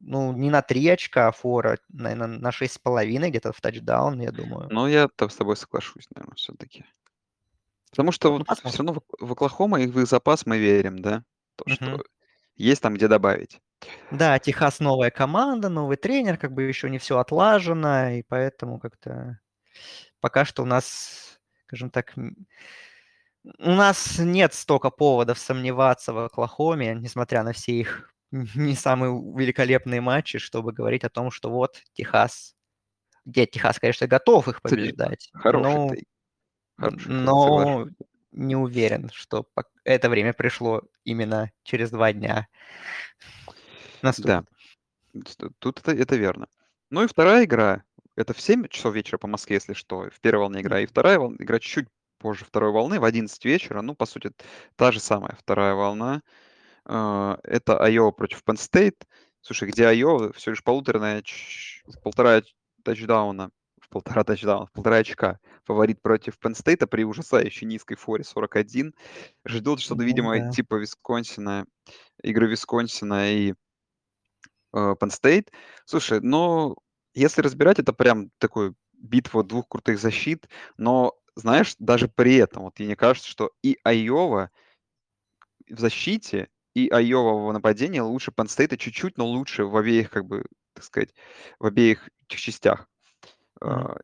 ну, 0.02 0.32
не 0.32 0.50
на 0.50 0.62
3 0.62 0.88
очка, 0.88 1.28
а 1.28 1.32
фора, 1.32 1.78
наверное, 1.88 2.38
на 2.38 2.52
6,5 2.52 3.30
где-то 3.30 3.52
в 3.52 3.60
тачдаун, 3.60 4.20
я 4.20 4.30
думаю. 4.30 4.68
Ну, 4.70 4.86
я 4.86 5.08
там 5.08 5.30
с 5.30 5.36
тобой 5.36 5.56
соглашусь, 5.56 6.08
наверное, 6.14 6.36
все-таки. 6.36 6.84
Потому 7.90 8.12
что 8.12 8.32
Ну, 8.32 8.38
вот 8.38 8.48
все 8.48 8.78
равно 8.78 8.94
в, 8.94 9.26
в 9.26 9.32
Оклахома 9.32 9.80
и 9.80 9.86
в 9.86 10.00
их 10.00 10.06
запас 10.06 10.46
мы 10.46 10.58
верим, 10.58 11.00
да? 11.00 11.24
То, 11.56 11.64
что 11.68 11.90
Мгм. 11.90 12.02
есть 12.56 12.82
там 12.82 12.94
где 12.94 13.08
добавить. 13.08 13.60
Да, 14.10 14.38
Техас 14.38 14.80
новая 14.80 15.10
команда, 15.10 15.68
новый 15.68 15.96
тренер, 15.96 16.38
как 16.38 16.52
бы 16.52 16.62
еще 16.62 16.88
не 16.90 16.98
все 16.98 17.18
отлажено, 17.18 18.10
и 18.10 18.22
поэтому 18.22 18.78
как-то 18.78 19.40
пока 20.20 20.44
что 20.44 20.62
у 20.62 20.66
нас, 20.66 21.38
скажем 21.66 21.90
так, 21.90 22.14
у 22.16 23.70
нас 23.70 24.18
нет 24.18 24.54
столько 24.54 24.90
поводов 24.90 25.38
сомневаться 25.38 26.12
в 26.12 26.18
Оклахоме, 26.24 26.94
несмотря 26.94 27.42
на 27.42 27.52
все 27.52 27.72
их 27.72 28.11
не 28.32 28.74
самые 28.74 29.12
великолепные 29.12 30.00
матчи, 30.00 30.38
чтобы 30.38 30.72
говорить 30.72 31.04
о 31.04 31.10
том, 31.10 31.30
что 31.30 31.50
вот 31.50 31.82
Техас, 31.92 32.56
где 33.24 33.46
Техас, 33.46 33.78
конечно, 33.78 34.06
готов 34.06 34.48
их 34.48 34.62
побеждать, 34.62 35.30
хороший 35.32 35.74
но. 35.74 35.88
Хороший 36.78 37.06
но 37.06 37.86
не 38.32 38.56
уверен, 38.56 39.10
что 39.12 39.46
это 39.84 40.08
время 40.08 40.32
пришло 40.32 40.82
именно 41.04 41.50
через 41.64 41.90
два 41.90 42.12
дня 42.12 42.48
Да, 44.00 44.08
наступит. 44.08 44.44
т- 45.36 45.50
тут 45.58 45.80
это, 45.80 45.92
это 45.92 46.16
верно. 46.16 46.48
Ну 46.90 47.04
и 47.04 47.06
вторая 47.06 47.44
игра. 47.44 47.84
Это 48.16 48.34
в 48.34 48.40
7 48.40 48.68
часов 48.68 48.94
вечера 48.94 49.18
по 49.18 49.26
Москве, 49.26 49.56
если 49.56 49.74
что, 49.74 50.10
в 50.10 50.20
первой 50.20 50.40
волне 50.40 50.60
игра. 50.60 50.80
И 50.80 50.86
вторая 50.86 51.18
волна, 51.18 51.36
игра 51.38 51.58
чуть 51.58 51.88
позже 52.18 52.44
второй 52.44 52.70
волны, 52.72 53.00
в 53.00 53.04
11 53.04 53.44
вечера. 53.44 53.82
Ну, 53.82 53.94
по 53.94 54.06
сути, 54.06 54.32
та 54.76 54.92
же 54.92 55.00
самая 55.00 55.36
вторая 55.38 55.74
волна. 55.74 56.22
А, 56.84 57.38
Это 57.44 57.78
Айова 57.78 58.10
против 58.10 58.42
Penn 58.44 58.56
State. 58.56 59.02
Слушай, 59.40 59.68
где 59.68 59.86
Айова 59.86 60.32
всего 60.32 60.52
лишь 60.52 60.62
полуторная, 60.62 61.22
полтора 62.02 62.42
тачдауна, 62.84 63.50
полтора 63.90 64.24
тачдауна, 64.24 64.68
полтора 64.72 64.96
очка 64.96 65.38
фаворит 65.64 66.02
против 66.02 66.38
Penn 66.42 66.54
State 66.54 66.86
при 66.86 67.04
ужасающей 67.04 67.66
низкой 67.66 67.96
форе 67.96 68.24
41. 68.24 68.94
Ждут 69.46 69.80
что-то, 69.80 70.00
Ну 70.00 70.06
видимо, 70.06 70.38
да. 70.38 70.50
типа 70.50 70.76
Висконсина, 70.76 71.66
игры 72.22 72.48
Висконсина 72.48 73.32
и 73.32 73.50
э, 73.50 73.54
Penn 74.72 75.10
State. 75.10 75.48
Слушай, 75.84 76.20
ну, 76.20 76.76
если 77.14 77.42
разбирать, 77.42 77.78
это 77.78 77.92
прям 77.92 78.30
такой 78.38 78.74
битва 78.92 79.44
двух 79.44 79.68
крутых 79.68 79.98
защит, 79.98 80.48
но, 80.76 81.14
знаешь, 81.34 81.74
даже 81.78 82.08
при 82.08 82.36
этом, 82.36 82.64
вот 82.64 82.78
мне 82.78 82.96
кажется, 82.96 83.28
что 83.28 83.50
и 83.62 83.78
Айова 83.84 84.50
в 85.68 85.78
защите, 85.78 86.48
и 86.74 86.88
Айова 86.88 87.48
в 87.48 87.52
нападении 87.52 88.00
лучше 88.00 88.30
Penn 88.30 88.46
State 88.46 88.76
чуть-чуть, 88.76 89.18
но 89.18 89.26
лучше 89.26 89.64
в 89.64 89.76
обеих, 89.76 90.10
как 90.10 90.26
бы, 90.26 90.44
так 90.74 90.84
сказать, 90.84 91.14
в 91.58 91.66
обеих 91.66 92.08
этих 92.28 92.40
частях. 92.40 92.88
А, 93.60 93.96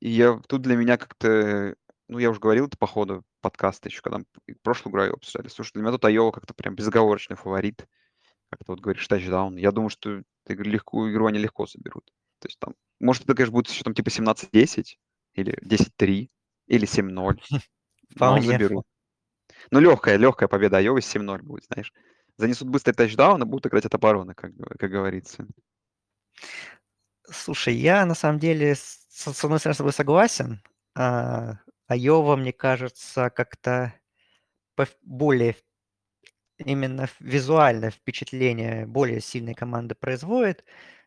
И 0.00 0.10
я, 0.10 0.40
тут 0.48 0.62
для 0.62 0.76
меня 0.76 0.96
как-то, 0.96 1.74
ну, 2.08 2.18
я 2.18 2.30
уже 2.30 2.40
говорил 2.40 2.66
это 2.66 2.78
по 2.78 2.86
ходу 2.86 3.22
подкаста 3.40 3.88
еще, 3.88 4.00
когда 4.02 4.20
прошлую 4.62 4.92
игру 4.92 5.14
обсуждали. 5.14 5.48
Слушай, 5.48 5.72
для 5.74 5.82
меня 5.82 5.92
тут 5.92 6.04
Айова 6.04 6.32
как-то 6.32 6.54
прям 6.54 6.74
безоговорочный 6.74 7.36
фаворит. 7.36 7.86
Как 8.50 8.60
ты 8.60 8.64
вот 8.68 8.80
говоришь, 8.80 9.06
тачдаун. 9.08 9.56
Я 9.56 9.72
думаю, 9.72 9.90
что 9.90 10.22
ты 10.44 10.54
легкую 10.54 11.12
игру 11.12 11.26
они 11.26 11.38
легко 11.38 11.66
заберут. 11.66 12.04
То 12.38 12.48
есть 12.48 12.58
там, 12.58 12.74
может, 13.00 13.24
это, 13.24 13.34
конечно, 13.34 13.52
будет 13.52 13.68
еще 13.68 13.82
там 13.82 13.94
типа 13.94 14.10
17-10 14.10 14.98
или 15.34 15.58
10-3 15.62 16.30
или 16.66 16.86
7-0, 16.86 17.12
но 17.12 17.30
Вполне. 18.14 18.42
заберут. 18.42 18.84
Ну, 19.70 19.80
легкая, 19.80 20.16
легкая 20.16 20.48
победа 20.48 20.78
Айовы 20.78 21.00
7-0 21.00 21.42
будет, 21.42 21.64
знаешь. 21.64 21.92
Занесут 22.36 22.68
быстрый 22.68 22.92
тачдаун 22.92 23.42
и 23.42 23.46
будут 23.46 23.66
играть 23.66 23.86
от 23.86 23.94
обороны, 23.94 24.34
как, 24.34 24.52
как 24.78 24.90
говорится. 24.90 25.46
Слушай, 27.28 27.74
я 27.74 28.04
на 28.04 28.14
самом 28.14 28.38
деле 28.38 28.74
с, 28.74 29.06
с 29.08 29.44
одной 29.44 29.58
стороны 29.58 29.74
с 29.74 29.78
тобой 29.78 29.92
согласен. 29.92 30.62
А, 30.94 31.58
Айова, 31.88 32.36
мне 32.36 32.52
кажется, 32.52 33.30
как-то 33.30 33.94
более 35.02 35.56
именно 36.58 37.08
визуальное 37.20 37.90
впечатление 37.90 38.86
более 38.86 39.20
сильной 39.20 39.54
команды 39.54 39.94
производит. 39.94 40.64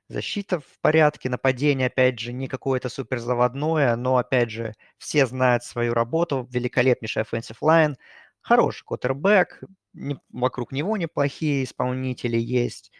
Защита 0.08 0.60
в 0.60 0.80
порядке, 0.82 1.30
нападение, 1.30 1.88
опять 1.88 2.20
же, 2.20 2.34
не 2.34 2.48
какое-то 2.48 2.90
супер 2.90 3.20
заводное, 3.20 3.96
но, 3.96 4.18
опять 4.18 4.50
же, 4.50 4.74
все 4.98 5.28
знают 5.28 5.64
свою 5.64 5.94
работу, 5.94 6.48
великолепнейший 6.52 7.24
offensive 7.24 7.58
line, 7.62 7.96
хороший 8.50 8.84
квотербек, 8.86 9.62
не- 9.94 10.20
вокруг 10.30 10.72
него 10.72 10.98
неплохие 10.98 11.64
исполнители 11.64 12.38
есть. 12.38 12.92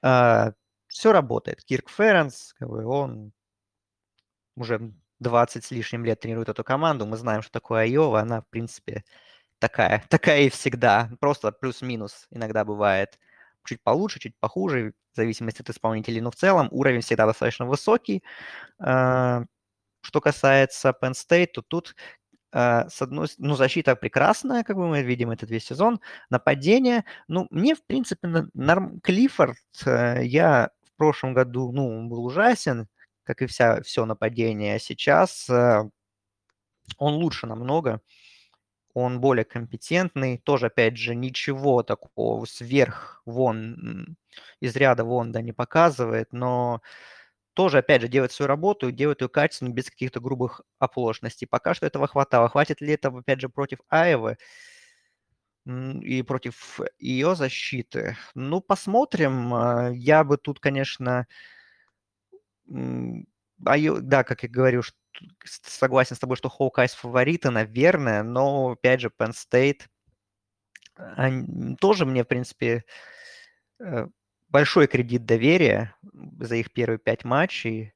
все 0.00 1.12
работает. 1.12 1.64
Кирк 1.64 1.90
Ференс, 1.90 2.54
он 2.60 3.32
уже 4.56 4.92
20 5.20 5.64
с 5.64 5.70
лишним 5.70 6.04
лет 6.04 6.20
тренирует 6.20 6.48
эту 6.48 6.64
команду. 6.64 7.06
Мы 7.06 7.16
знаем, 7.16 7.42
что 7.42 7.52
такое 7.52 7.82
Айова. 7.82 8.20
Она, 8.20 8.40
в 8.42 8.48
принципе, 8.48 9.04
такая, 9.58 10.04
такая 10.10 10.42
и 10.42 10.50
всегда. 10.50 11.10
Просто 11.20 11.52
плюс-минус 11.52 12.26
иногда 12.30 12.64
бывает. 12.64 13.18
Чуть 13.64 13.82
получше, 13.82 14.20
чуть 14.20 14.38
похуже, 14.38 14.94
в 15.12 15.16
зависимости 15.16 15.62
от 15.62 15.70
исполнителей. 15.70 16.20
Но 16.20 16.30
в 16.30 16.36
целом 16.36 16.68
уровень 16.70 17.00
всегда 17.02 17.26
достаточно 17.26 17.66
высокий. 17.66 18.22
А, 18.80 19.44
Что 20.02 20.20
касается 20.20 20.94
Penn 21.02 21.12
State, 21.12 21.48
то 21.54 21.62
тут 21.62 21.94
а, 21.96 22.25
с 22.56 23.02
одной, 23.02 23.28
ну, 23.38 23.54
защита 23.54 23.96
прекрасная, 23.96 24.64
как 24.64 24.76
бы 24.76 24.88
мы 24.88 25.02
видим 25.02 25.30
этот 25.30 25.50
весь 25.50 25.66
сезон. 25.66 26.00
Нападение, 26.30 27.04
ну, 27.28 27.46
мне, 27.50 27.74
в 27.74 27.84
принципе, 27.84 28.48
норм... 28.54 29.00
Клиффорд, 29.00 29.58
э, 29.84 30.24
я 30.24 30.70
в 30.84 30.96
прошлом 30.96 31.34
году, 31.34 31.70
ну, 31.72 32.08
был 32.08 32.24
ужасен, 32.24 32.88
как 33.24 33.42
и 33.42 33.46
вся, 33.46 33.82
все 33.82 34.06
нападение. 34.06 34.76
А 34.76 34.78
сейчас 34.78 35.50
э, 35.50 35.90
он 36.98 37.14
лучше 37.14 37.46
намного, 37.46 38.00
он 38.94 39.20
более 39.20 39.44
компетентный, 39.44 40.38
тоже, 40.38 40.66
опять 40.66 40.96
же, 40.96 41.14
ничего 41.14 41.82
такого 41.82 42.46
сверх 42.46 43.20
вон, 43.26 44.16
из 44.60 44.74
ряда 44.76 45.04
вон, 45.04 45.32
да, 45.32 45.42
не 45.42 45.52
показывает, 45.52 46.32
но 46.32 46.80
тоже, 47.56 47.78
опять 47.78 48.02
же, 48.02 48.08
делает 48.08 48.32
свою 48.32 48.48
работу 48.48 48.92
делает 48.92 49.22
ее 49.22 49.28
качественно, 49.30 49.70
без 49.70 49.90
каких-то 49.90 50.20
грубых 50.20 50.62
оплошностей. 50.78 51.46
Пока 51.48 51.74
что 51.74 51.86
этого 51.86 52.06
хватало. 52.08 52.48
Хватит 52.50 52.80
ли 52.82 52.92
этого, 52.94 53.20
опять 53.20 53.40
же, 53.40 53.48
против 53.48 53.80
Айовы 53.88 54.38
и 55.66 56.22
против 56.22 56.80
ее 56.98 57.34
защиты? 57.34 58.16
Ну, 58.34 58.60
посмотрим. 58.60 59.52
А, 59.54 59.90
Я 59.92 60.22
бы 60.24 60.36
тут, 60.36 60.60
конечно, 60.60 61.26
Айо- 63.64 64.00
да, 64.00 64.24
как 64.24 64.42
я 64.42 64.48
говорю, 64.48 64.82
согласен 65.44 66.16
с 66.16 66.18
тобой, 66.18 66.36
что 66.36 66.48
Hawkeyes 66.48 66.92
фавориты, 66.94 67.50
наверное, 67.50 68.22
но, 68.22 68.70
опять 68.72 69.00
же, 69.00 69.10
Penn 69.18 69.32
State 69.32 69.82
они- 71.16 71.76
тоже 71.76 72.06
мне, 72.06 72.24
в 72.24 72.28
принципе, 72.28 72.84
э, 73.80 74.08
большой 74.48 74.86
кредит 74.86 75.24
доверия 75.26 75.94
за 76.40 76.56
их 76.56 76.72
первые 76.72 76.98
пять 76.98 77.24
матчей. 77.24 77.92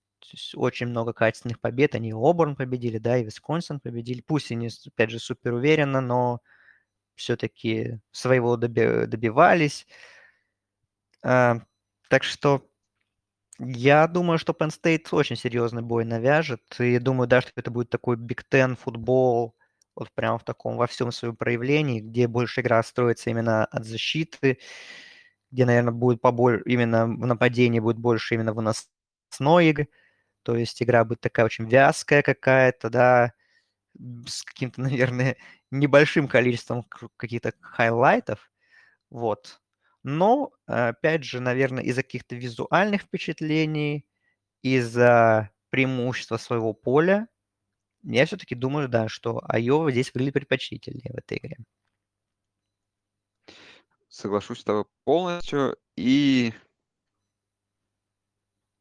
Очень 0.55 0.89
много 0.89 1.12
качественных 1.12 1.60
побед. 1.60 1.94
Они 1.94 2.10
и 2.10 2.14
Оберн 2.14 2.55
победили, 2.56 2.98
да, 2.98 3.16
и 3.18 3.24
Висконсин 3.24 3.81
победили. 3.81 4.20
Пусть 4.20 4.51
и 4.51 4.55
не, 4.55 4.70
с- 4.70 4.86
опять 4.86 5.10
же, 5.10 5.18
супер 5.18 5.55
уверенно, 5.55 6.01
но 6.01 6.40
все-таки 7.16 8.01
своего 8.12 8.56
доби- 8.56 9.06
добивались. 9.06 9.86
А, 11.22 11.60
Так 12.09 12.24
что 12.24 12.66
я 13.59 14.06
думаю, 14.09 14.39
что 14.39 14.52
Penn 14.52 14.70
State 14.70 15.09
очень 15.12 15.36
серьезный 15.36 15.82
бой 15.82 16.05
навяжет. 16.05 16.62
И 16.81 16.98
думаю, 16.98 17.28
да, 17.28 17.40
что 17.43 17.52
это 17.56 17.70
будет 17.70 17.90
такой 17.90 18.16
Big 18.16 18.43
Ten 18.51 18.77
футбол, 18.77 19.55
вот 19.97 20.12
прям 20.14 20.39
в 20.39 20.44
таком 20.44 20.77
во 20.77 20.86
всем 20.86 21.12
своем 21.12 21.36
проявлении, 21.36 22.01
где 22.01 22.28
больше 22.28 22.62
игра 22.62 22.82
строится 22.82 23.31
именно 23.31 23.66
от 23.66 23.85
защиты, 23.85 24.59
где, 25.51 25.64
наверное, 25.66 25.93
будет 25.93 26.20
побольше, 26.20 26.62
именно 26.66 27.06
в 27.06 27.27
нападении 27.27 27.81
будет 27.81 27.98
больше 27.98 28.35
именно 28.35 28.52
выносной 28.52 29.68
игры. 29.70 29.89
То 30.43 30.56
есть 30.56 30.82
игра 30.82 31.05
будет 31.05 31.20
такая 31.20 31.47
очень 31.47 31.66
вязкая 31.68 32.22
какая-то, 32.22 32.90
да, 32.90 33.32
с 34.27 34.43
каким-то, 34.43 34.81
наверное, 34.82 35.36
небольшим 35.70 36.28
количеством 36.28 36.85
каких-то 37.16 37.52
хайлайтов. 37.60 38.51
Вот. 39.10 39.60
Но, 40.02 40.52
опять 40.66 41.24
же, 41.24 41.40
наверное, 41.40 41.85
из-за 41.85 42.02
каких-то 42.02 42.35
визуальных 42.36 43.02
впечатлений, 43.02 44.06
из-за 44.62 45.51
преимущества 45.70 46.36
своего 46.39 46.74
поля, 46.74 47.28
я 48.02 48.27
все-таки 48.27 48.55
думаю, 48.55 48.89
да, 48.89 49.09
что 49.09 49.43
Айова 49.48 49.90
здесь 49.93 50.12
выглядит 50.14 50.35
предпочтительнее 50.35 51.12
в 51.12 51.18
этой 51.18 51.39
игре. 51.39 51.56
Соглашусь 54.11 54.61
с 54.61 54.65
тобой 54.65 54.85
полностью. 55.05 55.77
И 55.97 56.53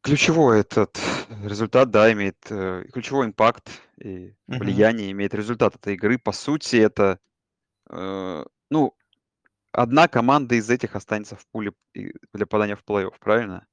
ключевой 0.02 0.62
этот 0.62 1.00
результат, 1.44 1.92
да, 1.92 2.12
имеет 2.12 2.38
э, 2.50 2.86
ключевой 2.92 3.28
импакт 3.28 3.70
и 4.04 4.34
влияние 4.48 5.12
имеет 5.12 5.36
результат 5.36 5.76
этой 5.76 5.94
игры. 5.94 6.18
По 6.18 6.32
сути, 6.32 6.78
это 6.78 7.20
э, 7.92 8.46
Ну, 8.72 8.96
одна 9.72 10.08
команда 10.08 10.56
из 10.56 10.70
этих 10.70 10.96
останется 10.96 11.36
в 11.36 11.46
пуле 11.48 11.74
для 11.94 12.12
попадания 12.48 12.76
в 12.76 12.84
плей-офф, 12.84 13.14
правильно? 13.20 13.68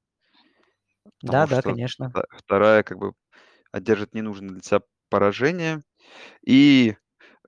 Потому 1.21 1.47
Да, 1.47 1.47
да, 1.47 1.61
конечно. 1.63 2.13
вторая 2.37 2.83
как 2.83 2.99
бы 2.99 3.13
одержит 3.71 4.13
ненужное 4.13 4.51
для 4.51 4.61
себя 4.61 4.81
поражение. 5.09 5.81
И 6.45 6.95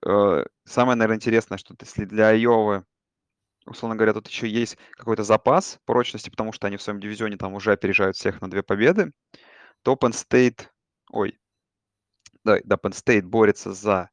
э, 0.04 0.44
самое, 0.64 0.96
наверное, 0.96 1.16
интересное, 1.16 1.58
что 1.58 1.76
если 1.80 2.06
для 2.06 2.28
Айовы, 2.30 2.84
условно 3.66 3.96
говоря, 3.96 4.14
тут 4.14 4.28
еще 4.28 4.48
есть 4.48 4.76
какой-то 4.92 5.22
запас 5.22 5.78
прочности, 5.84 6.30
потому 6.30 6.52
что 6.52 6.66
они 6.66 6.76
в 6.76 6.82
своем 6.82 7.00
дивизионе 7.00 7.36
там 7.36 7.54
уже 7.54 7.72
опережают 7.72 8.16
всех 8.16 8.40
на 8.40 8.50
две 8.50 8.62
победы, 8.62 9.12
то 9.82 9.94
Penn 9.94 10.12
State, 10.12 10.68
ой, 11.10 11.38
да, 12.44 12.58
да, 12.64 12.76
Penn 12.76 12.92
State 12.92 13.22
борется 13.22 13.72
за 13.72 14.10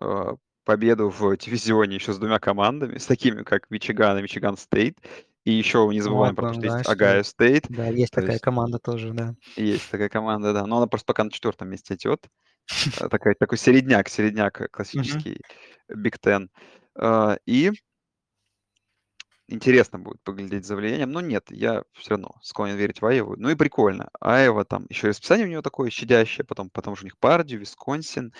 э, 0.00 0.34
победу 0.64 1.08
в 1.10 1.36
дивизионе 1.36 1.96
еще 1.96 2.12
с 2.12 2.18
двумя 2.18 2.38
командами, 2.38 2.98
с 2.98 3.06
такими 3.06 3.42
как 3.42 3.70
Мичиган 3.70 4.18
и 4.18 4.22
Мичиган 4.22 4.56
Стейт. 4.56 4.98
И 5.44 5.52
еще 5.52 5.86
не 5.92 6.00
забываем 6.00 6.34
про 6.34 6.48
то, 6.48 6.54
что 6.54 6.64
есть 6.64 6.88
Огайо 6.88 7.22
Стейт. 7.22 7.66
Да, 7.68 7.86
есть 7.88 8.12
такая 8.12 8.32
есть, 8.32 8.42
команда 8.42 8.78
тоже, 8.78 9.12
да. 9.12 9.34
Есть 9.56 9.90
такая 9.90 10.08
команда, 10.08 10.54
да. 10.54 10.66
Но 10.66 10.78
она 10.78 10.86
просто 10.86 11.04
пока 11.04 11.24
на 11.24 11.30
четвертом 11.30 11.68
месте 11.68 11.94
идет. 11.94 12.26
Э, 12.98 13.08
такой, 13.08 13.34
такой 13.34 13.58
середняк, 13.58 14.08
середняк 14.08 14.70
классический 14.70 15.40
Биг 15.88 16.16
Ten. 16.16 16.48
Э, 16.98 17.36
и 17.44 17.72
интересно 19.48 19.98
будет 19.98 20.22
поглядеть 20.22 20.64
за 20.64 20.76
влиянием, 20.76 21.10
но 21.10 21.20
нет, 21.20 21.46
я 21.50 21.82
все 21.92 22.10
равно 22.10 22.36
склонен 22.42 22.76
верить 22.76 23.00
в 23.00 23.06
Аеву. 23.06 23.36
Ну 23.36 23.50
и 23.50 23.54
прикольно. 23.54 24.10
Аева 24.20 24.64
там, 24.64 24.86
еще 24.88 25.08
и 25.08 25.10
расписание 25.10 25.46
у 25.46 25.50
него 25.50 25.62
такое 25.62 25.90
щадящее, 25.90 26.44
потом, 26.44 26.70
потом 26.70 26.96
же 26.96 27.02
у 27.02 27.04
них 27.04 27.18
Пардию, 27.18 27.60
Висконсин, 27.60 28.32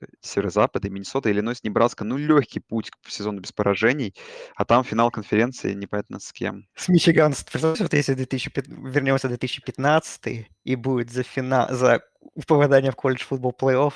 Э, 0.00 0.06
Северо-Запада, 0.20 0.90
Миннесота, 0.90 1.30
Иллинойс, 1.30 1.62
Небраска. 1.64 2.04
Ну, 2.04 2.16
легкий 2.16 2.60
путь 2.60 2.90
к 2.90 3.08
сезону 3.08 3.40
без 3.40 3.52
поражений. 3.52 4.14
А 4.54 4.64
там 4.64 4.84
финал 4.84 5.10
конференции 5.10 5.74
непонятно 5.74 6.20
с 6.20 6.32
кем. 6.32 6.66
С 6.74 6.88
Мичиган. 6.88 7.32
Представляешь, 7.32 7.80
вот 7.80 7.92
если 7.92 8.14
2005, 8.14 8.68
вернемся 8.68 9.26
в 9.26 9.30
2015 9.30 10.46
и 10.64 10.76
будет 10.76 11.10
за, 11.10 11.22
финал, 11.22 11.68
за 11.70 12.02
попадание 12.46 12.92
в 12.92 12.96
College 12.96 13.24
Football 13.24 13.54
Playoff 13.58 13.94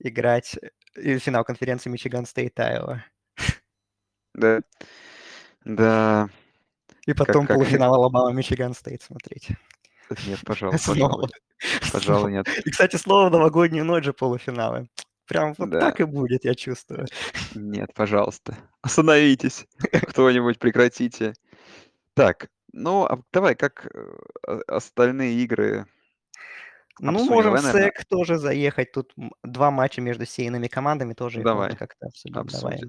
играть 0.00 0.56
и 0.96 1.18
финал 1.18 1.44
конференции 1.44 1.90
Мичиган 1.90 2.26
Стейт 2.26 2.58
Айова. 2.60 3.04
Да. 4.34 4.62
Да. 5.64 6.28
И 7.06 7.14
потом 7.14 7.46
как, 7.46 7.56
полуфинал 7.56 7.94
Алабама 7.94 8.32
Мичиган 8.32 8.74
Стейт 8.74 9.02
смотреть. 9.02 9.48
Нет, 10.26 10.40
пожалуйста. 10.44 10.90
Пожалуй. 10.92 11.28
Пожалуй, 11.92 12.32
нет. 12.32 12.46
И, 12.66 12.70
кстати, 12.70 12.96
снова 12.96 13.28
в 13.28 13.32
новогоднюю 13.32 13.84
ночь 13.84 14.04
же 14.04 14.12
полуфиналы. 14.12 14.88
Прям 15.26 15.54
вот 15.56 15.70
да. 15.70 15.80
так 15.80 16.00
и 16.00 16.04
будет, 16.04 16.44
я 16.44 16.54
чувствую. 16.54 17.06
Нет, 17.54 17.94
пожалуйста. 17.94 18.56
Остановитесь. 18.82 19.66
Кто-нибудь 20.08 20.58
прекратите. 20.58 21.34
Так, 22.14 22.48
ну, 22.72 23.04
а 23.04 23.22
давай, 23.32 23.54
как 23.54 23.88
э, 23.94 24.60
остальные 24.66 25.36
игры 25.36 25.86
ну, 26.98 27.24
можем 27.24 27.54
в 27.54 27.60
СЭК 27.60 28.04
тоже 28.04 28.36
заехать. 28.38 28.92
Тут 28.92 29.14
два 29.42 29.70
матча 29.70 30.00
между 30.00 30.26
сейными 30.26 30.68
командами 30.68 31.14
тоже 31.14 31.42
давай, 31.42 31.74
как-то 31.74 32.06
обсудим. 32.06 32.38
обсудим. 32.38 32.78
Давай. 32.78 32.80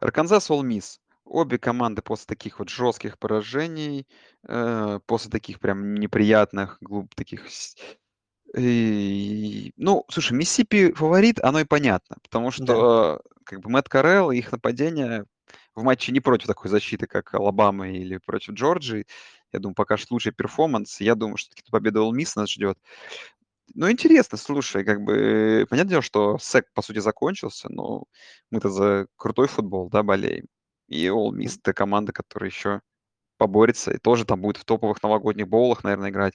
Арканзас 0.00 0.50
Олмис. 0.50 1.00
Обе 1.28 1.58
команды 1.58 2.00
после 2.02 2.26
таких 2.26 2.58
вот 2.58 2.70
жестких 2.70 3.18
поражений, 3.18 4.06
э, 4.48 5.00
после 5.06 5.30
таких 5.30 5.60
прям 5.60 5.94
неприятных, 5.94 6.78
глуп 6.80 7.14
таких 7.14 7.46
и, 8.56 9.72
ну, 9.76 10.04
слушай, 10.08 10.32
Миссипи 10.32 10.92
фаворит, 10.92 11.38
оно 11.40 11.60
и 11.60 11.64
понятно, 11.64 12.16
потому 12.22 12.50
что 12.50 13.20
как 13.44 13.60
бы 13.60 13.68
Мэтт 13.68 13.88
Карелл 13.90 14.30
и 14.30 14.38
их 14.38 14.52
нападение 14.52 15.26
в 15.74 15.82
матче 15.82 16.12
не 16.12 16.20
против 16.20 16.46
такой 16.46 16.70
защиты, 16.70 17.06
как 17.06 17.34
Алабама 17.34 17.90
или 17.90 18.16
против 18.18 18.54
Джорджии. 18.54 19.06
Я 19.52 19.60
думаю, 19.60 19.74
покажет 19.74 20.10
лучший 20.10 20.32
перформанс. 20.32 21.00
Я 21.00 21.14
думаю, 21.14 21.36
что 21.36 21.54
победа 21.70 22.00
All 22.00 22.12
Miss 22.12 22.32
нас 22.36 22.50
ждет. 22.50 22.78
Ну, 23.74 23.90
интересно, 23.90 24.38
слушай, 24.38 24.82
как 24.84 25.02
бы, 25.02 25.66
понятное 25.68 25.90
дело, 25.90 26.02
что 26.02 26.38
сек, 26.38 26.66
по 26.72 26.82
сути, 26.82 26.98
закончился, 26.98 27.68
но 27.70 28.04
мы-то 28.50 28.70
за 28.70 29.06
крутой 29.16 29.46
футбол, 29.46 29.90
да, 29.90 30.02
болеем. 30.02 30.46
И 30.88 31.06
All 31.06 31.30
Miss— 31.30 31.58
это 31.62 31.72
команда, 31.72 32.12
которая 32.12 32.50
еще 32.50 32.80
поборется 33.36 33.92
и 33.92 33.98
тоже 33.98 34.24
там 34.24 34.40
будет 34.40 34.56
в 34.56 34.64
топовых 34.64 35.02
новогодних 35.02 35.48
боулах, 35.48 35.84
наверное, 35.84 36.10
играть. 36.10 36.34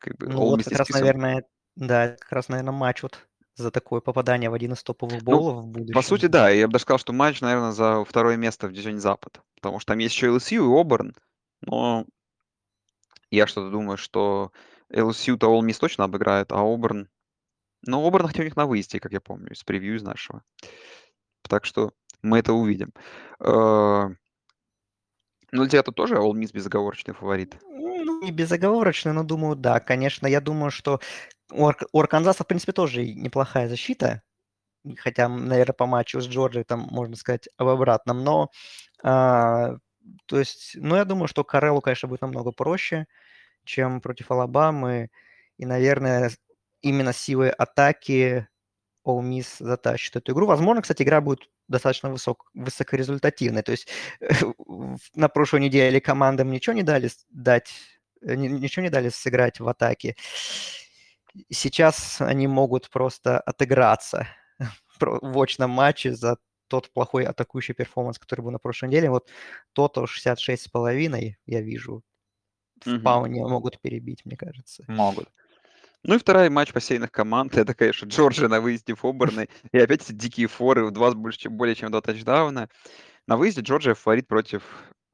Как 0.00 0.16
бы, 0.16 0.28
ну 0.28 0.40
вот 0.40 0.64
как 0.64 0.78
раз, 0.78 0.88
наверное, 0.90 1.44
да, 1.76 2.16
как 2.18 2.32
раз, 2.32 2.48
наверное, 2.48 2.72
матч 2.72 3.02
вот 3.02 3.26
за 3.54 3.70
такое 3.70 4.00
попадание 4.00 4.50
в 4.50 4.54
один 4.54 4.72
из 4.72 4.82
топовых 4.82 5.22
боулов 5.22 5.56
ну, 5.56 5.60
в 5.62 5.68
будущем. 5.68 5.94
По 5.94 6.02
сути, 6.02 6.26
да. 6.26 6.50
Я 6.50 6.66
бы 6.66 6.74
даже 6.74 6.82
сказал, 6.82 6.98
что 6.98 7.12
матч, 7.12 7.40
наверное, 7.40 7.72
за 7.72 8.04
второе 8.04 8.36
место 8.36 8.68
в 8.68 8.72
дивизионе 8.72 9.00
Запад. 9.00 9.40
Потому 9.54 9.80
что 9.80 9.92
там 9.92 9.98
есть 9.98 10.14
еще 10.14 10.28
LSU 10.28 10.56
и 10.56 10.80
Оберн. 10.80 11.14
Но 11.62 12.04
я 13.30 13.46
что-то 13.46 13.70
думаю, 13.70 13.96
что 13.96 14.52
LSU-то 14.92 15.46
All 15.46 15.66
Miss 15.66 15.78
точно 15.78 16.04
обыграет, 16.04 16.52
а 16.52 16.62
Оберн... 16.62 17.08
Ну, 17.82 18.06
Оберн 18.06 18.26
хотя 18.26 18.42
у 18.42 18.44
них 18.44 18.56
на 18.56 18.66
выезде, 18.66 19.00
как 19.00 19.12
я 19.12 19.20
помню, 19.20 19.52
из 19.52 19.64
превью 19.64 19.96
из 19.96 20.02
нашего. 20.02 20.42
Так 21.42 21.64
что 21.64 21.92
мы 22.22 22.38
это 22.38 22.52
увидим. 22.52 22.92
Э, 23.40 24.08
ну, 25.52 25.62
для 25.62 25.68
тебя 25.68 25.82
тут 25.82 25.94
тоже 25.94 26.16
All 26.16 26.32
Miss 26.32 26.52
безоговорочный 26.52 27.14
фаворит? 27.14 27.56
Ну, 27.62 28.22
не 28.22 28.32
безоговорочно, 28.32 29.12
но 29.12 29.22
думаю, 29.22 29.56
да. 29.56 29.80
Конечно, 29.80 30.26
я 30.26 30.40
думаю, 30.40 30.70
что 30.70 31.00
у, 31.50 31.66
Ар- 31.66 31.86
Арканзаса, 31.92 32.44
в 32.44 32.46
принципе, 32.46 32.72
тоже 32.72 33.06
неплохая 33.06 33.68
защита. 33.68 34.22
Хотя, 34.98 35.28
наверное, 35.28 35.72
по 35.72 35.86
матчу 35.86 36.20
с 36.20 36.26
Джорджией 36.26 36.64
там 36.64 36.80
можно 36.90 37.16
сказать 37.16 37.48
об 37.56 37.68
обратном. 37.68 38.22
Но, 38.22 38.50
а, 39.02 39.76
то 40.26 40.38
есть, 40.38 40.72
ну, 40.76 40.96
я 40.96 41.04
думаю, 41.04 41.28
что 41.28 41.44
Карелу, 41.44 41.80
конечно, 41.80 42.08
будет 42.08 42.22
намного 42.22 42.52
проще, 42.52 43.06
чем 43.64 44.00
против 44.00 44.30
Алабамы. 44.30 45.10
И, 45.58 45.66
наверное, 45.66 46.30
именно 46.82 47.12
силой 47.12 47.50
атаки 47.50 48.48
All 49.06 49.22
Miss 49.22 49.56
затащит 49.58 50.16
эту 50.16 50.32
игру. 50.32 50.46
Возможно, 50.46 50.82
кстати, 50.82 51.02
игра 51.02 51.20
будет 51.20 51.48
достаточно 51.68 52.10
высок, 52.10 52.50
высокорезультативной. 52.54 53.62
То 53.62 53.72
есть 53.72 53.88
на 55.14 55.28
прошлой 55.28 55.60
неделе 55.60 56.00
командам 56.00 56.50
ничего 56.50 56.74
не 56.74 56.82
дали 56.82 57.10
дать, 57.30 57.70
э, 58.22 58.34
ничего 58.34 58.82
не 58.82 58.90
дали 58.90 59.08
сыграть 59.08 59.60
в 59.60 59.68
атаке. 59.68 60.16
Сейчас 61.50 62.20
они 62.20 62.46
могут 62.46 62.90
просто 62.90 63.40
отыграться 63.40 64.26
в 65.00 65.42
очном 65.42 65.70
матче 65.70 66.14
за 66.14 66.38
тот 66.68 66.90
плохой 66.92 67.24
атакующий 67.24 67.74
перформанс, 67.74 68.18
который 68.18 68.40
был 68.40 68.50
на 68.50 68.58
прошлой 68.58 68.88
неделе. 68.88 69.10
Вот 69.10 69.28
то-то 69.72 70.04
66,5 70.04 71.34
я 71.46 71.60
вижу. 71.60 72.02
Вполне 72.80 73.40
угу. 73.40 73.50
могут 73.50 73.80
перебить, 73.80 74.24
мне 74.24 74.36
кажется. 74.36 74.84
Могут. 74.88 75.28
Ну 76.08 76.14
и 76.14 76.18
второй 76.18 76.48
матч 76.50 76.72
посеянных 76.72 77.10
команд. 77.10 77.56
Это, 77.58 77.74
конечно, 77.74 78.06
Джорджия 78.06 78.48
на 78.48 78.60
выезде 78.60 78.94
в 78.94 79.04
Оберны. 79.04 79.48
И 79.72 79.78
опять 79.78 80.02
эти 80.02 80.12
дикие 80.12 80.46
форы 80.46 80.86
в 80.86 80.92
два, 80.92 81.10
больше, 81.10 81.40
чем, 81.40 81.56
более 81.56 81.74
чем 81.74 81.90
два 81.90 82.00
тачдауна. 82.00 82.68
На 83.26 83.36
выезде 83.36 83.62
Джорджия 83.62 83.94
фаворит 83.94 84.28
против 84.28 84.62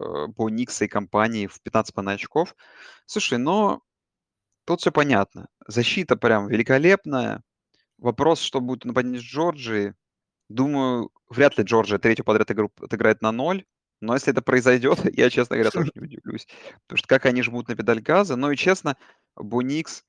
э, 0.00 0.26
Боникса 0.26 0.84
и 0.84 0.88
компании 0.88 1.46
в 1.46 1.62
15 1.62 1.94
по 1.94 2.02
очков. 2.02 2.54
Слушай, 3.06 3.38
но 3.38 3.80
тут 4.66 4.82
все 4.82 4.92
понятно. 4.92 5.48
Защита 5.66 6.16
прям 6.16 6.48
великолепная. 6.48 7.42
Вопрос, 7.96 8.42
что 8.42 8.60
будет 8.60 8.84
нападение 8.84 9.20
с 9.20 9.24
Джорджией. 9.24 9.94
Думаю, 10.50 11.10
вряд 11.30 11.56
ли 11.56 11.64
Джорджия 11.64 11.98
третью 11.98 12.26
подряд 12.26 12.50
игру 12.50 12.70
отыграет 12.82 13.22
на 13.22 13.32
ноль. 13.32 13.64
Но 14.02 14.12
если 14.12 14.30
это 14.30 14.42
произойдет, 14.42 14.98
я, 15.16 15.30
честно 15.30 15.56
говоря, 15.56 15.70
тоже 15.70 15.90
не 15.94 16.02
удивлюсь. 16.02 16.46
Потому 16.82 16.98
что 16.98 17.08
как 17.08 17.24
они 17.24 17.40
жмут 17.42 17.68
на 17.68 17.76
педаль 17.76 18.02
газа. 18.02 18.36
Ну 18.36 18.50
и 18.50 18.56
честно, 18.58 18.98
Буникс 19.36 20.04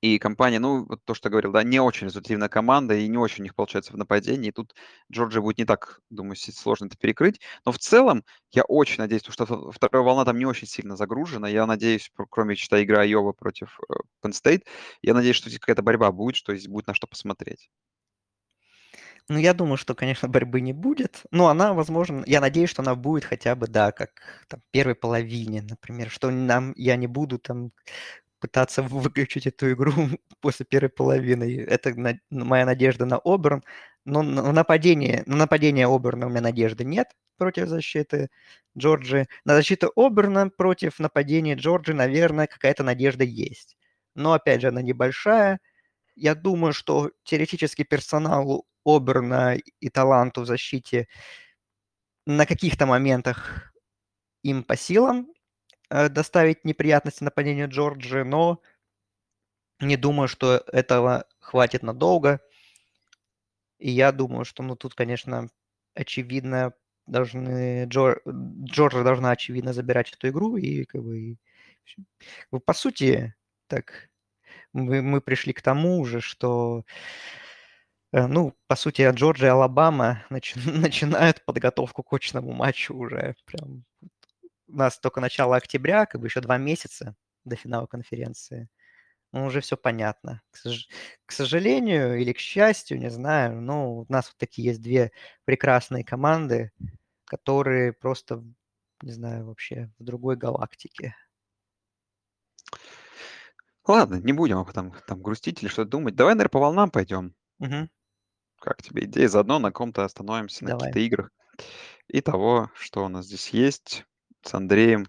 и 0.00 0.18
компания, 0.18 0.58
ну, 0.58 0.84
вот 0.84 1.04
то, 1.04 1.14
что 1.14 1.28
я 1.28 1.30
говорил, 1.30 1.52
да, 1.52 1.62
не 1.62 1.80
очень 1.80 2.06
результативная 2.06 2.48
команда, 2.48 2.94
и 2.94 3.08
не 3.08 3.16
очень 3.16 3.42
у 3.42 3.44
них 3.44 3.54
получается 3.54 3.92
в 3.92 3.96
нападении. 3.96 4.48
И 4.48 4.52
тут 4.52 4.74
Джорджия 5.10 5.40
будет 5.40 5.58
не 5.58 5.64
так, 5.64 6.00
думаю, 6.10 6.36
сложно 6.36 6.86
это 6.86 6.96
перекрыть. 6.98 7.40
Но 7.64 7.72
в 7.72 7.78
целом, 7.78 8.24
я 8.52 8.64
очень 8.64 8.98
надеюсь, 8.98 9.22
что 9.26 9.72
вторая 9.72 10.04
волна 10.04 10.24
там 10.24 10.38
не 10.38 10.46
очень 10.46 10.66
сильно 10.66 10.96
загружена. 10.96 11.48
Я 11.48 11.66
надеюсь, 11.66 12.10
кроме, 12.30 12.56
читай, 12.56 12.82
игры 12.82 12.98
Айова 12.98 13.32
против 13.32 13.80
э, 13.88 13.94
Penn 14.22 14.32
State, 14.32 14.64
я 15.02 15.14
надеюсь, 15.14 15.36
что 15.36 15.48
здесь 15.48 15.60
какая-то 15.60 15.82
борьба 15.82 16.12
будет, 16.12 16.36
что 16.36 16.54
здесь 16.54 16.68
будет 16.68 16.86
на 16.86 16.94
что 16.94 17.06
посмотреть. 17.06 17.70
Ну, 19.28 19.38
я 19.38 19.54
думаю, 19.54 19.76
что, 19.76 19.94
конечно, 19.96 20.28
борьбы 20.28 20.60
не 20.60 20.72
будет, 20.72 21.22
но 21.32 21.48
она, 21.48 21.74
возможно, 21.74 22.22
я 22.26 22.40
надеюсь, 22.40 22.70
что 22.70 22.82
она 22.82 22.94
будет 22.94 23.24
хотя 23.24 23.56
бы, 23.56 23.66
да, 23.66 23.90
как 23.90 24.22
там 24.46 24.62
первой 24.70 24.94
половине, 24.94 25.62
например, 25.62 26.10
что 26.10 26.30
нам, 26.30 26.72
я 26.76 26.94
не 26.96 27.08
буду 27.08 27.38
там 27.40 27.72
пытаться 28.46 28.82
выключить 28.82 29.46
эту 29.46 29.72
игру 29.72 29.92
после 30.40 30.64
первой 30.64 30.88
половины. 30.88 31.64
Это 31.68 31.92
на, 31.94 32.18
моя 32.30 32.64
надежда 32.64 33.06
на 33.06 33.18
Оберн. 33.24 33.64
Но 34.04 34.22
на 34.22 34.52
нападение, 34.52 35.24
на 35.26 35.36
нападение 35.36 35.86
Оберна 35.88 36.26
у 36.26 36.28
меня 36.30 36.40
надежды 36.40 36.84
нет 36.84 37.08
против 37.38 37.68
защиты 37.68 38.28
Джорджи. 38.78 39.26
На 39.44 39.56
защиту 39.56 39.92
Оберна 39.96 40.48
против 40.48 41.00
нападения 41.00 41.56
Джорджи, 41.56 41.92
наверное, 41.92 42.46
какая-то 42.46 42.84
надежда 42.84 43.24
есть. 43.24 43.76
Но, 44.14 44.32
опять 44.32 44.60
же, 44.60 44.68
она 44.68 44.80
небольшая. 44.80 45.58
Я 46.14 46.36
думаю, 46.36 46.72
что 46.72 47.10
теоретически 47.24 47.82
персоналу 47.82 48.64
Оберна 48.84 49.56
и 49.80 49.88
таланту 49.88 50.42
в 50.42 50.46
защите 50.46 51.08
на 52.26 52.46
каких-то 52.46 52.86
моментах 52.86 53.72
им 54.44 54.62
по 54.62 54.76
силам 54.76 55.26
доставить 55.90 56.64
неприятности 56.64 57.24
нападению 57.24 57.68
Джорджи, 57.68 58.24
но 58.24 58.60
не 59.80 59.96
думаю, 59.96 60.28
что 60.28 60.64
этого 60.72 61.26
хватит 61.38 61.82
надолго. 61.82 62.40
И 63.78 63.90
я 63.90 64.12
думаю, 64.12 64.44
что, 64.44 64.62
ну, 64.62 64.74
тут, 64.74 64.94
конечно, 64.94 65.48
очевидно, 65.94 66.72
должны 67.06 67.84
Джор... 67.86 68.22
Джорджа 68.26 69.04
должна, 69.04 69.30
очевидно, 69.32 69.72
забирать 69.72 70.12
эту 70.12 70.28
игру, 70.28 70.56
и 70.56 70.84
как 70.84 71.02
бы, 71.02 71.36
по 72.64 72.72
сути, 72.72 73.34
так, 73.68 74.08
мы, 74.72 75.02
мы 75.02 75.20
пришли 75.20 75.52
к 75.52 75.62
тому 75.62 76.00
уже, 76.00 76.20
что 76.20 76.84
Э, 78.12 78.26
ну, 78.26 78.54
по 78.66 78.76
сути, 78.76 79.08
Джорджия 79.10 79.48
и 79.48 79.52
Алабама 79.52 80.24
начи- 80.30 80.56
начинают 80.80 81.44
подготовку 81.44 82.02
к 82.02 82.12
очному 82.12 82.52
матчу 82.52 82.94
уже. 82.94 83.34
Прям 83.44 83.84
у 84.68 84.76
нас 84.76 84.98
только 84.98 85.20
начало 85.20 85.56
октября, 85.56 86.06
как 86.06 86.20
бы 86.20 86.26
еще 86.26 86.40
два 86.40 86.58
месяца 86.58 87.16
до 87.44 87.56
финала 87.56 87.86
конференции. 87.86 88.68
Ну, 89.32 89.46
уже 89.46 89.60
все 89.60 89.76
понятно. 89.76 90.42
К, 90.50 90.56
сож... 90.56 90.88
к 91.26 91.32
сожалению 91.32 92.20
или 92.20 92.32
к 92.32 92.38
счастью, 92.38 92.98
не 92.98 93.10
знаю, 93.10 93.60
но 93.60 93.98
у 93.98 94.06
нас 94.08 94.28
вот 94.28 94.36
такие 94.38 94.68
есть 94.68 94.80
две 94.80 95.12
прекрасные 95.44 96.04
команды, 96.04 96.72
которые 97.24 97.92
просто, 97.92 98.42
не 99.02 99.12
знаю, 99.12 99.46
вообще 99.46 99.90
в 99.98 100.04
другой 100.04 100.36
галактике. 100.36 101.14
Ладно, 103.86 104.16
не 104.16 104.32
будем 104.32 104.58
об 104.58 104.68
этом 104.68 104.94
там 105.06 105.22
грустить 105.22 105.62
или 105.62 105.68
что-то 105.68 105.90
думать. 105.90 106.16
Давай, 106.16 106.34
наверное, 106.34 106.50
по 106.50 106.60
волнам 106.60 106.90
пойдем. 106.90 107.34
Угу. 107.60 107.88
Как 108.60 108.82
тебе 108.82 109.04
идея? 109.04 109.28
Заодно 109.28 109.58
на 109.58 109.70
ком-то 109.70 110.04
остановимся, 110.04 110.64
на 110.64 110.70
Давай. 110.70 110.80
каких-то 110.80 111.00
играх. 111.00 111.30
И 112.08 112.20
того, 112.20 112.70
что 112.74 113.04
у 113.04 113.08
нас 113.08 113.26
здесь 113.26 113.50
есть 113.50 114.06
с 114.48 114.54
Андреем. 114.54 115.06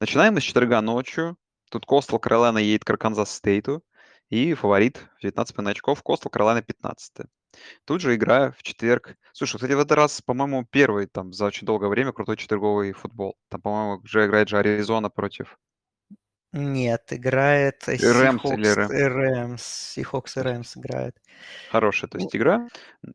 Начинаем 0.00 0.34
мы 0.34 0.40
с 0.40 0.44
четверга 0.44 0.80
ночью. 0.80 1.36
Тут 1.70 1.86
Костел 1.86 2.18
Каролина 2.18 2.58
едет 2.58 2.84
к 2.84 2.90
Арканзас 2.90 3.30
Стейту. 3.32 3.82
И 4.28 4.54
фаворит 4.54 5.08
в 5.18 5.22
19 5.22 5.58
очков 5.66 6.02
Костел 6.02 6.30
Каролина 6.30 6.62
15. 6.62 7.26
Тут 7.84 8.00
же 8.00 8.14
игра 8.14 8.52
в 8.52 8.62
четверг. 8.62 9.16
Слушай, 9.32 9.56
кстати, 9.56 9.72
в 9.72 9.80
этот 9.80 9.92
раз, 9.92 10.22
по-моему, 10.22 10.64
первый 10.70 11.06
там 11.06 11.32
за 11.32 11.46
очень 11.46 11.66
долгое 11.66 11.88
время 11.88 12.12
крутой 12.12 12.36
четверговый 12.36 12.92
футбол. 12.92 13.36
Там, 13.48 13.60
по-моему, 13.60 14.02
уже 14.04 14.26
играет 14.26 14.48
же 14.48 14.58
Аризона 14.58 15.10
против 15.10 15.58
Нет, 16.52 17.02
играет 17.12 17.88
Рэмс 17.88 18.44
или 18.44 18.64
Сихокс 18.64 18.76
Рэм. 18.76 18.92
и 18.92 19.02
Рэмс. 19.02 19.62
Сихокс 19.62 20.36
и 20.36 20.40
Рэмс 20.40 20.76
играет. 20.76 21.16
Хорошая, 21.70 22.08
то 22.08 22.18
Ну, 22.18 22.24
есть, 22.24 22.36
игра. 22.36 22.68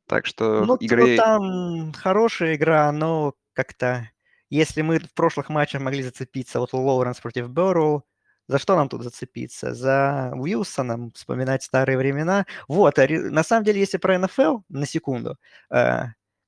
Так 0.07 0.25
что 0.25 0.65
Ну, 0.65 0.75
игры... 0.77 1.15
там 1.17 1.93
хорошая 1.93 2.55
игра, 2.55 2.91
но 2.91 3.33
как-то... 3.53 4.09
Если 4.49 4.81
мы 4.81 4.99
в 4.99 5.13
прошлых 5.13 5.49
матчах 5.49 5.81
могли 5.81 6.03
зацепиться, 6.03 6.59
вот 6.59 6.73
Лоуренс 6.73 7.19
против 7.19 7.49
Берроу, 7.49 8.05
за 8.47 8.59
что 8.59 8.75
нам 8.75 8.89
тут 8.89 9.03
зацепиться? 9.03 9.73
За 9.73 10.31
Уилсоном, 10.35 11.11
вспоминать 11.11 11.63
старые 11.63 11.97
времена. 11.97 12.45
Вот, 12.67 12.99
Ари- 12.99 13.29
на 13.29 13.43
самом 13.43 13.63
деле, 13.63 13.79
если 13.79 13.97
про 13.97 14.19
НФЛ, 14.19 14.59
на 14.69 14.85
секунду, 14.85 15.37
э, 15.71 16.03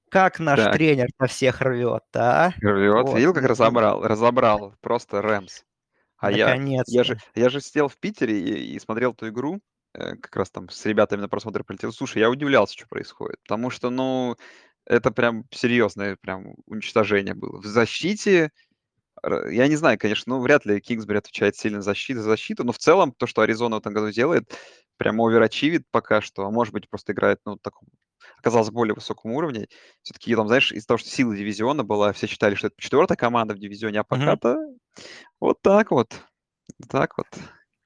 как 0.10 0.40
наш 0.40 0.60
Так, 0.60 0.74
тренер 0.74 1.08
на 1.20 1.28
всех 1.28 1.62
рвет, 1.62 2.04
а? 2.16 2.52
рвет. 2.62 3.08
Вот, 3.08 3.18
Видел, 3.18 3.34
как 3.34 3.44
н- 3.44 3.46
н- 3.46 3.52
разобрал? 3.52 4.04
Разобрал. 4.04 4.76
Просто 4.82 5.22
Рэмс. 5.22 5.64
А 6.18 6.32
я, 6.32 6.56
я 6.88 7.04
же, 7.04 7.18
я 7.36 7.50
же 7.50 7.62
сидел 7.62 7.88
в 7.88 7.98
Питере 7.98 8.40
и, 8.40 8.76
и 8.76 8.80
смотрел 8.80 9.12
эту 9.12 9.30
игру, 9.30 9.60
э, 9.94 10.16
как 10.16 10.36
раз 10.36 10.50
там 10.50 10.70
с 10.70 10.86
ребятами 10.86 11.22
на 11.22 11.30
просмотр 11.30 11.64
полетел. 11.64 11.92
Слушай, 11.92 12.20
я 12.20 12.30
удивлялся, 12.30 12.76
что 12.76 12.88
происходит, 12.88 13.40
потому 13.44 13.70
что, 13.70 13.90
ну, 13.90 14.36
это 14.88 15.12
прям 15.12 15.44
серьезное 15.52 16.16
прям 16.16 16.56
уничтожение 16.66 17.34
было. 17.34 17.60
В 17.62 17.66
защите, 17.66 18.52
я 19.24 19.68
не 19.68 19.76
знаю, 19.76 19.98
конечно, 20.00 20.36
ну, 20.36 20.42
вряд 20.42 20.66
ли 20.66 20.80
Кингсбери 20.80 21.20
отвечает 21.20 21.56
сильно 21.56 21.82
за 21.82 21.92
защиту, 21.92 22.22
за 22.22 22.30
защиту, 22.30 22.64
но 22.64 22.72
в 22.72 22.78
целом 22.78 23.12
то, 23.12 23.28
что 23.28 23.42
Аризона 23.42 23.76
в 23.76 23.80
этом 23.80 23.94
году 23.94 24.12
делает, 24.12 24.58
прям 24.98 25.22
оверачивит 25.22 25.84
пока 25.92 26.22
что, 26.22 26.46
а 26.46 26.52
может 26.52 26.74
быть, 26.74 26.90
просто 26.90 27.14
играет, 27.14 27.40
ну, 27.46 27.58
таком, 27.58 27.88
оказалось, 28.38 28.70
более 28.70 28.96
высоком 28.96 29.32
уровне. 29.32 29.68
Все-таки, 30.04 30.36
там, 30.36 30.48
знаешь, 30.48 30.72
из-за 30.72 30.88
того, 30.88 30.98
что 30.98 31.10
сила 31.10 31.36
дивизиона 31.36 31.84
была, 31.84 32.14
все 32.14 32.28
считали, 32.28 32.56
что 32.56 32.68
это 32.68 32.76
четвертая 32.80 33.18
команда 33.18 33.54
в 33.54 33.60
дивизионе, 33.60 34.00
а 34.00 34.04
пока-то 34.04 34.58
вот 35.40 35.62
так 35.62 35.92
вот. 35.92 36.14
Так 36.90 37.18
вот. 37.18 37.28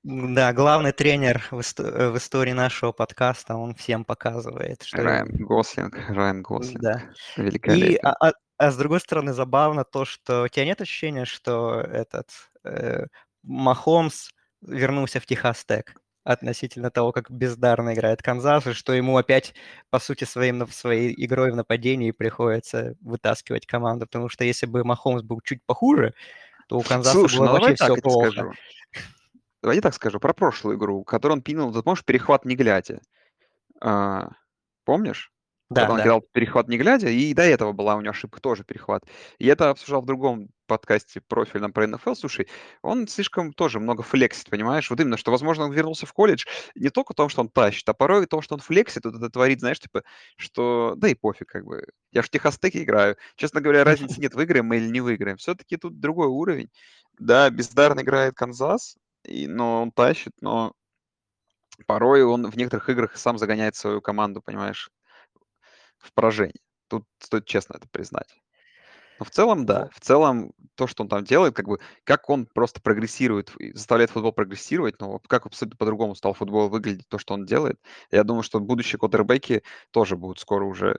Да, 0.03 0.51
главный 0.51 0.93
тренер 0.93 1.43
в, 1.51 1.59
исто- 1.59 1.87
э, 1.87 2.09
в 2.09 2.17
истории 2.17 2.53
нашего 2.53 2.91
подкаста, 2.91 3.55
он 3.55 3.75
всем 3.75 4.03
показывает, 4.03 4.81
что... 4.81 5.03
Райан 5.03 5.29
Гослинг, 5.29 5.95
Райан 6.09 6.41
Гослинг. 6.41 6.81
Да. 6.81 7.03
И, 7.37 7.41
Великолепен. 7.41 7.99
а, 8.03 8.29
а- 8.29 8.33
а 8.57 8.71
с 8.71 8.77
другой 8.77 8.99
стороны, 8.99 9.33
забавно 9.33 9.83
то, 9.83 10.05
что 10.05 10.43
у 10.43 10.47
тебя 10.47 10.65
нет 10.65 10.81
ощущения, 10.81 11.25
что 11.25 11.81
этот 11.81 12.29
э, 12.63 13.05
Махомс 13.43 14.29
вернулся 14.61 15.19
в 15.19 15.25
Техас 15.25 15.65
Тек 15.65 15.95
относительно 16.23 16.91
того, 16.91 17.11
как 17.11 17.31
бездарно 17.31 17.93
играет 17.93 18.21
Канзас, 18.21 18.67
и 18.67 18.73
что 18.73 18.93
ему 18.93 19.17
опять, 19.17 19.55
по 19.89 19.99
сути, 19.99 20.23
своим, 20.23 20.67
своей 20.67 21.13
игрой 21.25 21.51
в 21.51 21.55
нападении 21.55 22.11
приходится 22.11 22.95
вытаскивать 23.01 23.65
команду, 23.65 24.05
потому 24.05 24.29
что 24.29 24.43
если 24.43 24.67
бы 24.67 24.83
Махомс 24.83 25.23
был 25.23 25.41
чуть 25.41 25.63
похуже, 25.65 26.13
то 26.67 26.77
у 26.77 26.81
Канзаса 26.83 27.17
Слушай, 27.17 27.39
было 27.39 27.45
ну 27.47 27.51
вообще 27.53 27.75
все 27.75 27.95
плохо. 27.97 28.31
скажу. 28.31 28.53
Давай 29.61 29.77
я 29.77 29.81
так 29.81 29.93
скажу 29.93 30.19
про 30.19 30.33
прошлую 30.33 30.77
игру, 30.77 31.03
которую 31.03 31.37
он 31.37 31.43
пинул, 31.43 31.71
ты 31.71 31.81
помнишь, 31.83 32.03
перехват 32.03 32.45
не 32.45 32.55
глядя? 32.55 33.01
А, 33.79 34.29
помнишь? 34.85 35.31
Да, 35.71 35.81
Когда 35.81 35.93
он 35.93 35.97
да. 35.99 36.03
играл 36.03 36.21
перехват 36.33 36.67
не 36.67 36.77
глядя, 36.77 37.07
и 37.07 37.33
до 37.33 37.43
этого 37.43 37.71
была 37.71 37.95
у 37.95 38.01
него 38.01 38.11
ошибка 38.11 38.41
тоже 38.41 38.65
перехват. 38.65 39.05
И 39.37 39.47
это 39.47 39.69
обсуждал 39.69 40.01
в 40.01 40.05
другом 40.05 40.49
подкасте 40.67 41.21
профильном 41.21 41.71
про 41.71 41.87
НФЛ. 41.87 42.13
Слушай, 42.13 42.49
он 42.81 43.07
слишком 43.07 43.53
тоже 43.53 43.79
много 43.79 44.03
флексит, 44.03 44.49
понимаешь? 44.49 44.89
Вот 44.89 44.99
именно, 44.99 45.15
что, 45.15 45.31
возможно, 45.31 45.63
он 45.63 45.71
вернулся 45.71 46.05
в 46.05 46.11
колледж 46.11 46.43
не 46.75 46.89
только 46.89 47.13
потому, 47.13 47.29
что 47.29 47.39
он 47.39 47.47
тащит, 47.47 47.87
а 47.87 47.93
порой 47.93 48.25
то, 48.25 48.41
что 48.41 48.55
он 48.55 48.59
флексит, 48.59 49.05
вот 49.05 49.15
это 49.15 49.29
творит, 49.29 49.61
знаешь, 49.61 49.79
типа, 49.79 50.03
что 50.35 50.95
да 50.97 51.07
и 51.07 51.13
пофиг, 51.13 51.47
как 51.47 51.63
бы. 51.63 51.85
Я 52.11 52.21
же 52.21 52.27
в 52.27 52.31
Техастеке 52.31 52.83
играю. 52.83 53.15
Честно 53.37 53.61
говоря, 53.61 53.85
разницы 53.85 54.19
нет, 54.19 54.33
выиграем 54.33 54.65
мы 54.65 54.75
или 54.75 54.89
не 54.89 54.99
выиграем. 54.99 55.37
Все-таки 55.37 55.77
тут 55.77 56.01
другой 56.01 56.27
уровень. 56.27 56.69
Да, 57.17 57.49
бездарно 57.49 58.01
играет 58.01 58.33
Канзас, 58.33 58.97
и, 59.23 59.47
но 59.47 59.83
он 59.83 59.91
тащит, 59.91 60.33
но 60.41 60.73
порой 61.87 62.23
он 62.23 62.49
в 62.49 62.57
некоторых 62.57 62.89
играх 62.89 63.17
сам 63.17 63.37
загоняет 63.37 63.75
свою 63.75 64.01
команду, 64.01 64.41
понимаешь, 64.41 64.89
в 65.97 66.13
поражение. 66.13 66.61
Тут 66.87 67.05
стоит 67.19 67.45
честно 67.45 67.75
это 67.75 67.87
признать. 67.89 68.35
Но 69.19 69.25
в 69.25 69.29
целом, 69.29 69.65
да, 69.65 69.89
в 69.93 69.99
целом 69.99 70.53
то, 70.75 70.87
что 70.87 71.03
он 71.03 71.09
там 71.09 71.23
делает, 71.23 71.55
как 71.55 71.67
бы, 71.67 71.79
как 72.03 72.29
он 72.29 72.47
просто 72.47 72.81
прогрессирует, 72.81 73.51
заставляет 73.73 74.11
футбол 74.11 74.33
прогрессировать, 74.33 74.95
вот 74.99 75.27
как 75.27 75.45
абсолютно 75.45 75.77
по-другому 75.77 76.15
стал 76.15 76.33
футбол 76.33 76.69
выглядеть, 76.69 77.07
то, 77.07 77.19
что 77.19 77.35
он 77.35 77.45
делает. 77.45 77.79
Я 78.11 78.23
думаю, 78.23 78.43
что 78.43 78.59
будущие 78.59 78.99
квотербеки 78.99 79.63
тоже 79.91 80.17
будут 80.17 80.39
скоро 80.39 80.65
уже 80.65 80.97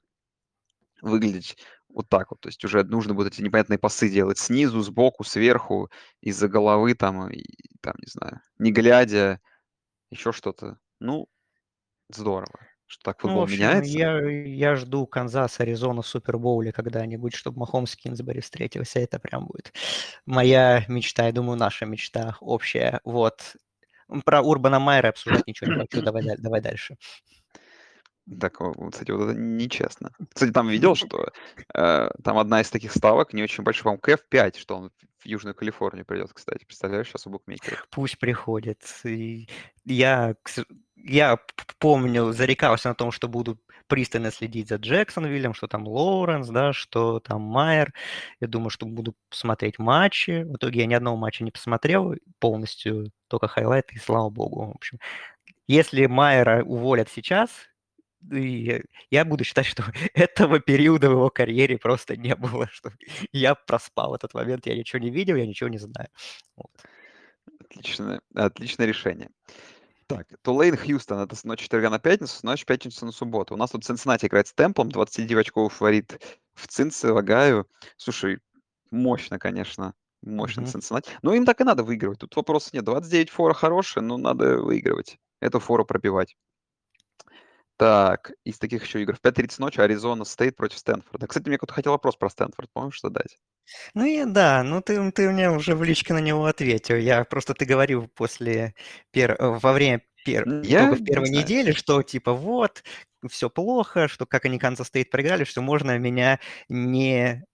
выглядеть 1.02 1.56
вот 1.94 2.08
так 2.08 2.30
вот. 2.30 2.40
То 2.40 2.48
есть 2.48 2.64
уже 2.64 2.82
нужно 2.84 3.14
будет 3.14 3.34
эти 3.34 3.42
непонятные 3.42 3.78
пасы 3.78 4.08
делать 4.08 4.38
снизу, 4.38 4.80
сбоку, 4.80 5.24
сверху, 5.24 5.90
из-за 6.20 6.48
головы 6.48 6.94
там, 6.94 7.30
и, 7.30 7.44
там, 7.80 7.94
не 7.98 8.10
знаю, 8.10 8.40
не 8.58 8.72
глядя, 8.72 9.40
еще 10.10 10.32
что-то. 10.32 10.78
Ну, 11.00 11.26
здорово, 12.08 12.60
что 12.86 13.02
так 13.04 13.22
Ну, 13.22 13.28
футбол 13.28 13.42
общем, 13.44 13.56
меняется. 13.56 13.90
я, 13.90 14.20
я 14.20 14.76
жду 14.76 15.06
Канзас, 15.06 15.60
Аризона 15.60 16.02
в 16.02 16.06
Супербоуле 16.06 16.72
когда-нибудь, 16.72 17.34
чтобы 17.34 17.60
Махомс 17.60 17.96
Кинсбери 17.96 18.40
встретился. 18.40 19.00
Это 19.00 19.18
прям 19.18 19.46
будет 19.46 19.72
моя 20.26 20.84
мечта, 20.88 21.26
я 21.26 21.32
думаю, 21.32 21.58
наша 21.58 21.86
мечта 21.86 22.36
общая. 22.40 23.00
Вот. 23.04 23.56
Про 24.24 24.42
Урбана 24.42 24.78
Майера 24.78 25.08
обсуждать 25.08 25.46
ничего 25.46 25.72
не 25.72 25.80
хочу. 25.80 26.02
Давай, 26.02 26.36
давай 26.36 26.60
дальше. 26.60 26.96
Так, 28.40 28.60
вот, 28.60 28.92
кстати, 28.92 29.10
вот 29.10 29.30
это 29.30 29.38
нечестно. 29.38 30.12
Кстати, 30.32 30.52
там 30.52 30.68
видел, 30.68 30.94
что 30.94 31.30
э, 31.74 32.10
там 32.22 32.38
одна 32.38 32.60
из 32.60 32.70
таких 32.70 32.92
ставок, 32.92 33.32
не 33.32 33.42
очень 33.42 33.64
большая, 33.64 33.84
по-моему, 33.84 34.00
КФ 34.00 34.24
5, 34.28 34.56
что 34.56 34.76
он 34.76 34.90
в 35.18 35.26
Южную 35.26 35.54
Калифорнию 35.54 36.04
придет, 36.04 36.32
кстати. 36.32 36.64
Представляешь, 36.64 37.08
сейчас 37.08 37.26
у 37.26 37.30
букмекеров. 37.30 37.86
Пусть 37.90 38.18
приходит. 38.18 38.80
И 39.04 39.48
я, 39.84 40.34
я 40.96 41.38
помню, 41.78 42.32
зарекался 42.32 42.88
на 42.88 42.94
том, 42.94 43.12
что 43.12 43.28
буду 43.28 43.58
пристально 43.86 44.30
следить 44.30 44.68
за 44.68 44.76
Джексонвиллем, 44.76 45.54
что 45.54 45.66
там 45.66 45.86
Лоуренс, 45.86 46.48
да, 46.48 46.72
что 46.72 47.20
там 47.20 47.42
Майер. 47.42 47.92
Я 48.40 48.48
думаю, 48.48 48.70
что 48.70 48.86
буду 48.86 49.14
смотреть 49.30 49.78
матчи. 49.78 50.44
В 50.44 50.56
итоге 50.56 50.80
я 50.80 50.86
ни 50.86 50.94
одного 50.94 51.16
матча 51.16 51.44
не 51.44 51.50
посмотрел 51.50 52.14
полностью, 52.38 53.10
только 53.28 53.48
хайлайты, 53.48 53.96
и 53.96 53.98
слава 53.98 54.30
богу. 54.30 54.66
В 54.66 54.76
общем, 54.76 54.98
если 55.68 56.06
Майера 56.06 56.64
уволят 56.64 57.08
сейчас, 57.08 57.50
и 58.30 58.82
я 59.10 59.24
буду 59.24 59.44
считать, 59.44 59.66
что 59.66 59.84
этого 60.14 60.60
периода 60.60 61.08
в 61.08 61.12
его 61.12 61.30
карьере 61.30 61.78
просто 61.78 62.16
не 62.16 62.34
было, 62.36 62.68
что 62.70 62.90
я 63.32 63.54
проспал 63.54 64.14
этот 64.14 64.34
момент, 64.34 64.66
я 64.66 64.76
ничего 64.76 65.00
не 65.00 65.10
видел, 65.10 65.36
я 65.36 65.46
ничего 65.46 65.68
не 65.68 65.78
знаю. 65.78 66.08
Вот. 66.56 66.70
Отличное, 67.60 68.20
отличное 68.34 68.86
решение. 68.86 69.30
Так, 70.06 70.26
Тулейн 70.42 70.76
Хьюстон, 70.76 71.20
это 71.20 71.36
с 71.36 71.44
ночи 71.44 71.64
четверга 71.64 71.88
на 71.90 71.98
пятницу, 71.98 72.36
с 72.36 72.42
ночи 72.42 72.66
пятницы 72.66 73.04
на 73.06 73.12
субботу. 73.12 73.54
У 73.54 73.56
нас 73.56 73.70
тут 73.70 73.84
Цинциннати 73.84 74.26
играет 74.26 74.46
с 74.48 74.52
Темплом, 74.54 74.90
29 74.90 75.46
очков 75.46 75.72
фаворит 75.72 76.20
в 76.54 76.66
Цинце, 76.68 77.06
Огайо. 77.06 77.64
Слушай, 77.96 78.38
мощно, 78.90 79.38
конечно. 79.38 79.94
Мощно 80.22 80.62
Мгм. 80.62 80.70
Цинциннати. 80.70 81.10
Но 81.22 81.34
им 81.34 81.46
так 81.46 81.60
и 81.60 81.64
надо 81.64 81.82
выигрывать. 81.82 82.18
Тут 82.18 82.36
вопросов 82.36 82.72
нет. 82.74 82.84
29 82.84 83.30
фора 83.30 83.54
хорошая, 83.54 84.04
но 84.04 84.18
надо 84.18 84.58
выигрывать. 84.58 85.18
Эту 85.40 85.60
фору 85.60 85.84
пробивать. 85.84 86.36
Так, 87.82 88.30
из 88.44 88.60
таких 88.60 88.84
еще 88.84 89.02
игр. 89.02 89.16
В 89.16 89.26
5.30 89.26 89.54
ночи 89.58 89.80
Аризона 89.80 90.24
Стейт 90.24 90.54
против 90.54 90.78
Стэнфорда. 90.78 91.26
Кстати, 91.26 91.48
мне 91.48 91.56
кто-то 91.56 91.74
хотел 91.74 91.90
вопрос 91.90 92.14
про 92.14 92.30
Стэнфорд. 92.30 92.70
Помнишь 92.72 93.00
задать? 93.00 93.40
Ну 93.94 94.04
и 94.04 94.24
да, 94.24 94.62
ну 94.62 94.80
ты, 94.80 95.10
ты 95.10 95.28
мне 95.28 95.50
уже 95.50 95.74
в 95.74 95.82
личке 95.82 96.14
на 96.14 96.20
него 96.20 96.46
ответил. 96.46 96.94
Я 96.94 97.24
просто 97.24 97.54
ты 97.54 97.64
говорил 97.64 98.06
после 98.06 98.76
пер... 99.10 99.32
э, 99.32 99.58
во 99.58 99.72
время 99.72 100.00
пер... 100.24 100.46
Я 100.62 100.90
не 100.90 101.04
первой 101.04 101.26
знаю. 101.26 101.42
недели, 101.42 101.72
что 101.72 102.04
типа 102.04 102.34
вот 102.34 102.84
все 103.28 103.50
плохо, 103.50 104.06
что 104.06 104.26
как 104.26 104.44
они 104.44 104.60
Канзас 104.60 104.86
Стейт 104.86 105.10
проиграли, 105.10 105.42
что 105.42 105.60
можно 105.60 105.98
меня 105.98 106.38
не 106.68 107.44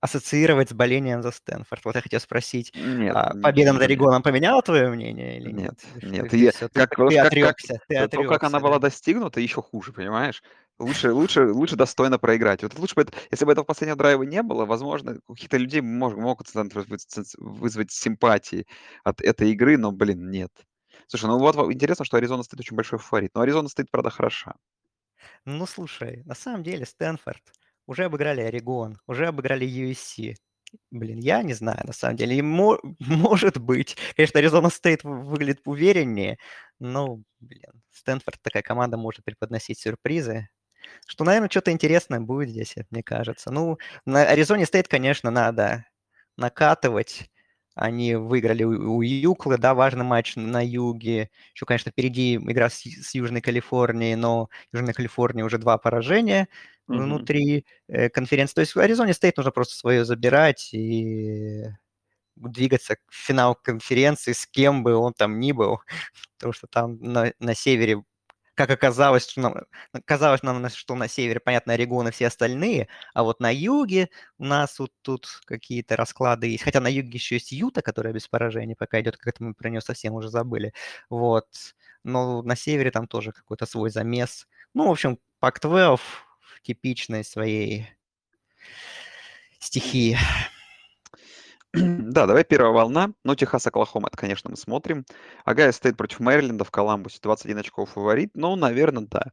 ассоциировать 0.00 0.70
с 0.70 0.72
болением 0.72 1.22
за 1.22 1.30
Стэнфорд. 1.30 1.84
Вот 1.84 1.94
я 1.94 2.00
хотел 2.00 2.20
спросить, 2.20 2.72
Нет, 2.74 3.14
а, 3.14 3.34
победа 3.42 3.72
над. 3.72 3.82
Орегоном 3.82 4.22
поменяла 4.22 4.62
твое 4.62 4.88
мнение 4.90 5.38
или 5.38 5.52
Нет, 5.52 5.82
нет? 5.94 6.12
Нет. 6.12 6.34
И 6.34 6.50
все, 6.50 6.68
ты, 6.68 6.80
как, 6.80 6.90
ты 6.90 6.96
как, 6.96 7.08
как, 7.08 7.26
отрекся, 7.26 7.80
ты 7.86 7.94
то, 7.94 8.08
то, 8.08 8.16
как 8.18 8.20
отрекся, 8.22 8.46
она 8.46 8.58
да? 8.58 8.64
была 8.64 8.78
достигнута, 8.78 9.40
еще 9.40 9.62
хуже, 9.62 9.92
понимаешь? 9.92 10.42
Лучше, 10.78 11.12
лучше, 11.12 11.52
лучше 11.52 11.76
достойно 11.76 12.18
проиграть. 12.18 12.62
Вот 12.62 12.78
лучше 12.78 12.94
бы 12.94 13.02
это, 13.02 13.12
если 13.30 13.44
бы 13.44 13.52
этого 13.52 13.64
последнего 13.64 13.98
драйва 13.98 14.22
не 14.22 14.42
было, 14.42 14.64
возможно, 14.64 15.18
у 15.26 15.34
каких-то 15.34 15.58
людей 15.58 15.82
мож- 15.82 16.16
могут 16.16 16.48
вызвать, 16.54 17.06
вызвать 17.36 17.92
симпатии 17.92 18.66
от 19.04 19.20
этой 19.20 19.50
игры, 19.50 19.76
но, 19.76 19.92
блин, 19.92 20.30
нет. 20.30 20.50
Слушай, 21.06 21.26
ну 21.26 21.38
вот 21.38 21.54
во- 21.56 21.70
интересно, 21.70 22.06
что 22.06 22.16
Аризона 22.16 22.42
стоит 22.42 22.60
очень 22.60 22.76
большой 22.76 22.98
фаворит. 22.98 23.32
Но 23.34 23.42
Аризона 23.42 23.68
стоит, 23.68 23.90
правда, 23.90 24.08
хороша. 24.08 24.54
Ну, 25.44 25.66
слушай, 25.66 26.22
на 26.24 26.34
самом 26.34 26.62
деле 26.62 26.86
Стэнфорд 26.86 27.42
уже 27.90 28.04
обыграли 28.04 28.40
Орегон, 28.42 28.98
уже 29.06 29.26
обыграли 29.26 29.66
USC. 29.66 30.36
Блин, 30.92 31.18
я 31.18 31.42
не 31.42 31.52
знаю, 31.54 31.80
на 31.86 31.92
самом 31.92 32.16
деле. 32.16 32.36
И 32.36 32.42
мо- 32.42 32.78
может 33.00 33.58
быть. 33.58 33.96
Конечно, 34.16 34.38
Аризона 34.40 34.70
Стейт 34.70 35.02
выглядит 35.04 35.62
увереннее, 35.66 36.38
но, 36.78 37.20
блин, 37.40 37.72
Стэнфорд 37.92 38.40
такая 38.42 38.62
команда 38.62 38.96
может 38.96 39.24
преподносить 39.24 39.80
сюрпризы. 39.80 40.48
Что, 41.06 41.24
наверное, 41.24 41.50
что-то 41.50 41.72
интересное 41.72 42.20
будет 42.20 42.50
здесь, 42.50 42.74
мне 42.90 43.02
кажется. 43.02 43.50
Ну, 43.50 43.78
на 44.06 44.22
Аризоне 44.24 44.66
Стейт, 44.66 44.88
конечно, 44.88 45.30
надо 45.30 45.86
накатывать. 46.36 47.29
Они 47.80 48.14
выиграли 48.14 48.62
у, 48.64 48.96
у 48.98 49.02
Юклы, 49.02 49.56
да, 49.58 49.74
важный 49.74 50.04
матч 50.04 50.36
на 50.36 50.64
юге. 50.64 51.30
Еще, 51.54 51.64
конечно, 51.66 51.90
впереди 51.90 52.36
игра 52.36 52.68
с, 52.68 52.82
с 52.82 53.14
Южной 53.14 53.40
Калифорнией, 53.40 54.16
но 54.16 54.50
Южная 54.72 54.92
Калифорния 54.94 55.44
уже 55.44 55.56
два 55.58 55.78
поражения 55.78 56.48
Мгм. 56.88 57.02
внутри 57.04 57.64
э, 57.88 58.10
конференции. 58.10 58.54
То 58.54 58.60
есть 58.62 58.74
в 58.74 58.78
Аризоне 58.80 59.14
Стейт 59.14 59.36
нужно 59.36 59.52
просто 59.52 59.76
свое 59.76 60.04
забирать 60.04 60.70
и 60.74 61.64
двигаться 62.36 62.96
в 63.08 63.14
финал 63.14 63.54
конференции 63.54 64.32
с 64.32 64.46
кем 64.46 64.82
бы 64.82 64.94
он 64.96 65.12
там 65.14 65.40
ни 65.40 65.52
был. 65.52 65.80
Потому 66.38 66.52
что 66.52 66.66
там 66.66 66.98
на, 67.00 67.32
на 67.38 67.54
севере, 67.54 68.02
как 68.60 68.70
оказалось, 68.70 69.26
что 69.26 69.40
нам, 69.40 69.54
казалось 70.04 70.42
нам, 70.42 70.68
что 70.68 70.94
на 70.94 71.08
севере, 71.08 71.40
понятно, 71.40 71.72
Орегон 71.72 72.08
и 72.08 72.10
все 72.10 72.26
остальные, 72.26 72.88
а 73.14 73.22
вот 73.22 73.40
на 73.40 73.50
юге 73.50 74.10
у 74.36 74.44
нас 74.44 74.78
вот 74.78 74.92
тут 75.00 75.40
какие-то 75.46 75.96
расклады 75.96 76.48
есть. 76.48 76.64
Хотя 76.64 76.80
на 76.80 76.88
юге 76.88 77.12
еще 77.12 77.36
есть 77.36 77.52
Юта, 77.52 77.80
которая 77.80 78.12
без 78.12 78.28
поражений 78.28 78.74
пока 78.74 79.00
идет, 79.00 79.16
как 79.16 79.34
это 79.34 79.44
мы 79.44 79.54
про 79.54 79.70
нее 79.70 79.80
совсем 79.80 80.12
уже 80.12 80.28
забыли. 80.28 80.74
Вот. 81.08 81.46
Но 82.04 82.42
на 82.42 82.54
севере 82.54 82.90
там 82.90 83.06
тоже 83.06 83.32
какой-то 83.32 83.64
свой 83.64 83.88
замес. 83.88 84.46
Ну, 84.74 84.88
в 84.88 84.90
общем, 84.90 85.18
Пак-12 85.38 85.98
в 86.40 86.60
типичной 86.62 87.24
своей 87.24 87.88
стихии. 89.58 90.18
Да, 92.10 92.26
давай 92.26 92.44
первая 92.44 92.72
волна. 92.72 93.12
Ну, 93.24 93.34
Техас, 93.34 93.66
Оклахома, 93.66 94.08
это, 94.08 94.16
конечно, 94.16 94.50
мы 94.50 94.56
смотрим. 94.56 95.04
Огайо 95.44 95.72
Стейт 95.72 95.96
против 95.96 96.20
Мэриленда 96.20 96.64
в 96.64 96.70
Коламбусе. 96.70 97.18
21 97.22 97.58
очков 97.58 97.90
фаворит. 97.90 98.30
Ну, 98.34 98.56
наверное, 98.56 99.06
да. 99.08 99.26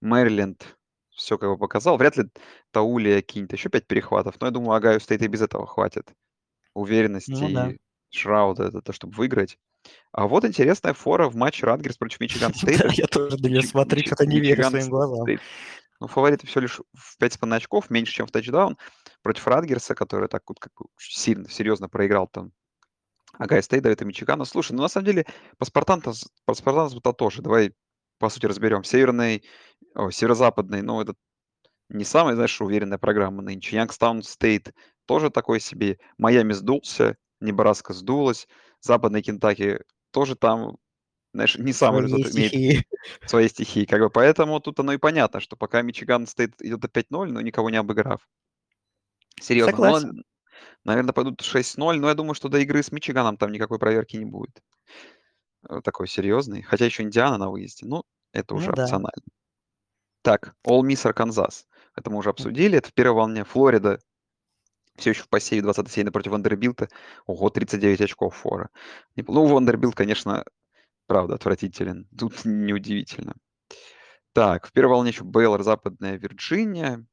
Мэриленд 0.00 0.76
все 1.10 1.36
как 1.38 1.50
бы 1.50 1.58
показал. 1.58 1.98
Вряд 1.98 2.16
ли 2.16 2.24
Таулия 2.70 3.20
кинет 3.20 3.52
еще 3.52 3.68
5 3.68 3.86
перехватов. 3.86 4.36
Но 4.40 4.46
я 4.46 4.50
думаю, 4.50 4.72
Огайо 4.72 4.98
Стейт 4.98 5.22
и 5.22 5.26
без 5.26 5.42
этого 5.42 5.66
хватит. 5.66 6.10
Уверенности 6.74 7.32
Ну 7.32 7.50
да. 7.50 7.70
и 7.70 7.78
Страуда, 8.10 8.64
это 8.64 8.80
то, 8.80 8.92
чтобы 8.92 9.14
выиграть. 9.14 9.58
А 10.12 10.26
вот 10.26 10.44
интересная 10.44 10.94
фора 10.94 11.28
в 11.28 11.36
матче 11.36 11.66
Ратгерс 11.66 11.96
против 11.96 12.20
Мичиган 12.20 12.54
Стейт. 12.54 12.92
Я 12.92 13.06
тоже 13.06 13.36
на 13.36 13.46
нее 13.48 13.62
смотрю, 13.62 14.00
что-то 14.04 14.26
не 14.26 14.40
верю 14.40 14.64
своим 14.64 14.88
глазам. 14.88 15.26
Ну, 16.00 16.08
фавориты 16.08 16.46
всего 16.46 16.62
лишь 16.62 16.80
в 16.94 17.16
5,5 17.20 17.54
очков, 17.56 17.90
меньше, 17.90 18.12
чем 18.12 18.26
в 18.26 18.32
тачдаун. 18.32 18.76
Против 19.22 19.46
Ратгерса, 19.46 19.94
который 19.94 20.28
так 20.28 20.42
вот 20.48 20.58
как 20.58 20.72
бы 20.78 20.86
сильно, 20.98 21.48
серьезно 21.48 21.88
проиграл 21.88 22.26
там 22.26 22.52
Огайо 23.38 23.62
Стейт, 23.62 23.82
да 23.82 24.04
и 24.04 24.08
Мичигану. 24.08 24.44
Слушай, 24.44 24.72
ну 24.72 24.82
на 24.82 24.88
самом 24.88 25.06
деле 25.06 25.26
по 25.58 25.66
Спартанс-то, 25.66 26.12
по 26.44 26.54
Спартанс-то 26.54 27.12
тоже. 27.12 27.42
Давай 27.42 27.72
по 28.18 28.28
сути 28.28 28.46
разберем. 28.46 28.84
Северный, 28.84 29.44
о, 29.94 30.10
северо-западный, 30.10 30.82
ну 30.82 31.00
это 31.00 31.14
не 31.88 32.04
самая, 32.04 32.34
знаешь, 32.34 32.60
уверенная 32.60 32.98
программа 32.98 33.42
нынче. 33.42 33.76
Янгстаун 33.76 34.22
Стейт 34.22 34.74
тоже 35.06 35.30
такой 35.30 35.60
себе. 35.60 35.98
Майами 36.18 36.52
сдулся, 36.52 37.16
Небраска 37.40 37.92
сдулась. 37.92 38.48
Западный 38.80 39.22
Кентаки 39.22 39.80
тоже 40.10 40.36
там, 40.36 40.76
знаешь, 41.32 41.56
не 41.56 41.72
самый 41.72 42.02
результат 42.02 42.34
имеет 42.34 42.48
стихии. 42.50 42.84
своей 43.26 43.48
стихии. 43.48 43.84
Как 43.84 44.00
бы 44.00 44.10
поэтому 44.10 44.60
тут 44.60 44.80
оно 44.80 44.92
и 44.92 44.98
понятно, 44.98 45.40
что 45.40 45.56
пока 45.56 45.82
Мичиган 45.82 46.26
Стейт 46.26 46.60
идет 46.60 46.80
до 46.80 46.88
5-0, 46.88 47.26
но 47.26 47.40
никого 47.40 47.70
не 47.70 47.76
обыграв. 47.76 48.26
Серьезно. 49.42 49.72
Согласен. 49.72 50.16
Но, 50.16 50.22
наверное, 50.92 51.12
пойдут 51.12 51.40
6-0, 51.42 51.98
но 51.98 52.08
я 52.08 52.14
думаю, 52.14 52.34
что 52.34 52.48
до 52.48 52.58
игры 52.58 52.82
с 52.82 52.92
Мичиганом 52.92 53.36
там 53.36 53.52
никакой 53.52 53.78
проверки 53.78 54.16
не 54.16 54.24
будет. 54.24 54.62
Э, 55.68 55.80
Такой 55.82 56.08
серьезный. 56.08 56.62
Хотя 56.62 56.84
еще 56.86 57.02
Индиана 57.02 57.38
на 57.38 57.50
выезде. 57.50 57.86
Ну, 57.86 58.04
это 58.32 58.54
уже 58.54 58.70
Ну 58.70 58.76
да. 58.76 58.82
опционально. 58.84 59.22
Так, 60.22 60.54
Ole 60.66 60.82
Miss 60.82 61.06
Арканзас. 61.06 61.66
Это 61.96 62.10
мы 62.10 62.18
уже 62.18 62.30
обсудили. 62.30 62.78
Это 62.78 62.88
в 62.88 62.94
первой 62.94 63.16
волне. 63.16 63.44
Флорида 63.44 63.98
все 64.96 65.10
еще 65.10 65.22
в 65.22 65.28
посеве 65.28 65.62
20 65.62 65.90
сеяная 65.90 66.12
против 66.12 66.32
Вандербилта. 66.32 66.88
Ого, 67.26 67.50
39 67.50 68.00
очков 68.02 68.36
фора. 68.36 68.70
Неп- 69.16 69.32
Ну, 69.32 69.46
Вандербилт, 69.46 69.94
конечно, 69.94 70.44
правда, 71.06 71.34
отвратителен. 71.34 72.06
Тут 72.16 72.34
неудивительно. 72.44 73.34
Так, 74.32 74.66
в 74.66 74.72
первой 74.72 74.90
волне 74.92 75.10
еще 75.10 75.24
Бейлор, 75.24 75.62
Западная 75.62 76.16
Вирджиния. 76.18 77.04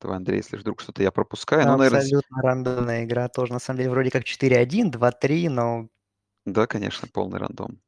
Давай, 0.00 0.16
Андрей, 0.16 0.38
если 0.38 0.56
вдруг 0.56 0.80
что-то 0.80 1.02
я 1.02 1.10
пропускаю. 1.10 1.66
Ну, 1.66 1.76
наверное, 1.76 2.00
с- 2.00 2.04
Абсолютно 2.04 2.42
рандомная 2.42 3.04
игра 3.04 3.28
тоже. 3.28 3.52
На 3.52 3.58
самом 3.58 3.78
деле, 3.78 3.90
вроде 3.90 4.10
как 4.10 4.24
4-1, 4.24 4.90
2-3, 4.90 5.48
но 5.48 5.88
да, 6.46 6.66
конечно, 6.66 7.06
полный 7.12 7.38
рандом. 7.38 7.80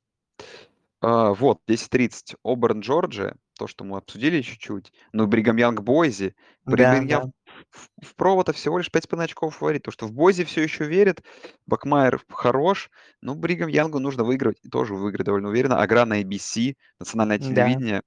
А, 1.00 1.32
вот, 1.32 1.60
10.30. 1.66 2.36
Оберн, 2.44 2.80
Джорджия. 2.80 3.36
То, 3.58 3.66
что 3.66 3.84
мы 3.84 3.96
обсудили 3.98 4.40
чуть-чуть. 4.42 4.92
Ну, 5.12 5.26
Бригам 5.26 5.56
Янг, 5.56 5.80
Бойзи. 5.80 6.34
да, 6.64 6.72
Бригам 6.72 7.06
да. 7.06 7.14
Янг 7.16 7.34
в, 7.70 7.88
в 8.06 8.14
провода 8.14 8.52
всего 8.52 8.78
лишь 8.78 8.90
5,5 8.90 9.24
очков 9.24 9.56
фаворит. 9.56 9.82
То, 9.82 9.90
что 9.90 10.06
в 10.06 10.12
Бойзи 10.12 10.44
все 10.44 10.62
еще 10.62 10.84
верит. 10.84 11.22
Бакмайер 11.66 12.22
хорош. 12.28 12.90
Ну, 13.20 13.34
Бригам 13.34 13.68
Янгу 13.68 13.98
нужно 13.98 14.22
выигрывать. 14.24 14.58
И 14.62 14.68
тоже 14.68 14.94
выиграть 14.94 15.26
довольно 15.26 15.48
уверенно. 15.48 15.80
Агра 15.80 16.04
на 16.04 16.20
ABC. 16.22 16.76
Национальное 16.98 17.38
Да, 17.38 17.44
телевидение. 17.46 18.02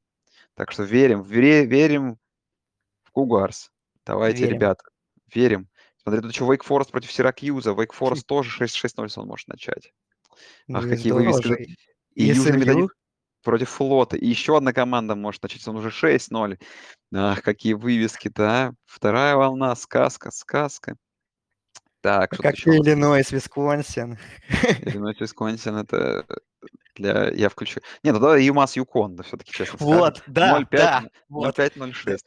Так 0.55 0.71
что 0.71 0.83
верим. 0.83 1.21
Вере- 1.21 1.65
верим 1.65 2.17
в 3.03 3.11
Кугарс. 3.11 3.71
Давайте, 4.05 4.43
верим. 4.43 4.53
ребята, 4.55 4.83
верим. 5.33 5.69
Смотри, 6.01 6.21
тут 6.21 6.31
еще 6.31 6.45
Wake 6.45 6.65
Forest 6.67 6.91
против 6.91 7.11
Сиракьюза. 7.11 7.71
Wake 7.71 7.91
Forest 7.97 8.23
тоже 8.27 8.63
6-6-0 8.63 9.09
он 9.15 9.27
может 9.27 9.47
начать. 9.47 9.91
Ах, 10.71 10.83
Ну 10.83 10.87
и 10.87 10.89
какие 10.89 11.11
вывески. 11.11 11.77
И 12.13 12.25
Южный 12.25 12.61
SMU, 12.61 12.87
против 13.43 13.69
Флота. 13.69 14.17
И 14.17 14.27
еще 14.27 14.57
одна 14.57 14.73
команда 14.73 15.15
может 15.15 15.41
начать. 15.43 15.67
Он 15.67 15.77
уже 15.77 15.89
6-0. 15.89 16.59
Ах, 17.13 17.41
какие 17.41 17.73
вывески-то, 17.73 18.43
а. 18.43 18.73
Вторая 18.85 19.35
волна. 19.35 19.75
Сказка, 19.75 20.31
сказка. 20.31 20.95
Так, 22.01 22.31
тут 22.31 22.41
как 22.41 22.55
еще? 22.55 22.77
Иллинойс, 22.77 23.31
Висконсин. 23.31 24.19
Иллинойс, 24.81 25.19
Висконсин, 25.19 25.75
это 25.75 26.23
для... 26.95 27.31
Я 27.31 27.49
включу... 27.49 27.79
Не, 28.03 28.11
ну 28.11 28.19
давай 28.19 28.43
ЮМАС, 28.43 28.75
Юкон, 28.75 29.15
да, 29.15 29.23
все-таки 29.23 29.51
честно 29.51 29.77
скажем. 29.77 29.97
Вот, 29.97 30.23
да, 30.27 30.61
0-5, 30.61 30.67
да, 30.71 31.03
вот. 31.29 31.57
0-5-0-6. 31.57 32.19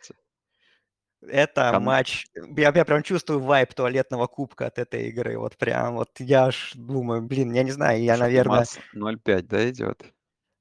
Это 1.27 1.73
Кон- 1.73 1.85
матч. 1.85 2.27
Я, 2.57 2.73
я 2.75 2.85
прям 2.85 3.03
чувствую 3.03 3.41
вайп 3.41 3.75
туалетного 3.75 4.27
кубка 4.27 4.67
от 4.67 4.79
этой 4.79 5.09
игры. 5.09 5.39
Вот 5.39 5.57
прям 5.57 5.97
вот 5.97 6.11
я 6.19 6.47
аж 6.47 6.73
думаю, 6.75 7.23
блин, 7.23 7.53
я 7.53 7.63
не 7.63 7.73
знаю, 7.73 8.03
я, 8.03 8.17
наверное, 8.17 8.59
ЮМАС 8.59 8.79
0-5, 8.95 9.43
да, 9.43 9.71
идет? 9.71 10.03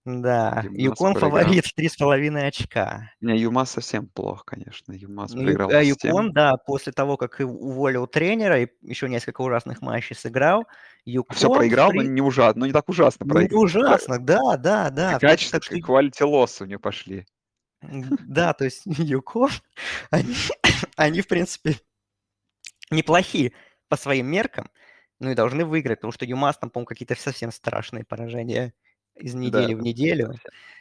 да. 0.05 0.63
ЮМАС 0.63 0.79
Юкон 0.79 1.13
проиграл. 1.13 1.41
фаворит 1.41 1.65
в 1.65 1.73
три 1.75 1.89
с 1.89 1.95
половиной 1.95 2.47
очка. 2.47 3.11
Не, 3.21 3.38
ЮМАС 3.38 3.71
совсем 3.71 4.07
плохо, 4.07 4.43
конечно. 4.45 4.93
ЮМАС 4.93 5.34
Ну, 5.34 5.43
проиграл 5.43 5.69
а 5.69 5.84
Юкон, 5.84 6.31
да, 6.34 6.55
после 6.65 6.91
того, 6.91 7.17
как 7.17 7.39
уволил 7.39 8.07
тренера 8.07 8.61
и 8.61 8.67
еще 8.81 9.09
несколько 9.09 9.41
ужасных 9.41 9.81
матчей 9.81 10.15
сыграл, 10.15 10.63
Все 10.63 11.11
Юкон 11.11 11.38
в 11.38 11.53
проиграл, 11.57 11.91
но 11.93 12.01
три... 12.01 12.09
не 12.09 12.21
ужасно, 12.21 12.61
но 12.61 12.65
не 12.65 12.73
так 12.73 12.89
ужасно 12.89 13.25
Ну, 13.25 13.34
не 13.34 13.47
проиграл. 13.47 13.61
ужасно, 13.61 14.17
да, 14.17 14.57
да, 14.57 14.89
да. 14.89 15.19
Качество, 15.19 15.59
так 15.59 15.71
quality 15.71 16.21
loss 16.21 16.63
у 16.63 16.65
него 16.65 16.79
пошли. 16.79 17.27
Да, 17.82 18.54
то 18.54 18.66
есть 18.66 18.84
Юкон, 18.86 19.49
они, 20.12 20.34
они, 20.95 21.22
в 21.22 21.28
принципе, 21.28 21.76
неплохи 22.91 23.54
по 23.88 23.98
своим 23.98 24.28
меркам, 24.28 24.70
ну 25.20 25.32
и 25.32 25.36
должны 25.36 25.66
выиграть, 25.66 25.99
потому 25.99 26.12
что 26.12 26.26
ЮМАС 26.26 26.58
там, 26.58 26.70
по-моему, 26.70 26.88
какие-то 26.88 27.16
совсем 27.16 27.52
страшные 27.52 28.04
поражения 28.04 28.74
из 29.16 29.34
Да, 29.34 29.40
недели 29.40 29.74
в 29.74 29.78
это 29.78 29.86
неделю. 29.86 30.34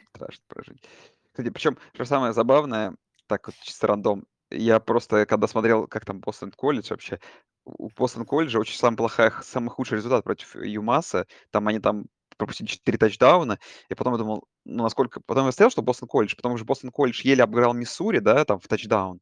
страшно 0.09 0.43
прожить. 0.47 0.83
Кстати, 1.31 1.49
причем, 1.49 1.77
что 1.93 2.05
самое 2.05 2.33
забавное, 2.33 2.95
так 3.27 3.47
вот 3.47 3.55
чисто 3.61 3.87
рандом, 3.87 4.25
я 4.49 4.79
просто, 4.79 5.25
когда 5.25 5.47
смотрел, 5.47 5.87
как 5.87 6.05
там 6.05 6.19
Бостон 6.19 6.51
колледж 6.51 6.89
вообще, 6.89 7.19
у 7.65 7.89
Бостон 7.89 8.25
колледжа 8.25 8.59
очень 8.59 8.77
самая 8.77 8.97
плохая, 8.97 9.29
х- 9.29 9.43
самый 9.43 9.69
худший 9.69 9.97
результат 9.97 10.23
против 10.23 10.55
ЮМАСа. 10.55 11.27
Там 11.51 11.67
они 11.67 11.79
там 11.79 12.05
пропустили 12.37 12.67
4 12.67 12.97
тачдауна, 12.97 13.59
и 13.89 13.95
потом 13.95 14.13
я 14.13 14.19
думал, 14.19 14.47
ну, 14.65 14.83
насколько... 14.83 15.21
Потом 15.25 15.45
я 15.45 15.51
сказал, 15.51 15.71
что 15.71 15.81
Бостон 15.81 16.07
колледж, 16.07 16.35
потому 16.35 16.57
что 16.57 16.65
Бостон 16.65 16.91
колледж 16.91 17.21
еле 17.23 17.43
обыграл 17.43 17.73
Миссури, 17.73 18.19
да, 18.19 18.45
там 18.45 18.59
в 18.59 18.67
тачдаун, 18.67 19.21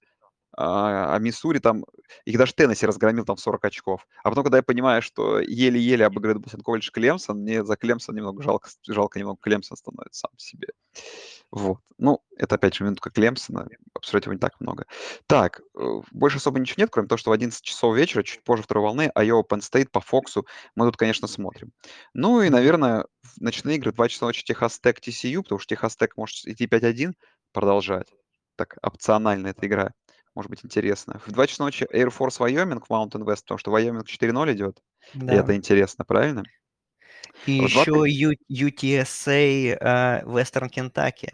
а, 0.58 1.16
а 1.16 1.20
Миссури 1.20 1.60
там, 1.60 1.86
их 2.26 2.38
даже 2.38 2.54
Теннесси 2.54 2.86
разгромил 2.86 3.26
там 3.26 3.36
в 3.36 3.42
40 3.42 3.66
очков. 3.66 4.08
А 4.24 4.30
потом, 4.30 4.44
когда 4.44 4.58
я 4.58 4.64
понимаю, 4.64 5.02
что 5.02 5.40
еле-еле 5.40 6.06
обыгрывает 6.06 6.42
Бостон 6.42 6.62
колледж 6.62 6.90
Клемсон, 6.92 7.40
мне 7.40 7.64
за 7.66 7.76
Клемсон 7.76 8.16
немного 8.16 8.42
жалко, 8.42 8.70
жалко 8.88 9.20
немного 9.20 9.40
Клемсон 9.42 9.78
становится 9.78 10.22
сам 10.22 10.38
себе. 10.38 10.70
Вот. 11.52 11.80
Ну, 11.98 12.22
это 12.38 12.56
опять 12.56 12.76
же 12.76 12.84
минутка 12.84 13.10
Клемсона, 13.10 13.68
обсуждать 13.94 14.26
его 14.26 14.34
не 14.34 14.40
так 14.40 14.60
много. 14.60 14.86
Так, 15.28 15.62
э, 15.78 16.02
больше 16.12 16.38
особо 16.38 16.60
ничего 16.60 16.82
нет, 16.82 16.90
кроме 16.92 17.08
того, 17.08 17.18
что 17.18 17.30
в 17.30 17.34
11 17.34 17.62
часов 17.62 17.96
вечера, 17.96 18.24
чуть 18.24 18.44
позже 18.44 18.64
второй 18.64 18.84
волны, 18.84 19.12
Айова 19.14 19.44
Penn 19.44 19.60
State 19.60 19.90
по 19.92 20.02
Фоксу 20.02 20.46
мы 20.76 20.86
тут, 20.86 20.98
конечно, 20.98 21.28
смотрим. 21.28 21.72
Ну 22.14 22.42
и, 22.42 22.50
наверное, 22.50 23.06
ночные 23.40 23.78
игры 23.78 23.92
2 23.92 24.10
часа 24.10 24.26
ночи 24.26 24.44
Техас 24.44 24.80
Тек 24.80 25.00
TCU, 25.00 25.44
потому 25.44 25.60
что 25.60 25.76
Техас 25.76 25.96
Тек 25.96 26.18
может 26.18 26.46
идти 26.46 26.66
5-1, 26.66 27.14
продолжать. 27.54 28.08
Так, 28.58 28.78
опционально 28.82 29.48
эта 29.48 29.66
игра 29.66 29.92
может 30.36 30.50
быть 30.50 30.64
интересно. 30.64 31.22
В 31.26 31.32
2 31.32 31.48
часа 31.48 31.64
ночи 31.64 31.88
Air 31.92 32.14
Force 32.16 32.40
Wyoming 32.40 32.84
в 32.86 32.90
Mountain 32.92 33.24
West, 33.24 33.42
потому 33.44 33.58
что 33.58 33.72
Wyoming 33.72 34.04
4-0 34.04 34.54
идет, 34.54 34.80
и 35.14 35.26
это 35.26 35.44
Да. 35.44 35.56
интересно, 35.56 36.06
правильно? 36.06 36.44
И 37.46 37.62
В 37.62 37.72
2 37.72 37.82
еще 37.82 38.38
Ю- 38.50 38.68
UTSA 38.68 39.78
э, 39.80 40.24
Western 40.26 40.70
Kentucky. 40.70 41.30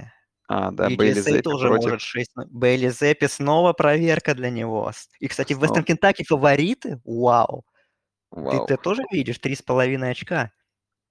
А, 0.48 0.72
да, 0.72 0.90
Бейли 0.90 1.14
UTSA 1.20 1.22
Зеппи 1.22 1.42
тоже 1.42 1.68
против... 1.68 1.84
может 1.86 2.02
6. 2.02 2.32
Бейли 2.50 2.90
Зеппи 2.90 3.28
снова 3.28 3.74
проверка 3.74 4.36
для 4.36 4.50
него. 4.50 4.92
И, 5.20 5.28
кстати, 5.28 5.54
в. 5.54 5.64
Western 5.64 5.86
Kentucky 5.86 6.24
фавориты. 6.28 7.00
Вау. 7.06 7.66
Ты, 8.34 8.42
Вау. 8.42 8.66
ты 8.66 8.78
тоже 8.78 9.04
видишь? 9.12 9.40
Три 9.40 9.56
с 9.56 9.62
половиной 9.62 10.12
очка. 10.12 10.52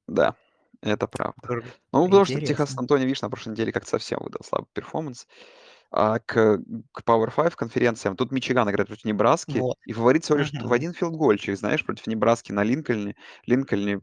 Да, 0.07 0.37
это 0.83 1.07
правда. 1.07 1.63
Ну, 1.93 2.07
потому 2.07 2.25
что 2.25 2.35
Техас 2.35 2.51
Интересно. 2.51 2.81
Антони, 2.81 3.05
видишь, 3.05 3.23
на 3.23 3.31
прошлой 3.31 3.53
неделе 3.53 3.73
как-то 3.73 3.91
совсем 3.91 4.19
выдал 4.23 4.41
слабый 4.45 4.69
перформанс. 4.73 5.27
А 5.93 6.21
к, 6.21 6.59
к 6.93 7.03
Power 7.05 7.31
5 7.35 7.57
конференциям 7.57 8.17
тут 8.17 8.31
Мичиган 8.33 8.71
играет 8.71 8.89
против 8.89 9.05
Небраски, 9.05 9.65
Вот. 9.65 9.77
и 9.85 9.93
фаворит 9.93 10.25
всего 10.25 10.39
лишь 10.39 10.53
в 10.61 10.73
Мгм. 10.73 10.73
один 10.73 10.93
филдгольчик, 10.95 11.57
знаешь, 11.59 11.85
против 11.85 12.07
Небраски 12.07 12.53
на 12.53 12.63
Линкольне. 12.63 13.17
Линкольне. 13.47 14.01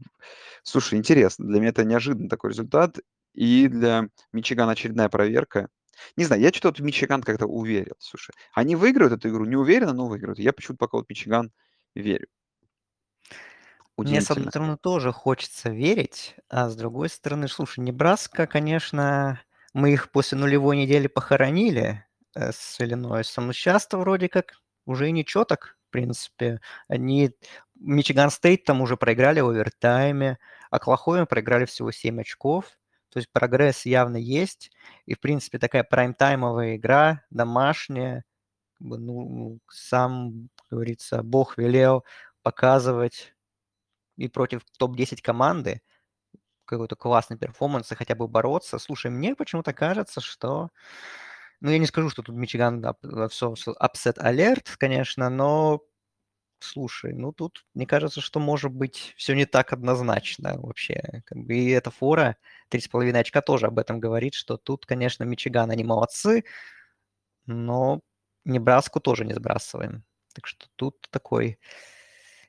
Слушай, 0.62 0.98
интересно, 0.98 1.46
для 1.46 1.60
меня 1.60 1.70
это 1.70 1.84
неожиданный 1.84 2.28
такой 2.28 2.50
результат, 2.50 2.98
и 3.34 3.68
для 3.68 4.08
Мичигана 4.32 4.72
очередная 4.72 5.08
проверка. 5.08 5.68
Не 6.16 6.24
знаю, 6.24 6.42
я 6.42 6.50
что-то 6.50 6.68
вот 6.68 6.78
в 6.80 6.82
Мичиган 6.84 7.22
как-то 7.22 7.46
уверил, 7.46 7.94
слушай. 7.98 8.32
Они 8.54 8.76
выиграют 8.76 9.12
эту 9.14 9.28
игру, 9.30 9.44
не 9.46 9.56
уверенно, 9.56 9.92
но 9.94 10.06
выиграют. 10.08 10.38
Я 10.38 10.52
почему-то 10.52 10.78
пока 10.78 10.98
вот 10.98 11.08
Мичиган 11.08 11.52
верю. 11.94 12.28
Мне, 14.00 14.20
с 14.20 14.30
одной 14.30 14.50
стороны, 14.50 14.76
тоже 14.76 15.12
хочется 15.12 15.70
верить, 15.70 16.36
а 16.48 16.68
с 16.68 16.76
другой 16.76 17.08
стороны, 17.08 17.48
слушай, 17.48 17.80
Небраска, 17.80 18.46
конечно, 18.46 19.40
мы 19.74 19.92
их 19.92 20.10
после 20.10 20.38
нулевой 20.38 20.76
недели 20.76 21.06
похоронили 21.06 22.04
э, 22.34 22.52
с 22.52 22.80
Иллинойсом, 22.80 23.46
но 23.46 23.52
сейчас 23.52 23.88
вроде 23.90 24.28
как 24.28 24.54
уже 24.86 25.08
и 25.08 25.12
ничего 25.12 25.44
так, 25.44 25.76
в 25.88 25.90
принципе. 25.90 26.60
Они 26.88 27.32
Мичиган 27.74 28.30
Стейт 28.30 28.64
там 28.64 28.80
уже 28.80 28.96
проиграли 28.96 29.40
в 29.40 29.48
овертайме, 29.48 30.38
а 30.70 30.78
Клахоме 30.78 31.26
проиграли 31.26 31.64
всего 31.66 31.92
7 31.92 32.20
очков. 32.20 32.66
То 33.10 33.18
есть 33.18 33.30
прогресс 33.32 33.86
явно 33.86 34.16
есть. 34.16 34.70
И, 35.06 35.14
в 35.14 35.20
принципе, 35.20 35.58
такая 35.58 35.84
прайм-таймовая 35.84 36.76
игра, 36.76 37.24
домашняя. 37.30 38.24
Ну, 38.80 39.58
сам, 39.70 40.50
говорится, 40.70 41.22
Бог 41.22 41.58
велел 41.58 42.04
показывать 42.42 43.34
и 44.16 44.28
против 44.28 44.62
топ-10 44.78 45.22
команды 45.22 45.80
какой-то 46.68 46.96
классный 46.96 47.36
перформанс 47.36 47.90
и 47.90 47.94
хотя 47.96 48.14
бы 48.14 48.28
бороться. 48.28 48.78
Слушай, 48.78 49.10
мне 49.10 49.34
почему-то 49.34 49.72
кажется, 49.72 50.20
что... 50.20 50.70
Ну, 51.60 51.70
я 51.70 51.78
не 51.78 51.86
скажу, 51.86 52.08
что 52.10 52.22
тут 52.22 52.36
Мичиган 52.36 52.84
все 53.30 53.54
upset 53.80 54.18
alert, 54.18 54.76
конечно, 54.78 55.28
но 55.28 55.82
слушай, 56.60 57.12
ну 57.12 57.32
тут 57.32 57.64
мне 57.74 57.86
кажется, 57.86 58.20
что 58.20 58.40
может 58.40 58.72
быть 58.72 59.14
все 59.16 59.34
не 59.34 59.46
так 59.46 59.72
однозначно 59.72 60.60
вообще. 60.60 61.22
И 61.34 61.70
эта 61.70 61.90
фора 61.90 62.36
3,5 62.70 63.18
очка 63.18 63.40
тоже 63.42 63.66
об 63.66 63.78
этом 63.78 63.98
говорит, 64.00 64.34
что 64.34 64.56
тут, 64.56 64.86
конечно, 64.86 65.24
Мичиган, 65.24 65.70
они 65.70 65.84
молодцы, 65.84 66.44
но 67.46 68.02
Небраску 68.44 69.00
тоже 69.00 69.24
не 69.24 69.34
сбрасываем. 69.34 70.04
Так 70.34 70.46
что 70.46 70.66
тут 70.76 71.08
такой 71.10 71.58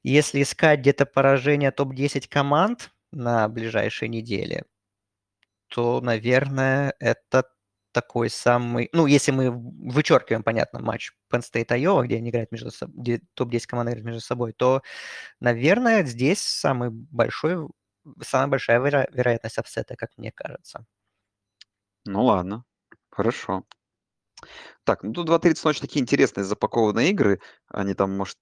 если 0.03 0.41
искать 0.41 0.79
где-то 0.79 1.05
поражение 1.05 1.71
топ-10 1.71 2.27
команд 2.29 2.91
на 3.11 3.47
ближайшей 3.49 4.07
неделе, 4.07 4.65
то, 5.67 6.01
наверное, 6.01 6.93
это 6.99 7.45
такой 7.91 8.29
самый... 8.29 8.89
Ну, 8.93 9.05
если 9.07 9.31
мы 9.31 9.51
вычеркиваем, 9.51 10.43
понятно, 10.43 10.79
матч 10.79 11.11
Penn 11.31 11.41
State 11.41 11.69
Iowa, 11.69 12.03
где 12.03 12.17
они 12.17 12.29
играют 12.29 12.51
между 12.51 12.71
собой, 12.71 12.95
где 13.01 13.21
топ-10 13.33 13.65
команд 13.67 13.89
играют 13.89 14.05
между 14.05 14.21
собой, 14.21 14.53
то, 14.53 14.81
наверное, 15.39 16.03
здесь 16.05 16.41
самый 16.41 16.89
большой, 16.91 17.67
самая 18.21 18.47
большая 18.47 18.79
веро- 18.79 19.09
вероятность 19.11 19.57
апсета, 19.57 19.95
как 19.95 20.11
мне 20.17 20.31
кажется. 20.31 20.85
Ну 22.05 22.23
ладно, 22.23 22.63
хорошо. 23.09 23.65
Так, 24.83 25.03
ну 25.03 25.11
тут 25.13 25.27
2.30 25.27 25.63
ночи 25.65 25.81
такие 25.81 26.01
интересные 26.01 26.43
запакованные 26.43 27.09
игры. 27.09 27.41
Они 27.67 27.93
там, 27.93 28.15
может, 28.15 28.37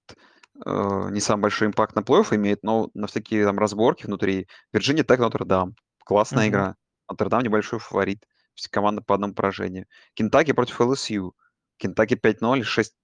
э, 0.64 1.08
не 1.10 1.20
самый 1.20 1.42
большой 1.42 1.68
импакт 1.68 1.94
на 1.94 2.00
плей-офф 2.00 2.34
имеют, 2.36 2.62
но 2.62 2.90
на 2.94 3.06
всякие 3.06 3.44
там 3.44 3.58
разборки 3.58 4.06
внутри. 4.06 4.48
Вирджиния 4.72 5.04
Тек, 5.04 5.18
Нотр-Дам. 5.20 5.74
Классная 6.04 6.44
Мгм. 6.44 6.50
игра. 6.50 6.76
Нотр-Дам 7.10 7.42
небольшой 7.42 7.78
фаворит. 7.78 8.24
Все 8.54 8.68
команды 8.70 9.02
по 9.02 9.14
одному 9.14 9.34
поражению. 9.34 9.86
Кентаки 10.14 10.52
против 10.52 10.80
ЛСЮ. 10.80 11.34
Кентаки 11.76 12.14
5-0, 12.14 12.62
6, 12.64 12.94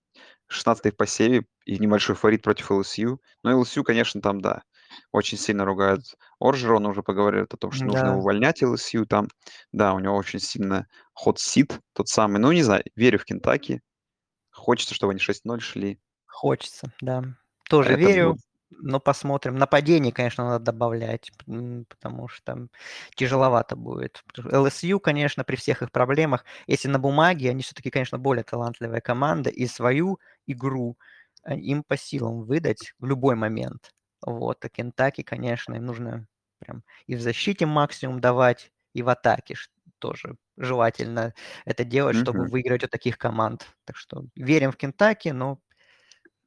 16 0.48 0.90
в 0.92 0.96
посеве 0.96 1.46
и 1.64 1.78
небольшой 1.78 2.16
фаворит 2.16 2.42
против 2.42 2.70
ЛСЮ. 2.70 3.20
Но 3.42 3.58
ЛСЮ, 3.60 3.84
конечно, 3.84 4.20
там, 4.20 4.40
да, 4.40 4.62
очень 5.12 5.38
сильно 5.38 5.64
ругают 5.64 6.02
Оржерона, 6.40 6.88
уже 6.88 7.02
поговорили 7.02 7.44
о 7.48 7.56
том, 7.56 7.70
что 7.70 7.84
нужно 7.84 8.02
Да, 8.02 8.12
увольнять 8.16 8.62
ЛСЮ 8.62 9.06
там. 9.06 9.28
Да, 9.72 9.94
у 9.94 10.00
него 10.00 10.16
очень 10.16 10.40
сильно 10.40 10.86
ход 11.12 11.38
сит 11.38 11.78
тот 11.92 12.08
самый. 12.08 12.38
Ну, 12.40 12.50
не 12.52 12.62
знаю, 12.62 12.82
верю 12.96 13.18
в 13.18 13.24
Кентаки. 13.24 13.80
Хочется, 14.50 14.94
чтобы 14.94 15.12
они 15.12 15.20
6-0 15.20 15.60
шли. 15.60 16.00
хочется, 16.26 16.92
да. 17.00 17.22
Тоже 17.68 17.94
Это 17.94 17.96
верю, 17.96 18.36
но 18.70 19.00
посмотрим. 19.00 19.56
Нападений, 19.56 20.12
конечно, 20.12 20.44
надо 20.44 20.64
добавлять, 20.72 21.30
потому 21.88 22.28
что 22.28 22.68
тяжеловато 23.16 23.76
будет. 23.76 24.22
ЛСЮ, 24.36 25.00
конечно, 25.00 25.44
при 25.44 25.56
всех 25.56 25.82
их 25.82 25.90
проблемах, 25.92 26.44
если 26.66 26.88
на 26.88 26.98
бумаге, 26.98 27.50
они 27.50 27.62
все-таки, 27.62 27.90
конечно, 27.90 28.18
более 28.18 28.44
талантливая 28.44 29.00
команда, 29.00 29.50
и 29.50 29.66
свою 29.66 30.18
игру 30.46 30.98
э, 31.44 31.56
им 31.56 31.82
по 31.84 31.96
силам 31.96 32.42
выдать 32.44 32.94
в 32.98 33.06
любой 33.06 33.34
момент. 33.36 33.92
Вот, 34.26 34.64
а 34.64 34.68
Кентаки, 34.68 35.22
конечно, 35.22 35.74
им 35.74 35.86
нужно 35.86 36.26
прям 36.58 36.82
и 37.06 37.14
в 37.16 37.20
защите 37.20 37.66
максимум 37.66 38.20
давать, 38.20 38.72
и 38.94 39.02
в 39.02 39.08
атаке 39.08 39.54
тоже 39.98 40.36
желательно 40.56 41.34
это 41.64 41.84
делать, 41.84 42.16
чтобы 42.16 42.44
Мгм. 42.44 42.50
выиграть 42.50 42.84
у 42.84 42.88
таких 42.88 43.18
команд. 43.18 43.66
Так 43.84 43.96
что 43.96 44.24
верим 44.36 44.72
в 44.72 44.76
Кентаки, 44.76 45.28
но 45.28 45.60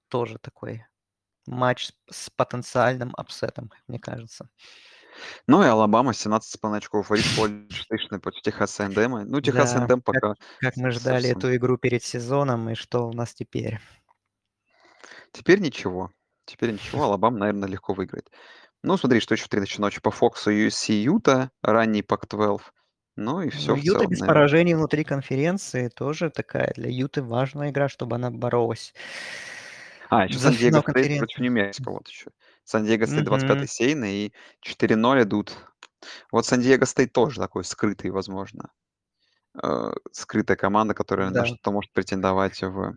тоже 0.10 0.38
такой 0.40 0.86
матч 1.48 1.90
с 2.12 2.30
потенциальным 2.30 3.14
апсетом, 3.18 3.70
как 3.70 3.80
мне 3.88 4.00
кажется. 4.00 4.50
Ну 5.48 5.64
и 5.64 5.66
Алабама 5.66 6.12
17,5 6.14 6.78
очков 6.78 7.08
фаворит 7.08 7.26
Стейшн 7.26 8.18
против 8.18 8.42
Техаса 8.44 8.86
Эндема. 8.86 9.24
Ну, 9.26 9.42
Техас 9.42 9.74
Да, 9.74 9.84
Эндем 9.84 10.02
как 10.02 10.14
пока 10.14 10.34
как 10.60 10.78
мы 10.78 10.92
с- 10.92 10.96
ждали 11.00 11.22
совсем. 11.24 11.38
эту 11.40 11.56
игру 11.56 11.78
перед 11.78 12.04
сезоном, 12.04 12.70
и 12.70 12.76
что 12.76 13.08
у 13.08 13.14
нас 13.14 13.34
теперь? 13.34 13.80
Теперь 15.32 15.60
ничего. 15.60 16.12
Теперь 16.46 16.72
ничего. 16.72 17.04
Алабама, 17.06 17.38
наверное, 17.40 17.68
легко 17.68 17.94
выиграет. 17.94 18.30
Ну, 18.84 18.96
смотри, 18.98 19.20
что 19.20 19.34
еще 19.34 19.46
в 19.46 19.50
3 19.50 19.66
часа 19.66 19.82
ночи 19.82 20.00
по 20.00 20.12
Фоксу 20.12 20.52
USC 20.52 20.94
Юта, 20.94 21.50
ранний 21.64 22.04
Pac-12. 22.04 22.62
Ну 23.16 23.42
и 23.42 23.46
Ну, 23.46 23.52
все 23.52 23.74
в 23.74 23.78
Юта 23.78 24.00
целом, 24.00 24.12
без 24.12 24.20
наверное. 24.20 24.28
поражений 24.28 24.74
внутри 24.76 25.04
конференции 25.04 25.88
тоже 25.90 26.30
такая 26.30 26.72
для 26.76 26.90
Юты 26.92 27.24
важная 27.24 27.72
игра, 27.72 27.90
чтобы 27.90 28.16
она 28.18 28.30
боролась 28.30 28.94
А, 30.10 30.26
еще 30.26 30.40
Сан-Диего 30.40 30.82
Стейт 30.82 31.20
против. 31.20 31.40
Нью-Мексико, 31.40 31.92
вот 31.92 32.08
еще. 32.08 32.32
Сан-Диего 32.64 33.06
Мгм. 33.06 33.24
25-й 33.24 33.68
сеяный 33.68 34.14
и 34.14 34.34
4-0 34.62 35.24
идут. 35.24 35.56
Вот 36.32 36.46
Сан-Диего 36.46 36.86
Стейт 36.86 37.12
тоже 37.14 37.40
такой 37.40 37.64
скрытый, 37.64 38.12
возможно. 38.12 38.70
э, 39.64 39.92
скрытая 40.12 40.56
команда, 40.56 40.94
которая 40.94 41.30
на 41.30 41.34
Да. 41.42 41.46
что-то 41.46 41.72
может 41.72 41.92
претендовать 41.92 42.62
в 42.62 42.96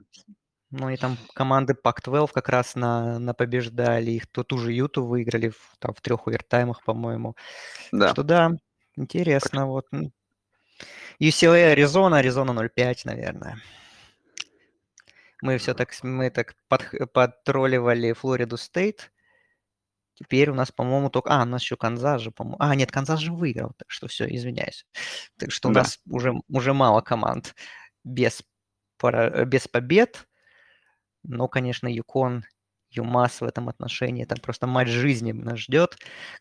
Ну 0.71 0.91
и 0.91 0.97
там 0.99 1.17
команды 1.35 1.75
Pac-12 1.75 2.29
как 2.35 2.49
раз 2.51 2.75
на, 2.75 3.19
на 3.19 3.33
побеждали 3.33 4.11
их. 4.11 4.27
То 4.27 4.45
ту 4.45 4.59
же 4.59 4.73
Юту 4.73 5.07
выиграли 5.07 5.49
в, 5.49 5.77
там, 5.79 5.95
в 5.95 6.01
трех 6.03 6.29
овертаймах, 6.29 6.85
по-моему. 6.85 7.35
Да. 7.93 8.11
Что 8.11 8.23
да, 8.23 8.53
интересно. 8.97 9.61
Так. 9.61 9.67
Вот. 9.69 9.87
UCLA, 11.19 11.73
Аризона, 11.73 12.19
Аризона 12.19 12.53
0-5, 12.53 13.01
наверное. 13.05 13.57
Мы 15.43 15.59
все 15.59 15.75
так, 15.75 15.93
мы 16.03 16.31
так 16.31 16.55
под, 16.69 17.13
подтролливали 17.13 18.13
Флориду 18.13 18.57
Стейт. 18.57 19.13
Теперь 20.15 20.51
у 20.51 20.55
нас, 20.55 20.71
по-моему, 20.71 21.09
только... 21.09 21.31
А, 21.31 21.43
у 21.43 21.47
нас 21.47 21.63
еще 21.63 21.77
Канзас 21.77 22.21
же, 22.21 22.31
по-моему... 22.31 22.57
А, 22.61 22.75
нет, 22.75 22.93
Канзас 22.93 23.21
же 23.21 23.33
выиграл, 23.33 23.73
так 23.77 23.91
что 23.91 24.07
все, 24.07 24.27
извиняюсь. 24.27 24.85
Так 25.39 25.51
что 25.51 25.71
у 25.71 25.73
да. 25.73 25.81
нас 25.81 25.99
уже, 26.07 26.35
уже 26.49 26.75
мало 26.75 27.01
команд 27.01 27.55
без, 28.05 28.43
пора... 28.99 29.45
без 29.47 29.67
побед. 29.67 30.29
Но, 31.23 31.49
конечно, 31.49 31.89
Юкон, 31.89 32.45
Юмас 32.91 33.41
в 33.41 33.45
этом 33.45 33.69
отношении, 33.69 34.25
это 34.25 34.37
просто 34.41 34.67
матч 34.67 34.89
жизни 34.89 35.33
нас 35.33 35.59
ждет. 35.61 35.97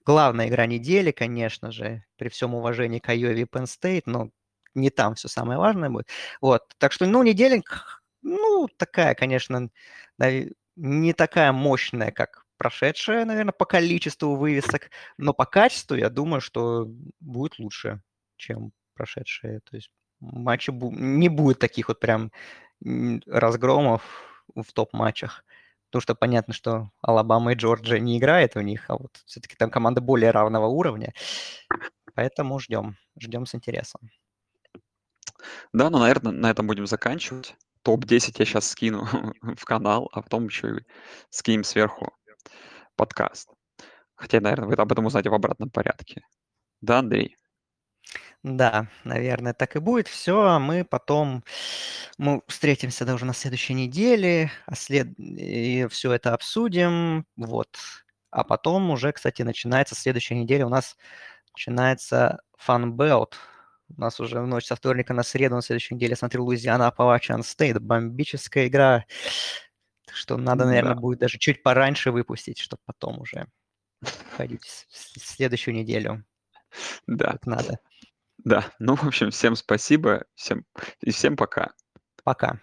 Главная 0.06 0.48
игра 0.48 0.66
недели, 0.66 1.12
конечно 1.12 1.72
же, 1.72 2.04
при 2.18 2.30
всем 2.30 2.56
уважении 2.56 3.00
к 3.00 3.10
Айове 3.10 3.42
и 3.42 3.46
Penn 3.46 3.66
State, 3.66 4.04
но 4.06 4.30
не 4.76 4.90
там 4.90 5.16
все 5.16 5.28
самое 5.28 5.60
важное 5.60 5.90
будет. 5.90 6.08
Вот, 6.42 6.64
так 6.80 6.92
что, 6.92 7.06
ну, 7.06 7.24
неделя, 7.24 7.62
ну, 8.22 8.68
такая, 8.78 9.16
конечно, 9.16 9.70
не 10.76 11.14
такая 11.14 11.52
мощная, 11.52 12.12
как 12.12 12.46
прошедшая, 12.58 13.26
наверное, 13.26 13.54
по 13.54 13.66
количеству 13.66 14.36
вывесок, 14.36 14.92
но 15.18 15.34
по 15.34 15.46
качеству 15.46 15.96
я 15.96 16.10
думаю, 16.10 16.42
что 16.42 16.88
будет 17.20 17.58
лучше, 17.58 18.02
чем 18.38 18.72
прошедшие. 18.96 19.62
То 19.62 19.78
есть 19.78 19.92
матчи 20.20 20.72
не 20.72 21.30
будет 21.30 21.60
таких 21.60 21.88
вот 21.88 22.00
прям 22.00 22.32
разгромов 23.26 24.04
в 24.56 24.74
топ-матчах. 24.74 25.44
Потому 25.90 26.02
что 26.02 26.16
понятно, 26.16 26.54
что 26.54 26.92
Алабама 27.02 27.54
и 27.54 27.56
Джорджия 27.56 28.00
не 28.00 28.20
играет 28.20 28.56
у 28.56 28.62
них, 28.62 28.86
а 28.90 28.98
вот 28.98 29.22
все-таки 29.26 29.56
там 29.56 29.72
команда 29.72 30.02
более 30.02 30.32
равного 30.32 30.68
уровня. 30.68 31.14
Поэтому 32.14 32.60
ждем, 32.60 32.98
ждем 33.20 33.46
с 33.46 33.56
интересом. 33.56 34.02
Да, 35.74 35.90
ну, 35.90 36.00
наверное, 36.00 36.32
на 36.32 36.52
этом 36.52 36.68
будем 36.68 36.86
заканчивать. 36.86 37.56
Топ-10 37.84 38.36
я 38.40 38.46
сейчас 38.46 38.70
скину 38.70 39.06
в 39.56 39.66
канал, 39.66 40.10
а 40.14 40.22
потом 40.22 40.46
еще 40.46 40.78
и 40.78 40.86
скинем 41.30 41.64
сверху 41.64 42.14
подкаст. 42.96 43.50
Хотя, 44.16 44.42
наверное, 44.42 44.68
вы 44.68 44.74
об 44.76 44.92
этом 44.92 45.06
узнаете 45.06 45.30
в 45.30 45.34
обратном 45.34 45.70
порядке. 45.70 46.22
Да, 46.82 47.00
Андрей? 47.00 47.38
Да, 48.44 48.88
наверное, 49.04 49.54
так 49.54 49.76
и 49.76 49.80
будет. 49.80 50.08
Все, 50.08 50.42
а 50.42 50.60
мы 50.60 50.86
потом 50.86 51.44
мы 52.18 52.42
встретимся 52.48 53.06
даже 53.06 53.26
на 53.26 53.34
следующей 53.34 53.74
неделе, 53.74 54.52
а 54.66 54.76
след... 54.76 55.08
и 55.18 55.88
все 55.90 56.14
это 56.14 56.34
обсудим. 56.34 57.26
Вот. 57.36 57.78
А 58.32 58.44
потом 58.44 58.92
уже, 58.92 59.12
кстати, 59.12 59.42
начинается 59.42 59.96
следующая 59.96 60.36
неделя. 60.36 60.66
У 60.66 60.70
нас 60.70 60.96
начинается 61.54 62.40
Funbelt. 62.66 63.34
У 63.96 64.02
нас 64.02 64.20
уже 64.20 64.40
в 64.42 64.48
ночь 64.48 64.66
со 64.66 64.76
вторника 64.76 65.14
на 65.14 65.24
среду 65.24 65.56
на 65.56 65.62
следующей 65.62 65.96
неделе 65.96 66.16
смотрю 66.16 66.46
Луизиана 66.46 66.88
Апалачан 66.88 67.44
Стейт. 67.44 67.80
Бомбическая 67.82 68.68
игра. 68.68 69.06
Что 70.12 70.38
надо, 70.38 70.66
наверное, 70.66 70.96
да. 70.96 71.00
будет 71.00 71.20
даже 71.20 71.38
чуть 71.38 71.64
пораньше 71.64 72.12
выпустить, 72.12 72.60
чтобы 72.60 72.82
потом 72.86 73.20
уже 73.20 73.48
ходить 74.36 74.66
в 74.90 75.20
следующую 75.20 75.76
неделю. 75.76 76.26
Да. 77.08 77.32
Как 77.34 77.46
надо. 77.46 77.80
Да. 78.38 78.72
Ну, 78.80 78.96
в 78.96 79.04
общем, 79.04 79.32
всем 79.32 79.56
спасибо. 79.56 80.26
Всем... 80.36 80.66
И 81.02 81.12
всем 81.12 81.36
пока. 81.36 81.74
Пока. 82.24 82.60